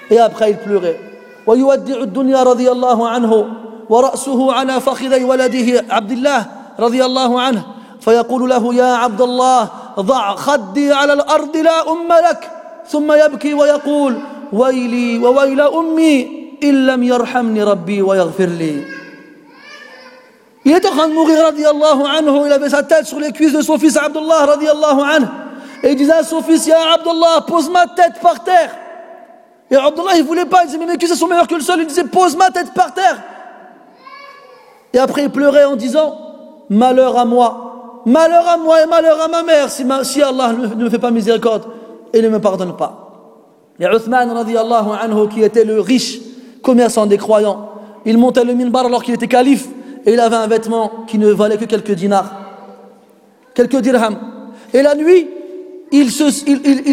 Et 0.09 0.19
après, 0.19 0.51
il 0.51 0.57
pleurait. 0.57 0.99
ويودع 1.47 1.97
الدنيا 1.97 2.43
رضي 2.43 2.71
الله 2.71 3.09
عنه 3.09 3.47
ورأسه 3.89 4.53
على 4.53 4.81
فخذي 4.81 5.23
ولده 5.23 5.85
عبد 5.89 6.11
الله 6.11 6.45
رضي 6.79 7.05
الله 7.05 7.41
عنه 7.41 7.65
فيقول 8.01 8.49
له 8.49 8.73
يا 8.75 8.93
عبد 8.93 9.21
الله 9.21 9.69
ضع 10.00 10.34
خدي 10.34 10.92
على 10.92 11.12
الأرض 11.12 11.56
لا 11.56 11.92
أم 11.92 12.08
لك 12.08 12.50
ثم 12.88 13.12
يبكي 13.12 13.54
ويقول 13.54 14.18
ويلي 14.52 15.18
وويل 15.18 15.60
أمي 15.60 16.46
إن 16.62 16.86
لم 16.86 17.02
يرحمني 17.02 17.62
ربي 17.62 18.02
ويغفر 18.02 18.46
لي 18.46 18.96
Il 20.66 20.72
est 20.72 20.84
en 20.84 20.90
train 20.90 21.06
de 21.06 21.12
mourir, 21.12 21.44
radiallahu 21.44 22.02
anhu. 22.02 22.46
Il 22.46 22.52
avait 22.52 22.68
sa 22.68 22.82
tête 22.82 23.06
sur 23.06 23.20
les 23.20 23.30
cuisses 23.30 23.52
de 23.52 23.62
son 23.62 23.78
fils 23.78 23.96
Abdullah, 23.96 24.46
radiallahu 24.46 25.00
anhu. 25.00 25.26
Et 25.84 25.92
il 25.92 25.96
disait 25.96 26.10
à 26.10 26.24
son 26.24 26.42
fils, 26.42 26.66
Ya 26.66 26.78
Abdullah, 26.94 27.44
pose 27.46 27.70
ma 27.70 27.86
tête 27.86 28.20
par 28.20 28.42
terre. 28.42 28.74
Et 29.70 29.76
Abdullah, 29.76 30.16
il 30.16 30.24
voulait 30.24 30.44
pas. 30.44 30.62
Il 30.62 30.66
disait, 30.66 30.78
mais 30.78 30.86
mes 30.86 30.98
cuisses 30.98 31.14
sont 31.14 31.28
meilleures 31.28 31.46
que 31.46 31.54
le 31.54 31.60
sol. 31.60 31.76
Il 31.78 31.86
disait, 31.86 32.02
pose 32.02 32.36
ma 32.36 32.50
tête 32.50 32.74
par 32.74 32.92
terre. 32.92 33.16
Et 34.92 34.98
après, 34.98 35.22
il 35.22 35.30
pleurait 35.30 35.66
en 35.66 35.76
disant, 35.76 36.18
Malheur 36.68 37.16
à 37.16 37.24
moi. 37.24 37.65
Malheur 38.06 38.48
à 38.48 38.56
moi 38.56 38.84
et 38.84 38.86
malheur 38.86 39.20
à 39.20 39.26
ma 39.26 39.42
mère 39.42 39.68
si, 39.68 39.82
Allah 40.22 40.52
ne 40.52 40.84
me 40.84 40.88
fait 40.88 41.00
pas 41.00 41.10
miséricorde. 41.10 41.64
et 42.12 42.22
ne 42.22 42.28
me 42.28 42.38
pardonne 42.38 42.76
pas. 42.76 43.02
Et 43.80 43.84
Uthman 43.84 44.30
radiallahu 44.30 44.90
anhu, 45.02 45.28
qui 45.28 45.42
était 45.42 45.64
le 45.64 45.80
riche 45.80 46.20
commerçant 46.62 47.04
des 47.06 47.18
croyants, 47.18 47.68
il 48.04 48.16
montait 48.16 48.44
le 48.44 48.54
minbar 48.54 48.86
alors 48.86 49.02
qu'il 49.02 49.12
était 49.12 49.26
calife 49.26 49.66
et 50.06 50.12
il 50.12 50.20
avait 50.20 50.36
un 50.36 50.46
vêtement 50.46 51.04
qui 51.08 51.18
ne 51.18 51.30
valait 51.32 51.56
que 51.56 51.64
quelques 51.64 51.92
dinars, 51.92 52.32
quelques 53.54 53.80
dirhams. 53.80 54.18
Et 54.72 54.82
la 54.82 54.94
nuit, 54.94 55.28
il 55.90 56.10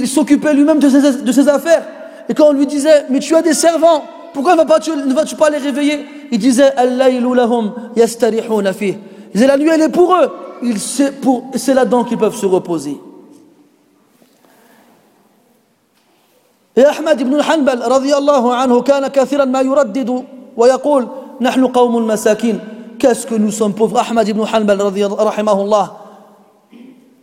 s'occupait 0.07 0.53
lui-même 0.55 0.79
de 0.79 0.89
ses, 0.89 1.21
de 1.21 1.31
ses 1.31 1.47
affaires. 1.47 1.83
Et 2.27 2.33
quand 2.33 2.47
on 2.47 2.53
lui 2.53 2.65
disait, 2.65 3.05
mais 3.11 3.19
tu 3.19 3.35
as 3.35 3.43
des 3.43 3.53
servants, 3.53 4.03
pourquoi 4.33 4.55
ne 4.55 5.13
vas-tu 5.13 5.35
pas 5.35 5.51
les 5.51 5.59
réveiller? 5.59 6.05
Il 6.31 6.39
disait, 6.39 6.73
Il 7.15 7.23
disait, 9.32 9.46
la 9.46 9.56
nuit 9.56 9.68
elle 9.68 9.82
est 9.82 9.88
pour 9.88 10.14
eux, 10.14 10.30
c'est 11.54 11.74
là-dedans 11.74 12.04
qu'ils 12.04 12.18
peuvent 12.18 12.36
se 12.36 12.46
reposer. 12.46 13.00
Et 16.78 16.84
Ahmad 16.84 17.20
ibn 17.20 17.34
al-Hanbal 17.34 17.82
رضي 17.82 18.14
الله 18.14 18.54
عنه 18.54 18.82
كان 18.82 19.06
كثيرا 19.08 19.44
ما 19.50 19.60
يردد 19.66 20.24
ويقول 20.56 21.08
نحن 21.40 21.66
قوم 21.66 22.06
مساكين 22.06 22.60
qu'est-ce 23.00 23.26
que 23.26 23.34
nous 23.34 23.50
sommes 23.50 23.74
pauvres 23.74 23.98
Ahmad 23.98 24.28
ibn 24.28 24.40
Hanbal 24.46 24.78
رحمه 25.18 25.62
الله 25.62 25.90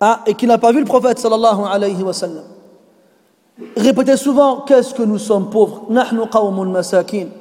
ah, 0.01 0.19
et 0.27 0.33
qui 0.33 0.45
n'a 0.45 0.57
pas 0.57 0.73
vu 0.73 0.79
le 0.79 0.85
prophète 0.85 1.19
sallallahu 1.19 1.61
alayhi 1.71 2.03
wa 2.03 2.11
sallam 2.11 2.43
répétait 3.77 4.17
souvent 4.17 4.59
qu'est-ce 4.67 4.93
que 4.93 5.03
nous 5.03 5.19
sommes 5.19 5.49
pauvres 5.49 5.87
نحن 5.89 6.19
قوم 6.19 6.59
مساكين 6.73 7.31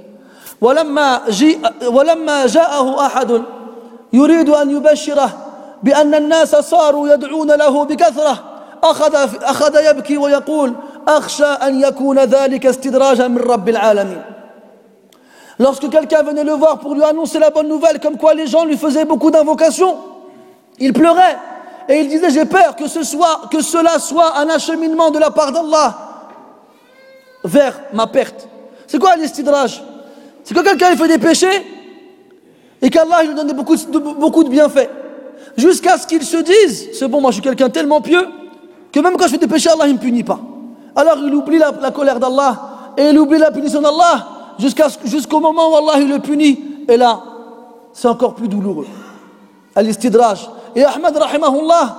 ولما 0.61 1.21
جي 1.31 1.59
ولما 1.83 2.47
جاءه 2.47 3.07
أحد 3.07 3.43
يريد 4.13 4.49
أن 4.49 4.71
يبشره 4.71 5.31
بأن 5.83 6.15
الناس 6.15 6.57
صاروا 6.57 7.09
يدعون 7.09 7.51
له 7.53 7.85
بكثرة 7.85 8.45
أخذ 8.83 9.15
أخذ 9.43 9.91
يبكي 9.91 10.19
ويقول 10.19 10.75
أخشى 11.09 11.45
أن 11.45 11.81
يكون 11.81 12.19
ذلك 12.19 12.67
استدراجا 12.67 13.29
من 13.29 13.39
رب 13.39 13.69
العالمين 13.69 14.23
Lorsque 15.61 15.89
quelqu'un 15.89 16.23
venait 16.23 16.43
le 16.43 16.53
voir 16.53 16.81
pour 16.81 16.95
lui 16.97 17.05
annoncer 17.05 17.39
la 17.39 17.51
bonne 17.51 17.69
nouvelle, 17.69 18.01
comme 18.01 18.17
quoi 18.17 18.35
les 18.35 18.49
gens 18.49 18.65
lui 18.65 18.77
faisaient 18.77 19.05
beaucoup 19.05 19.31
d'invocations, 19.31 19.97
il 20.81 20.93
pleurait 20.93 21.39
et 21.89 22.01
il 22.01 22.09
disait 22.09 22.31
J'ai 22.31 22.45
peur 22.45 22.75
que, 22.75 22.89
ce 22.89 23.05
soit, 23.05 23.43
que 23.53 23.63
cela 23.63 24.01
soit 24.01 24.37
un 24.39 24.49
acheminement 24.49 25.11
de 25.11 25.21
la 25.21 25.31
part 25.31 25.53
d'Allah 25.53 25.97
vers 27.45 27.81
ma 27.93 28.09
perte. 28.09 28.49
C'est 28.87 28.99
quoi 28.99 29.15
l'istidraj 29.17 29.83
C'est 30.43 30.55
quand 30.55 30.65
quelqu'un 30.65 30.97
fait 30.97 31.09
des 31.09 31.19
péchés 31.19 31.65
et 32.82 32.90
qu'Allah 32.90 33.24
lui 33.24 33.36
donne 33.36 33.52
beaucoup, 33.54 33.76
de, 34.44 34.50
bienfaits. 34.50 34.90
Jusqu'à 35.58 35.98
ce 35.98 36.08
qu'il 36.08 36.24
se 36.24 36.38
dise 36.38 36.90
C'est 36.94 37.08
bon, 37.08 37.22
moi 37.22 37.32
je 37.32 37.36
suis 37.36 37.44
quelqu'un 37.44 37.70
tellement 37.70 38.02
pieux 38.02 38.26
que 38.92 39.00
même 39.00 39.18
quand 39.18 39.26
je 39.26 39.32
fais 39.32 39.38
des 39.38 39.48
péchés, 39.48 39.70
Allah 39.70 39.88
ne 39.88 39.94
me 39.94 39.98
punit 39.98 40.24
pas. 40.24 40.40
Alors 40.96 41.18
il 41.18 41.34
oublie 41.34 41.60
la, 41.60 41.92
colère 41.92 42.20
d'Allah 42.20 42.94
et 42.98 43.10
il 43.10 43.20
oublie 43.20 43.38
la 43.38 43.52
punition 43.52 43.82
d'Allah 43.82 44.28
jusqu'au 45.06 45.40
moment 45.40 45.72
où 45.72 45.76
Allah 45.76 46.04
le 46.06 46.20
punit. 46.20 46.60
Et 46.88 46.98
là, 46.98 47.22
c'est 47.94 48.08
encore 48.08 48.34
plus 48.34 48.48
douloureux. 48.48 48.88
Al-istidraj. 49.76 50.50
Et 50.76 50.84
Ahmed, 50.84 51.16
rahimahullah, 51.16 51.96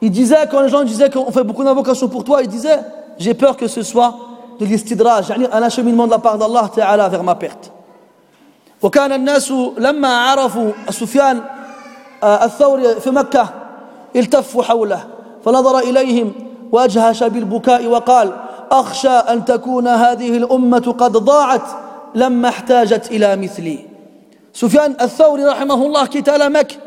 il 0.00 0.10
disait, 0.10 0.48
quand 0.50 0.60
les 0.60 0.68
gens 0.68 0.84
disaient 0.84 1.10
qu'on 1.10 1.30
fait 1.30 1.44
beaucoup 1.44 1.64
d'invocations 1.64 2.08
pour 2.08 2.24
toi, 2.24 2.42
il 2.42 2.48
disait, 2.48 2.80
j'ai 3.18 3.34
peur 3.34 3.56
que 3.56 3.66
ce 3.66 3.82
soit 3.82 4.16
de 4.58 4.64
l'istidraj, 4.64 5.30
un 5.30 5.62
acheminement 5.62 6.06
de 6.06 6.10
la 6.10 6.18
part 6.18 6.38
d'Allah 6.38 6.70
vers 7.08 7.22
ma 7.22 7.34
perte. 7.34 7.72
وكان 8.82 9.12
الناس 9.12 9.52
لما 9.78 10.08
عرفوا 10.08 10.72
سفيان 10.90 11.40
آه، 12.22 12.44
الثوري 12.44 13.00
في 13.00 13.10
مكة 13.10 13.48
التفوا 14.16 14.62
حوله 14.62 15.04
فنظر 15.44 15.78
إليهم 15.78 16.32
وأجهش 16.72 17.22
بالبكاء 17.22 17.86
وقال 17.86 18.32
أخشى 18.70 19.08
أن 19.08 19.44
تكون 19.44 19.88
هذه 19.88 20.36
الأمة 20.36 20.94
قد 20.98 21.12
ضاعت 21.12 21.62
لما 22.14 22.48
احتاجت 22.48 23.10
إلى 23.10 23.36
مثلي. 23.36 23.78
سفيان 24.52 24.96
الثوري 25.00 25.44
رحمه 25.44 25.86
الله 25.86 26.04
قتال 26.04 26.52
مك 26.52 26.78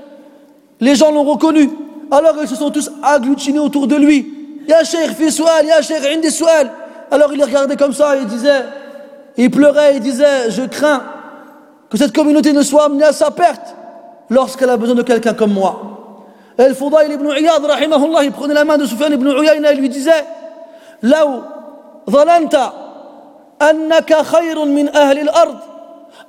les 0.81 0.95
gens 0.95 1.11
l'ont 1.11 1.23
reconnu. 1.23 1.69
Alors 2.11 2.35
ils 2.41 2.47
se 2.47 2.55
sont 2.55 2.71
tous 2.71 2.91
agglutinés 3.03 3.59
autour 3.59 3.87
de 3.87 3.95
lui 3.95 4.25
يا 4.67 4.83
شيخ 4.83 5.11
في 5.11 5.31
سؤال 5.31 5.65
يا 5.65 5.81
شيخ 5.81 6.05
عندي 6.05 6.29
سؤال 6.29 6.69
alors 7.11 7.33
il 7.33 7.43
regardait 7.43 7.75
comme 7.75 7.93
ça 7.93 8.15
il 8.15 8.25
disait 8.25 8.65
il 9.37 9.51
pleurait 9.51 9.95
il 9.95 10.01
disait 10.01 10.49
je 10.49 10.63
crains 10.63 11.03
que 11.90 11.96
cette 11.96 12.14
communauté 12.14 12.52
ne 12.52 12.62
soit 12.62 12.84
amenée 12.84 13.04
à 13.04 13.12
sa 13.12 13.30
perte 13.30 13.74
lorsqu'elle 14.30 14.70
a 14.70 14.76
besoin 14.76 14.96
de 14.96 15.02
quelqu'un 15.02 15.34
comme 15.34 15.52
moi. 15.52 15.80
Et 16.58 16.68
le 16.68 16.74
Foudaïl 16.74 17.12
ibn 17.12 17.26
Iyad, 17.26 17.64
rahimahullah, 17.64 18.24
il 18.24 18.32
prenait 18.32 18.54
la 18.54 18.64
main 18.64 18.78
de 18.78 18.86
Soufiane 18.86 19.12
ibn 19.12 19.28
Uyayna 19.28 19.72
et 19.72 19.76
lui 19.76 19.88
disait, 19.88 20.24
là 21.02 21.26
où 21.26 21.42
ظننت 22.10 22.72
أنك 23.62 24.22
خير 24.22 24.64
من 24.64 24.96
أهل 24.96 25.18
الأرض 25.18 25.58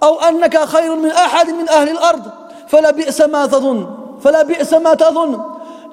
أو 0.03 0.19
أنك 0.19 0.57
خير 0.65 0.95
من 0.95 1.11
أحد 1.11 1.49
من 1.49 1.69
أهل 1.69 1.89
الأرض 1.89 2.21
فلا 2.67 2.91
بئس 2.91 3.21
ما 3.21 3.45
تظن 3.45 3.87
فلا 4.23 4.43
بئس 4.43 4.73
ما 4.73 4.93
تظن 4.93 5.39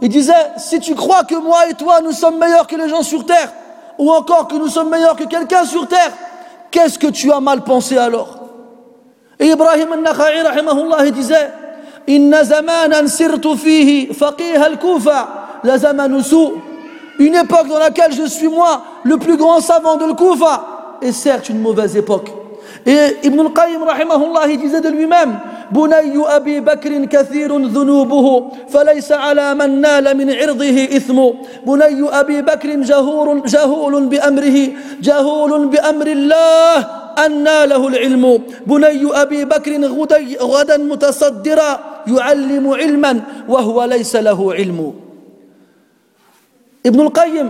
Il 0.01 0.09
disait, 0.09 0.33
si 0.57 0.81
tu 0.81 0.95
crois 0.95 1.23
que 1.23 1.37
moi 1.37 1.69
et 1.69 1.75
toi 1.75 2.01
nous 2.01 2.13
sommes 2.13 2.39
meilleurs 2.39 2.67
que 2.67 2.77
les 2.77 2.89
gens 2.89 3.03
sur 3.03 3.25
terre, 3.25 3.53
ou 3.97 4.11
encore 4.11 4.49
que 4.49 4.57
nous 4.57 4.69
sommes 4.69 4.91
meilleurs 4.91 5.17
que 5.17 5.25
quelqu'un 5.25 5.65
sur 5.65 5.87
terre, 5.87 6.13
qu'est-ce 6.71 6.99
que 6.99 7.07
tu 7.07 7.33
as 7.33 7.41
mal 7.41 7.63
pensé 7.63 7.97
alors 7.97 8.38
Ibrahim 9.40 9.94
al-Nakha'i 9.94 10.42
rahimahullah 10.44 11.06
il 11.06 11.12
disait, 11.12 11.52
إن 12.10 12.44
زمانا 12.44 13.08
سرت 13.08 13.48
فيه 13.48 14.14
فقيه 14.14 14.68
الكوفة 14.68 15.28
لزمن 15.64 16.22
سوء 16.22 16.54
Une 17.20 17.36
époque 17.36 17.68
dans 17.68 17.80
laquelle 17.80 18.14
je 18.14 18.24
suis 18.24 18.48
moi, 18.48 18.82
le 19.04 19.18
plus 19.18 19.36
grand 19.36 19.60
savant 19.60 19.98
de 19.98 20.10
Koufa, 20.14 20.98
est 21.02 21.12
certes 21.12 21.50
une 21.50 21.60
mauvaise 21.60 21.98
époque. 21.98 22.32
Et 22.86 23.18
Ibn 23.24 23.42
al-Qayyim 23.42 23.84
rahimahullah, 23.84 24.48
disait 24.56 24.80
de 24.80 24.88
lui-même, 24.88 25.38
بني 25.72 26.18
أبي 26.18 26.60
بكر 26.60 27.06
كثير 27.06 27.58
ذنوبه 27.58 28.52
فليس 28.70 29.12
على 29.12 29.56
من 29.56 29.82
نال 29.82 30.18
من 30.18 30.34
عرضه 30.34 30.84
إثم 30.84 31.20
بني 31.66 32.10
أبي 32.10 32.42
بكر 32.42 32.70
جهور 32.70 33.40
جهول 33.46 34.06
بأمره 34.06 34.68
جهول 35.02 35.68
بأمر 35.68 36.08
الله 36.08 36.88
أن 37.26 37.44
له 37.44 37.88
العلم 37.88 38.42
بني 38.68 39.04
أبي 39.22 39.46
بكر 39.46 39.72
غدا 40.42 40.78
متصدرا 40.78 41.80
يعلم 42.08 42.66
علما 42.68 43.22
وهو 43.48 43.84
ليس 43.84 44.16
له 44.16 44.54
علم 44.54 44.94
Ibn 46.84 47.00
al-Qayyim, 47.02 47.48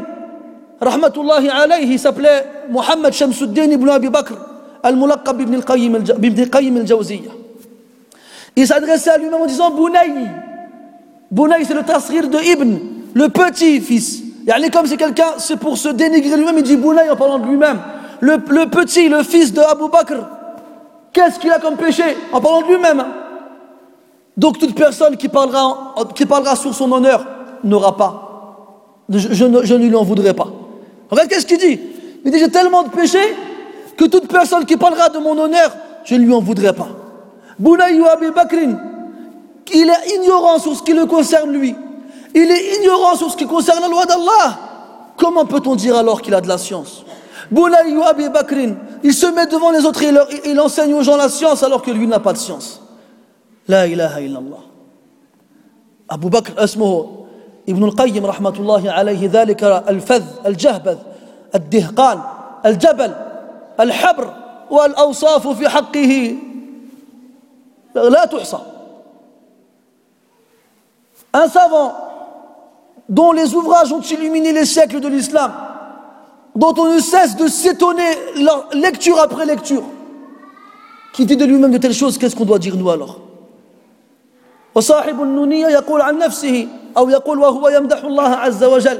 rahmatullahi 0.82 1.50
alayhi, 1.50 1.94
il 1.94 2.00
s'appelait 2.00 2.46
Mohammed 2.70 3.14
Shamsuddin 3.14 3.70
ibn 3.70 3.88
Abi 3.90 4.10
Bakr, 4.10 4.34
al-Mulaqab 4.82 5.40
ibn 5.41 5.54
al-Qayyim 5.56 6.78
al-Jawziyya. 6.78 7.32
Il 8.56 8.68
s'adressait 8.68 9.12
à 9.12 9.18
lui-même 9.18 9.41
en 9.41 9.46
disant 9.46 9.70
Bounaï. 9.72 10.28
Bounaï, 11.30 11.64
c'est 11.64 11.76
le 11.76 11.84
tasrir 11.84 12.28
de 12.28 12.40
Ibn, 12.40 12.78
le 13.14 13.30
petit-fils. 13.30 14.24
est 14.48 14.74
comme 14.74 14.88
c'est 14.88 14.98
quelqu'un, 14.98 15.34
c'est 15.38 15.58
pour 15.58 15.78
se 15.78 15.90
dénigrer 15.90 16.36
lui-même, 16.36 16.58
il 16.58 16.64
dit 16.64 16.76
Bounaï 16.76 17.10
en 17.10 17.16
parlant 17.16 17.38
de 17.38 17.46
lui-même. 17.46 17.80
Le, 18.22 18.38
petit, 18.70 19.10
le 19.10 19.24
fils 19.24 19.54
de 19.54 19.62
Abu 19.62 19.90
Bakr, 19.91 20.16
qu'est-ce 21.14 21.40
qu'il 21.40 21.52
a 21.52 21.60
comme 21.60 21.78
péché 21.78 22.04
En 22.32 22.41
parlant 22.41 22.62
de 22.62 22.68
lui-même. 22.68 23.04
Donc 24.36 24.58
toute 24.58 24.76
personne 24.76 25.18
qui 25.18 25.28
parlera, 25.30 26.56
sur 26.56 26.74
son 26.74 26.91
honneur 26.91 27.26
n'aura 27.64 27.96
pas 27.98 28.30
je, 29.10 29.46
ne, 29.46 29.88
lui 29.88 29.96
en 29.96 30.04
voudrais 30.04 30.34
pas. 30.34 30.48
Regarde 31.10 31.30
qu'est-ce 31.30 31.46
qu'il 31.46 31.58
dit. 31.58 31.80
Il 32.24 32.32
dit, 32.32 32.40
j'ai 32.40 32.50
tellement 32.50 32.84
de 32.84 32.90
péchés 32.90 33.36
que 33.98 34.06
toute 34.06 34.28
personne 34.28 34.66
qui 34.66 34.78
parlera 34.78 35.10
de 35.10 35.18
mon 35.18 35.38
honneur, 35.38 35.76
je 36.04 36.16
ne 36.16 36.20
lui 36.22 36.34
en 36.34 36.41
voudrais 36.41 36.74
pas. 36.74 36.88
Bounayou 37.58 38.06
Abi 38.06 38.28
Bakrin, 38.32 38.78
il 39.74 39.90
est 39.90 40.16
ignorant 40.16 40.60
sur 40.60 40.76
ce 40.76 40.84
qui 40.84 40.94
le 40.94 41.06
concerne 41.06 41.52
lui. 41.52 41.76
Il 42.36 42.50
est 42.52 42.78
ignorant 42.78 43.16
sur 43.16 43.32
ce 43.32 43.38
qui 43.38 43.46
concerne 43.46 43.82
la 43.82 43.88
loi 43.88 44.06
d'Allah. 44.06 44.60
Comment 45.18 45.46
peut-on 45.46 45.76
dire 45.76 45.98
alors 45.98 46.22
qu'il 46.22 46.34
a 46.34 46.41
de 46.41 46.48
la 46.48 46.58
science? 46.58 47.04
Bounayou 47.51 48.03
Abi 48.03 48.29
Bakrin, 48.29 48.75
il 49.03 49.12
se 49.12 49.27
met 49.27 49.47
devant 49.47 49.71
les 49.71 49.85
autres 49.85 50.03
et 50.03 50.12
il, 50.51 50.61
enseigne 50.61 50.95
aux 50.95 51.03
gens 51.03 51.16
la 51.16 51.29
science 51.29 51.62
alors 51.62 51.83
que 51.83 51.91
lui 51.91 52.07
n'a 52.07 52.21
pas 52.21 52.33
de 52.33 52.39
science. 52.39 52.81
La 53.69 53.87
ilaha 53.87 54.21
illallah. 54.21 54.62
Abu 56.09 56.29
Bakr 56.29 56.53
asmuhu 56.59 57.25
ابن 57.69 57.85
القيم 57.85 58.27
رحمة 58.27 58.55
الله 58.61 58.91
عليه 58.93 59.31
ذلك 59.33 59.65
الفذ 59.65 60.25
الجهبذ 60.47 60.99
الدهقان 61.55 62.21
الجبل 62.66 63.15
الحبر 63.81 64.35
والأوصاف 64.71 65.49
في 65.49 65.69
حقه 65.69 66.37
لا 67.95 68.25
تحصى 68.25 68.59
Un 71.35 71.49
savant 71.49 71.93
dont 73.09 73.33
les 73.33 73.55
ouvrages 73.55 73.93
ont 73.93 74.01
illuminé 74.01 74.53
les 74.53 74.65
siècles 74.65 75.01
de 75.01 75.09
l'islam, 75.09 75.53
dont 76.56 76.74
on 76.78 76.94
ne 76.94 77.00
cesse 77.00 77.36
de 77.36 77.48
s'étonner 77.48 78.12
lecture 78.74 79.20
après 79.20 79.46
lecture, 79.46 79.84
qui 81.14 81.26
dit 81.26 81.38
de 81.38 81.46
lui-même 81.46 81.72
de 81.72 81.78
telles 81.78 81.94
choses, 81.94 82.18
qu'est-ce 82.18 82.36
qu'on 82.36 82.46
doit 82.46 82.60
dire 82.60 82.76
nous 82.76 82.90
alors? 82.90 83.20
وصاحب 84.76 85.22
النونية 85.22 85.68
يقول 85.68 86.02
عن 86.02 86.18
نفسه 86.18 86.68
أو 86.98 87.10
يقول 87.10 87.40
وهو 87.40 87.70
يمدح 87.70 88.04
الله 88.04 88.30
عز 88.30 88.64
وجل 88.64 89.00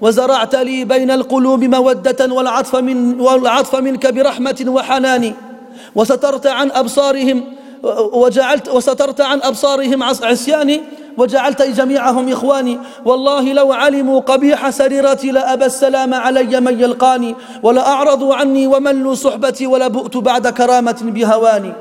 وزرعت 0.00 0.54
لي 0.54 0.84
بين 0.84 1.10
القلوب 1.10 1.64
مودة 1.64 2.34
والعطف, 2.34 2.76
من 2.76 3.20
والعطف 3.20 3.76
منك 3.76 4.06
برحمة 4.06 4.64
وحنان 4.68 5.34
وسترت 5.94 6.46
عن 6.46 6.70
أبصارهم 6.70 7.44
وجعلت 8.12 8.68
وسترت 8.68 9.20
عن 9.20 9.40
أبصارهم 9.42 10.02
عصياني 10.02 10.80
وجعلت 11.16 11.62
جميعهم 11.62 12.32
إخواني. 12.32 12.78
والله 13.04 13.52
لو 13.52 13.72
علموا 13.72 14.20
قبيح 14.20 14.70
سريرتي 14.70 15.30
لأبى 15.30 15.64
السلام 15.64 16.14
علي 16.14 16.60
من 16.60 16.80
يلقاني 16.80 17.34
ولأعرضوا 17.62 18.34
عني 18.34 18.66
وملوا 18.66 19.14
صحبتي 19.14 19.66
ولبؤت 19.66 20.16
بعد 20.16 20.48
كرامة 20.48 20.98
بهواني. 21.02 21.72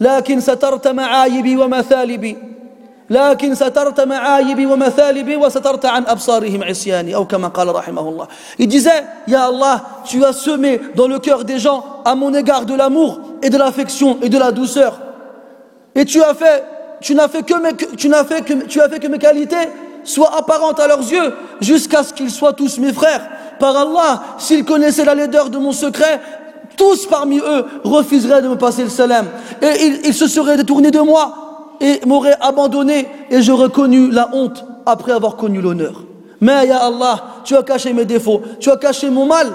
لكن 0.00 0.40
سترت 0.40 0.88
معايبي 0.88 1.56
ومثالبي 1.56 2.36
لكن 3.10 3.54
سترت 3.54 4.00
معايبي 4.00 4.66
ومثالبي 4.66 5.36
وسترت 5.36 5.86
عن 5.86 6.06
أبصارهم 6.06 6.64
عصياني. 6.64 7.14
أو 7.14 7.26
كما 7.26 7.48
قال 7.48 7.74
رحمه 7.74 8.08
الله. 8.08 8.28
Il 8.58 8.68
disait, 8.68 9.04
Ya 9.26 9.50
tu 10.04 10.24
as 10.24 10.32
semé 10.32 10.80
dans 10.94 11.08
le 11.08 11.18
cœur 11.18 11.44
des 11.44 11.58
gens 11.58 11.84
à 12.04 12.14
mon 12.14 12.32
égard 12.34 12.64
de 12.64 12.74
l'amour 12.74 13.20
et 13.42 13.50
de 13.50 13.58
l'affection 13.58 14.18
et 14.22 14.28
de 14.28 14.38
la 14.38 14.52
douceur. 14.52 15.09
Et 15.94 16.04
tu 16.04 16.22
as 16.22 16.34
fait, 16.34 16.64
tu 17.00 17.14
n'as 17.14 17.28
fait 17.28 17.42
que 17.42 17.54
mes, 17.60 17.74
tu 17.96 18.08
n'as 18.08 18.24
fait 18.24 18.42
que, 18.42 18.52
tu 18.64 18.80
as 18.80 18.88
fait 18.88 18.98
que 18.98 19.08
mes 19.08 19.18
qualités 19.18 19.56
soient 20.04 20.36
apparentes 20.36 20.80
à 20.80 20.86
leurs 20.86 21.10
yeux 21.10 21.32
jusqu'à 21.60 22.02
ce 22.02 22.12
qu'ils 22.12 22.30
soient 22.30 22.52
tous 22.52 22.78
mes 22.78 22.92
frères. 22.92 23.28
Par 23.58 23.76
Allah, 23.76 24.22
s'ils 24.38 24.64
connaissaient 24.64 25.04
la 25.04 25.14
laideur 25.14 25.50
de 25.50 25.58
mon 25.58 25.72
secret, 25.72 26.20
tous 26.76 27.06
parmi 27.06 27.38
eux 27.38 27.64
refuseraient 27.84 28.42
de 28.42 28.48
me 28.48 28.56
passer 28.56 28.82
le 28.82 28.88
salam. 28.88 29.26
Et 29.60 29.86
ils, 29.86 30.00
ils 30.06 30.14
se 30.14 30.28
seraient 30.28 30.56
détournés 30.56 30.90
de 30.90 31.00
moi 31.00 31.76
et 31.80 32.00
m'aurait 32.06 32.36
abandonné 32.40 33.08
et 33.30 33.42
j'aurais 33.42 33.70
connu 33.70 34.10
la 34.10 34.30
honte 34.32 34.64
après 34.86 35.12
avoir 35.12 35.36
connu 35.36 35.60
l'honneur. 35.60 36.04
Mais 36.40 36.66
Ya 36.66 36.78
Allah, 36.78 37.42
tu 37.44 37.56
as 37.56 37.62
caché 37.62 37.92
mes 37.92 38.04
défauts, 38.04 38.42
tu 38.60 38.70
as 38.70 38.76
caché 38.76 39.10
mon 39.10 39.26
mal 39.26 39.48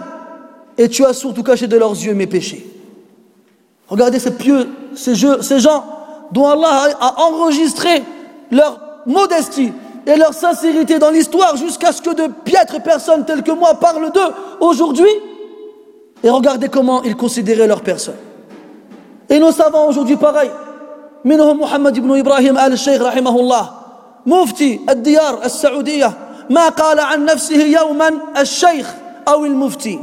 et 0.77 0.89
tu 0.89 1.05
as 1.05 1.13
surtout 1.13 1.43
caché 1.43 1.67
de 1.67 1.77
leurs 1.77 1.93
yeux 1.93 2.13
mes 2.13 2.27
péchés. 2.27 2.65
Regardez 3.87 4.19
ces 4.19 4.31
pieux, 4.31 4.67
ces, 4.95 5.15
jeux, 5.15 5.41
ces 5.41 5.59
gens 5.59 5.85
dont 6.32 6.46
Allah 6.46 6.88
a 7.00 7.22
enregistré 7.22 8.02
leur 8.50 8.78
modestie 9.06 9.72
et 10.06 10.16
leur 10.16 10.34
sincérité 10.34 10.98
dans 10.98 11.10
l'histoire 11.10 11.56
jusqu'à 11.56 11.92
ce 11.92 12.00
que 12.02 12.10
de 12.10 12.26
piètres 12.44 12.82
personnes 12.82 13.24
telles 13.24 13.42
que 13.42 13.52
moi 13.52 13.74
parlent 13.74 14.10
d'eux 14.12 14.32
aujourd'hui. 14.60 15.10
Et 16.22 16.30
regardez 16.30 16.68
comment 16.68 17.02
ils 17.02 17.16
considéraient 17.16 17.66
leur 17.66 17.80
personne. 17.82 18.16
Et 19.28 19.38
nous 19.38 19.52
savons 19.52 19.88
aujourd'hui 19.88 20.16
pareil. 20.16 20.50
منهم 21.24 21.60
محمد 21.60 21.98
بن 21.98 22.18
إبراهيم 22.18 22.58
آل 22.58 22.72
الشيخ 22.72 23.02
رحمه 23.02 23.40
الله 23.40 23.70
مفتي 24.26 24.80
الديار 24.88 25.44
السعودية 25.44 26.12
ما 26.50 26.68
قال 26.68 27.00
عن 27.00 27.24
نفسه 27.24 27.62
يوما 27.62 28.10
الشيخ 28.38 28.94
أو 29.28 29.44
المفتي 29.44 29.98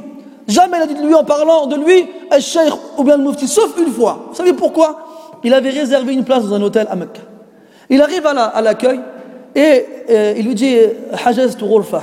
Jamais 0.48 0.78
il 0.78 0.84
a 0.84 0.86
dit 0.86 0.94
de 0.94 1.06
lui 1.06 1.14
en 1.14 1.26
parlant 1.26 1.66
de 1.66 1.76
lui, 1.76 2.08
الشيخ 2.34 2.78
ou 2.98 3.04
bien 3.04 3.18
le 3.18 3.24
mufti, 3.24 3.48
sauf 3.48 3.72
une 3.78 3.92
fois. 3.92 4.28
Vous 4.30 4.36
savez 4.36 4.54
pourquoi 4.54 4.96
Il 5.44 5.54
avait 5.54 5.70
réservé 5.70 6.14
une 6.14 6.24
place 6.24 6.46
dans 6.46 6.56
un 6.56 6.62
hôtel 6.62 6.88
à 6.90 6.96
Mecca. 6.96 7.22
Il 7.90 8.02
arrive 8.02 8.26
à 8.26 8.62
l'accueil 8.62 9.00
et 9.56 9.86
euh, 10.10 10.34
il 10.38 10.46
lui 10.46 10.56
dit 10.56 10.76
حجزت 11.14 11.64
غرفة 11.64 12.02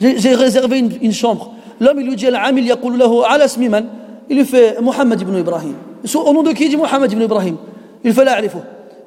J'ai 0.00 0.34
réservé 0.34 0.78
une, 0.78 0.92
une 1.02 1.12
chambre. 1.12 1.52
L'homme 1.80 2.00
il 2.00 2.06
lui 2.06 2.16
dit 2.16 2.26
العامل 2.26 2.66
يقول 2.66 2.98
له 2.98 3.26
على 3.26 3.44
اسم 3.44 3.70
من 3.70 3.84
Il 4.30 4.36
lui 4.36 4.44
fait 4.44 4.80
Mohamed 4.80 5.20
ibn 5.20 5.36
Ibrahim. 5.36 5.74
Au 6.14 6.32
nom 6.32 6.42
de 6.42 6.52
qui 6.52 6.64
il 6.64 6.70
dit 6.70 6.76
Mohamed 6.76 7.12
ibn 7.12 7.22
Ibrahim 7.22 7.56
il 8.04 8.14
fait 8.14 8.24
la 8.24 8.40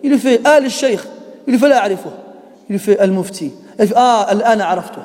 il 0.04 0.12
lui 0.12 0.20
fait 0.20 0.42
al 0.46 0.66
الشيخ 0.66 1.06
il 1.48 1.54
lui 1.54 1.60
fait 1.60 1.70
la 1.70 1.82
il 1.90 1.98
lui 2.70 2.80
fait 2.80 3.02
المفتي 3.02 3.52
ah 3.96 4.32
الآن 4.32 4.62
عرفته 4.62 5.02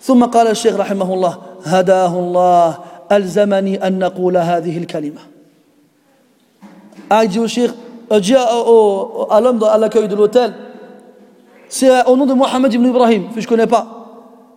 ثم 0.00 0.24
قال 0.24 0.46
الشيخ 0.46 0.76
رحمه 0.76 1.14
الله 1.14 1.38
هداه 1.64 2.18
الله 2.18 2.78
ألزمني 3.12 3.86
أن 3.86 3.98
نقول 3.98 4.36
هذه 4.36 4.78
الكلمة 4.78 5.20
a 7.09 7.25
dit 7.25 7.39
au 7.39 7.47
shir, 7.47 7.73
euh, 8.11 8.19
dit 8.19 8.35
à, 8.35 9.41
l'homme 9.41 9.63
à 9.63 9.77
l'accueil 9.77 10.07
de 10.07 10.15
l'hôtel, 10.15 10.53
c'est 11.69 11.89
euh, 11.89 12.03
au 12.05 12.15
nom 12.15 12.25
de 12.25 12.33
Mohamed 12.33 12.73
ibn 12.73 12.85
Ibrahim, 12.85 13.27
je 13.35 13.41
ne 13.41 13.47
connais 13.47 13.67
pas. 13.67 13.87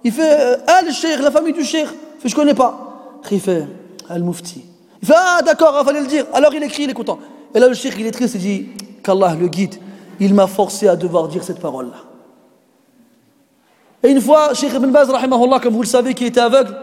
Il 0.05 0.13
fait, 0.13 0.41
euh, 0.41 0.57
ah 0.67 0.81
le 0.83 1.23
la 1.23 1.31
famille 1.31 1.53
du 1.53 1.65
shir, 1.65 1.93
je 2.23 2.29
ne 2.29 2.35
connais 2.35 2.55
pas. 2.55 3.21
Il 3.31 3.41
fait, 3.41 3.67
al-mufti. 4.09 4.65
Il 5.03 5.09
fait, 5.09 5.15
ah 5.17 5.41
d'accord, 5.45 5.77
il 5.81 5.85
fallait 5.85 6.01
le 6.01 6.07
dire. 6.07 6.27
Alors 6.33 6.55
il 6.55 6.63
écrit, 6.63 6.85
il 6.85 6.91
est 6.91 6.95
content. 6.95 7.19
Et 7.55 7.59
là 7.59 7.69
le 7.69 7.75
shir, 7.75 7.93
il 7.99 8.07
est 8.07 8.11
triste, 8.11 8.35
il 8.35 8.41
dit, 8.41 8.67
qu'Allah 9.03 9.35
le 9.39 9.49
guide, 9.49 9.77
il 10.21 10.35
m'a 10.35 10.47
forcé 10.47 10.89
à 10.89 10.97
devoir 10.97 11.29
dire 11.29 11.43
cette 11.43 11.61
parole-là. 11.61 11.97
Et 14.03 14.11
une 14.11 14.21
fois, 14.21 14.55
Cheikh 14.55 14.73
Ibn 14.73 14.91
Baz, 14.91 15.09
comme 15.63 15.75
vous 15.75 15.83
le 15.83 15.89
savez, 15.89 16.15
qui 16.15 16.27
était 16.27 16.41
aveugle, 16.41 16.75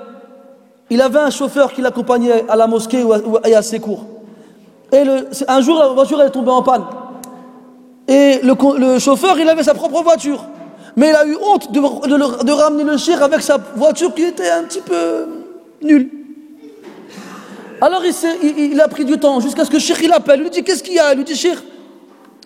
il 0.89 1.01
avait 1.01 1.19
un 1.19 1.29
chauffeur 1.29 1.71
qui 1.71 1.81
l'accompagnait 1.81 2.49
à 2.49 2.55
la 2.55 2.67
mosquée 2.67 3.03
et 3.45 3.55
à 3.55 3.61
ses 3.61 3.79
cours. 3.79 4.05
Et 4.93 5.03
le, 5.03 5.27
un 5.47 5.61
jour, 5.61 5.79
la 5.79 5.87
voiture 5.87 6.21
est 6.21 6.29
tombée 6.29 6.51
en 6.51 6.61
panne. 6.61 6.83
Et 8.07 8.39
le, 8.43 8.99
chauffeur, 8.99 9.39
il 9.39 9.49
avait 9.49 9.63
sa 9.63 9.73
propre 9.73 10.03
voiture. 10.03 10.45
Mais 10.95 11.09
il 11.09 11.15
a 11.15 11.25
eu 11.25 11.35
honte 11.35 11.71
de, 11.71 11.79
de, 12.43 12.51
ramener 12.51 12.83
le 12.83 12.97
cheikh 12.97 13.19
avec 13.19 13.41
sa 13.41 13.57
voiture 13.75 14.13
qui 14.13 14.21
était 14.21 14.51
un 14.51 14.63
petit 14.63 14.81
peu 14.81 15.25
nulle. 15.81 16.11
Alors 17.81 18.03
il, 18.05 18.79
a 18.79 18.87
pris 18.87 19.03
du 19.03 19.17
temps 19.17 19.39
jusqu'à 19.39 19.65
ce 19.65 19.71
que 19.71 19.79
Cheikh 19.79 19.97
il 20.03 20.13
appelle. 20.13 20.41
Il 20.41 20.43
lui 20.43 20.51
dit 20.51 20.63
Qu'est-ce 20.63 20.83
qu'il 20.83 20.93
y 20.93 20.99
a? 20.99 21.11
Il 21.13 21.17
lui 21.17 21.23
dit 21.25 21.35
Cheikh, 21.35 21.57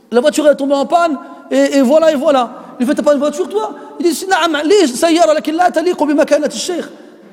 la 0.10 0.22
voiture 0.22 0.48
est 0.48 0.56
tombée 0.56 0.76
en 0.76 0.86
panne 0.86 1.20
et, 1.52 1.82
voilà 1.82 2.14
et 2.14 2.16
voilà. 2.16 2.50
Il 2.80 2.86
fait 2.88 2.96
T'as 2.96 3.04
pas 3.04 3.14
de 3.14 3.20
voiture 3.20 3.50
toi 3.50 3.76
Il 4.00 4.06
dit 4.06 4.26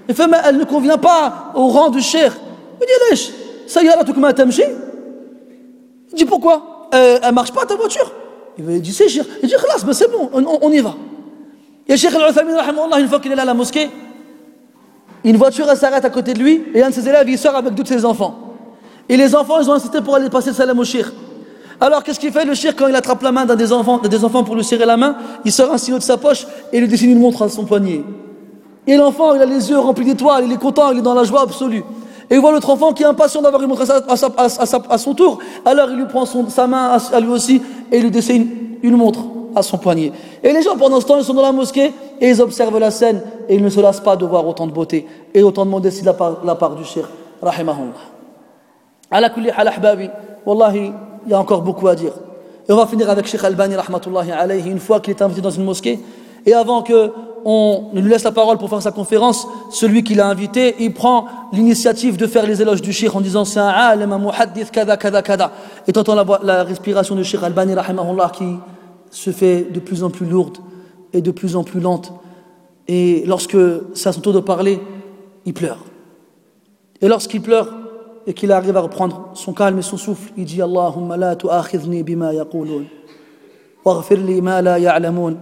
Il 0.09 0.15
fait 0.15 0.27
Mais 0.27 0.39
elle 0.45 0.59
ne 0.59 0.65
convient 0.65 0.99
pas 0.99 1.53
au 1.55 1.69
rang 1.69 1.91
du 1.91 2.01
Cheikh. 2.01 2.33
Il 2.81 2.87
dit 3.15 3.23
Il 6.15 6.19
dit 6.19 6.25
Pourquoi? 6.25 6.89
Euh, 6.95 7.19
Elle 7.23 7.35
marche 7.35 7.53
pas 7.53 7.67
ta 7.67 7.75
voiture? 7.75 8.11
Il 8.57 8.81
dit 8.81 8.93
C'est 8.93 9.09
Cheikh. 9.09 9.27
Il 9.43 9.49
dit 9.49 9.55
mais 9.87 9.93
c'est 9.93 10.11
bon, 10.11 10.31
on, 10.33 10.71
y 10.71 10.79
va. 10.79 10.95
Et 11.89 11.97
Cheikh 11.97 12.15
Al-Uthaymin, 12.15 12.99
une 12.99 13.09
fois 13.09 13.19
qu'il 13.19 13.33
est 13.33 13.35
là 13.35 13.43
à 13.43 13.47
la 13.47 13.55
mosquée, 13.55 13.91
une 15.25 15.37
voiture 15.37 15.67
s'arrête 15.75 16.05
à 16.05 16.11
côté 16.11 16.35
de 16.35 16.39
lui 16.39 16.63
et 16.73 16.83
un 16.83 16.91
de 16.91 16.95
ses 16.95 17.09
élèves 17.09 17.29
il 17.29 17.39
sort 17.39 17.57
avec 17.57 17.75
tous 17.75 17.87
ses 17.87 18.05
enfants. 18.05 18.39
Et 19.09 19.17
les 19.17 19.35
enfants 19.35 19.61
ils 19.61 19.69
ont 19.69 19.73
insisté 19.73 20.01
pour 20.01 20.15
aller 20.15 20.31
passer 20.31 20.51
le 20.51 20.55
salam 20.55 20.79
au 20.79 20.85
shir. 20.85 21.13
Alors 21.81 22.05
qu'est-ce 22.05 22.21
qu'il 22.21 22.31
fait 22.31 22.45
le 22.45 22.55
shir 22.55 22.77
quand 22.77 22.87
il 22.87 22.95
attrape 22.95 23.23
la 23.23 23.33
main 23.33 23.45
d'un 23.45 23.57
des 23.57 23.73
enfants, 23.73 23.99
des 23.99 24.25
enfants 24.25 24.45
pour 24.45 24.55
lui 24.55 24.63
serrer 24.63 24.87
la 24.87 24.97
main? 24.97 25.17
Il 25.45 25.51
sort 25.51 25.73
un 25.73 25.79
signe 25.79 25.97
de 25.97 26.03
sa 26.03 26.17
poche 26.17 26.47
et 26.73 26.81
lui 26.81 26.87
dessine 26.87 27.11
une 27.11 27.19
montre 27.19 27.43
à 27.43 27.49
son 27.49 27.65
poignet. 27.65 28.05
Et 28.87 28.97
l'enfant 28.97 29.35
il 29.35 29.43
a 29.43 29.47
les 29.47 29.71
yeux 29.71 29.79
remplis 29.79 30.05
d'étoiles, 30.05 30.45
il 30.47 30.53
est 30.53 30.59
content, 30.59 30.93
il 30.93 30.99
est 30.99 31.03
dans 31.03 31.15
la 31.15 31.25
joie 31.25 31.43
absolue. 31.43 31.83
Et 32.31 32.35
il 32.37 32.41
voit 32.41 32.53
l'autre 32.53 32.71
enfant 32.71 32.93
qui 32.93 33.03
est 33.03 33.07
impatient 33.07 33.43
d'avoir 33.43 33.63
une 33.63 33.69
montre 33.69 33.85
à, 34.89 34.99
son 34.99 35.15
tour. 35.15 35.39
Alors 35.65 35.91
il 35.91 35.97
lui 35.97 36.07
prend 36.07 36.25
sa 36.27 36.67
main 36.67 36.99
à, 37.13 37.21
lui 37.21 37.29
aussi 37.29 37.63
et 37.93 37.99
il 37.99 38.05
lui 38.05 38.11
dessine 38.11 38.49
une 38.83 38.97
montre 38.97 39.21
à 39.55 39.63
son 39.63 39.79
poignet. 39.79 40.13
Et 40.43 40.53
les 40.53 40.63
gens 40.63 40.77
pendant 40.77 41.01
ce 41.01 41.07
temps 41.07 41.19
ils 41.19 41.25
sont 41.25 41.35
dans 41.35 41.43
la 41.43 41.53
mosquée 41.53 41.93
et 42.21 42.29
ils 42.29 42.41
observent 42.41 42.79
la 42.79 42.91
scène 42.91 43.23
et 43.49 43.55
ils 43.55 43.63
ne 43.63 43.69
se 43.69 43.81
lassent 43.81 44.01
pas 44.01 44.17
de 44.17 44.25
voir 44.25 44.47
autant 44.47 44.67
de 44.67 44.73
beauté 44.73 45.07
et 45.33 45.43
autant 45.43 45.65
de 45.65 45.71
modestie 45.71 46.01
de 46.01 46.07
la 46.07 46.15
part, 46.15 46.39
la 46.45 46.55
part 46.55 46.75
du 46.75 46.85
shir. 46.85 47.09
Rahimahullah. 47.43 47.93
Wallahi, 50.47 50.93
il 51.25 51.31
y 51.31 51.35
a 51.35 51.41
encore 51.41 51.63
beaucoup 51.63 51.89
à 51.89 51.95
dire. 51.95 52.13
Et 52.69 52.73
on 52.73 52.77
va 52.77 52.87
finir 52.87 53.09
avec 53.11 53.27
Sheikh 53.27 53.43
Albani, 53.45 53.77
rahmatullahi 53.77 54.31
alayhi, 54.31 54.71
une 54.71 54.79
fois 54.79 55.01
qu'il 55.01 55.15
est 55.15 55.23
invité 55.23 55.41
dans 55.41 55.51
une 55.51 55.65
mosquée. 55.65 56.01
Et 56.47 56.53
avant 56.53 56.83
que 56.83 57.11
on 57.45 57.91
lui 57.93 58.09
laisse 58.09 58.25
la 58.25 58.33
parole 58.33 58.59
pour 58.59 58.71
faire 58.71 58.81
sa 58.81 58.91
conférence, 58.91 59.47
celui 59.71 60.03
qui 60.03 60.15
l'a 60.15 60.29
invité, 60.29 60.77
il 60.79 60.93
prend 60.95 61.27
l'initiative 61.53 62.17
de 62.17 62.27
faire 62.27 62.47
les 62.47 62.63
éloges 62.63 62.81
du 62.81 62.93
Sheikh 62.93 63.15
en 63.15 63.21
disant 63.21 63.45
c'est 63.45 63.61
un 63.61 63.69
alim, 63.69 64.13
un 64.13 64.19
muhaddith, 64.19 64.71
kada, 64.71 64.97
kada, 64.97 65.23
kada. 65.23 65.53
Et 65.87 65.93
t'entends 65.93 66.15
la, 66.15 66.25
la 66.43 66.65
respiration 66.65 67.15
du 67.15 67.25
Sheikh 67.25 67.43
Albani, 67.43 67.75
rahimahullah, 67.75 68.33
qui 68.35 68.57
se 69.11 69.31
fait 69.31 69.65
de 69.71 69.81
plus 69.81 70.03
en 70.03 70.11
plus 70.11 70.27
lourde 70.27 70.59
et 71.13 71.21
de 71.21 71.31
plus 71.31 71.55
en 71.57 71.65
plus 71.65 71.81
lente. 71.81 72.13
Et 72.89 73.25
lorsque 73.27 73.57
c'est 73.95 74.09
à 74.09 74.13
son 74.13 74.21
tour 74.21 74.33
de 74.33 74.41
parler, 74.41 74.81
il 75.45 75.55
pleure. 75.55 75.79
Et 77.01 77.09
lorsqu'il 77.09 77.43
pleure 77.43 77.69
et 78.27 78.33
qu'il 78.33 78.53
arrive 78.53 78.77
à 78.77 78.81
reprendre 78.81 79.31
son 79.35 79.53
calme 79.53 79.79
et 79.79 79.83
son 79.83 79.97
souffle, 79.97 80.33
il 80.37 80.45
dit 80.45 80.63
Allahumma 80.63 81.17
la 81.17 81.37
tu'akhidhni 81.37 82.03
bima 82.03 82.33
yaqulun 82.33 82.85
waghfir 83.85 84.17
li 84.17 84.41
ma 84.41 84.63
la 84.63 84.79
ya'lamun 84.79 85.37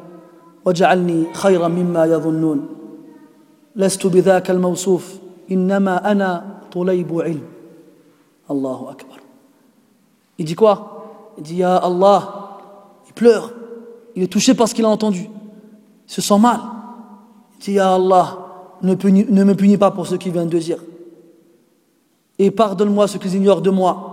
Il 10.39 10.45
dit 10.45 10.55
quoi? 10.55 11.35
Il 11.39 11.43
dit 11.43 11.57
Ya 11.57 11.77
Allah 11.77 12.59
Il 13.07 13.13
pleure 13.13 13.53
il 14.15 14.23
est 14.23 14.29
touché 14.29 14.55
par 14.55 14.69
ce 14.69 14.75
qu'il 14.75 14.85
a 14.85 14.89
entendu. 14.89 15.29
Il 16.09 16.13
se 16.13 16.21
sent 16.21 16.39
mal. 16.39 16.61
Il 17.59 17.65
dit, 17.65 17.73
Ya 17.73 17.95
Allah, 17.95 18.39
ne, 18.83 18.95
me 19.45 19.55
punis 19.55 19.77
pas 19.77 19.91
pour 19.91 20.07
ce 20.07 20.17
qu'il 20.17 20.33
vient 20.33 20.47
de 20.47 20.59
dire. 20.59 20.79
Et 22.39 22.51
pardonne-moi 22.51 23.09
ce 23.09 23.19
qu'ils 23.19 23.35
ignorent 23.35 23.63
de 23.63 23.71
moi. 23.71 24.09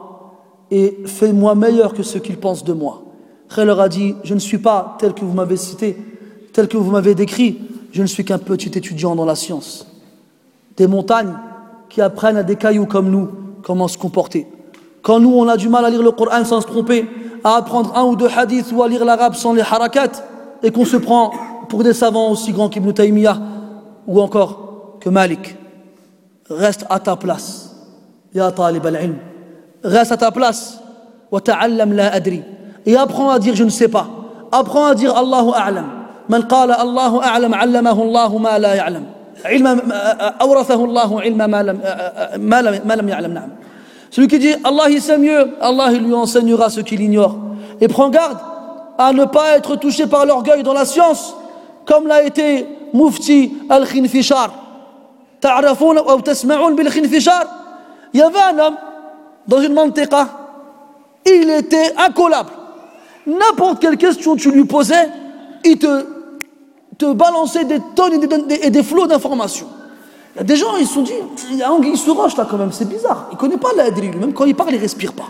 Et 0.71 0.99
fais-moi 1.05 1.55
meilleur 1.55 1.93
que 1.93 2.03
ce 2.03 2.17
qu'ils 2.17 2.37
pensent 2.37 2.63
de 2.63 2.73
moi. 2.73 3.03
Après, 3.45 3.65
leur 3.65 3.79
a 3.79 3.89
dit, 3.89 4.15
je 4.23 4.35
ne 4.35 4.39
suis 4.39 4.59
pas 4.59 4.95
tel 4.99 5.13
que 5.13 5.25
vous 5.25 5.33
m'avez 5.33 5.57
cité, 5.57 5.97
que 6.67 6.77
vous 6.77 6.91
m'avez 6.91 7.15
décrit. 7.15 7.59
je 7.91 8.01
ne 8.01 8.07
suis 8.07 8.25
qu'un 8.25 8.37
petit 8.37 8.77
étudiant 8.77 9.15
dans 9.15 9.25
la 9.25 9.35
science. 9.35 9.87
Des 10.77 10.87
montagnes 10.87 11.33
qui 11.89 12.01
apprennent 12.01 12.37
à 12.37 12.43
des 12.43 12.55
cailloux 12.55 12.85
comme 12.85 13.09
nous 13.09 13.29
comment 13.63 13.87
se 13.87 13.97
comporter. 13.97 14.47
Quand 15.01 15.19
nous, 15.19 15.33
on 15.33 15.47
a 15.47 15.57
du 15.57 15.69
mal 15.69 15.85
à 15.85 15.89
lire 15.89 16.03
le 16.03 16.11
Coran 16.11 16.43
sans 16.45 16.61
se 16.61 16.67
tromper, 16.67 17.07
à 17.43 17.55
apprendre 17.55 17.95
un 17.95 18.03
ou 18.03 18.15
deux 18.15 18.27
hadiths 18.27 18.71
ou 18.71 18.83
à 18.83 18.87
lire 18.87 19.05
l'arabe 19.05 19.35
sans 19.35 19.53
les 19.53 19.61
harakats, 19.61 20.23
et 20.61 20.71
qu'on 20.71 20.85
se 20.85 20.97
prend 20.97 21.31
pour 21.69 21.83
des 21.83 21.93
savants 21.93 22.31
aussi 22.31 22.51
grands 22.51 22.69
qu'Ibn 22.69 22.91
Taymiyyah 22.93 23.37
ou 24.07 24.19
encore 24.21 24.97
que 24.99 25.09
Malik. 25.09 25.55
Reste 26.49 26.85
à 26.89 26.99
ta 26.99 27.15
place. 27.15 27.75
Ya 28.33 28.51
talib 28.51 28.85
al-ilm. 28.85 29.17
Reste 29.83 30.11
à 30.11 30.17
ta 30.17 30.31
place. 30.31 30.79
Wa 31.31 31.39
ta'allam 31.39 31.93
la 31.93 32.11
adri. 32.11 32.41
Et 32.85 32.97
apprends 32.97 33.29
à 33.29 33.39
dire 33.39 33.55
je 33.55 33.63
ne 33.63 33.69
sais 33.69 33.87
pas. 33.87 34.07
Apprends 34.51 34.87
à 34.87 34.95
dire 34.95 35.15
Allahu 35.15 35.51
a'lam. 35.55 35.85
من 36.28 36.42
قال 36.42 36.70
الله 36.72 37.24
أعلم 37.24 37.54
علمه 37.54 38.02
الله 38.02 38.38
ما 38.38 38.58
لا 38.58 38.74
يعلم 38.74 39.04
علم 39.44 39.92
أورثه 40.40 40.84
الله 40.84 41.20
علم 41.20 41.50
ما 41.50 41.62
لم 41.62 41.80
ما 42.38 42.62
لم, 42.62 42.80
ما 42.84 42.94
لم 42.94 43.08
يعلم 43.08 43.34
نعم 43.34 43.48
Celui 44.10 44.28
qui 44.28 44.38
dit 44.38 44.54
Allah 44.62 44.84
il 44.90 45.02
sait 45.02 45.18
mieux, 45.18 45.56
Allah 45.60 45.88
il 45.90 46.04
lui 46.04 46.14
enseignera 46.14 46.70
ce 46.70 46.80
qu'il 46.80 47.00
ignore. 47.00 47.36
Et 47.80 47.88
prends 47.88 48.10
garde 48.10 48.38
à 48.96 49.12
ne 49.12 49.24
pas 49.24 49.56
être 49.56 49.74
touché 49.74 50.06
par 50.06 50.24
l'orgueil 50.24 50.62
dans 50.62 50.72
la 50.72 50.84
science, 50.84 51.34
comme 51.84 52.06
l'a 52.06 52.22
été 52.22 52.64
Mufti 52.92 53.54
al-Khinfishar. 53.68 54.50
تعرفون 55.44 55.98
أو 55.98 56.20
تسمعون 56.20 56.76
بالخنفشار 56.76 57.46
Il 58.14 58.20
y 58.20 58.22
avait 58.22 58.38
un 58.38 58.58
homme 58.60 58.76
dans 59.48 59.60
une 59.60 59.72
mantiqa, 59.74 60.28
il 61.26 61.50
était 61.50 61.92
incollable. 61.98 62.50
N'importe 63.26 63.80
quelle 63.80 63.96
question 63.96 64.36
tu 64.36 64.52
lui 64.52 64.64
posais, 64.64 65.08
il 65.64 65.76
te, 65.78 66.06
te 66.98 67.12
balançait 67.12 67.64
des 67.64 67.80
tonnes 67.94 68.14
et 68.14 68.26
des, 68.26 68.54
et 68.66 68.70
des 68.70 68.82
flots 68.82 69.06
d'informations. 69.06 69.66
Il 70.34 70.38
y 70.38 70.40
a 70.40 70.44
des 70.44 70.56
gens, 70.56 70.76
ils 70.78 70.86
se 70.86 70.94
sont 70.94 71.02
dit, 71.02 71.12
il 71.50 71.58
y 71.58 71.62
a 71.62 71.72
Anguille 71.72 71.96
sous 71.96 72.14
roche 72.14 72.36
là 72.36 72.46
quand 72.48 72.56
même, 72.56 72.72
c'est 72.72 72.88
bizarre. 72.88 73.28
Il 73.30 73.34
ne 73.34 73.40
connaît 73.40 73.56
pas 73.56 73.72
l'adri, 73.76 74.08
même 74.08 74.32
quand 74.32 74.44
il 74.44 74.54
parle, 74.54 74.70
il 74.70 74.76
ne 74.76 74.80
respire 74.80 75.12
pas. 75.12 75.28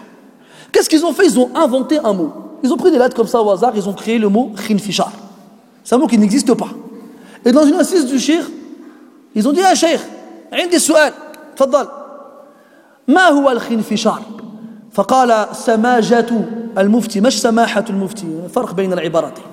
Qu'est-ce 0.73 0.89
qu'ils 0.89 1.05
ont 1.05 1.13
fait 1.13 1.27
Ils 1.27 1.39
ont 1.39 1.51
inventé 1.55 1.99
un 2.03 2.13
mot. 2.13 2.33
Ils 2.63 2.73
ont 2.73 2.77
pris 2.77 2.91
des 2.91 2.99
lettres 2.99 3.17
comme 3.17 3.27
ça 3.27 3.43
au 3.43 3.51
hasard, 3.51 3.73
ils 3.77 3.89
ont 3.89 3.93
créé 3.93 4.19
le 4.19 4.29
mot 4.29 4.53
khinfishar. 4.67 5.13
C'est 5.83 5.95
un 5.95 5.99
mot 5.99 6.07
qui 6.07 6.19
n'existe 6.19 6.53
pas. 6.55 6.69
Et 7.45 7.53
dans 7.53 7.65
une 7.67 7.75
assise 7.75 8.07
du 8.07 8.19
shir, 8.19 8.51
ils 9.35 9.47
ont 9.47 9.53
dit 9.53 9.63
à 9.63 9.75
Cheikh, 9.75 10.01
عندي 10.55 10.79
سؤال 10.79 11.13
تفضل 11.57 11.89
ما 13.09 13.29
هو 13.29 13.51
الخنفشار 13.51 14.23
فقال 14.93 15.47
سماجة 15.57 16.27
المفتي 16.79 17.21
مش 17.21 17.43
سماحة 17.43 17.85
المفتي 17.91 18.49
فرق 18.55 18.75
بين 18.75 18.93
العبارتين 18.93 19.45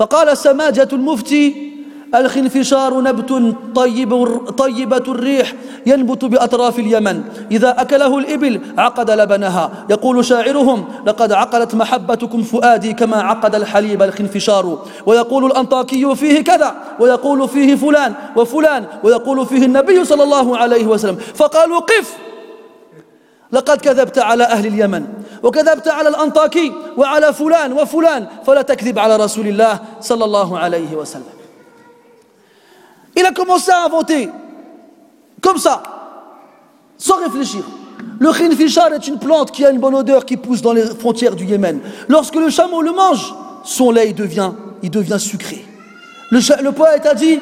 فقال 0.00 0.36
سماجة 0.36 0.88
المفتي 0.92 1.70
الخنفشار 2.14 3.00
نبت 3.00 3.54
طيب 3.74 4.28
طيبة 4.58 5.04
الريح 5.08 5.52
ينبت 5.86 6.24
بأطراف 6.24 6.78
اليمن. 6.78 7.22
إذا 7.50 7.80
أكله 7.80 8.18
الإبل 8.18 8.60
عقد 8.78 9.10
لبنها. 9.10 9.70
يقول 9.90 10.24
شاعرهم 10.24 10.84
لقد 11.06 11.32
عقلت 11.32 11.74
محبتكم 11.74 12.42
فؤادي 12.42 12.92
كما 12.92 13.16
عقد 13.16 13.54
الحليب 13.54 14.02
الخنفشار. 14.02 14.78
ويقول 15.06 15.44
الأنطاكي 15.44 16.14
فيه 16.14 16.44
كذا 16.44 16.74
ويقول 17.00 17.48
فيه 17.48 17.74
فلان 17.74 18.14
وفلان 18.36 18.84
ويقول 19.04 19.46
فيه 19.46 19.64
النبي 19.64 20.04
صلى 20.04 20.22
الله 20.22 20.56
عليه 20.56 20.86
وسلم. 20.86 21.16
فقالوا 21.16 21.78
قف! 21.78 22.29
لقد 23.51 23.81
كذبت 23.81 24.17
على 24.19 24.43
أهل 24.43 24.65
اليمن 24.65 25.05
وكذبت 25.43 25.87
على 25.87 26.09
الأنطاكي 26.09 26.71
وعلى 26.97 27.33
فلان 27.33 27.73
وفلان 27.73 28.27
فلا 28.45 28.61
تكذب 28.61 28.99
على 28.99 29.15
رسول 29.15 29.47
الله 29.47 29.79
صلى 30.01 30.25
الله 30.25 30.59
عليه 30.59 30.95
وسلم 30.95 31.35
Il 33.17 33.25
a 33.25 33.31
commencé 33.31 33.71
à 33.71 33.85
inventer, 33.85 34.29
comme 35.41 35.57
ça, 35.57 35.81
sans 36.97 37.15
réfléchir. 37.23 37.63
Le 38.19 38.29
khinfishar 38.33 38.91
est 38.91 39.07
une 39.07 39.19
plante 39.19 39.51
qui 39.51 39.65
a 39.65 39.69
une 39.69 39.79
bonne 39.79 39.95
odeur 39.95 40.25
qui 40.25 40.35
pousse 40.35 40.61
dans 40.61 40.73
les 40.73 40.85
frontières 40.85 41.35
du 41.35 41.45
Yémen. 41.45 41.79
Lorsque 42.09 42.35
le 42.35 42.49
chameau 42.49 42.81
le 42.81 42.91
mange, 42.91 43.33
son 43.63 43.91
lait 43.91 44.09
il 44.09 44.15
devient, 44.15 44.51
il 44.83 44.91
devient 44.91 45.17
sucré. 45.17 45.65
Le, 46.29 46.39
le, 46.61 46.71
poète 46.73 47.05
a 47.05 47.13
dit 47.13 47.39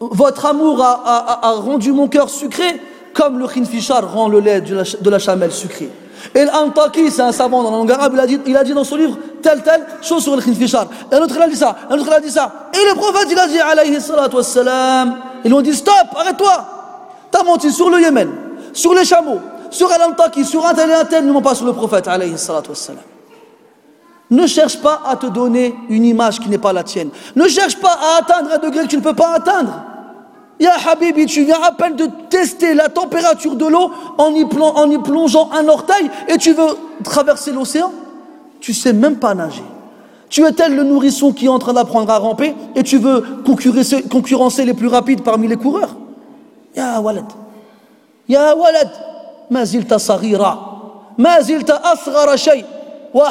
Votre 0.00 0.46
amour 0.46 0.82
a, 0.82 0.92
a, 1.04 1.48
a 1.48 1.52
rendu 1.52 1.92
mon 1.92 2.08
cœur 2.08 2.30
sucré, 2.30 2.80
comme 3.13 3.39
le 3.39 3.47
khinfishar 3.47 4.11
rend 4.11 4.27
le 4.27 4.39
lait 4.39 4.61
de 4.61 5.09
la, 5.09 5.19
chamelle 5.19 5.51
sucré. 5.51 5.89
Et 6.35 6.45
l'Antaki, 6.45 7.09
c'est 7.11 7.21
un 7.21 7.31
savant 7.31 7.63
dans 7.63 7.71
la 7.71 7.77
langue 7.77 7.91
arabe, 7.91 8.13
il 8.13 8.19
a, 8.19 8.27
dit, 8.27 8.39
il 8.45 8.57
a 8.57 8.63
dit 8.63 8.73
dans 8.73 8.83
son 8.83 8.97
livre 8.97 9.17
telle, 9.41 9.61
telle 9.63 9.85
chose 10.01 10.23
sur 10.23 10.35
le 10.35 10.41
khinfishar. 10.41 10.87
Et 11.11 11.15
un 11.15 11.21
autre, 11.21 11.35
il 11.35 11.41
a 11.41 11.47
dit 11.47 11.55
ça, 11.55 11.75
un 11.89 11.97
autre, 11.97 12.09
il 12.17 12.23
dit 12.23 12.31
ça. 12.31 12.69
Et 12.73 12.89
le 12.89 12.95
prophète, 12.95 13.27
il 13.31 13.39
a 13.39 13.47
dit, 13.47 13.59
alayhi 13.59 13.99
salatu 14.01 14.35
wassalam, 14.35 15.17
ils 15.43 15.47
lui 15.47 15.57
ont 15.57 15.61
dit, 15.61 15.73
stop, 15.73 15.93
arrête-toi. 16.15 16.65
T'as 17.31 17.43
menti 17.43 17.71
sur 17.71 17.89
le 17.89 18.01
Yémen, 18.01 18.29
sur 18.73 18.93
les 18.93 19.05
chameaux, 19.05 19.39
sur 19.69 19.89
l'Antaki, 19.89 20.43
sur 20.43 20.65
un 20.65 20.73
tel 20.73 20.89
et 20.89 20.93
un 20.93 21.05
tel, 21.05 21.25
ne 21.25 21.39
pas 21.39 21.55
sur 21.55 21.65
le 21.65 21.73
prophète, 21.73 22.07
alayhi 22.07 22.37
salatu 22.37 22.69
wassalam. 22.69 23.03
Ne 24.31 24.45
cherche 24.45 24.79
pas 24.79 25.01
à 25.07 25.15
te 25.15 25.25
donner 25.25 25.75
une 25.89 26.05
image 26.05 26.39
qui 26.39 26.49
n'est 26.49 26.59
pas 26.59 26.71
la 26.71 26.83
tienne. 26.83 27.09
Ne 27.35 27.47
cherche 27.47 27.77
pas 27.77 27.97
à 27.99 28.19
atteindre 28.19 28.51
un 28.53 28.57
degré 28.59 28.83
que 28.83 28.89
tu 28.89 28.97
ne 28.97 29.01
peux 29.01 29.15
pas 29.15 29.33
atteindre. 29.33 29.73
Ya 30.59 30.73
Habibi, 30.85 31.25
tu 31.25 31.45
viens 31.45 31.61
à 31.61 31.71
peine 31.71 31.95
de 31.95 32.07
tester 32.29 32.73
la 32.73 32.89
température 32.89 33.55
de 33.55 33.65
l'eau 33.65 33.91
en, 34.17 34.33
y 34.33 34.45
plongeant 34.99 35.49
un 35.53 35.67
orteil 35.69 36.09
et 36.27 36.37
tu 36.37 36.51
veux 36.51 36.75
traverser 37.03 37.53
l'océan? 37.53 37.91
Tu 38.59 38.73
sais 38.73 38.91
même 38.91 39.15
pas 39.15 39.33
nager. 39.33 39.63
Tu 40.29 40.45
es 40.45 40.51
tel 40.51 40.75
le 40.75 40.83
nourrisson 40.83 41.31
qui 41.31 41.45
est 41.45 41.49
en 41.49 41.59
train 41.59 41.73
d'apprendre 41.73 42.11
à 42.11 42.17
ramper 42.17 42.53
et 42.75 42.83
tu 42.83 42.97
veux 42.97 43.23
concurrencer, 43.45 44.65
les 44.65 44.73
plus 44.73 44.87
rapides 44.87 45.23
parmi 45.23 45.47
les 45.47 45.55
coureurs. 45.55 45.95
Ya 46.75 46.99
walad, 46.99 47.25
Ya 48.27 48.55
walad, 48.55 48.91
ma 49.49 49.65
zilta 49.65 49.97
saghira, 49.97 50.59
ma 51.17 51.41
zilta 51.41 51.81
asghara 51.83 52.37
shay, 52.37 52.63
wa. 53.13 53.29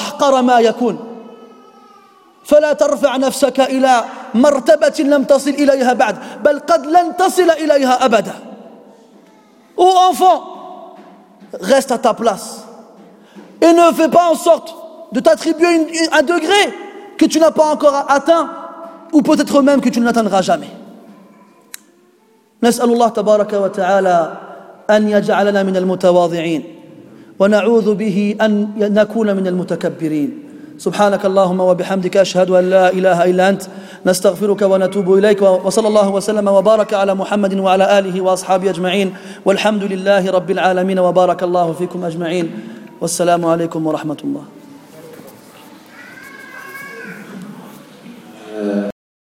فلا 2.49 2.73
ترفع 2.73 3.17
نفسك 3.17 3.61
إلى 3.61 4.05
مرتبة 4.35 5.05
لم 5.05 5.25
تصل 5.25 5.51
إليها 5.51 5.93
بعد 5.93 6.17
بل 6.45 6.59
قد 6.59 6.87
لن 6.87 7.17
تصل 7.17 7.51
إليها 7.51 8.05
أبدا 8.05 8.35
Ô 9.77 9.85
enfant, 10.11 10.97
reste 11.61 11.93
à 11.93 11.99
ta 11.99 12.13
place 12.13 12.65
et 13.61 13.73
ne 13.73 13.93
fais 13.95 14.09
pas 14.09 14.29
en 14.29 14.35
sorte 14.35 14.75
de 15.13 15.21
t'attribuer 15.21 15.87
un 16.11 16.23
degré 16.23 16.63
que 17.17 17.27
tu 17.27 17.39
n'as 17.39 17.53
pas 17.53 17.67
encore 17.75 18.07
atteint 18.09 18.51
ou 19.13 19.23
peut-être 19.23 19.63
même 19.63 19.81
que 19.81 19.89
tu 19.89 20.01
ne 20.01 20.05
l'atteindras 20.07 20.43
jamais. 20.43 20.71
نسأل 22.63 22.91
الله 22.91 23.09
تبارك 23.09 23.53
وتعالى 23.53 24.33
أن 24.91 25.09
يجعلنا 25.09 25.63
من 25.63 25.77
المتواضعين 25.77 26.63
ونعوذ 27.39 27.95
به 27.95 28.35
أن 28.41 28.69
نكون 28.79 29.37
من 29.37 29.47
المتكبرين 29.47 30.48
سبحانك 30.79 31.27
اللهم 31.27 31.61
وبحمدك 31.61 32.17
أشهد 32.17 32.51
أن 32.51 32.71
لا 32.71 32.93
إله 32.93 33.25
إلا 33.31 33.49
أنت 33.49 33.63
نستغفرك 34.07 34.63
ونتوب 34.63 35.15
إليك 35.15 35.43
وصلى 35.43 35.89
الله 35.89 36.09
وسلم 36.09 36.49
وبارك 36.49 36.95
على 36.95 37.15
محمد 37.15 37.55
وعلى 37.59 37.99
آله 37.99 38.21
وأصحابه 38.21 38.71
أجمعين 38.71 39.15
والحمد 39.45 39.85
لله 39.85 40.31
رب 40.31 40.51
العالمين 40.51 40.99
وبارك 40.99 41.43
الله 41.43 41.73
فيكم 41.73 42.05
أجمعين 42.05 42.47
والسلام 43.01 43.45
عليكم 43.45 43.87
ورحمة 43.87 44.17
الله. 44.25 44.45